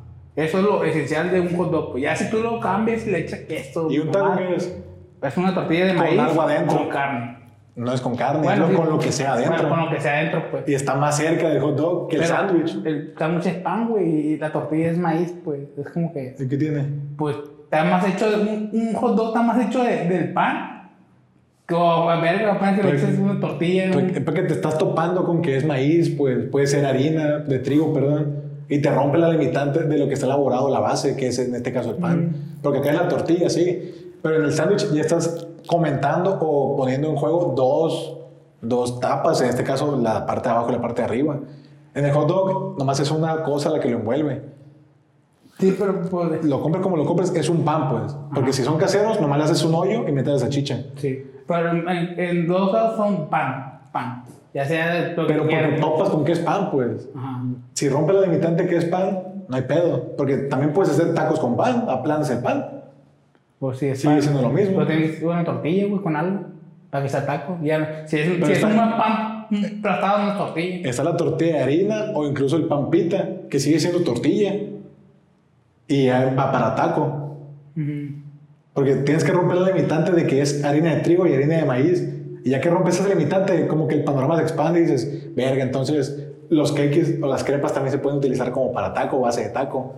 Eso 0.40 0.58
es 0.58 0.64
lo 0.64 0.84
esencial 0.84 1.30
de 1.30 1.40
un 1.40 1.56
hot 1.56 1.70
dog. 1.70 1.90
Pues 1.92 2.02
ya 2.04 2.16
si 2.16 2.30
tú 2.30 2.38
lo 2.42 2.58
cambias 2.60 3.06
y 3.06 3.10
le 3.10 3.18
echas 3.20 3.40
queso. 3.40 3.90
¿Y 3.90 3.98
un 3.98 4.10
taco 4.10 4.36
qué 4.36 4.56
es? 4.56 4.76
Es 5.22 5.36
una 5.36 5.54
tortilla 5.54 5.84
de 5.86 5.90
Con 5.94 5.98
maíz 5.98 6.18
algo 6.18 6.42
adentro. 6.42 6.78
con 6.78 6.88
carne. 6.88 7.36
No 7.76 7.92
es 7.94 8.00
con 8.00 8.16
carne, 8.16 8.42
Bueno, 8.42 8.64
es 8.64 8.70
sí. 8.70 8.76
con 8.76 8.90
lo 8.90 8.98
que 8.98 9.12
sea 9.12 9.32
adentro. 9.34 9.56
Bueno, 9.56 9.68
con 9.68 9.84
lo 9.84 9.90
que 9.90 10.00
sea 10.00 10.18
adentro, 10.18 10.44
pues. 10.50 10.64
Y 10.68 10.74
está 10.74 10.94
más 10.96 11.16
cerca 11.16 11.48
del 11.48 11.60
hot 11.60 11.76
dog 11.76 12.08
que 12.08 12.16
el 12.16 12.22
Pero 12.22 12.34
sándwich. 12.34 12.78
El 12.84 13.14
sándwich 13.18 13.46
es 13.46 13.54
pan, 13.54 13.88
güey, 13.88 14.08
y 14.08 14.36
la 14.38 14.50
tortilla 14.52 14.90
es 14.90 14.98
maíz, 14.98 15.34
pues. 15.44 15.60
Es 15.78 15.88
como 15.92 16.12
que, 16.12 16.34
¿Y 16.38 16.48
qué 16.48 16.56
tiene? 16.56 16.84
pues, 17.16 17.36
está 17.64 17.84
más 17.84 18.06
hecho 18.06 18.28
de 18.30 18.36
un, 18.42 18.70
un 18.72 18.94
hot 18.94 19.14
dog 19.16 19.28
está 19.28 19.42
más 19.42 19.66
hecho 19.66 19.82
de- 19.84 20.08
del 20.08 20.32
pan. 20.32 20.90
Como, 21.68 22.10
a 22.10 22.20
ver, 22.20 22.44
apenas 22.48 22.76
que 22.76 22.82
le 22.82 22.88
Pues- 22.90 23.04
eches 23.04 23.18
una 23.18 23.38
tortilla. 23.38 23.86
¿no? 23.86 23.92
Porque 23.94 24.20
porque 24.20 24.42
te 24.42 24.54
estás 24.54 24.76
topando 24.76 25.24
con 25.24 25.40
que 25.40 25.56
es 25.56 25.64
maíz, 25.64 26.10
pues 26.10 26.46
puede 26.50 26.66
ser 26.66 26.84
harina, 26.84 27.38
de 27.38 27.58
trigo, 27.60 27.92
perdón, 27.92 28.49
y 28.70 28.80
te 28.80 28.88
rompe 28.88 29.18
la 29.18 29.28
limitante 29.28 29.82
de 29.82 29.98
lo 29.98 30.06
que 30.06 30.14
está 30.14 30.26
elaborado 30.26 30.70
la 30.70 30.78
base, 30.78 31.16
que 31.16 31.26
es 31.26 31.38
en 31.40 31.54
este 31.56 31.72
caso 31.72 31.90
el 31.90 31.96
pan. 31.96 32.56
Porque 32.62 32.78
acá 32.78 32.90
es 32.90 32.96
la 32.96 33.08
tortilla, 33.08 33.50
sí, 33.50 34.14
pero 34.22 34.36
en 34.36 34.44
el 34.44 34.52
sándwich 34.52 34.90
ya 34.92 35.00
estás 35.00 35.48
comentando 35.66 36.38
o 36.40 36.76
poniendo 36.76 37.10
en 37.10 37.16
juego 37.16 37.52
dos, 37.56 38.16
dos 38.62 39.00
tapas, 39.00 39.40
en 39.40 39.48
este 39.48 39.64
caso 39.64 39.98
la 40.00 40.24
parte 40.24 40.48
de 40.48 40.54
abajo 40.54 40.70
y 40.70 40.74
la 40.74 40.80
parte 40.80 41.02
de 41.02 41.08
arriba. 41.08 41.40
En 41.94 42.04
el 42.04 42.12
hot 42.12 42.28
dog 42.28 42.78
nomás 42.78 43.00
es 43.00 43.10
una 43.10 43.42
cosa 43.42 43.70
la 43.70 43.80
que 43.80 43.88
lo 43.90 43.98
envuelve. 43.98 44.40
Sí, 45.58 45.74
pero 45.76 46.02
pues. 46.02 46.44
Lo 46.44 46.62
compres 46.62 46.82
como 46.82 46.96
lo 46.96 47.04
compres, 47.04 47.34
es 47.34 47.48
un 47.48 47.64
pan, 47.64 47.90
pues. 47.90 48.16
Porque 48.32 48.52
si 48.52 48.62
son 48.62 48.78
caseros, 48.78 49.20
nomás 49.20 49.38
le 49.38 49.44
haces 49.44 49.64
un 49.64 49.74
hoyo 49.74 50.08
y 50.08 50.12
metes 50.12 50.34
la 50.34 50.38
salchicha. 50.38 50.84
Sí. 50.96 51.26
Pero 51.46 51.70
en, 51.70 51.88
en, 51.88 52.20
en 52.20 52.46
dos 52.46 52.72
lados 52.72 52.96
son 52.96 53.28
pan, 53.28 53.88
pan. 53.92 54.22
Ya 54.52 54.64
sea 54.64 55.10
lo 55.16 55.26
que 55.26 55.32
Pero 55.32 55.42
porque 55.44 55.56
quieras. 55.58 55.80
topas 55.80 56.08
con 56.10 56.24
que 56.24 56.32
es 56.32 56.40
pan, 56.40 56.70
pues. 56.70 57.08
Ajá. 57.16 57.42
Si 57.74 57.88
rompe 57.88 58.12
la 58.12 58.22
limitante 58.22 58.66
que 58.66 58.76
es 58.76 58.84
pan, 58.86 59.20
no 59.48 59.56
hay 59.56 59.62
pedo. 59.62 60.14
Porque 60.16 60.36
también 60.38 60.72
puedes 60.72 60.90
hacer 60.92 61.14
tacos 61.14 61.38
con 61.38 61.56
pan, 61.56 61.84
aplanas 61.88 62.30
el 62.30 62.38
pan. 62.40 62.66
Pues 63.60 63.78
sí, 63.78 63.86
es 63.86 64.00
Sigue 64.00 64.14
pan. 64.14 64.22
siendo 64.22 64.42
lo 64.42 64.50
mismo. 64.50 64.74
Pero 64.76 64.86
tienes 64.88 65.10
que 65.10 65.16
hacer 65.18 65.28
una 65.28 65.44
tortilla, 65.44 65.86
güey, 65.86 66.02
con 66.02 66.16
algo. 66.16 66.40
Para 66.90 67.04
que 67.04 67.08
sea 67.10 67.24
taco. 67.24 67.56
Ya, 67.62 68.02
si 68.06 68.16
es, 68.18 68.26
si 68.26 68.42
es 68.42 68.58
está- 68.58 68.66
un 68.66 68.76
pan 68.76 69.46
plastado 69.80 70.18
en 70.18 70.24
una 70.24 70.38
tortilla. 70.38 70.88
Está 70.88 71.04
la 71.04 71.16
tortilla 71.16 71.52
de 71.56 71.62
harina 71.62 72.04
o 72.14 72.26
incluso 72.26 72.56
el 72.56 72.64
pan 72.64 72.90
pita, 72.90 73.28
que 73.48 73.60
sigue 73.60 73.78
siendo 73.78 74.00
tortilla. 74.02 74.52
Y 75.86 76.06
ya 76.06 76.34
va 76.36 76.50
para 76.50 76.74
taco. 76.74 77.36
Ujú. 77.76 78.14
Porque 78.72 78.96
tienes 78.96 79.22
que 79.24 79.32
romper 79.32 79.58
la 79.58 79.68
limitante 79.68 80.10
de 80.12 80.26
que 80.26 80.40
es 80.40 80.64
harina 80.64 80.94
de 80.94 81.00
trigo 81.02 81.26
y 81.26 81.34
harina 81.34 81.56
de 81.56 81.64
maíz. 81.64 82.16
Y 82.44 82.50
ya 82.50 82.60
que 82.60 82.70
rompes 82.70 82.98
esa 82.98 83.08
limitante, 83.08 83.66
como 83.66 83.86
que 83.86 83.96
el 83.96 84.04
panorama 84.04 84.36
se 84.36 84.42
expande 84.42 84.80
y 84.80 84.82
dices, 84.82 85.34
verga, 85.34 85.62
entonces 85.62 86.26
los 86.48 86.72
cakes 86.72 87.18
o 87.22 87.26
las 87.26 87.44
crepas 87.44 87.72
también 87.72 87.92
se 87.92 87.98
pueden 87.98 88.18
utilizar 88.18 88.50
como 88.50 88.72
para 88.72 88.92
taco 88.92 89.18
o 89.18 89.20
base 89.20 89.42
de 89.42 89.50
taco. 89.50 89.94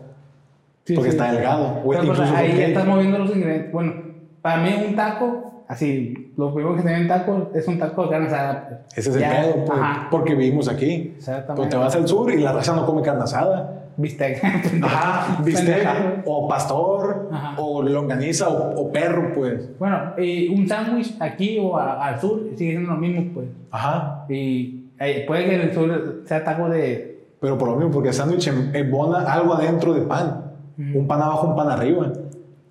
Sí, 0.84 0.94
porque 0.94 1.10
sí. 1.10 1.16
está 1.16 1.32
delgado. 1.32 1.80
O 1.84 1.90
Pero, 1.90 2.06
pues, 2.06 2.20
ahí 2.20 2.56
ya 2.58 2.66
estás 2.66 2.86
moviendo 2.86 3.18
los 3.18 3.34
ingredientes. 3.34 3.72
Bueno, 3.72 3.94
para 4.42 4.62
mí 4.62 4.84
un 4.86 4.96
taco, 4.96 5.64
así, 5.68 6.32
lo 6.36 6.52
primero 6.52 6.76
que 6.76 6.82
se 6.82 6.88
ve 6.88 6.96
en 6.96 7.08
taco 7.08 7.50
es 7.54 7.68
un 7.68 7.78
taco 7.78 8.04
de 8.04 8.10
carne 8.10 8.26
asada. 8.26 8.68
pues. 8.68 8.98
Ese 8.98 9.10
es 9.10 9.16
el 9.16 9.22
pedo, 9.22 9.64
porque 10.10 10.34
vivimos 10.34 10.68
aquí. 10.68 11.14
Exactamente. 11.16 11.54
Pues 11.56 11.68
te 11.68 11.76
vas 11.76 11.94
al 11.94 12.08
sur 12.08 12.30
y 12.32 12.38
la 12.38 12.52
raza 12.52 12.74
no 12.74 12.84
come 12.84 13.02
carne 13.02 13.22
asada. 13.22 13.81
Bistec. 13.96 14.42
Ajá, 14.82 15.42
bistec 15.42 15.86
o 16.24 16.48
pastor 16.48 17.28
Ajá. 17.32 17.54
o 17.60 17.82
longaniza 17.82 18.48
o, 18.48 18.80
o 18.80 18.90
perro, 18.92 19.32
pues. 19.34 19.78
Bueno, 19.78 20.14
un 20.16 20.66
sándwich 20.68 21.14
aquí 21.20 21.58
o 21.60 21.76
a- 21.76 22.06
al 22.06 22.20
sur 22.20 22.40
sigue 22.56 22.72
siendo 22.72 22.92
lo 22.92 22.98
mismo, 22.98 23.30
pues. 23.34 23.46
Ajá. 23.70 24.24
Y 24.28 24.86
eh, 24.98 25.24
puede 25.26 25.44
que 25.46 25.54
en 25.56 25.60
el 25.62 25.74
sur 25.74 26.22
sea 26.24 26.42
taco 26.44 26.68
de. 26.68 27.10
Pero 27.40 27.58
por 27.58 27.68
lo 27.68 27.76
mismo, 27.76 27.90
porque 27.90 28.08
el 28.08 28.14
sándwich 28.14 28.46
em- 28.48 28.70
embona 28.74 29.30
algo 29.32 29.54
adentro 29.54 29.92
de 29.94 30.02
pan. 30.02 30.52
Un 30.78 31.06
pan 31.06 31.20
abajo, 31.20 31.48
un 31.48 31.56
pan 31.56 31.68
arriba. 31.70 32.10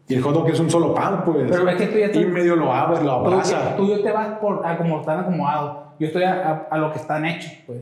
Y 0.08 0.16
el 0.16 0.22
hot 0.24 0.34
dog 0.34 0.50
es 0.50 0.60
un 0.60 0.70
solo 0.70 0.94
pan, 0.94 1.24
pues. 1.24 1.46
Pero 1.50 1.70
es 1.70 1.76
que 1.76 1.88
tú 1.88 1.98
ya 2.00 2.06
estás- 2.08 2.22
Y 2.22 2.26
medio 2.26 2.56
lo 2.56 2.74
abres, 2.74 3.02
lo 3.04 3.22
Tú, 3.22 3.28
abraza. 3.30 3.76
tú 3.78 3.84
y 3.86 3.90
yo 3.92 4.02
te 4.02 4.12
vas 4.12 4.28
por 4.40 4.66
a 4.66 4.76
como 4.78 5.00
están 5.00 5.20
acomodados. 5.20 5.78
Yo 6.00 6.08
estoy 6.08 6.24
a, 6.24 6.50
a- 6.50 6.68
a 6.72 6.78
lo 6.80 6.92
que 6.92 6.98
están 7.00 7.26
hechos, 7.26 7.52
pues. 7.68 7.80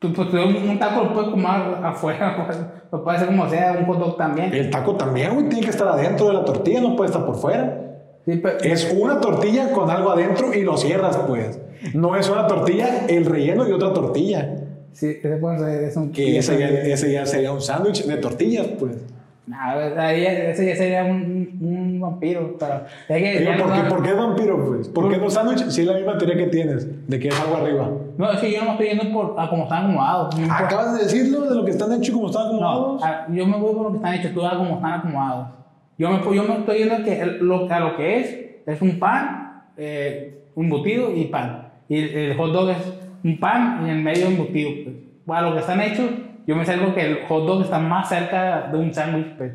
Tú, 0.00 0.12
pues, 0.14 0.28
un, 0.32 0.68
un 0.70 0.78
taco 0.78 1.04
lo 1.04 1.12
puedes 1.12 1.28
comer 1.30 1.46
afuera, 1.84 2.42
pues. 2.46 2.58
Lo 2.90 3.04
puedes 3.04 3.20
hacer 3.22 3.36
como 3.36 3.48
sea, 3.48 3.76
un 3.78 3.84
hot 3.84 3.98
dog 4.00 4.16
también. 4.16 4.52
El 4.52 4.68
taco 4.70 4.96
también, 4.96 5.34
güey, 5.34 5.48
tiene 5.48 5.62
que 5.64 5.70
estar 5.70 5.86
adentro 5.86 6.26
de 6.28 6.32
la 6.34 6.44
tortilla, 6.44 6.80
no 6.80 6.96
puede 6.96 7.10
estar 7.10 7.24
por 7.24 7.36
fuera. 7.36 7.78
Sí, 8.24 8.36
pero- 8.42 8.58
Es 8.60 8.92
una 8.98 9.20
tortilla 9.20 9.70
con 9.72 9.88
algo 9.90 10.10
adentro 10.10 10.52
y 10.52 10.62
lo 10.62 10.76
cierras, 10.76 11.16
pues. 11.28 11.60
No 11.94 12.16
es 12.16 12.28
una 12.28 12.46
tortilla, 12.46 13.06
el 13.08 13.26
relleno 13.26 13.68
y 13.68 13.72
otra 13.72 13.92
tortilla. 13.92 14.56
Sí, 14.92 15.18
ese 15.22 15.36
puede 15.36 15.58
ser, 15.58 15.84
es 15.84 15.96
un 15.96 16.10
Que 16.10 16.38
ese 16.38 16.58
ya, 16.58 16.68
ese 16.68 17.12
ya 17.12 17.24
sería 17.24 17.52
un 17.52 17.60
sándwich 17.60 18.04
de 18.06 18.16
tortillas, 18.16 18.66
pues. 18.78 18.96
Nah, 19.46 19.74
ese 20.12 20.66
ya 20.66 20.76
sería 20.76 21.04
un, 21.04 21.58
un 21.60 21.79
vampiro, 22.00 22.56
pero 22.58 22.82
es 23.08 23.22
que 23.22 23.44
ya 23.44 23.56
¿por, 23.56 23.72
qué, 23.72 23.80
¿Por 23.88 24.02
qué 24.02 24.12
vampiro, 24.14 24.66
pues? 24.66 24.88
¿Por 24.88 25.08
qué 25.10 25.18
no 25.18 25.30
sándwich? 25.30 25.68
Si 25.68 25.82
es 25.82 25.86
la 25.86 25.94
misma 25.94 26.18
teoría 26.18 26.36
que 26.36 26.46
tienes, 26.50 27.08
de 27.08 27.18
que 27.18 27.28
es 27.28 27.40
algo 27.40 27.56
arriba. 27.56 27.88
No, 28.18 28.30
es 28.32 28.40
que 28.40 28.50
yo 28.52 28.58
no 28.60 28.64
me 28.64 28.70
estoy 28.72 28.88
yendo 28.88 29.12
por 29.12 29.34
a 29.38 29.48
como 29.48 29.64
están 29.64 29.84
acomodados. 29.84 30.38
No. 30.38 30.52
Acabas 30.52 30.96
de 30.96 31.04
decirlo, 31.04 31.42
de 31.48 31.54
lo 31.54 31.64
que 31.64 31.70
están 31.70 31.92
hechos 31.92 32.08
y 32.08 32.12
cómo 32.12 32.26
están 32.28 32.46
acomodados. 32.46 33.00
No, 33.00 33.06
a- 33.06 33.26
yo 33.30 33.46
me 33.46 33.56
voy 33.58 33.74
por 33.74 33.82
lo 33.84 33.90
que 33.92 33.96
están 33.96 34.14
hechos, 34.14 34.32
tú 34.32 34.44
a 34.46 34.56
como 34.56 34.74
están 34.76 34.92
acomodados. 34.94 35.48
Yo 35.98 36.10
me, 36.10 36.18
yo 36.36 36.42
me 36.44 36.54
estoy 36.58 36.78
yendo 36.78 36.94
a, 36.94 37.02
que 37.02 37.26
lo, 37.40 37.70
a 37.70 37.80
lo 37.80 37.96
que 37.96 38.20
es, 38.20 38.38
es 38.66 38.80
un 38.82 38.98
pan, 38.98 39.64
eh, 39.76 40.44
un 40.54 40.64
embutido 40.66 41.14
y 41.14 41.26
pan. 41.26 41.68
Y 41.88 41.98
el, 41.98 42.08
el 42.30 42.36
hot 42.36 42.52
dog 42.52 42.70
es 42.70 42.92
un 43.22 43.38
pan 43.38 43.80
y 43.82 43.90
en 43.90 43.96
el 43.96 44.02
medio 44.02 44.26
embutido. 44.28 44.70
Pues. 44.84 44.96
Bueno, 45.26 45.46
a 45.46 45.48
lo 45.50 45.54
que 45.54 45.60
están 45.60 45.80
hechos, 45.80 46.06
yo 46.46 46.56
me 46.56 46.64
salgo 46.64 46.94
que 46.94 47.02
el 47.02 47.18
hot 47.28 47.46
dog 47.46 47.62
está 47.62 47.78
más 47.78 48.08
cerca 48.08 48.68
de 48.72 48.78
un 48.78 48.92
sándwich. 48.94 49.36
Pues. 49.36 49.52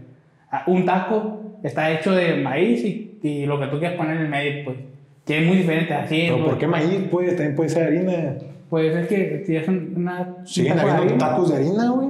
Un 0.68 0.86
taco 0.86 1.42
está 1.64 1.92
hecho 1.92 2.12
de 2.12 2.36
maíz 2.38 2.84
y, 2.84 3.20
y 3.24 3.46
lo 3.46 3.60
que 3.60 3.68
tú 3.68 3.80
quieras 3.80 3.98
poner 3.98 4.18
en 4.18 4.24
el 4.24 4.30
medio, 4.30 4.66
pues. 4.66 4.78
Es 5.28 5.48
muy 5.48 5.58
diferente. 5.58 5.94
Así 5.94 6.22
Pero 6.26 6.38
pues. 6.38 6.50
¿por 6.50 6.58
qué 6.60 6.68
maíz? 6.68 7.00
Pues 7.10 7.30
también 7.36 7.56
puede 7.56 7.70
ser 7.70 7.88
harina. 7.88 8.36
Pues 8.70 8.96
es 8.96 9.08
que 9.08 9.44
si 9.46 9.56
es 9.56 9.68
un- 9.68 9.94
una. 9.96 10.36
un 10.40 10.48
Siguen 10.48 10.78
habiendo 10.80 11.02
harina, 11.04 11.18
tacos 11.18 11.50
de 11.50 11.56
harina, 11.56 11.90
güey. 11.92 12.10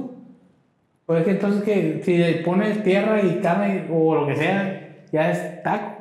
Pues 1.06 1.18
es 1.20 1.24
que 1.24 1.30
entonces 1.30 1.62
que 1.62 2.00
si 2.04 2.18
le 2.18 2.32
pones 2.44 2.82
tierra 2.82 3.22
y 3.22 3.36
carne 3.40 3.84
o 3.92 4.14
lo 4.16 4.26
que 4.26 4.36
sea, 4.36 4.88
ya 5.12 5.30
es 5.30 5.62
taco. 5.62 5.92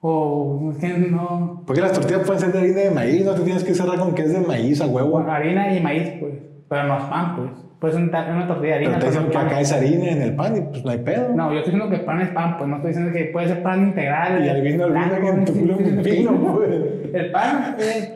O 0.00 0.70
es 0.72 0.78
que 0.78 0.88
no. 0.88 1.62
Porque 1.66 1.80
las 1.80 1.92
tortillas 1.94 2.22
pueden 2.26 2.40
ser 2.40 2.52
de 2.52 2.58
harina 2.58 2.80
de 2.80 2.90
maíz, 2.90 3.24
no 3.24 3.34
te 3.34 3.40
tienes 3.42 3.64
que 3.64 3.74
cerrar 3.74 3.98
con 3.98 4.14
que 4.14 4.22
es 4.22 4.32
de 4.32 4.40
maíz 4.40 4.80
a 4.82 4.86
huevo. 4.86 5.08
Bueno, 5.12 5.32
harina 5.32 5.74
y 5.74 5.80
maíz, 5.80 6.10
pues. 6.20 6.34
Pero 6.68 6.84
no 6.84 6.98
es 6.98 7.04
pan, 7.04 7.36
pues. 7.36 7.50
Pues 7.84 7.96
un 7.96 8.10
ta- 8.10 8.26
una 8.34 8.46
tortilla 8.46 8.68
de 8.70 8.74
harina. 8.76 8.90
Pero 8.98 9.00
te 9.04 9.10
dicen 9.10 9.30
que 9.30 9.36
acá 9.36 9.60
es 9.60 9.70
harina 9.70 10.08
en 10.08 10.22
el 10.22 10.34
pan 10.34 10.56
y 10.56 10.60
pues 10.62 10.82
no 10.86 10.90
hay 10.90 10.98
pedo. 11.00 11.34
No, 11.34 11.52
yo 11.52 11.58
estoy 11.58 11.74
diciendo 11.74 11.94
que 11.94 12.02
pan 12.02 12.20
es 12.22 12.28
pan, 12.30 12.56
pues 12.56 12.70
no 12.70 12.76
estoy 12.76 12.88
diciendo 12.92 13.12
que 13.12 13.24
puede 13.26 13.48
ser 13.48 13.62
pan 13.62 13.82
integral. 13.88 14.42
Y 14.42 14.48
ahí 14.48 14.60
vino 14.62 14.86
el 14.86 14.92
vino 14.94 15.28
en 15.28 15.44
tu 15.44 15.52
culo 15.52 15.76
pues. 16.56 16.70
El 17.12 17.30
pan 17.30 17.76
es 17.78 18.10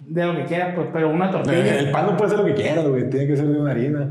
de 0.00 0.26
lo 0.26 0.34
que 0.34 0.44
quieras, 0.46 0.72
pues, 0.74 0.88
pero 0.92 1.10
una 1.10 1.30
tortilla. 1.30 1.78
El 1.78 1.92
pan 1.92 2.06
no 2.06 2.16
puede 2.16 2.30
ser 2.30 2.38
lo 2.40 2.44
que 2.44 2.54
quieras, 2.54 2.88
güey. 2.88 3.08
Tiene 3.08 3.28
que 3.28 3.36
ser 3.36 3.46
de 3.46 3.60
una 3.60 3.70
harina. 3.70 4.10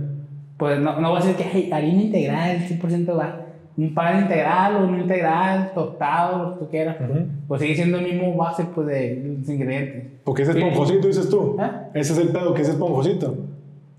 Pues 0.55 0.79
no, 0.79 0.97
no 1.01 1.11
va 1.11 1.19
a 1.19 1.21
ser 1.21 1.35
que 1.35 1.43
hay 1.43 1.69
harina 1.69 2.01
integral, 2.03 2.57
100% 2.59 3.17
va. 3.17 3.41
Un 3.75 3.93
pan 3.93 4.21
integral 4.21 4.75
o 4.77 4.87
no 4.89 4.97
integral, 4.99 5.71
tostado, 5.75 6.43
lo 6.43 6.53
que 6.53 6.59
tú 6.63 6.69
quieras. 6.71 6.95
pues. 6.97 7.09
Ujú. 7.09 7.19
Pues 7.49 7.61
sigue 7.61 7.75
siendo 7.75 7.97
el 7.97 8.05
mismo 8.05 8.37
base 8.37 8.63
pues, 8.73 8.87
de 8.87 9.35
los 9.39 9.49
ingredientes. 9.49 10.03
Porque 10.23 10.43
ese 10.43 10.51
esponjosito, 10.57 11.07
dices 11.07 11.29
tú. 11.29 11.57
¿Eh? 11.59 11.69
Ese 11.95 12.13
es 12.13 12.19
el 12.19 12.29
pedo, 12.29 12.53
que 12.53 12.61
es 12.61 12.69
esponjosito. 12.69 13.35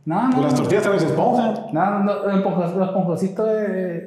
No, 0.07 0.29
no. 0.29 0.31
Pues 0.33 0.45
las 0.45 0.55
tortillas 0.55 0.83
también 0.83 1.01
se 1.01 1.07
esponjan. 1.09 1.55
No, 1.73 2.01
no, 2.05 2.25
el 2.31 2.43
esponjos- 2.43 2.75
los 2.75 2.89
esponjositos 2.89 3.49
es, 3.49 4.03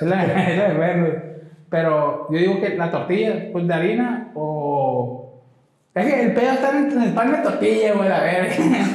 es 0.00 0.02
la, 0.02 0.22
es 0.24 0.58
la 0.58 0.68
de 0.68 0.74
verde. 0.78 1.32
Pero 1.70 2.26
yo 2.30 2.38
digo 2.38 2.60
que 2.60 2.76
la 2.76 2.90
tortilla, 2.90 3.48
pues 3.52 3.66
de 3.66 3.74
harina 3.74 4.30
o. 4.34 5.40
Es 5.94 6.06
que 6.06 6.22
el 6.22 6.32
pedo 6.34 6.52
está 6.52 6.70
en 6.78 7.00
el 7.02 7.12
pan 7.12 7.32
de 7.32 7.38
tortilla, 7.38 7.92
güey, 7.94 8.08
la 8.08 8.20
verga. 8.20 8.54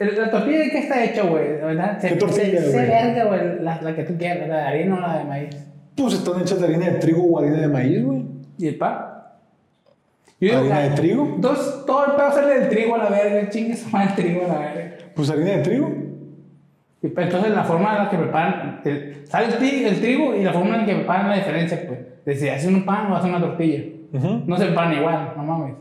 El- 0.00 0.16
La 0.16 0.30
tortilla 0.30 0.58
de 0.58 0.70
qué 0.70 0.78
está 0.78 1.02
hecha, 1.02 1.22
güey, 1.22 1.60
¿verdad? 1.60 1.98
Se- 2.00 2.08
¿Qué 2.10 2.16
tortilla, 2.16 2.60
se 2.60 2.70
güey? 2.72 2.86
verga, 2.86 3.24
güey, 3.24 3.40
la, 3.62 3.80
la 3.82 3.96
que 3.96 4.04
tú 4.04 4.16
quieras, 4.16 4.48
la 4.48 4.56
de 4.58 4.62
harina 4.62 4.96
o 4.96 5.00
la 5.00 5.18
de 5.18 5.24
maíz. 5.24 5.56
Pues 5.96 6.14
están 6.14 6.40
hechas 6.40 6.60
de 6.60 6.66
harina 6.66 6.86
de 6.86 6.98
trigo 6.98 7.22
o 7.24 7.38
harina 7.40 7.56
de 7.56 7.68
maíz, 7.68 8.04
güey. 8.04 8.24
¿Y 8.58 8.68
el 8.68 8.76
pan? 8.76 8.96
Yo 10.40 10.48
digo 10.48 10.58
¿Harina 10.60 10.82
que- 10.82 10.90
de 10.90 10.96
trigo? 10.96 11.24
Entonces, 11.34 11.74
todo 11.86 12.06
el 12.06 12.12
pedo 12.12 12.30
sale 12.32 12.60
del 12.60 12.68
trigo 12.68 12.94
a 12.94 12.98
la 12.98 13.10
verga, 13.10 13.48
chingue 13.48 13.76
su 13.76 13.88
madre 13.90 14.08
el 14.10 14.14
trigo 14.14 14.44
a 14.44 14.48
la 14.48 14.58
verga. 14.58 14.96
Pues 15.14 15.30
harina 15.30 15.50
de 15.50 15.58
trigo. 15.58 15.88
Y 17.02 17.08
pues, 17.08 17.26
Entonces, 17.26 17.52
la 17.52 17.64
forma 17.64 17.92
en 17.92 18.04
la 18.04 18.10
que 18.10 18.16
preparan, 18.18 18.80
el- 18.84 19.22
sale 19.26 19.46
el, 19.46 19.58
tri- 19.58 19.86
el 19.86 20.00
trigo 20.00 20.34
y 20.34 20.44
la 20.44 20.52
forma 20.52 20.78
en 20.80 20.86
que 20.86 20.94
preparan 20.94 21.28
la 21.30 21.36
diferencia, 21.36 21.84
pues. 21.86 22.00
De 22.24 22.36
si 22.36 22.48
hace 22.48 22.68
un 22.68 22.84
pan 22.84 23.10
o 23.10 23.16
hace 23.16 23.28
una 23.28 23.40
tortilla. 23.40 23.84
Ujú. 24.12 24.42
No 24.46 24.56
se 24.56 24.66
pan 24.66 24.92
igual, 24.92 25.32
no 25.36 25.42
mames. 25.44 25.74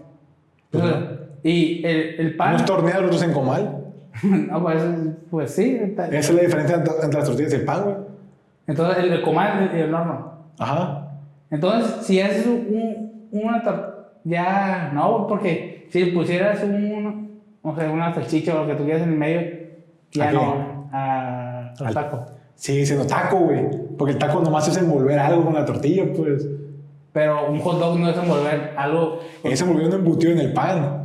Pues 0.71 0.83
Entonces, 0.83 1.09
Y 1.43 1.85
el, 1.85 2.19
el 2.19 2.35
pan. 2.35 2.49
Unos 2.55 2.65
torneos, 2.65 2.97
otros 3.03 3.23
en 3.23 3.33
comal. 3.33 3.83
no, 4.23 4.63
pues, 4.63 4.83
pues 5.29 5.51
sí. 5.51 5.79
Esa 5.95 6.17
es 6.17 6.33
la 6.33 6.41
diferencia 6.41 6.75
entre, 6.77 6.93
entre 7.03 7.19
las 7.19 7.27
tortillas 7.29 7.53
y 7.53 7.55
el 7.57 7.65
pan, 7.65 7.83
güey. 7.83 7.95
Entonces, 8.67 9.03
el, 9.03 9.11
el 9.13 9.21
comal 9.21 9.71
y 9.75 9.79
el 9.79 9.93
horno. 9.93 10.33
Ajá. 10.59 11.11
Entonces, 11.51 12.05
si 12.05 12.19
haces 12.21 12.45
un, 12.47 13.27
una 13.31 13.61
tortilla. 13.63 13.93
Ya, 14.27 14.91
no, 14.93 15.25
porque 15.27 15.87
si 15.89 16.05
pusieras 16.07 16.61
un. 16.63 17.39
O 17.61 17.75
sea, 17.75 17.89
una 17.89 18.13
salchicha 18.13 18.55
o 18.55 18.63
lo 18.63 18.67
que 18.67 18.75
tuvieras 18.75 19.01
en 19.03 19.09
el 19.13 19.17
medio, 19.17 19.41
ya 20.11 20.25
¿A 20.25 20.31
qué? 20.31 20.35
no. 20.35 20.89
A, 20.91 21.73
al 21.79 21.93
taco. 21.93 22.25
Sigue 22.55 22.85
siendo 22.85 23.05
taco, 23.05 23.37
güey. 23.39 23.65
Porque 23.97 24.13
el 24.13 24.17
taco 24.19 24.41
nomás 24.41 24.67
es 24.67 24.77
envolver 24.77 25.17
algo 25.19 25.45
con 25.45 25.53
la 25.53 25.65
tortilla, 25.65 26.03
pues. 26.15 26.45
Pero 27.13 27.49
un 27.49 27.59
hot 27.59 27.79
dog 27.79 27.99
no 27.99 28.09
es 28.09 28.17
envolver 28.17 28.73
algo. 28.75 29.19
Es 29.43 29.61
envolver 29.61 29.87
un 29.87 29.93
embutido 29.93 30.33
en 30.33 30.39
el 30.39 30.53
pan. 30.53 31.03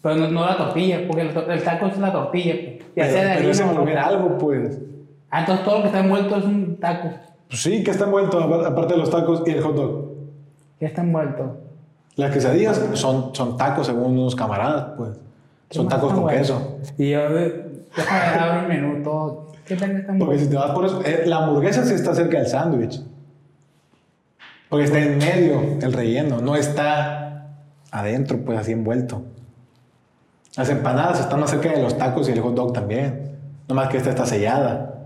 Pero 0.00 0.14
no, 0.16 0.28
no 0.30 0.46
la 0.46 0.56
tortilla, 0.56 1.00
porque 1.06 1.22
el, 1.22 1.36
el 1.50 1.62
taco 1.62 1.86
es 1.86 1.98
la 1.98 2.12
tortilla. 2.12 2.54
pues. 2.54 2.78
Ya 2.96 3.04
Pero, 3.04 3.12
sea 3.12 3.28
de 3.28 3.36
pero 3.38 3.50
es 3.50 3.60
envolver 3.60 3.98
algo, 3.98 4.38
pues. 4.38 4.80
Ah, 5.30 5.40
entonces 5.40 5.64
todo 5.64 5.76
lo 5.76 5.80
que 5.82 5.86
está 5.88 6.00
envuelto 6.00 6.36
es 6.36 6.44
un 6.44 6.76
taco. 6.80 7.10
Pues 7.48 7.60
sí, 7.62 7.82
que 7.84 7.90
está 7.90 8.04
envuelto, 8.04 8.40
apar- 8.40 8.66
aparte 8.66 8.94
de 8.94 9.00
los 9.00 9.10
tacos 9.10 9.42
y 9.46 9.50
el 9.50 9.60
hot 9.62 9.74
dog. 9.76 10.08
¿Qué 10.78 10.86
está 10.86 11.02
envuelto? 11.02 11.56
Las 12.18 12.32
quesadillas 12.32 12.80
son, 12.94 13.32
son 13.32 13.56
tacos 13.56 13.86
según 13.86 14.18
unos 14.18 14.34
camaradas, 14.34 14.88
pues. 14.96 15.10
Son 15.70 15.86
¿Qué 15.86 15.94
más 15.94 16.02
tacos 16.02 16.12
con 16.14 16.28
queso. 16.28 16.78
Y 16.98 17.10
yo, 17.10 17.20
déjame 17.30 18.60
el 18.62 18.68
menú, 18.68 19.02
todo. 19.04 19.52
¿Qué 19.64 19.76
tal 19.76 19.92
está 19.92 20.14
Porque 20.18 20.38
si 20.40 20.48
te 20.48 20.56
vas 20.56 20.72
por 20.72 20.84
eso, 20.84 21.00
eh, 21.04 21.22
la 21.26 21.36
hamburguesa 21.44 21.84
sí 21.84 21.94
está 21.94 22.14
cerca 22.16 22.38
del 22.38 22.48
sándwich. 22.48 23.00
Porque 24.68 24.86
está 24.86 24.98
en 24.98 25.18
medio 25.18 25.62
el 25.80 25.92
relleno, 25.92 26.40
no 26.40 26.56
está 26.56 27.46
adentro, 27.92 28.38
pues 28.44 28.58
así 28.58 28.72
envuelto. 28.72 29.22
Las 30.56 30.68
empanadas 30.70 31.20
están 31.20 31.38
más 31.38 31.50
cerca 31.50 31.70
de 31.70 31.80
los 31.80 31.96
tacos 31.96 32.28
y 32.28 32.32
el 32.32 32.40
hot 32.40 32.54
dog 32.54 32.72
también. 32.72 33.36
Nomás 33.68 33.90
que 33.90 33.98
esta 33.98 34.10
está 34.10 34.26
sellada. 34.26 35.04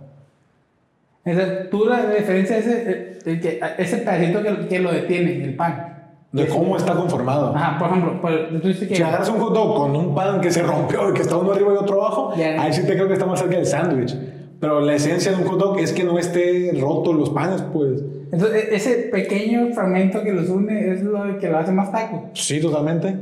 Entonces, 1.26 1.68
tú 1.70 1.84
la 1.84 2.06
diferencia 2.06 2.56
es 2.56 2.66
ese, 2.66 2.90
eh, 2.90 3.18
el 3.26 3.40
que- 3.40 3.60
ese 3.76 3.98
pedacito 3.98 4.42
que, 4.42 4.66
que 4.68 4.78
lo 4.78 4.90
detiene, 4.92 5.44
el 5.44 5.54
pan. 5.56 5.91
De 6.32 6.48
cómo 6.48 6.76
está 6.78 6.94
conformado. 6.94 7.54
Ajá, 7.54 7.78
por 7.78 7.88
ejemplo, 7.90 8.60
tú 8.60 8.68
dices 8.68 8.88
que. 8.88 8.96
Si 8.96 9.02
agarras 9.02 9.28
un 9.28 9.38
hot 9.38 9.52
dog 9.54 9.76
con 9.76 9.94
un 9.94 10.14
pan 10.14 10.40
que 10.40 10.50
se 10.50 10.62
rompió 10.62 11.10
y 11.10 11.12
que 11.14 11.22
está 11.22 11.36
uno 11.36 11.52
arriba 11.52 11.74
y 11.74 11.76
otro 11.76 12.00
abajo, 12.02 12.32
Ya. 12.36 12.60
ahí 12.62 12.72
sí 12.72 12.82
te 12.86 12.94
creo 12.94 13.06
que 13.06 13.12
está 13.14 13.26
más 13.26 13.38
cerca 13.38 13.56
del 13.56 13.66
sándwich. 13.66 14.16
Pero 14.58 14.80
la 14.80 14.94
esencia 14.94 15.32
de 15.32 15.42
un 15.42 15.48
hot 15.48 15.58
dog 15.58 15.78
es 15.78 15.92
que 15.92 16.04
no 16.04 16.18
esté 16.18 16.72
roto 16.80 17.12
los 17.12 17.30
panes, 17.30 17.60
pues. 17.72 18.02
Entonces, 18.32 18.64
e- 18.64 18.74
ese 18.76 18.94
pequeño 19.12 19.72
fragmento 19.74 20.22
que 20.22 20.32
los 20.32 20.48
une 20.48 20.92
es 20.92 21.02
lo 21.02 21.38
que 21.38 21.48
lo 21.50 21.58
hace 21.58 21.72
más 21.72 21.92
taco. 21.92 22.30
Sí, 22.32 22.60
totalmente. 22.62 23.14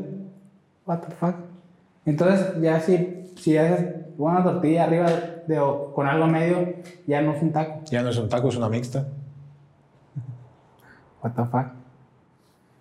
What 0.87 0.99
the 1.01 1.13
fuck. 1.19 1.35
Entonces, 2.07 2.47
ya 2.63 2.79
si, 2.79 3.25
si 3.37 3.57
haces 3.57 3.87
una 4.19 4.45
tortilla 4.45 4.85
arriba 4.85 5.07
de, 5.49 5.59
o 5.59 5.93
con 5.95 6.07
algo 6.07 6.27
medio, 6.29 6.75
ya 7.09 7.23
no 7.23 7.33
es 7.33 7.43
un 7.43 7.51
taco. 7.51 7.81
Ya 7.91 8.03
no 8.03 8.11
es 8.11 8.19
un 8.19 8.29
taco, 8.29 8.49
es 8.51 8.57
una 8.57 8.69
mixta. 8.69 9.07
What 11.23 11.33
the 11.33 11.45
fuck. 11.47 11.80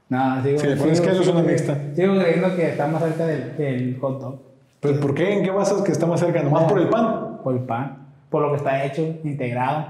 No, 0.09 0.43
sigo, 0.43 0.59
Si 0.59 0.67
le 0.67 0.75
pones 0.75 0.97
sigo- 0.99 1.09
queso, 1.09 1.21
es 1.21 1.27
una 1.27 1.41
mixta. 1.43 1.77
Sigo 1.95 2.15
creyendo 2.19 2.55
que 2.55 2.69
está 2.69 2.87
más 2.87 3.03
cerca 3.03 3.25
del, 3.27 3.55
del 3.57 3.97
hot 4.01 4.21
dog. 4.21 4.35
¿Pero 4.79 4.99
por 4.99 5.13
qué? 5.13 5.33
¿En 5.37 5.43
qué 5.43 5.51
basas 5.51 5.81
que 5.83 5.91
está 5.91 6.05
más 6.07 6.19
cerca? 6.19 6.41
¿Nomás 6.41 6.63
por 6.65 6.79
el 6.79 6.89
pan? 6.89 7.37
Por 7.43 7.53
el 7.55 7.61
pan. 7.61 8.07
Por 8.29 8.41
lo 8.41 8.49
que 8.51 8.57
está 8.57 8.83
hecho, 8.85 9.01
integrado. 9.23 9.85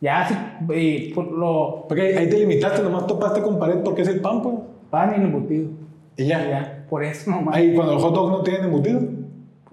Ya, 0.00 0.26
sí, 0.28 0.34
y 0.74 1.14
por 1.14 1.30
lo 1.32 1.86
Porque 1.88 2.16
ahí 2.18 2.28
te 2.28 2.38
limitaste, 2.38 2.82
nomás 2.82 3.06
topaste 3.06 3.40
con 3.40 3.58
pared 3.58 3.76
porque 3.82 4.02
es 4.02 4.08
el 4.08 4.20
pan, 4.20 4.42
pues. 4.42 4.56
pan 4.90 5.12
y 5.12 5.20
el 5.20 5.22
embutido. 5.22 5.70
Y 6.16 6.26
ya. 6.26 6.46
Ya, 6.48 6.84
por 6.90 7.02
eso 7.02 7.30
nomás. 7.30 7.56
Ahí 7.56 7.74
cuando 7.74 7.94
el 7.94 7.98
hot 8.00 8.14
dog 8.14 8.30
no 8.30 8.42
tiene 8.42 8.64
embutido. 8.66 9.00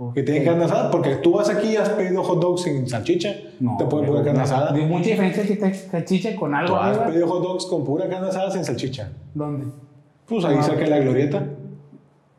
¿Por 0.01 0.13
Que 0.15 0.23
tiene 0.23 0.39
qué? 0.39 0.45
carne 0.47 0.63
asada. 0.63 0.89
Porque 0.89 1.17
tú 1.17 1.33
vas 1.33 1.47
aquí 1.49 1.67
y 1.73 1.75
has 1.75 1.89
pedido 1.89 2.23
hot 2.23 2.41
dog 2.41 2.57
sin 2.57 2.87
salchicha. 2.89 3.35
No, 3.59 3.77
te 3.77 3.85
pueden 3.85 4.07
poner 4.07 4.23
carne 4.23 4.39
no, 4.39 4.43
asada. 4.45 4.73
Hay 4.73 4.85
mucha 4.85 5.09
diferencia 5.11 5.43
si 5.45 5.55
te 5.57 5.71
salchicha 5.73 6.35
con 6.35 6.49
Tú 6.49 6.55
algo 6.57 6.75
has 6.77 6.87
arriba. 6.97 7.05
pedido 7.07 7.27
hot 7.27 7.43
dogs 7.43 7.65
con 7.67 7.85
pura 7.85 8.09
carne 8.09 8.27
asada 8.27 8.49
sin 8.49 8.65
salchicha. 8.65 9.11
¿Dónde? 9.35 9.67
Pues 10.25 10.43
ahí 10.45 10.55
Ah. 10.59 10.63
cerca 10.63 10.85
de 10.85 10.89
la 10.89 10.97
glorieta. 10.99 11.43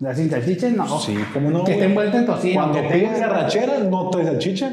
¿La 0.00 0.12
sin 0.12 0.28
salchicha? 0.28 0.70
No. 0.70 0.98
Sí, 0.98 1.16
¿cómo 1.32 1.50
no, 1.50 1.62
Que 1.62 1.72
esté 1.74 1.84
envuelta 1.84 2.18
en 2.18 2.26
tocino. 2.26 2.54
Cuando 2.60 2.82
que 2.82 2.88
pides 2.88 3.20
garrachera, 3.20 3.78
no 3.78 4.10
trae 4.10 4.24
salchicha. 4.24 4.72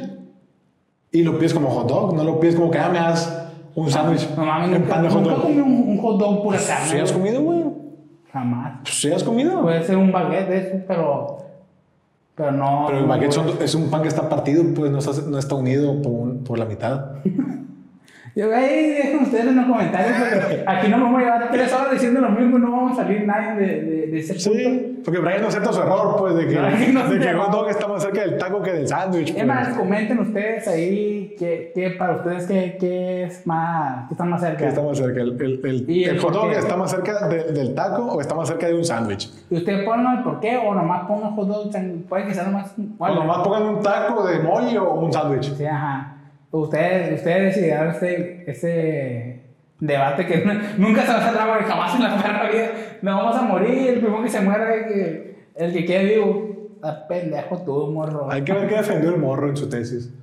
Y 1.12 1.22
lo 1.24 1.38
pides 1.38 1.54
como 1.54 1.70
hot 1.70 1.88
dog, 1.88 2.16
no 2.16 2.24
lo 2.24 2.40
pides 2.40 2.56
como 2.56 2.72
que 2.72 2.80
ah, 2.80 2.90
me 2.90 2.98
das 2.98 3.48
un 3.76 3.90
sándwich. 3.92 4.28
No 4.36 4.46
mames, 4.46 4.70
un 4.70 4.74
nunca, 4.82 4.90
pan 4.96 5.04
de 5.04 5.10
hot 5.10 5.22
nunca 5.22 5.34
dog. 5.36 5.42
comí 5.44 5.60
un, 5.60 5.90
un 5.90 5.98
hot 6.00 6.20
dog 6.20 6.42
pura 6.44 6.58
carne. 6.66 6.88
¿Sí 6.90 6.98
has 6.98 7.12
comido, 7.12 7.42
güey? 7.44 7.64
Jamás. 8.34 8.80
Pues 8.84 9.00
sí 9.00 9.12
has 9.12 9.24
comido. 9.24 9.62
Puede 9.62 9.84
ser 9.84 9.98
un 9.98 10.12
baguette 10.12 10.50
de 10.50 10.58
eso, 10.58 10.86
pero. 10.88 11.38
Pero 12.40 12.52
no. 12.54 12.86
Pero 12.88 13.00
el 13.00 13.06
baguette 13.06 13.34
son- 13.34 13.50
es 13.62 13.76
un 13.76 13.90
pan 13.90 14.02
que 14.02 14.08
está 14.08 14.30
partido, 14.30 14.64
pues 14.74 14.90
no 14.90 15.00
está, 15.00 15.12
no 15.30 15.38
está 15.38 15.56
unido 15.56 16.02
por, 16.02 16.12
un- 16.14 16.44
por 16.46 16.58
la 16.58 16.64
mitad. 16.66 17.12
Yo, 18.36 18.56
ahí 18.56 18.92
dejen 18.92 19.20
ustedes 19.24 19.48
en 19.48 19.56
los 19.58 19.66
comentarios, 19.66 20.16
pero 20.30 20.64
aquí 20.70 20.88
no 20.88 21.02
vamos 21.02 21.20
a 21.20 21.24
llevar 21.26 21.52
tres 21.52 21.74
horas 21.74 21.92
diciendo 21.92 22.22
lo 22.22 22.30
mismo, 22.30 22.58
no 22.60 22.72
vamos 22.72 22.94
a 22.98 23.04
salir 23.04 23.26
nadie 23.26 23.60
de, 23.60 23.82
de, 23.84 24.08
de 24.08 24.20
ese 24.20 24.34
punto. 24.36 24.50
Sí, 24.70 24.89
porque 25.04 25.20
Brian 25.20 25.42
no 25.42 25.48
acepta 25.48 25.72
su 25.74 25.82
error, 25.82 26.16
pues, 26.18 26.36
de 26.36 26.48
que, 26.48 26.56
No, 26.94 27.10
de 27.10 27.20
que 27.20 27.30
el 27.30 27.38
hot 27.38 27.52
dog 27.52 27.70
está 27.70 27.88
más 27.88 28.02
cerca 28.04 28.22
del 28.22 28.38
taco 28.38 28.62
que 28.62 28.72
del 28.74 28.88
sándwich. 28.88 29.30
Es 29.30 29.34
pues. 29.36 29.46
más, 29.46 29.70
comenten 29.70 30.20
ustedes 30.20 30.68
ahí 30.68 31.36
qué, 31.38 31.72
qué 31.74 31.92
para 31.92 32.16
ustedes 32.18 32.46
qué, 32.48 32.78
qué 32.80 33.24
es 33.24 33.46
más, 33.48 34.08
qué 34.08 34.14
está 34.14 34.26
más 34.26 34.42
cerca. 34.42 34.58
¿Qué 34.58 34.68
está 34.68 34.82
más 34.82 34.98
cerca? 34.98 35.22
¿El, 35.22 35.42
el, 35.42 35.62
el, 35.66 35.90
¿Y 35.90 36.04
el 36.06 36.16
el 36.16 36.20
hot 36.22 36.34
dog 36.34 36.52
está 36.52 36.76
más 36.78 36.92
cerca 36.92 37.28
de- 37.28 37.52
del 37.52 37.74
taco 37.76 38.04
o 38.06 38.22
está 38.22 38.36
más 38.36 38.48
cerca 38.48 38.68
de 38.68 38.76
un 38.76 38.84
sándwich? 38.86 39.30
Y 39.50 39.58
ustedes 39.58 39.84
pongan 39.86 40.18
el 40.18 40.24
por 40.24 40.40
qué 40.40 40.58
o 40.58 40.74
nomás 40.74 41.08
pongan 41.08 41.36
hot 41.36 41.48
dog, 41.48 41.72
puede 42.08 42.26
que 42.26 42.34
sea 42.34 42.44
nomás. 42.44 42.72
O 42.78 42.82
bueno, 42.98 43.16
nomás 43.16 43.40
pongan 43.40 43.64
un 43.64 43.82
taco 43.82 44.26
de 44.28 44.40
molly 44.40 44.78
o 44.78 44.94
un 44.94 45.12
sándwich. 45.14 45.54
Sí, 45.56 45.66
ajá. 45.66 46.16
Ustedes, 46.52 47.14
ustedes 47.20 47.54
decidirán 47.56 47.90
este, 47.90 48.50
ese 48.50 49.29
debate 49.80 50.26
que 50.28 50.46
nu- 50.46 50.60
nunca 50.78 51.02
se 51.04 51.12
va 51.14 51.18
a 51.20 51.30
cerrar 51.30 51.48
porque 51.50 51.66
jamás 51.66 51.96
en 51.96 52.04
la 52.04 52.22
perra 52.22 52.50
vida 52.52 52.68
nos 53.02 53.16
vamos 53.16 53.36
a 53.38 53.42
morir. 53.44 53.90
El 53.90 54.00
primero 54.00 54.22
que 54.24 54.30
se 54.30 54.42
muera 54.42 54.74
es 54.76 54.88
que, 54.88 55.36
el 55.56 55.74
que 55.74 55.86
quede 55.86 56.16
vivo. 56.16 56.50
Está 56.76 57.08
pendejo 57.08 57.58
tú, 57.64 57.92
morro. 57.92 58.32
Hay 58.32 58.42
que 58.44 58.54
ver 58.54 58.68
qué 58.70 58.76
defendió 58.76 59.10
el 59.10 59.18
morro 59.18 59.50
en 59.50 59.58
su 59.58 59.68
tesis. 59.68 60.14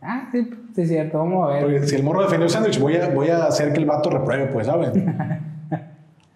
Ah, 0.00 0.28
sí, 0.32 0.48
sí, 0.74 0.82
es 0.82 0.88
cierto. 0.88 1.18
Vamos 1.18 1.50
a 1.50 1.52
ver. 1.54 1.62
Porque 1.64 1.82
si 1.86 1.96
el 1.96 2.02
morro 2.02 2.22
defendió 2.22 2.44
el 2.46 2.50
sándwich, 2.50 2.78
voy 2.80 2.96
a, 2.96 3.08
voy 3.10 3.28
a 3.28 3.44
hacer 3.44 3.72
que 3.74 3.80
el 3.80 3.86
vato 3.86 4.08
repruebe, 4.08 4.46
pues, 4.46 4.66
¿saben? 4.66 5.42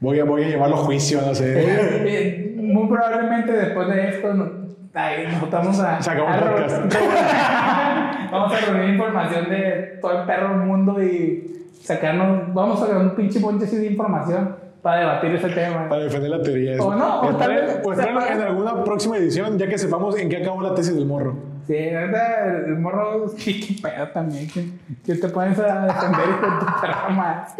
Voy 0.02 0.18
a, 0.18 0.24
voy 0.24 0.42
a 0.44 0.48
llevarlo 0.48 0.76
a 0.76 0.78
juicio, 0.78 1.20
no 1.20 1.34
sé. 1.34 2.54
Muy 2.56 2.88
probablemente 2.88 3.52
después 3.52 3.86
de 3.88 4.08
esto 4.08 4.32
no- 4.32 4.50
ahí 4.94 5.26
nos 5.26 5.50
vamos 5.50 5.78
a, 5.78 5.98
el 5.98 6.20
a 6.20 6.40
podcast. 6.40 6.94
vamos 8.32 8.52
a 8.54 8.60
reunir 8.72 8.94
información 8.94 9.50
de 9.50 9.98
todo 10.00 10.20
el 10.20 10.26
perro 10.26 10.48
del 10.58 10.66
mundo 10.66 11.02
y 11.02 11.59
sacarnos 11.94 12.54
vamos 12.54 12.80
a 12.80 12.86
sacar 12.86 13.02
un 13.02 13.14
pinche 13.14 13.40
ponche 13.40 13.66
de 13.66 13.86
información 13.86 14.56
para 14.82 15.00
debatir 15.00 15.34
ese 15.34 15.48
tema 15.50 15.88
Para 15.88 16.04
defender 16.04 16.30
la 16.30 16.42
teoría. 16.42 16.82
O 16.82 16.94
no, 16.94 17.20
o 17.20 17.36
tal 17.36 17.54
vez- 17.54 17.80
o 17.84 17.92
esperen 17.92 18.16
o 18.16 18.20
sea, 18.20 18.34
en 18.34 18.40
alguna 18.40 18.82
próxima 18.82 19.16
edición, 19.18 19.58
ya 19.58 19.68
que 19.68 19.76
sepamos 19.76 20.18
en 20.18 20.28
qué 20.28 20.38
acabó 20.38 20.62
la 20.62 20.74
tesis 20.74 20.94
del 20.94 21.06
morro. 21.06 21.36
sí 21.66 21.74
verdad 21.74 22.64
el, 22.66 22.78
morro 22.78 23.28
sí 23.36 23.60
qué 23.60 23.88
pedo 23.88 24.08
también 24.08 24.48
que, 24.48 24.64
que 25.04 25.14
te 25.20 25.28
pones 25.28 25.58
a 25.58 25.86
defender 25.86 26.26
con 26.40 26.58
tu 26.58 27.12
más 27.14 27.54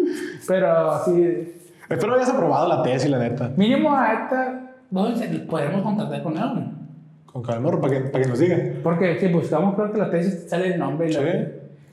pero 0.47 1.05
sí 1.05 1.57
Espero 1.89 2.15
hayas 2.15 2.31
aprobado 2.31 2.69
la 2.69 2.83
tesis, 2.85 3.11
la 3.11 3.19
neta. 3.19 3.51
mínimo 3.57 3.93
a 3.93 4.13
esta 4.13 4.71
podemos 5.49 5.83
contactar 5.83 6.23
con 6.23 6.37
él. 6.37 6.71
Con 7.27 7.43
cada 7.43 7.61
morro, 7.61 7.81
para 7.81 7.95
que, 7.95 8.01
para 8.09 8.25
que 8.25 8.31
nos 8.31 8.39
diga. 8.39 8.57
Porque 8.83 9.19
si 9.21 9.29
buscamos, 9.29 9.75
creo 9.75 9.93
que 9.93 9.99
la 9.99 10.11
tesis 10.11 10.49
sale 10.49 10.75
el 10.75 10.79
nombre 10.79 11.11
y 11.11 11.13
la. 11.13 11.21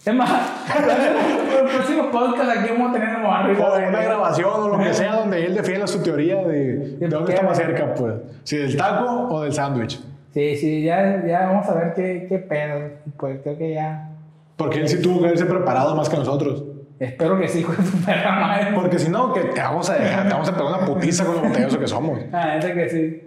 Es 0.05 0.13
más, 0.13 0.31
el 0.77 1.69
próximo 1.69 2.11
podcast 2.11 2.57
aquí 2.57 2.69
vamos 2.71 2.91
a 2.91 2.93
tener 2.93 3.15
como 3.15 3.33
arriba. 3.33 3.69
O 3.69 3.77
una 3.77 4.01
grabación 4.01 4.51
o 4.53 4.69
lo 4.69 4.79
que 4.79 4.93
sea 4.93 5.15
donde 5.15 5.45
él 5.45 5.53
defienda 5.53 5.85
su 5.85 6.01
teoría 6.01 6.37
de, 6.43 6.97
de 6.97 7.07
dónde 7.07 7.33
está 7.33 7.45
más 7.45 7.57
cerca, 7.57 7.93
pues. 7.93 8.13
Si 8.43 8.57
del 8.57 8.77
taco 8.77 9.27
o 9.29 9.41
del 9.41 9.51
sándwich. 9.51 9.99
Sí, 10.33 10.55
sí, 10.55 10.83
ya, 10.83 11.25
ya 11.25 11.47
vamos 11.47 11.67
a 11.67 11.73
ver 11.73 11.93
qué, 11.93 12.25
qué 12.29 12.37
pedo. 12.37 12.89
Pues 13.17 13.39
creo 13.41 13.57
que 13.57 13.73
ya. 13.73 14.11
Porque 14.55 14.79
él 14.79 14.87
sí 14.87 15.01
tuvo 15.01 15.19
que 15.19 15.27
haberse 15.27 15.45
preparado 15.45 15.95
más 15.95 16.09
que 16.09 16.17
nosotros. 16.17 16.63
Espero 16.99 17.39
que 17.39 17.47
sí, 17.47 17.63
con 17.63 17.75
tu 17.75 18.05
perra 18.05 18.31
madre. 18.39 18.71
Porque 18.75 18.99
si 18.99 19.09
no, 19.09 19.33
que 19.33 19.41
te 19.41 19.59
vamos 19.59 19.89
a 19.89 19.95
dejar, 19.95 20.27
te 20.27 20.33
vamos 20.33 20.47
a 20.47 20.53
pegar 20.55 20.67
una 20.67 20.85
putiza 20.85 21.25
con 21.25 21.35
lo 21.35 21.41
botelloso 21.41 21.79
que 21.79 21.87
somos. 21.87 22.19
Ah, 22.31 22.57
ese 22.57 22.73
que 22.73 22.89
sí. 22.89 23.23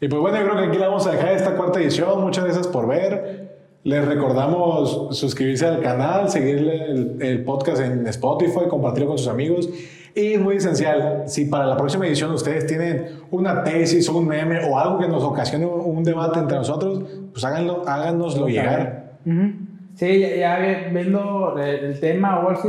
Y 0.00 0.08
pues 0.08 0.20
bueno, 0.20 0.38
yo 0.38 0.44
creo 0.44 0.56
que 0.56 0.68
aquí 0.68 0.78
la 0.78 0.88
vamos 0.88 1.06
a 1.06 1.12
dejar 1.12 1.32
esta 1.32 1.54
cuarta 1.54 1.80
edición. 1.80 2.20
Muchas 2.20 2.44
gracias 2.44 2.66
por 2.66 2.88
ver. 2.88 3.53
Les 3.84 4.04
recordamos 4.04 5.08
suscribirse 5.18 5.66
al 5.66 5.80
canal, 5.80 6.28
seguirle 6.30 6.84
el, 6.90 7.16
el 7.20 7.44
podcast 7.44 7.82
en 7.82 8.06
Spotify, 8.06 8.60
compartirlo 8.68 9.10
con 9.10 9.18
sus 9.18 9.28
amigos. 9.28 9.68
Y 10.14 10.38
muy 10.38 10.56
esencial, 10.56 11.24
si 11.26 11.44
para 11.46 11.66
la 11.66 11.76
próxima 11.76 12.06
edición 12.06 12.30
ustedes 12.30 12.66
tienen 12.66 13.06
una 13.30 13.62
tesis 13.62 14.08
o 14.08 14.16
un 14.16 14.26
meme 14.28 14.60
o 14.64 14.78
algo 14.78 14.98
que 14.98 15.08
nos 15.08 15.22
ocasione 15.22 15.66
un, 15.66 15.96
un 15.98 16.02
debate 16.04 16.38
entre 16.38 16.56
nosotros, 16.56 17.02
pues 17.32 17.44
háganlo, 17.44 17.82
háganoslo 17.86 18.46
llegar. 18.48 19.16
Ujú. 19.26 19.52
Sí, 19.96 20.18
ya, 20.20 20.36
ya 20.36 20.58
vi- 20.60 20.92
viendo 20.94 21.56
el, 21.58 21.84
el 21.86 22.00
tema 22.00 22.40
o 22.40 22.50
así, 22.50 22.68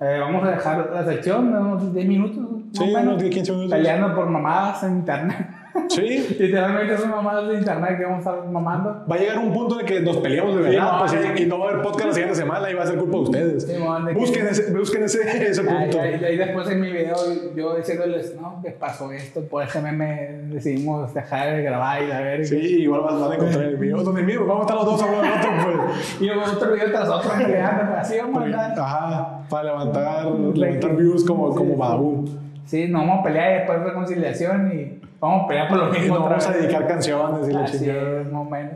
eh, 0.00 0.18
vamos 0.20 0.44
a 0.44 0.50
dejar 0.52 0.90
la 0.94 1.04
sección 1.04 1.52
de 1.52 1.58
unos 1.58 1.92
10 1.94 2.06
minutos. 2.06 2.44
Sí, 2.72 2.94
unos 2.94 3.18
10, 3.20 3.34
15 3.34 3.52
minutos. 3.52 3.72
Peleando 3.72 4.14
por 4.14 4.26
mamadas 4.28 4.82
en 4.84 4.98
internet. 4.98 5.46
Sí. 5.88 6.36
Literalmente 6.38 6.96
son 6.98 7.10
mamadas 7.10 7.48
de 7.48 7.54
internet 7.54 7.98
que 7.98 8.04
vamos 8.04 8.26
a 8.26 8.30
estar 8.30 8.48
mamando. 8.50 9.04
Va 9.10 9.16
a 9.16 9.18
llegar 9.18 9.38
un 9.38 9.52
punto 9.52 9.74
en 9.74 9.80
el 9.80 9.86
que 9.92 10.00
nos 10.00 10.16
peleamos 10.18 10.56
de 10.56 10.62
Sí, 10.64 10.70
verdad, 10.70 10.92
no, 10.92 10.98
pues, 11.00 11.10
sí. 11.10 11.18
y, 11.36 11.42
y 11.42 11.46
no 11.46 11.58
va 11.58 11.66
a 11.66 11.68
haber 11.70 11.82
podcast 11.82 12.06
la 12.06 12.12
siguiente 12.12 12.36
semana 12.36 12.70
y 12.70 12.74
va 12.74 12.82
a 12.82 12.86
ser 12.86 12.96
culpa 12.96 13.16
de 13.18 13.22
ustedes. 13.24 13.62
Sí, 13.64 13.72
de 13.72 13.78
que- 13.78 14.14
busquen 14.14 14.46
ese, 14.46 14.72
busquen 14.72 15.02
ese, 15.04 15.48
ese 15.50 15.62
punto. 15.64 16.00
ahí- 16.00 16.24
ahí 16.24 16.36
después 16.36 16.68
en 16.70 16.80
mi 16.80 16.90
video 16.92 17.16
yo 17.56 17.74
diciéndoles, 17.76 18.36
no, 18.40 18.60
que 18.62 18.70
pasó 18.70 19.10
esto, 19.12 19.40
por 19.42 19.62
ese 19.64 19.80
meme 19.80 20.40
decidimos 20.50 21.12
dejar 21.12 21.56
de 21.56 21.62
grabar 21.62 22.02
y 22.02 22.10
a 22.10 22.20
ver. 22.20 22.46
Sí, 22.46 22.56
igual 22.56 23.02
van 23.02 23.20
van 23.20 23.32
a 23.32 23.34
encontrar 23.34 23.64
el 23.64 23.78
mío. 23.78 23.96
Donde 23.98 24.22
mío, 24.22 24.46
vamos 24.46 24.58
a 24.58 24.62
estar 24.62 24.76
los 24.76 24.86
dos 24.86 25.02
hablando 25.02 25.22
del 25.22 25.32
otro, 25.38 25.50
pues. 25.88 26.16
Y 26.20 26.26
luego 26.26 26.42
otro 26.52 26.72
video 26.72 26.90
tras 26.92 27.08
otro 27.08 27.30
peleando, 27.36 27.94
así 27.96 28.16
vamos 28.18 28.40
a 28.40 28.44
andar. 28.44 28.74
Ajá, 28.78 29.38
para 29.50 29.64
levantar, 29.64 30.26
levantar 30.54 30.96
views 30.96 31.24
como, 31.24 31.54
como 31.54 31.76
Badabun. 31.76 32.44
Sí, 32.66 32.88
nos 32.88 33.02
vamos 33.02 33.20
a 33.20 33.22
pelear 33.24 33.50
y 33.50 33.54
después 33.58 33.80
reconciliación 33.80 34.72
y 34.72 35.00
vamos 35.20 35.44
a 35.44 35.48
pelear 35.48 35.68
por 35.68 35.78
lo 35.78 35.86
mismo. 35.92 36.14
no 36.18 36.24
vamos 36.24 36.46
a 36.48 36.52
dedicar 36.52 36.86
canciones 36.86 37.48
y 37.48 37.52
la 37.52 37.64
Así 37.64 37.78
chingada. 37.78 38.20
es, 38.22 38.32
más 38.32 38.46
o 38.46 38.50
menos. 38.50 38.72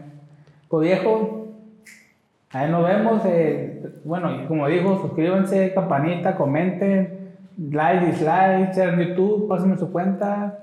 Pues 0.68 0.88
viejo, 0.88 1.46
ahí 2.50 2.70
nos 2.70 2.84
vemos. 2.84 3.22
eh, 3.24 3.82
bueno, 4.04 4.42
y 4.42 4.46
como 4.46 4.66
dijo, 4.68 5.00
suscríbanse, 5.00 5.72
campanita, 5.74 6.36
comenten, 6.36 7.30
like, 7.70 8.06
dislike, 8.06 8.74
share 8.74 8.94
en 8.94 9.08
YouTube, 9.08 9.48
pásenme 9.48 9.76
su 9.78 9.90
cuenta 9.90 10.58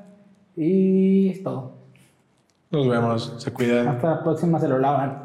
y 0.55 1.30
es 1.30 1.43
todo. 1.43 1.73
Nos 2.71 2.88
vemos, 2.89 3.36
se 3.38 3.51
cuidan. 3.53 3.88
Hasta 3.88 4.09
la 4.15 4.23
próxima, 4.23 4.59
se 4.59 4.67
lo 4.67 4.78
lavan. 4.80 5.24